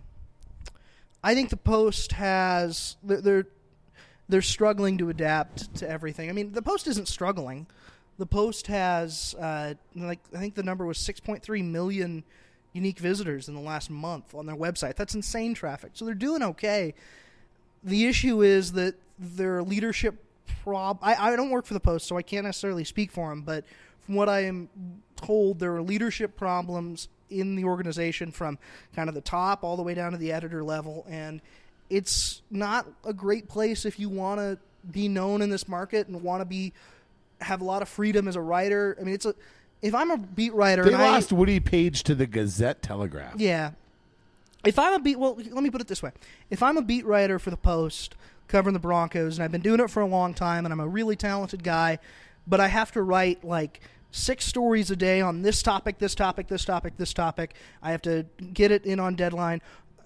I 1.23 1.35
think 1.35 1.51
the 1.51 1.57
Post 1.57 2.13
has 2.13 2.97
they're, 3.03 3.21
they're 3.21 3.47
they're 4.29 4.43
struggling 4.43 4.99
to 4.99 5.09
adapt 5.11 5.75
to 5.77 5.89
everything. 5.89 6.29
I 6.29 6.33
mean, 6.33 6.53
the 6.53 6.63
Post 6.63 6.87
isn't 6.87 7.09
struggling. 7.09 7.67
The 8.19 8.27
Post 8.27 8.67
has 8.69 9.35
uh, 9.39 9.75
like 9.97 10.21
I 10.35 10.39
think 10.39 10.55
the 10.55 10.63
number 10.63 10.87
was 10.87 10.99
6.3 10.99 11.65
million 11.65 12.25
unique 12.73 12.99
visitors 12.99 13.49
in 13.49 13.55
the 13.55 13.61
last 13.61 13.91
month 13.91 14.35
on 14.35 14.47
their 14.47 14.57
website. 14.57 14.97
That's 14.97 15.15
insane 15.15 15.55
traffic. 15.55 15.93
So 15.95 16.05
they're 16.05 16.15
doing 16.15 16.43
okay. 16.43 16.95
The 17.83 18.07
issue 18.07 18.43
is 18.43 18.73
that 18.73 18.95
their 19.21 19.63
leadership 19.63 20.25
prob. 20.65 20.99
I, 21.03 21.15
I 21.33 21.37
don't 21.37 21.51
work 21.51 21.67
for 21.67 21.75
the 21.75 21.81
Post, 21.81 22.07
so 22.09 22.17
I 22.17 22.23
can't 22.23 22.45
necessarily 22.47 22.85
speak 22.85 23.13
for 23.13 23.29
them. 23.29 23.43
But 23.43 23.65
from 24.07 24.15
what 24.15 24.29
I 24.29 24.45
am 24.45 24.69
told, 25.17 25.59
there 25.59 25.75
are 25.77 25.83
leadership 25.83 26.37
problems 26.37 27.09
in 27.29 27.55
the 27.55 27.65
organization 27.65 28.33
from 28.33 28.59
kind 28.97 29.09
of 29.09 29.15
the 29.15 29.21
top 29.21 29.63
all 29.63 29.77
the 29.77 29.83
way 29.83 29.95
down 29.95 30.13
to 30.13 30.19
the 30.19 30.33
editor 30.33 30.65
level, 30.65 31.07
and 31.09 31.41
it's 31.89 32.43
not 32.51 32.87
a 33.05 33.13
great 33.13 33.49
place 33.49 33.85
if 33.85 33.99
you 34.01 34.09
want 34.09 34.41
to 34.41 34.59
be 34.91 35.09
known 35.09 35.43
in 35.43 35.51
this 35.51 35.69
market 35.69 36.07
and 36.09 36.23
want 36.23 36.41
to 36.41 36.45
be 36.45 36.73
have 37.41 37.61
a 37.61 37.65
lot 37.65 37.83
of 37.83 37.89
freedom 37.89 38.27
as 38.29 38.37
a 38.37 38.41
writer. 38.41 38.97
I 39.01 39.05
mean, 39.05 39.15
it's 39.15 39.27
a 39.27 39.35
if 39.83 39.95
I'm 39.95 40.11
a 40.11 40.17
beat 40.19 40.53
writer, 40.55 40.85
They 40.85 40.93
and 40.93 41.03
I- 41.03 41.13
lost 41.13 41.33
Woody 41.33 41.61
Paige 41.61 42.03
to 42.05 42.15
the 42.15 42.27
Gazette 42.27 42.83
Telegraph. 42.83 43.35
yeah. 43.39 43.73
If 44.63 44.79
I'm 44.79 44.93
a 44.93 44.99
beat, 44.99 45.19
well, 45.19 45.37
let 45.37 45.63
me 45.63 45.71
put 45.71 45.81
it 45.81 45.89
this 45.89 46.03
way: 46.03 46.11
if 46.51 46.63
I'm 46.63 46.77
a 46.77 46.83
beat 46.83 47.07
writer 47.07 47.39
for 47.39 47.49
the 47.51 47.57
Post 47.57 48.15
covering 48.51 48.75
the 48.75 48.81
Broncos, 48.81 49.39
and 49.39 49.45
I've 49.45 49.53
been 49.53 49.63
doing 49.63 49.81
it 49.81 49.89
for 49.89 50.01
a 50.01 50.07
long 50.07 50.35
time, 50.35 50.67
and 50.67 50.73
I'm 50.73 50.81
a 50.81 50.89
really 50.89 51.17
talented 51.17 51.63
guy, 51.63 51.99
but 52.47 52.61
I 52.61 52.69
have 52.69 52.93
to 52.93 53.03
write 53.03 53.45
like 53.45 53.81
six 54.11 54.45
stories 54.45 54.91
a 54.91 54.97
day 54.97 55.21
on 55.21 55.43
this 55.43 55.63
topic, 55.63 55.99
this 55.99 56.15
topic, 56.15 56.49
this 56.49 56.65
topic, 56.65 56.97
this 56.97 57.15
topic. 57.15 57.55
I 57.83 57.93
have 57.93 58.03
to 58.03 58.27
get 58.53 58.71
it 58.71 58.85
in 58.85 59.01
on 59.01 59.15
deadline. 59.15 59.63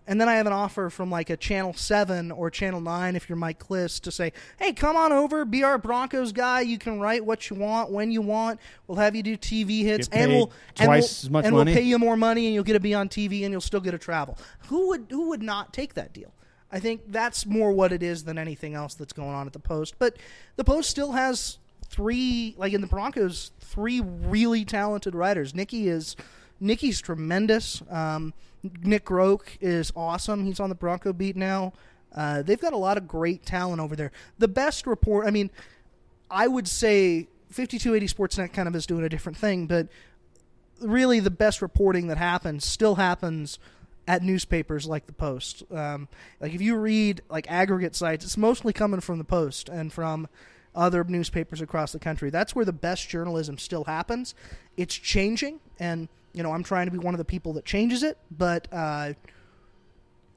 And 0.06 0.20
then 0.20 0.28
I 0.28 0.34
have 0.34 0.46
an 0.46 0.52
offer 0.52 0.90
from 0.90 1.10
like 1.10 1.30
a 1.30 1.36
Channel 1.38 1.72
7 1.72 2.30
or 2.30 2.50
Channel 2.50 2.82
9 2.82 3.16
if 3.16 3.26
you're 3.26 3.36
Mike 3.36 3.58
Klis 3.58 4.00
to 4.02 4.12
say, 4.12 4.34
hey, 4.58 4.74
come 4.74 4.96
on 4.96 5.12
over, 5.12 5.46
be 5.46 5.64
our 5.64 5.78
Broncos 5.78 6.32
guy. 6.32 6.60
You 6.60 6.76
can 6.76 7.00
write 7.00 7.24
what 7.24 7.48
you 7.48 7.56
want 7.56 7.90
when 7.90 8.10
you 8.10 8.20
want. 8.20 8.60
We'll 8.86 8.98
have 8.98 9.16
you 9.16 9.22
do 9.22 9.38
TV 9.38 9.82
hits. 9.82 10.08
And 10.12 10.30
we'll, 10.30 10.52
and 10.78 10.88
twice 10.88 11.22
we'll, 11.22 11.28
as 11.28 11.30
much 11.30 11.44
and 11.46 11.54
money? 11.54 11.72
we'll 11.72 11.80
pay 11.80 11.86
you 11.86 11.98
more 11.98 12.18
money 12.18 12.44
and 12.44 12.54
you'll 12.54 12.64
get 12.64 12.74
to 12.74 12.80
be 12.80 12.92
on 12.92 13.08
TV 13.08 13.44
and 13.44 13.52
you'll 13.52 13.62
still 13.62 13.80
get 13.80 13.92
to 13.92 13.98
travel. 13.98 14.36
Who 14.68 14.88
would 14.88 15.06
who 15.08 15.30
would 15.30 15.42
not 15.42 15.72
take 15.72 15.94
that 15.94 16.12
deal? 16.12 16.34
I 16.74 16.80
think 16.80 17.02
that's 17.06 17.46
more 17.46 17.70
what 17.70 17.92
it 17.92 18.02
is 18.02 18.24
than 18.24 18.36
anything 18.36 18.74
else 18.74 18.94
that's 18.94 19.12
going 19.12 19.30
on 19.30 19.46
at 19.46 19.52
the 19.52 19.60
Post. 19.60 19.94
But 20.00 20.16
the 20.56 20.64
Post 20.64 20.90
still 20.90 21.12
has 21.12 21.58
three, 21.86 22.56
like 22.58 22.72
in 22.72 22.80
the 22.80 22.88
Broncos, 22.88 23.52
three 23.60 24.00
really 24.00 24.64
talented 24.64 25.14
writers. 25.14 25.54
Nicky 25.54 25.86
is 25.86 26.16
Nicky's 26.58 27.00
tremendous. 27.00 27.80
Um, 27.88 28.34
Nick 28.82 29.04
Groke 29.04 29.56
is 29.60 29.92
awesome. 29.94 30.44
He's 30.44 30.58
on 30.58 30.68
the 30.68 30.74
Bronco 30.74 31.12
beat 31.12 31.36
now. 31.36 31.74
Uh, 32.12 32.42
they've 32.42 32.60
got 32.60 32.72
a 32.72 32.76
lot 32.76 32.98
of 32.98 33.06
great 33.06 33.46
talent 33.46 33.80
over 33.80 33.94
there. 33.94 34.10
The 34.40 34.48
best 34.48 34.84
report, 34.84 35.28
I 35.28 35.30
mean, 35.30 35.52
I 36.28 36.48
would 36.48 36.66
say 36.66 37.28
5280 37.50 38.08
Sportsnet 38.12 38.52
kind 38.52 38.66
of 38.66 38.74
is 38.74 38.84
doing 38.84 39.04
a 39.04 39.08
different 39.08 39.38
thing, 39.38 39.68
but 39.68 39.86
really 40.80 41.20
the 41.20 41.30
best 41.30 41.62
reporting 41.62 42.08
that 42.08 42.18
happens 42.18 42.64
still 42.64 42.96
happens 42.96 43.60
at 44.06 44.22
newspapers 44.22 44.86
like 44.86 45.06
the 45.06 45.12
Post. 45.12 45.62
Um, 45.70 46.08
like 46.40 46.54
if 46.54 46.60
you 46.60 46.76
read 46.76 47.22
like 47.28 47.50
aggregate 47.50 47.94
sites, 47.94 48.24
it's 48.24 48.36
mostly 48.36 48.72
coming 48.72 49.00
from 49.00 49.18
the 49.18 49.24
Post 49.24 49.68
and 49.68 49.92
from 49.92 50.28
other 50.74 51.04
newspapers 51.04 51.60
across 51.60 51.92
the 51.92 51.98
country. 51.98 52.30
That's 52.30 52.54
where 52.54 52.64
the 52.64 52.72
best 52.72 53.08
journalism 53.08 53.58
still 53.58 53.84
happens. 53.84 54.34
It's 54.76 54.94
changing, 54.94 55.60
and 55.78 56.08
you 56.32 56.42
know 56.42 56.52
I'm 56.52 56.64
trying 56.64 56.86
to 56.86 56.92
be 56.92 56.98
one 56.98 57.14
of 57.14 57.18
the 57.18 57.24
people 57.24 57.52
that 57.54 57.64
changes 57.64 58.02
it, 58.02 58.18
but. 58.30 58.68
Uh, 58.72 59.14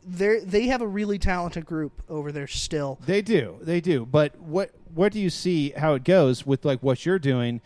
they 0.09 0.39
they 0.39 0.67
have 0.67 0.81
a 0.81 0.87
really 0.87 1.19
talented 1.19 1.65
group 1.65 2.01
over 2.07 2.31
there 2.31 2.47
still. 2.47 2.97
They 3.05 3.21
do, 3.21 3.57
they 3.61 3.81
do. 3.81 4.05
But 4.05 4.39
what 4.39 4.71
what 4.93 5.11
do 5.11 5.19
you 5.19 5.29
see 5.29 5.71
how 5.71 5.95
it 5.95 6.05
goes 6.05 6.45
with 6.45 6.63
like 6.63 6.81
what 6.81 7.05
you're 7.05 7.19
doing? 7.19 7.59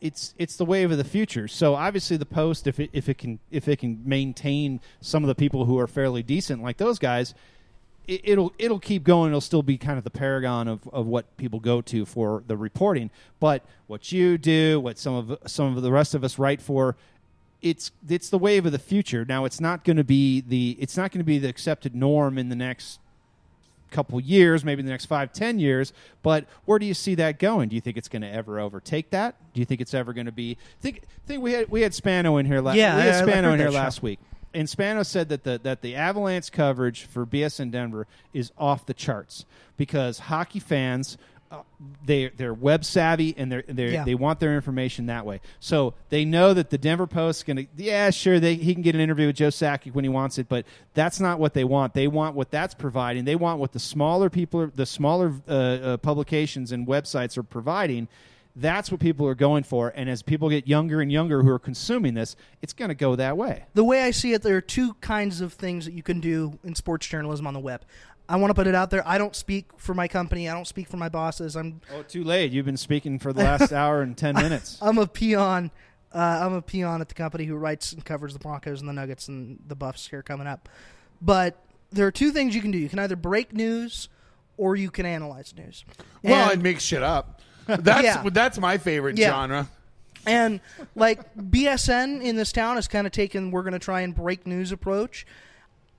It's 0.00 0.34
it's 0.38 0.56
the 0.56 0.64
wave 0.64 0.90
of 0.90 0.98
the 0.98 1.04
future. 1.04 1.46
So 1.48 1.74
obviously 1.74 2.16
the 2.16 2.26
post, 2.26 2.66
if 2.66 2.80
it 2.80 2.90
if 2.92 3.08
it 3.08 3.18
can 3.18 3.38
if 3.50 3.68
it 3.68 3.78
can 3.78 4.00
maintain 4.04 4.80
some 5.00 5.22
of 5.22 5.28
the 5.28 5.34
people 5.34 5.66
who 5.66 5.78
are 5.78 5.86
fairly 5.86 6.22
decent 6.22 6.62
like 6.62 6.78
those 6.78 6.98
guys, 6.98 7.34
it, 8.06 8.22
it'll 8.24 8.52
it'll 8.58 8.80
keep 8.80 9.04
going. 9.04 9.30
It'll 9.30 9.40
still 9.40 9.62
be 9.62 9.76
kind 9.76 9.98
of 9.98 10.04
the 10.04 10.10
paragon 10.10 10.68
of, 10.68 10.88
of 10.88 11.06
what 11.06 11.36
people 11.36 11.60
go 11.60 11.80
to 11.82 12.06
for 12.06 12.42
the 12.46 12.56
reporting. 12.56 13.10
But 13.38 13.62
what 13.86 14.10
you 14.10 14.38
do, 14.38 14.80
what 14.80 14.98
some 14.98 15.14
of 15.14 15.38
some 15.46 15.76
of 15.76 15.82
the 15.82 15.92
rest 15.92 16.14
of 16.14 16.24
us 16.24 16.38
write 16.38 16.62
for, 16.62 16.96
it's 17.60 17.90
it's 18.08 18.30
the 18.30 18.38
wave 18.38 18.64
of 18.64 18.72
the 18.72 18.78
future. 18.78 19.26
Now 19.28 19.44
it's 19.44 19.60
not 19.60 19.84
going 19.84 19.98
to 19.98 20.04
be 20.04 20.40
the 20.40 20.76
it's 20.80 20.96
not 20.96 21.12
going 21.12 21.20
to 21.20 21.24
be 21.24 21.38
the 21.38 21.48
accepted 21.48 21.94
norm 21.94 22.38
in 22.38 22.48
the 22.48 22.56
next 22.56 23.00
couple 23.90 24.20
years, 24.20 24.64
maybe 24.64 24.82
the 24.82 24.90
next 24.90 25.06
five, 25.06 25.32
ten 25.32 25.58
years. 25.58 25.92
But 26.22 26.46
where 26.64 26.78
do 26.78 26.86
you 26.86 26.94
see 26.94 27.14
that 27.16 27.38
going? 27.38 27.68
Do 27.68 27.74
you 27.74 27.80
think 27.80 27.96
it's 27.96 28.08
going 28.08 28.22
to 28.22 28.32
ever 28.32 28.58
overtake 28.60 29.10
that? 29.10 29.36
Do 29.54 29.60
you 29.60 29.64
think 29.66 29.80
it's 29.80 29.94
ever 29.94 30.12
going 30.12 30.26
to 30.26 30.32
be? 30.32 30.56
Think 30.80 31.02
think 31.26 31.42
we 31.42 31.52
had 31.52 31.68
we 31.68 31.82
had 31.82 31.94
Spano 31.94 32.36
in 32.36 32.46
here 32.46 32.60
last 32.60 32.76
Yeah, 32.76 32.96
we 32.96 33.02
had 33.02 33.14
I- 33.14 33.22
Spano 33.26 33.52
in 33.52 33.58
here 33.58 33.68
that 33.68 33.72
show. 33.74 33.78
last 33.78 34.02
week. 34.02 34.18
and 34.54 34.68
Spano 34.68 35.02
said 35.02 35.28
that 35.30 35.44
the 35.44 35.58
that 35.62 35.82
the 35.82 35.94
Avalanche 35.96 36.50
coverage 36.52 37.04
for 37.04 37.26
BSN 37.26 37.70
Denver 37.70 38.06
is 38.32 38.50
off 38.58 38.86
the 38.86 38.94
charts 38.94 39.44
because 39.76 40.18
hockey 40.20 40.60
fans. 40.60 41.18
Uh, 41.50 41.62
they 42.04 42.28
they're 42.28 42.52
web 42.52 42.84
savvy 42.84 43.34
and 43.38 43.50
they're, 43.50 43.64
they 43.66 43.92
Yeah. 43.92 44.04
they 44.04 44.14
want 44.14 44.38
their 44.38 44.54
information 44.54 45.06
that 45.06 45.24
way. 45.24 45.40
So 45.60 45.94
they 46.10 46.24
know 46.26 46.52
that 46.52 46.68
the 46.68 46.76
Denver 46.76 47.06
Post 47.06 47.40
is 47.40 47.44
going 47.44 47.56
to 47.56 47.66
yeah 47.76 48.10
sure 48.10 48.38
they 48.38 48.54
he 48.56 48.74
can 48.74 48.82
get 48.82 48.94
an 48.94 49.00
interview 49.00 49.28
with 49.28 49.36
Joe 49.36 49.48
Sakic 49.48 49.94
when 49.94 50.04
he 50.04 50.10
wants 50.10 50.36
it, 50.38 50.48
but 50.48 50.66
that's 50.92 51.20
not 51.20 51.38
what 51.38 51.54
they 51.54 51.64
want. 51.64 51.94
They 51.94 52.06
want 52.06 52.34
what 52.34 52.50
that's 52.50 52.74
providing. 52.74 53.24
They 53.24 53.36
want 53.36 53.60
what 53.60 53.72
the 53.72 53.78
smaller 53.78 54.28
people, 54.28 54.60
are, 54.60 54.66
the 54.74 54.84
smaller 54.86 55.32
uh, 55.48 55.52
uh, 55.52 55.96
publications 55.96 56.70
and 56.70 56.86
websites 56.86 57.38
are 57.38 57.42
providing. 57.42 58.08
That's 58.54 58.90
what 58.90 59.00
people 59.00 59.24
are 59.28 59.36
going 59.36 59.62
for. 59.62 59.92
And 59.94 60.10
as 60.10 60.20
people 60.20 60.50
get 60.50 60.66
younger 60.66 61.00
and 61.00 61.12
younger 61.12 61.42
who 61.44 61.48
are 61.50 61.60
consuming 61.60 62.14
this, 62.14 62.34
it's 62.60 62.72
going 62.72 62.88
to 62.88 62.94
go 62.96 63.14
that 63.14 63.36
way. 63.36 63.64
the 63.74 63.84
way 63.84 64.02
I 64.02 64.10
see 64.10 64.32
it, 64.32 64.42
there 64.42 64.56
are 64.56 64.60
two 64.60 64.94
kinds 64.94 65.40
of 65.40 65.52
things 65.52 65.84
that 65.84 65.92
you 65.94 66.02
can 66.02 66.18
do 66.18 66.58
in 66.64 66.74
sports 66.74 67.06
journalism 67.06 67.46
on 67.46 67.54
the 67.54 67.60
web. 67.60 67.82
I 68.28 68.36
want 68.36 68.50
to 68.50 68.54
put 68.54 68.66
it 68.66 68.74
out 68.74 68.90
there. 68.90 69.06
I 69.08 69.16
don't 69.18 69.34
speak 69.34 69.66
for 69.78 69.94
my 69.94 70.06
company. 70.08 70.48
I 70.48 70.54
don't 70.54 70.66
speak 70.66 70.88
for 70.88 70.96
my 70.98 71.08
bosses. 71.08 71.56
I'm 71.56 71.80
Oh, 71.94 72.02
too 72.02 72.24
late. 72.24 72.52
You've 72.52 72.66
been 72.66 72.76
speaking 72.76 73.18
for 73.18 73.32
the 73.32 73.42
last 73.42 73.72
hour 73.72 74.02
and 74.02 74.16
ten 74.16 74.34
minutes. 74.34 74.78
I'm 74.82 74.98
a 74.98 75.06
peon. 75.06 75.70
Uh, 76.12 76.18
I'm 76.42 76.52
a 76.54 76.62
peon 76.62 77.00
at 77.00 77.08
the 77.08 77.14
company 77.14 77.44
who 77.44 77.56
writes 77.56 77.92
and 77.92 78.04
covers 78.04 78.32
the 78.32 78.38
Broncos 78.38 78.80
and 78.80 78.88
the 78.88 78.92
Nuggets 78.92 79.28
and 79.28 79.58
the 79.66 79.74
Buffs 79.74 80.08
here 80.08 80.22
coming 80.22 80.46
up. 80.46 80.68
But 81.22 81.62
there 81.90 82.06
are 82.06 82.10
two 82.12 82.30
things 82.32 82.54
you 82.54 82.62
can 82.62 82.70
do. 82.70 82.78
You 82.78 82.88
can 82.88 82.98
either 82.98 83.16
break 83.16 83.52
news 83.52 84.08
or 84.56 84.74
you 84.76 84.90
can 84.90 85.06
analyze 85.06 85.54
news. 85.56 85.84
Well, 86.22 86.44
And- 86.44 86.52
and 86.54 86.62
make 86.62 86.80
shit 86.80 87.02
up. 87.02 87.40
That's 87.66 88.02
Yeah. 88.04 88.22
that's 88.30 88.58
my 88.58 88.78
favorite 88.78 89.16
Yeah. 89.18 89.30
genre. 89.30 89.68
And 90.26 90.60
like 90.94 91.20
BSN 91.36 92.20
in 92.22 92.36
this 92.36 92.52
town 92.52 92.76
has 92.76 92.88
kind 92.88 93.06
of 93.06 93.12
taken 93.12 93.50
we're 93.50 93.62
going 93.62 93.72
to 93.72 93.78
try 93.78 94.00
and 94.02 94.14
break 94.14 94.46
news 94.46 94.72
approach. 94.72 95.26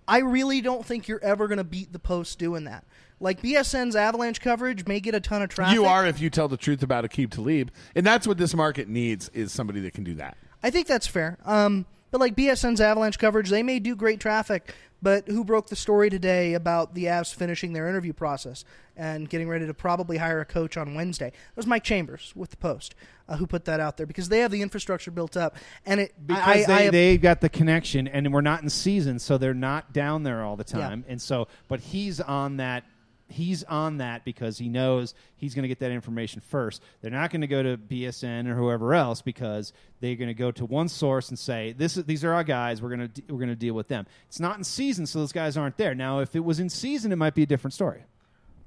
I 0.10 0.20
really 0.20 0.60
don't 0.60 0.86
think 0.86 1.08
you're 1.08 1.24
ever 1.24 1.48
going 1.48 1.60
to 1.60 1.64
beat 1.64 1.94
the 1.94 2.00
Post 2.00 2.40
doing 2.40 2.64
that. 2.66 2.84
Like 3.20 3.42
BSN's 3.42 3.96
Avalanche 3.96 4.42
coverage 4.42 4.88
may 4.88 5.00
get 5.00 5.14
a 5.14 5.20
ton 5.20 5.42
of 5.42 5.50
traffic. 5.50 5.76
You 5.76 5.86
are 5.86 6.08
if 6.08 6.20
you 6.20 6.30
tell 6.30 6.48
the 6.48 6.58
truth 6.58 6.82
about 6.84 7.04
Aqib 7.04 7.32
Talib, 7.32 7.70
and 7.96 8.06
that's 8.06 8.26
what 8.26 8.38
this 8.38 8.56
market 8.56 8.88
needs 8.88 9.30
is 9.30 9.52
somebody 9.52 9.82
that 9.82 9.94
can 9.94 10.04
do 10.04 10.16
that. 10.16 10.38
I 10.64 10.70
think 10.72 10.88
that's 10.88 11.06
fair. 11.06 11.38
Um, 11.46 11.86
but 12.12 12.20
like 12.20 12.36
BSN's 12.36 12.82
Avalanche 12.82 13.20
coverage, 13.20 13.50
they 13.50 13.62
may 13.62 13.80
do 13.80 13.96
great 13.96 14.20
traffic. 14.20 14.74
But 15.02 15.28
who 15.28 15.44
broke 15.44 15.68
the 15.68 15.76
story 15.76 16.10
today 16.10 16.54
about 16.54 16.94
the 16.94 17.06
Avs 17.06 17.34
finishing 17.34 17.74
their 17.74 17.88
interview 17.88 18.14
process 18.14 18.66
and 18.98 19.30
getting 19.30 19.48
ready 19.48 19.66
to 19.66 19.74
probably 19.74 20.18
hire 20.18 20.42
a 20.42 20.46
coach 20.46 20.78
on 20.78 20.94
Wednesday? 20.94 21.28
It 21.28 21.56
was 21.56 21.66
Mike 21.66 21.84
Chambers 21.84 22.34
with 22.36 22.50
the 22.50 22.58
Post 22.58 22.96
uh, 23.28 23.38
who 23.38 23.48
put 23.48 23.66
that 23.66 23.80
out 23.80 23.98
there 23.98 24.06
because 24.06 24.30
they 24.30 24.40
have 24.40 24.52
the 24.52 24.62
infrastructure 24.62 25.12
built 25.12 25.38
up. 25.38 25.56
And 25.86 26.02
it 26.02 26.14
because 26.26 26.48
I, 26.48 26.66
they, 26.66 26.88
I, 26.88 26.90
they 26.90 27.18
got 27.18 27.42
the 27.42 27.50
connection 27.50 28.08
and 28.08 28.34
we're 28.34 28.42
not 28.42 28.62
in 28.62 28.70
season 28.70 29.20
so 29.20 29.38
they're 29.38 29.54
not 29.54 29.94
down 29.94 30.24
there 30.24 30.44
all 30.44 30.56
the 30.56 30.64
time 30.64 31.06
and 31.08 31.22
so 31.22 31.48
but 31.68 31.80
he's 31.80 32.20
on 32.20 32.58
that 32.58 32.84
he's 33.30 33.64
on 33.64 33.98
that 33.98 34.26
because 34.26 34.58
he 34.58 34.70
knows 34.70 35.14
he's 35.36 35.54
going 35.54 35.64
to 35.64 35.68
get 35.68 35.80
that 35.80 35.92
information 35.92 36.42
first 36.42 36.82
they're 37.02 37.12
not 37.12 37.32
going 37.32 37.42
to 37.42 37.48
go 37.48 37.62
to 37.62 37.78
bsn 37.78 38.48
or 38.48 38.56
whoever 38.56 38.94
else 38.94 39.22
because 39.22 39.72
they're 40.00 40.16
going 40.16 40.28
to 40.28 40.34
go 40.34 40.52
to 40.52 40.66
one 40.66 40.88
source 40.88 41.30
and 41.30 41.38
say 41.38 41.74
this 41.74 41.96
is 41.96 42.06
these 42.06 42.24
are 42.24 42.34
our 42.34 42.44
guys 42.44 42.82
we're 42.82 42.96
going 42.96 43.08
to 43.08 43.22
we're 43.30 43.40
going 43.40 43.50
to 43.50 43.56
deal 43.56 43.74
with 43.74 43.88
them 43.88 44.06
it's 44.28 44.40
not 44.40 44.58
in 44.58 44.64
season 44.64 45.06
so 45.06 45.20
those 45.20 45.32
guys 45.32 45.56
aren't 45.58 45.78
there 45.78 45.96
now 45.96 46.20
if 46.20 46.36
it 46.36 46.44
was 46.44 46.60
in 46.60 46.70
season 46.70 47.12
it 47.12 47.18
might 47.18 47.36
be 47.36 47.44
a 47.44 47.48
different 47.48 47.74
story 47.74 48.04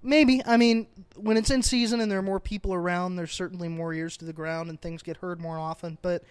Maybe. 0.03 0.43
I 0.45 0.57
mean, 0.57 0.89
when 1.17 1.37
it's 1.37 1.51
in 1.51 1.63
season 1.63 2.01
and 2.01 2.11
there 2.11 2.19
are 2.19 2.23
more 2.23 2.41
people 2.41 2.75
around, 2.75 3.17
there's 3.17 3.33
certainly 3.33 3.69
more 3.69 3.95
ears 3.95 4.17
to 4.19 4.25
the 4.25 4.33
ground 4.33 4.69
and 4.69 4.81
things 4.81 5.03
get 5.03 5.19
heard 5.19 5.41
more 5.41 5.59
often. 5.59 5.97
But 6.03 6.25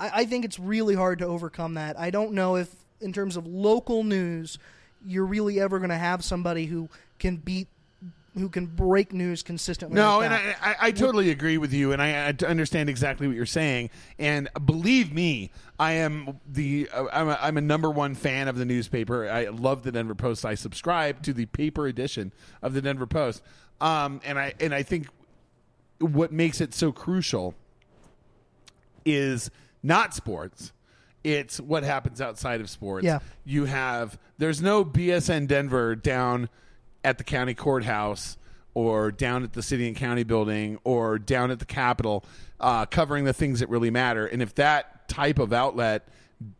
I, 0.00 0.10
I 0.14 0.24
think 0.24 0.44
it's 0.44 0.58
really 0.58 0.94
hard 0.94 1.18
to 1.18 1.26
overcome 1.26 1.74
that. 1.74 1.98
I 1.98 2.10
don't 2.10 2.32
know 2.32 2.56
if, 2.56 2.74
in 3.00 3.12
terms 3.12 3.36
of 3.36 3.46
local 3.46 4.02
news, 4.02 4.58
you're 5.04 5.26
really 5.26 5.60
ever 5.60 5.78
going 5.78 5.90
to 5.90 5.96
have 5.96 6.24
somebody 6.24 6.66
who 6.66 6.88
can 7.22 7.36
beat, 7.36 7.68
who 8.34 8.48
can 8.48 8.66
break 8.66 9.12
news 9.12 9.42
consistently. 9.42 9.94
No, 9.94 10.18
like 10.18 10.30
and. 10.32 10.34
I, 10.34 10.56
I, 10.60 10.76
I 10.80 10.90
totally 10.90 11.30
agree 11.30 11.56
with 11.56 11.72
you, 11.72 11.92
and 11.92 12.02
I, 12.02 12.26
I 12.28 12.46
understand 12.46 12.90
exactly 12.90 13.28
what 13.28 13.36
you're 13.36 13.46
saying. 13.46 13.90
And 14.18 14.50
believe 14.66 15.14
me, 15.14 15.52
I 15.78 15.92
am 15.92 16.40
the 16.46 16.88
uh, 16.92 17.06
I'm, 17.12 17.28
a, 17.28 17.38
I'm 17.40 17.56
a 17.56 17.60
number 17.60 17.90
one 17.90 18.14
fan 18.16 18.48
of 18.48 18.58
the 18.58 18.64
newspaper. 18.64 19.30
I 19.30 19.46
love 19.46 19.84
the 19.84 19.92
Denver 19.92 20.16
Post. 20.16 20.44
I 20.44 20.56
subscribe 20.56 21.22
to 21.22 21.32
the 21.32 21.46
paper 21.46 21.86
edition 21.86 22.32
of 22.60 22.74
the 22.74 22.82
Denver 22.82 23.06
Post, 23.06 23.42
um, 23.80 24.20
and 24.24 24.38
I 24.38 24.54
and 24.60 24.74
I 24.74 24.82
think 24.82 25.06
what 26.00 26.32
makes 26.32 26.60
it 26.60 26.74
so 26.74 26.90
crucial 26.90 27.54
is 29.04 29.48
not 29.82 30.12
sports. 30.12 30.72
It's 31.22 31.60
what 31.60 31.84
happens 31.84 32.20
outside 32.20 32.60
of 32.60 32.68
sports. 32.68 33.04
Yeah. 33.04 33.20
You 33.44 33.66
have 33.66 34.18
there's 34.38 34.60
no 34.60 34.84
BSN 34.84 35.46
Denver 35.46 35.94
down 35.94 36.48
at 37.04 37.18
the 37.18 37.24
county 37.24 37.54
courthouse 37.54 38.36
or 38.74 39.10
down 39.10 39.42
at 39.42 39.52
the 39.52 39.62
city 39.62 39.86
and 39.86 39.96
county 39.96 40.22
building 40.22 40.78
or 40.84 41.18
down 41.18 41.50
at 41.50 41.58
the 41.58 41.64
capitol 41.64 42.24
uh, 42.60 42.86
covering 42.86 43.24
the 43.24 43.32
things 43.32 43.60
that 43.60 43.68
really 43.68 43.90
matter. 43.90 44.26
And 44.26 44.40
if 44.40 44.54
that 44.54 45.08
type 45.08 45.38
of 45.38 45.52
outlet 45.52 46.08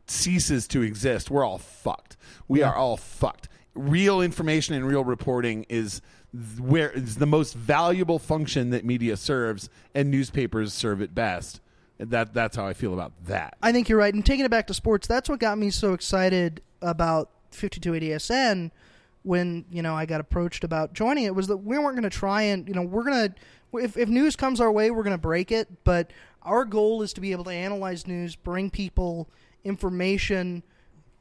ceases 0.07 0.67
to 0.69 0.83
exist, 0.83 1.31
we're 1.31 1.45
all 1.45 1.59
fucked. 1.59 2.17
We 2.49 2.63
are 2.63 2.75
all 2.75 2.97
fucked. 2.97 3.49
Real 3.75 4.21
information 4.21 4.75
and 4.75 4.87
real 4.87 5.05
reporting 5.05 5.65
is 5.69 6.03
where 6.59 6.91
is 6.91 7.17
the 7.17 7.27
most 7.27 7.55
valuable 7.55 8.19
function 8.19 8.71
that 8.71 8.85
media 8.85 9.17
serves, 9.17 9.69
and 9.95 10.11
newspapers 10.11 10.73
serve 10.73 11.01
it 11.01 11.15
best. 11.15 11.61
And 11.99 12.11
that 12.11 12.35
that's 12.35 12.57
how 12.57 12.67
I 12.67 12.73
feel 12.73 12.95
about 12.95 13.13
that. 13.27 13.57
I 13.63 13.73
think 13.73 13.89
you're 13.89 13.99
right. 13.99 14.13
And 14.13 14.25
taking 14.25 14.45
it 14.45 14.51
back 14.51 14.67
to 14.69 14.75
sports, 14.75 15.07
that's 15.07 15.29
what 15.29 15.41
got 15.41 15.59
me 15.59 15.71
so 15.71 15.93
excited 15.93 16.63
about 16.81 17.31
5280SN 17.53 18.71
when 19.23 19.65
you 19.71 19.83
know 19.83 19.95
I 19.95 20.07
got 20.07 20.21
approached 20.21 20.65
about 20.65 20.93
joining 20.95 21.25
it 21.25 21.35
was 21.35 21.47
that 21.47 21.59
we 21.59 21.79
weren't 21.79 21.97
going 21.97 22.09
to 22.09 22.11
try 22.11 22.43
and 22.43 22.67
you 22.67 22.75
know 22.75 22.83
we're 22.83 23.05
going 23.05 23.29
to 23.29 23.35
if 23.79 23.97
if 23.97 24.09
news 24.09 24.37
comes 24.37 24.61
our 24.61 24.71
way 24.71 24.91
we're 24.91 25.05
going 25.05 25.17
to 25.17 25.19
break 25.19 25.53
it, 25.53 25.85
but 25.85 26.13
our 26.43 26.65
goal 26.65 27.03
is 27.03 27.13
to 27.15 27.21
be 27.21 27.33
able 27.33 27.45
to 27.45 27.53
analyze 27.53 28.07
news, 28.07 28.35
bring 28.35 28.71
people 28.71 29.29
information 29.65 30.63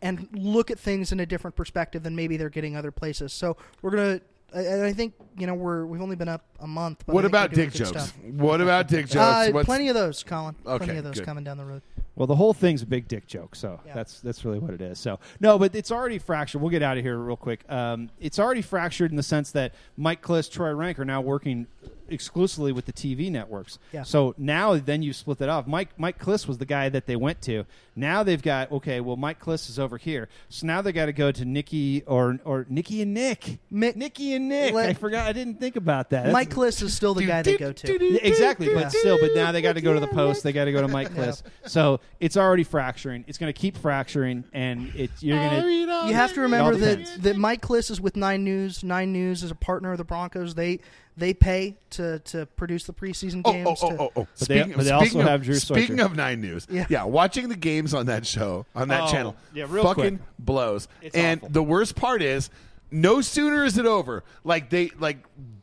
and 0.01 0.27
look 0.33 0.71
at 0.71 0.79
things 0.79 1.11
in 1.11 1.19
a 1.19 1.25
different 1.25 1.55
perspective 1.55 2.01
than 2.01 2.15
maybe 2.15 2.37
they're 2.37 2.49
getting 2.49 2.75
other 2.75 2.91
places. 2.91 3.31
So 3.31 3.55
we're 3.81 3.91
going 3.91 4.19
to 4.19 4.25
and 4.53 4.83
I 4.83 4.91
think 4.91 5.13
you 5.37 5.47
know 5.47 5.53
we're 5.53 5.85
we've 5.85 6.01
only 6.01 6.15
been 6.15 6.27
up 6.27 6.43
a 6.59 6.67
month. 6.67 7.03
But 7.05 7.15
What 7.15 7.25
about 7.25 7.53
dick 7.53 7.71
jokes? 7.71 7.89
stuff. 7.89 8.17
What 8.19 8.59
about 8.59 8.87
dick 8.87 9.07
jokes? 9.07 9.15
Uh, 9.15 9.63
plenty 9.63 9.87
of 9.87 9.95
those, 9.95 10.23
Colin. 10.23 10.55
Okay, 10.65 10.85
plenty 10.85 10.97
of 10.99 11.05
those 11.05 11.15
good. 11.15 11.25
coming 11.25 11.43
down 11.43 11.57
the 11.57 11.65
road. 11.65 11.81
Well, 12.15 12.27
the 12.27 12.35
whole 12.35 12.53
thing's 12.53 12.81
a 12.81 12.85
big 12.85 13.07
dick 13.07 13.25
joke, 13.25 13.55
so 13.55 13.79
Yeah. 13.85 13.93
that's 13.93 14.19
that's 14.19 14.43
really 14.43 14.59
what 14.59 14.73
it 14.73 14.81
is. 14.81 14.99
So 14.99 15.19
no, 15.39 15.57
but 15.57 15.73
it's 15.75 15.91
already 15.91 16.17
fractured. 16.19 16.61
We'll 16.61 16.69
get 16.71 16.83
out 16.83 16.97
of 16.97 17.03
here 17.03 17.17
real 17.17 17.37
quick. 17.37 17.63
Um, 17.71 18.09
it's 18.19 18.37
already 18.37 18.61
fractured 18.61 19.11
in 19.11 19.17
the 19.17 19.23
sense 19.23 19.51
that 19.51 19.73
Mike 19.97 20.21
Klis, 20.21 20.51
Troy 20.51 20.73
Renck 20.73 20.99
are 20.99 21.05
now 21.05 21.21
working 21.21 21.67
exclusively 22.13 22.71
with 22.71 22.85
the 22.85 22.93
TV 22.93 23.31
networks. 23.31 23.79
Yeah. 23.91 24.03
So 24.03 24.33
now 24.37 24.75
then 24.77 25.01
you 25.03 25.13
split 25.13 25.37
that 25.39 25.49
off. 25.49 25.67
Mike 25.67 25.89
Mike 25.97 26.19
Klis 26.19 26.47
was 26.47 26.57
the 26.57 26.65
guy 26.65 26.89
that 26.89 27.05
they 27.07 27.15
went 27.15 27.41
to. 27.43 27.65
Now 27.95 28.23
they've 28.23 28.41
got 28.41 28.71
okay. 28.71 29.01
Well, 29.01 29.17
Mike 29.17 29.39
Klis 29.43 29.69
is 29.69 29.77
over 29.77 29.97
here, 29.97 30.29
so 30.49 30.65
now 30.65 30.81
they 30.81 30.91
got 30.91 31.07
to 31.07 31.13
go 31.13 31.31
to 31.31 31.43
Nikki 31.45 32.03
or 32.07 32.39
or 32.45 32.65
Nikki 32.69 33.01
and 33.01 33.13
Nick. 33.13 33.59
Mi- 33.69 33.93
Nikki 33.95 34.33
and 34.33 34.47
Nick. 34.49 34.73
Let- 34.73 34.89
I 34.89 34.93
forgot. 34.93 35.27
I 35.27 35.33
didn't 35.33 35.59
think 35.59 35.75
about 35.75 36.09
that. 36.11 36.23
That's- 36.23 36.33
Mike 36.33 36.49
Klis 36.49 36.81
is 36.81 36.93
still 36.93 37.13
the 37.13 37.25
guy 37.25 37.41
they 37.41 37.57
go 37.57 37.71
to. 37.73 38.05
yeah, 38.05 38.19
exactly, 38.21 38.67
Yeah. 38.67 38.75
but 38.83 38.91
still, 38.91 39.17
but 39.19 39.35
now 39.35 39.51
they 39.51 39.61
got 39.61 39.73
to 39.73 39.81
go 39.81 39.93
to 39.93 39.99
the 39.99 40.07
post. 40.07 40.43
They 40.43 40.53
got 40.53 40.65
to 40.65 40.71
go 40.71 40.81
to 40.81 40.87
Mike 40.87 41.09
Klis. 41.13 41.41
So 41.67 41.99
it's 42.19 42.37
already 42.37 42.63
fracturing. 42.63 43.23
It's 43.27 43.37
going 43.37 43.53
to 43.53 43.57
keep 43.59 43.77
fracturing, 43.77 44.43
and 44.51 44.91
it 44.95 45.11
you're 45.19 45.37
going 45.37 45.61
to. 45.61 46.07
You 46.07 46.13
have 46.13 46.33
to 46.33 46.41
remember 46.41 46.75
that, 46.77 47.07
that 47.23 47.35
Mike 47.37 47.61
Klis 47.61 47.91
is 47.91 48.01
with 48.01 48.15
Nine 48.15 48.43
News. 48.43 48.83
Nine 48.83 49.11
News 49.13 49.43
is 49.43 49.51
a 49.51 49.55
partner 49.55 49.91
of 49.91 49.97
the 49.97 50.03
Broncos. 50.03 50.55
They 50.55 50.79
they 51.21 51.33
pay 51.33 51.77
to, 51.91 52.19
to 52.19 52.45
produce 52.45 52.83
the 52.83 52.93
preseason 52.93 53.41
Oh, 53.45 53.51
games. 53.53 53.79
oh, 53.81 53.87
oh, 53.87 53.89
to, 53.89 54.01
oh, 54.03 54.11
oh. 54.17 54.27
But 54.39 54.47
they- 54.49 54.55
Speaking, 54.61 54.73
but 54.75 54.83
they 54.85 54.91
also 54.91 55.19
of, 55.19 55.25
have 55.25 55.43
Drew 55.43 55.55
speaking 55.55 55.97
Soicher. 55.97 56.05
of 56.05 56.15
Nine 56.17 56.41
News, 56.41 56.67
Yeah. 56.69 56.85
yeah. 56.89 57.03
watching 57.05 57.47
the 57.49 57.55
games 57.55 57.93
on 57.93 58.07
that 58.07 58.25
show 58.25 58.65
on 58.75 58.89
that 58.89 59.03
Oh, 59.03 59.11
channel, 59.11 59.35
yeah, 59.53 59.65
real 59.69 59.83
fucking 59.83 60.17
quick. 60.17 60.27
blows. 60.39 60.87
It's 61.01 61.15
and 61.15 61.39
awful. 61.39 61.49
the 61.49 61.63
worst 61.63 61.95
part 61.95 62.21
is, 62.21 62.49
no 62.91 63.21
sooner 63.21 63.63
is 63.63 63.77
it 63.77 63.85
over, 63.85 64.23
like 64.43 64.69
they 64.69 64.91
like, 64.99 65.17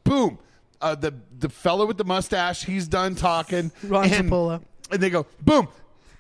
boom, 0.05 0.39
uh, 0.81 0.95
the 0.95 1.13
the 1.39 1.49
fellow 1.51 1.85
with 1.87 1.99
the 1.99 2.05
mustache, 2.05 2.65
he's 2.65 2.89
done 2.89 3.15
talking, 3.15 3.71
Ron 3.83 4.05
and, 4.11 4.31
Zappolo. 4.31 4.63
and 4.91 5.01
they 5.03 5.11
go, 5.11 5.27
boom. 5.43 5.69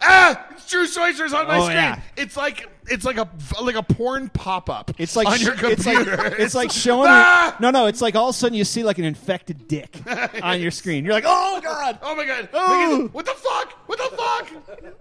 Ah, 0.00 0.46
it's 0.52 0.68
Drew 0.70 0.86
Soicher's 0.86 1.32
on 1.32 1.48
my 1.48 1.58
Oh, 1.58 1.62
screen. 1.62 1.76
yeah. 1.76 2.00
It's 2.16 2.36
like 2.36 2.68
it's 2.90 3.04
like 3.04 3.16
a 3.18 3.28
like 3.62 3.74
a 3.76 3.82
porn 3.82 4.28
pop 4.30 4.68
up. 4.70 4.90
It's 4.98 5.16
like 5.16 5.26
on 5.28 5.40
your 5.40 5.54
it's 5.70 5.86
like 5.86 5.96
computer. 5.96 6.36
it's 6.36 6.54
like 6.54 6.70
showing. 6.70 7.08
Ah! 7.10 7.56
No, 7.60 7.70
no, 7.70 7.86
it's 7.86 8.00
like 8.02 8.14
all 8.16 8.28
of 8.28 8.34
a 8.34 8.38
sudden 8.38 8.56
you 8.56 8.64
see 8.64 8.82
like 8.82 8.98
an 8.98 9.04
infected 9.04 9.68
dick 9.68 9.96
on 10.42 10.60
your 10.60 10.70
screen. 10.70 11.04
You're 11.04 11.14
like, 11.14 11.24
oh 11.26 11.60
god. 11.62 11.98
Oh 12.08 12.14
my 12.14 12.24
god! 12.24 12.48
Oh. 12.52 13.08
What 13.12 13.26
the 13.26 13.32
fuck? 13.32 13.72
What 13.86 13.98
the 13.98 14.16
fuck? 14.16 14.48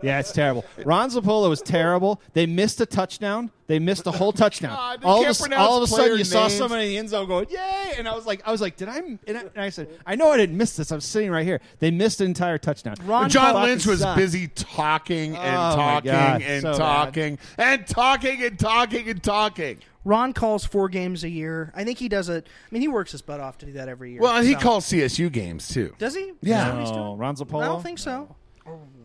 Yeah, 0.01 0.19
it's 0.19 0.31
terrible. 0.31 0.65
Ron 0.85 1.09
Zappolo 1.09 1.49
was 1.49 1.61
terrible. 1.61 2.21
They 2.33 2.45
missed 2.45 2.79
a 2.81 2.85
touchdown. 2.85 3.51
They 3.67 3.79
missed 3.79 4.07
a 4.07 4.11
whole 4.11 4.31
touchdown. 4.31 4.75
God, 4.75 5.03
all, 5.03 5.25
of 5.25 5.39
a, 5.41 5.55
all 5.57 5.77
of 5.77 5.83
a 5.83 5.87
sudden, 5.87 6.05
player 6.05 6.17
you 6.17 6.23
saw 6.23 6.43
names. 6.43 6.53
somebody 6.53 6.83
in 6.85 6.89
the 6.89 6.97
end 6.99 7.09
zone 7.09 7.27
going, 7.27 7.47
"Yay!" 7.49 7.95
And 7.97 8.07
I 8.07 8.15
was 8.15 8.25
like, 8.25 8.41
"I 8.47 8.51
was 8.51 8.61
like, 8.61 8.77
did 8.77 8.87
I?" 8.87 8.97
And 8.99 9.19
I, 9.27 9.39
and 9.41 9.57
I 9.57 9.69
said, 9.69 9.89
"I 10.05 10.15
know 10.15 10.31
I 10.31 10.37
didn't 10.37 10.55
miss 10.55 10.77
this. 10.77 10.89
I'm 10.91 11.01
sitting 11.01 11.29
right 11.31 11.45
here. 11.45 11.59
They 11.79 11.91
missed 11.91 12.21
an 12.21 12.27
entire 12.27 12.57
touchdown." 12.57 12.95
Ron 13.05 13.29
John 13.29 13.61
Lynch 13.63 13.85
was 13.85 13.99
sucked. 13.99 14.17
busy 14.17 14.47
talking 14.47 15.35
and 15.35 15.55
Oh, 15.57 15.75
talking 15.75 16.11
God, 16.11 16.41
and 16.43 16.61
so 16.61 16.71
bad. 16.71 16.77
talking, 16.77 17.39
and 17.57 17.76
and 17.79 17.87
talking 17.87 18.43
and 18.43 18.57
talking 18.59 19.09
and 19.09 19.21
talking. 19.23 19.79
Ron 20.05 20.31
calls 20.33 20.63
four 20.63 20.87
games 20.87 21.23
a 21.25 21.29
year. 21.29 21.71
I 21.75 21.83
think 21.83 21.97
he 21.99 22.07
does 22.07 22.29
it. 22.29 22.47
I 22.47 22.67
mean, 22.73 22.81
he 22.81 22.87
works 22.87 23.11
his 23.11 23.21
butt 23.21 23.39
off 23.41 23.57
to 23.59 23.65
do 23.65 23.73
that 23.73 23.89
every 23.89 24.13
year. 24.13 24.21
Well, 24.21 24.41
he 24.41 24.53
So- 24.53 24.59
calls 24.59 24.85
CSU 24.85 25.29
games 25.29 25.67
too. 25.67 25.93
Does 25.99 26.15
he? 26.15 26.31
Yeah. 26.41 26.59
Is 26.59 26.65
that 26.65 26.73
what 26.73 26.79
he's 26.81 26.91
No, 26.91 26.95
doing? 27.07 27.17
Ron 27.17 27.35
Zappolo? 27.35 27.63
I 27.63 27.65
don't 27.65 27.83
think 27.83 27.99
so. 27.99 28.35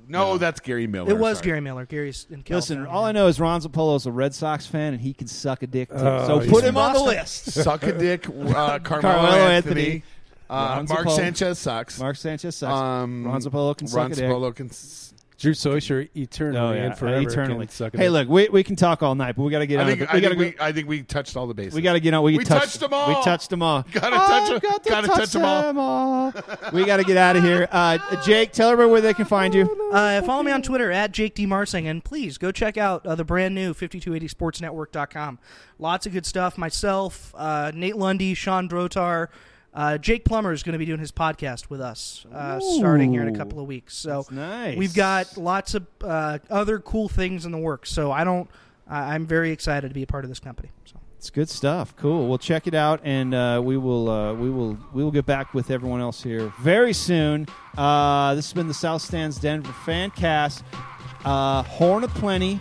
No, 0.08 0.36
that's 0.36 0.60
Gary 0.60 0.86
Miller. 0.86 1.10
It 1.10 1.18
was 1.18 1.38
sorry. 1.38 1.46
Gary 1.46 1.60
Miller. 1.60 1.86
Gary's 1.86 2.26
in 2.30 2.44
Listen, 2.48 2.86
all 2.86 3.04
I 3.04 3.12
know 3.12 3.28
is 3.28 3.40
Ron 3.40 3.60
Zappolo's 3.62 4.04
a 4.04 4.12
Red 4.12 4.34
Sox 4.34 4.66
fan, 4.66 4.92
and 4.92 5.00
he 5.00 5.14
can 5.14 5.26
suck 5.26 5.62
a 5.62 5.66
dick 5.66 5.88
too. 5.88 5.94
Oh, 5.96 6.40
so 6.40 6.50
put 6.50 6.64
him 6.64 6.76
on 6.76 6.92
the 6.92 7.00
list. 7.02 7.44
Suck 7.52 7.82
a 7.84 7.92
dick, 7.96 8.28
uh, 8.28 8.32
Carmelo, 8.80 8.80
Carmelo 8.80 9.28
Anthony. 9.48 9.80
Anthony. 9.80 10.02
Uh, 10.50 10.74
Ron 10.76 10.86
Mark 10.88 11.08
Sanchez 11.10 11.58
sucks. 11.58 11.98
Mark 11.98 12.16
Sanchez 12.16 12.56
sucks. 12.56 12.72
Um, 12.74 13.24
Ron 13.26 13.40
Zappolo 13.40 13.76
can 13.76 13.86
suck 13.86 13.96
Ron 13.96 14.12
a 14.12 14.14
dick. 14.14 14.24
Zappolo 14.24 14.54
can. 14.54 14.68
s- 14.68 15.11
Drew 15.42 15.52
Soicher 15.54 16.08
eternally 16.16 16.58
Oh, 16.58 16.72
yeah. 16.72 16.84
and 16.86 16.96
forever. 16.96 17.28
eternally. 17.28 17.66
can 17.66 17.90
Hey, 17.98 18.08
look, 18.08 18.28
we, 18.28 18.48
we 18.48 18.62
can 18.62 18.76
talk 18.76 19.02
all 19.02 19.14
night, 19.16 19.34
but 19.36 19.42
we 19.42 19.50
got 19.50 19.58
to 19.58 19.66
get 19.66 19.80
I 19.80 19.82
on. 19.82 19.88
think, 19.88 20.00
the, 20.00 20.10
I, 20.10 20.14
we 20.14 20.20
got 20.20 20.28
think 20.28 20.38
go. 20.40 20.64
we, 20.64 20.68
I 20.68 20.72
think 20.72 20.88
we 20.88 21.02
touched 21.02 21.36
all 21.36 21.48
the 21.48 21.54
bases. 21.54 21.74
We 21.74 21.82
got 21.82 21.94
to 21.94 22.00
get 22.00 22.14
on. 22.14 22.22
We, 22.22 22.38
We 22.38 22.44
touched, 22.44 22.62
touched 22.64 22.80
them 22.80 22.94
all. 22.94 23.08
We 23.08 23.22
touched 23.24 23.50
them 23.50 23.62
all. 23.62 23.84
Gotta 23.92 24.14
Oh, 24.16 24.18
touch 24.28 24.50
'em. 24.52 24.58
got 24.70 24.84
to 24.84 24.90
Gotta 24.90 25.06
touch 25.08 25.16
touch 25.18 25.34
'em 25.36 25.44
all. 25.44 25.62
them 25.62 25.78
all. 25.78 26.32
we 26.72 26.84
got 26.84 26.98
to 26.98 27.04
get 27.04 27.16
out 27.16 27.34
of 27.36 27.42
here. 27.42 27.68
Uh, 27.72 27.98
Jake, 28.24 28.52
tell 28.52 28.70
everybody 28.70 28.92
where 28.92 29.00
they 29.00 29.14
can 29.14 29.24
find 29.24 29.52
you. 29.52 29.90
Uh, 29.92 30.22
follow 30.22 30.44
me 30.44 30.52
on 30.52 30.62
Twitter 30.62 30.92
at 30.92 31.10
Jake 31.12 31.34
D. 31.34 31.44
Marsing, 31.44 31.88
and 31.88 32.04
please 32.04 32.38
go 32.38 32.52
check 32.52 32.76
out 32.78 33.04
uh, 33.04 33.14
the 33.16 33.24
brand 33.24 33.54
new 33.54 33.74
5280sportsnetwork.com. 33.74 35.38
Lots 35.78 36.06
of 36.06 36.12
good 36.12 36.26
stuff. 36.26 36.56
Myself, 36.56 37.34
uh, 37.36 37.72
Nate 37.74 37.96
Lundy, 37.96 38.34
Sean 38.34 38.68
Drotar, 38.68 39.28
uh, 39.74 39.98
Jake 39.98 40.24
Plummer 40.24 40.52
is 40.52 40.62
going 40.62 40.74
to 40.74 40.78
be 40.78 40.86
doing 40.86 41.00
his 41.00 41.12
podcast 41.12 41.70
with 41.70 41.80
us 41.80 42.26
uh, 42.32 42.60
starting 42.60 43.12
here 43.12 43.22
in 43.22 43.34
a 43.34 43.38
couple 43.38 43.60
of 43.60 43.66
weeks. 43.66 43.96
So 43.96 44.18
That's 44.22 44.30
nice. 44.30 44.76
we've 44.78 44.94
got 44.94 45.36
lots 45.36 45.74
of 45.74 45.86
uh, 46.02 46.38
other 46.50 46.78
cool 46.78 47.08
things 47.08 47.46
in 47.46 47.52
the 47.52 47.58
works. 47.58 47.90
So 47.90 48.12
I 48.12 48.24
don't. 48.24 48.50
I'm 48.88 49.26
very 49.26 49.52
excited 49.52 49.88
to 49.88 49.94
be 49.94 50.02
a 50.02 50.06
part 50.06 50.24
of 50.24 50.28
this 50.28 50.40
company. 50.40 50.70
So. 50.84 50.98
It's 51.22 51.30
good 51.30 51.48
stuff. 51.48 51.94
Cool. 51.96 52.26
Well, 52.26 52.36
check 52.36 52.66
it 52.66 52.74
out, 52.74 53.00
and 53.04 53.32
uh, 53.32 53.60
we 53.62 53.76
will 53.76 54.10
uh, 54.10 54.34
we 54.34 54.50
will 54.50 54.76
we 54.92 55.04
will 55.04 55.12
get 55.12 55.24
back 55.24 55.54
with 55.54 55.70
everyone 55.70 56.00
else 56.00 56.20
here 56.20 56.52
very 56.60 56.92
soon. 56.92 57.46
Uh, 57.78 58.34
this 58.34 58.46
has 58.46 58.52
been 58.52 58.66
the 58.66 58.74
South 58.74 59.02
Stands 59.02 59.38
Denver 59.38 59.72
Fancast. 59.86 60.64
Uh, 61.24 61.62
Horn 61.62 62.02
of 62.02 62.12
Plenty, 62.14 62.58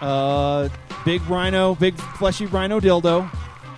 uh, 0.00 0.68
big 1.04 1.28
rhino, 1.28 1.74
big 1.74 1.98
fleshy 1.98 2.46
rhino 2.46 2.78
dildo, 2.78 3.28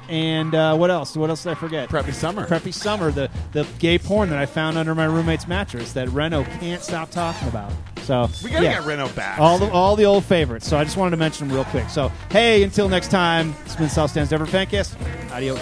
and 0.09 0.55
uh, 0.55 0.77
what 0.77 0.91
else? 0.91 1.16
What 1.16 1.31
else 1.31 1.43
did 1.43 1.53
I 1.53 1.55
forget? 1.55 1.89
Preppy 1.89 2.12
Summer. 2.15 2.47
Preppy 2.47 2.73
Summer, 2.73 3.11
the 3.11 3.31
the 3.53 3.66
gay 3.78 3.99
porn 3.99 4.31
that 4.31 4.39
I 4.39 4.47
found 4.47 4.77
under 4.78 4.95
my 4.95 5.05
roommate's 5.07 5.47
mattress 5.49 5.93
that 5.95 6.09
Reno 6.11 6.45
can't 6.45 6.83
stop 6.83 7.11
talking 7.11 7.49
about. 7.49 7.73
So 8.03 8.28
We 8.45 8.51
gotta 8.51 8.65
yeah. 8.65 8.73
get 8.74 8.85
Reno 8.85 9.09
back. 9.11 9.39
All 9.41 9.59
the 9.59 9.69
all 9.70 9.97
the 9.97 10.05
old 10.05 10.24
favorites. 10.24 10.69
So 10.69 10.77
I 10.78 10.85
just 10.85 10.97
wanted 10.97 11.11
to 11.12 11.16
mention 11.16 11.49
them 11.49 11.57
real 11.57 11.65
quick. 11.66 11.89
So 11.89 12.11
hey, 12.31 12.62
until 12.62 12.89
next 12.89 13.11
time, 13.11 13.55
it's 13.65 13.74
been 13.77 13.89
South 13.89 14.11
Stands 14.11 14.31
Denver 14.31 14.47
Fancast. 14.47 14.95
Adios. 15.33 15.59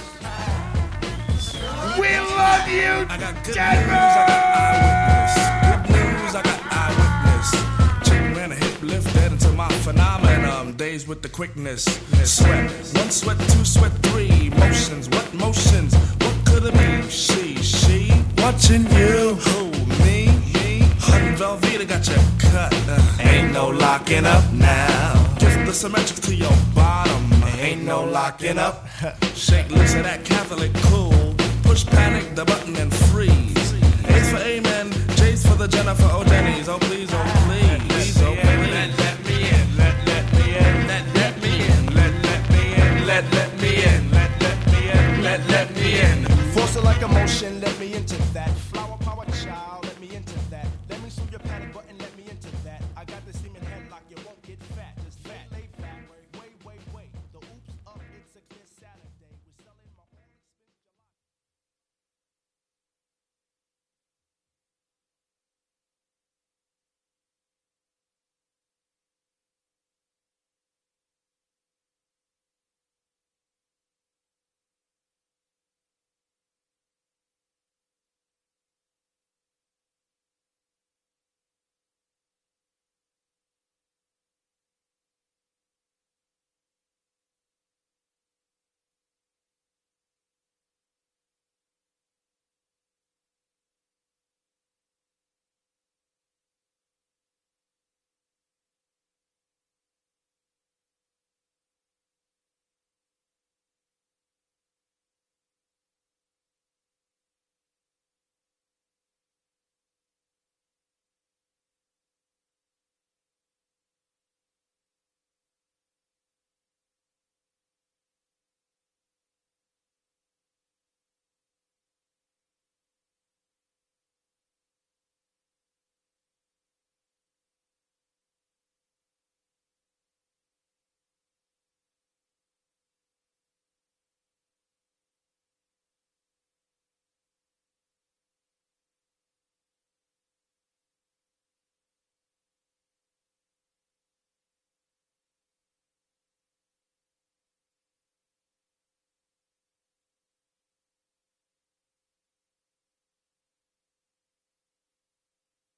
we 1.99 2.09
love 2.19 2.69
you, 2.69 3.07
I 3.09 3.17
got 3.19 3.35
good 3.45 3.55
Denver. 3.55 3.87
news, 3.87 3.95
I 3.95 4.23
got 4.27 4.45
eyewitness. 5.65 5.89
Good 5.89 5.97
news, 6.23 6.35
I 6.35 6.43
got 6.43 6.61
eyewitness. 6.71 8.09
Chicken 8.09 8.35
ran 8.35 8.53
a 8.53 8.55
hip 8.57 8.83
lift 8.83 9.15
dead 9.15 9.33
into 9.33 9.49
my 9.53 9.69
phenomenon. 9.69 10.04
Days 10.77 11.07
with 11.07 11.23
the 11.23 11.29
quickness. 11.29 11.85
Sweat, 12.25 12.71
one 12.97 13.11
sweat, 13.11 13.39
two 13.51 13.65
sweat, 13.65 13.93
three. 14.03 14.51
Motions, 14.51 15.09
what 15.09 15.33
motions? 15.33 15.95
What 15.95 16.35
could 16.45 16.65
it 16.65 16.75
be? 16.75 17.09
She, 17.09 17.55
she. 17.63 18.11
Watching 18.39 18.83
you. 18.91 19.35
Who, 19.35 19.71
me? 20.03 20.27
Me. 20.53 20.81
Hun 20.99 21.37
Velveeta 21.37 21.87
got 21.87 22.09
you 22.09 22.17
cut. 22.39 22.75
Uh, 22.89 23.01
ain't 23.21 23.53
no 23.53 23.69
locking 23.69 24.27
up 24.27 24.45
now. 24.53 25.37
Gift 25.39 25.65
the 25.65 25.73
symmetric 25.73 26.21
to 26.23 26.35
your 26.35 26.57
bottom. 26.75 27.33
Ain't 27.61 27.85
no 27.85 28.03
locking 28.05 28.59
up. 28.59 28.89
Shake 29.35 29.71
loose 29.71 29.95
of 29.95 30.03
that 30.03 30.25
Catholic 30.25 30.73
cool. 30.89 31.35
Push 31.63 31.87
panic, 31.87 32.35
the 32.35 32.45
button 32.45 32.75
and 32.77 32.93
freeze. 32.93 33.75
A's 34.09 34.31
for 34.31 34.39
amen, 34.39 34.91
J's 35.17 35.47
for 35.47 35.55
the 35.55 35.69
Jennifer 35.69 36.09
O'Denny's. 36.11 36.69
Oh 36.69 36.79
please, 36.79 37.13
oh 37.15 37.23
please, 37.23 37.69
oh 37.69 37.79
please. 37.79 37.94
Motion, 47.09 47.61
let 47.61 47.79
me 47.79 47.93
into 47.95 48.17
that. 48.33 48.54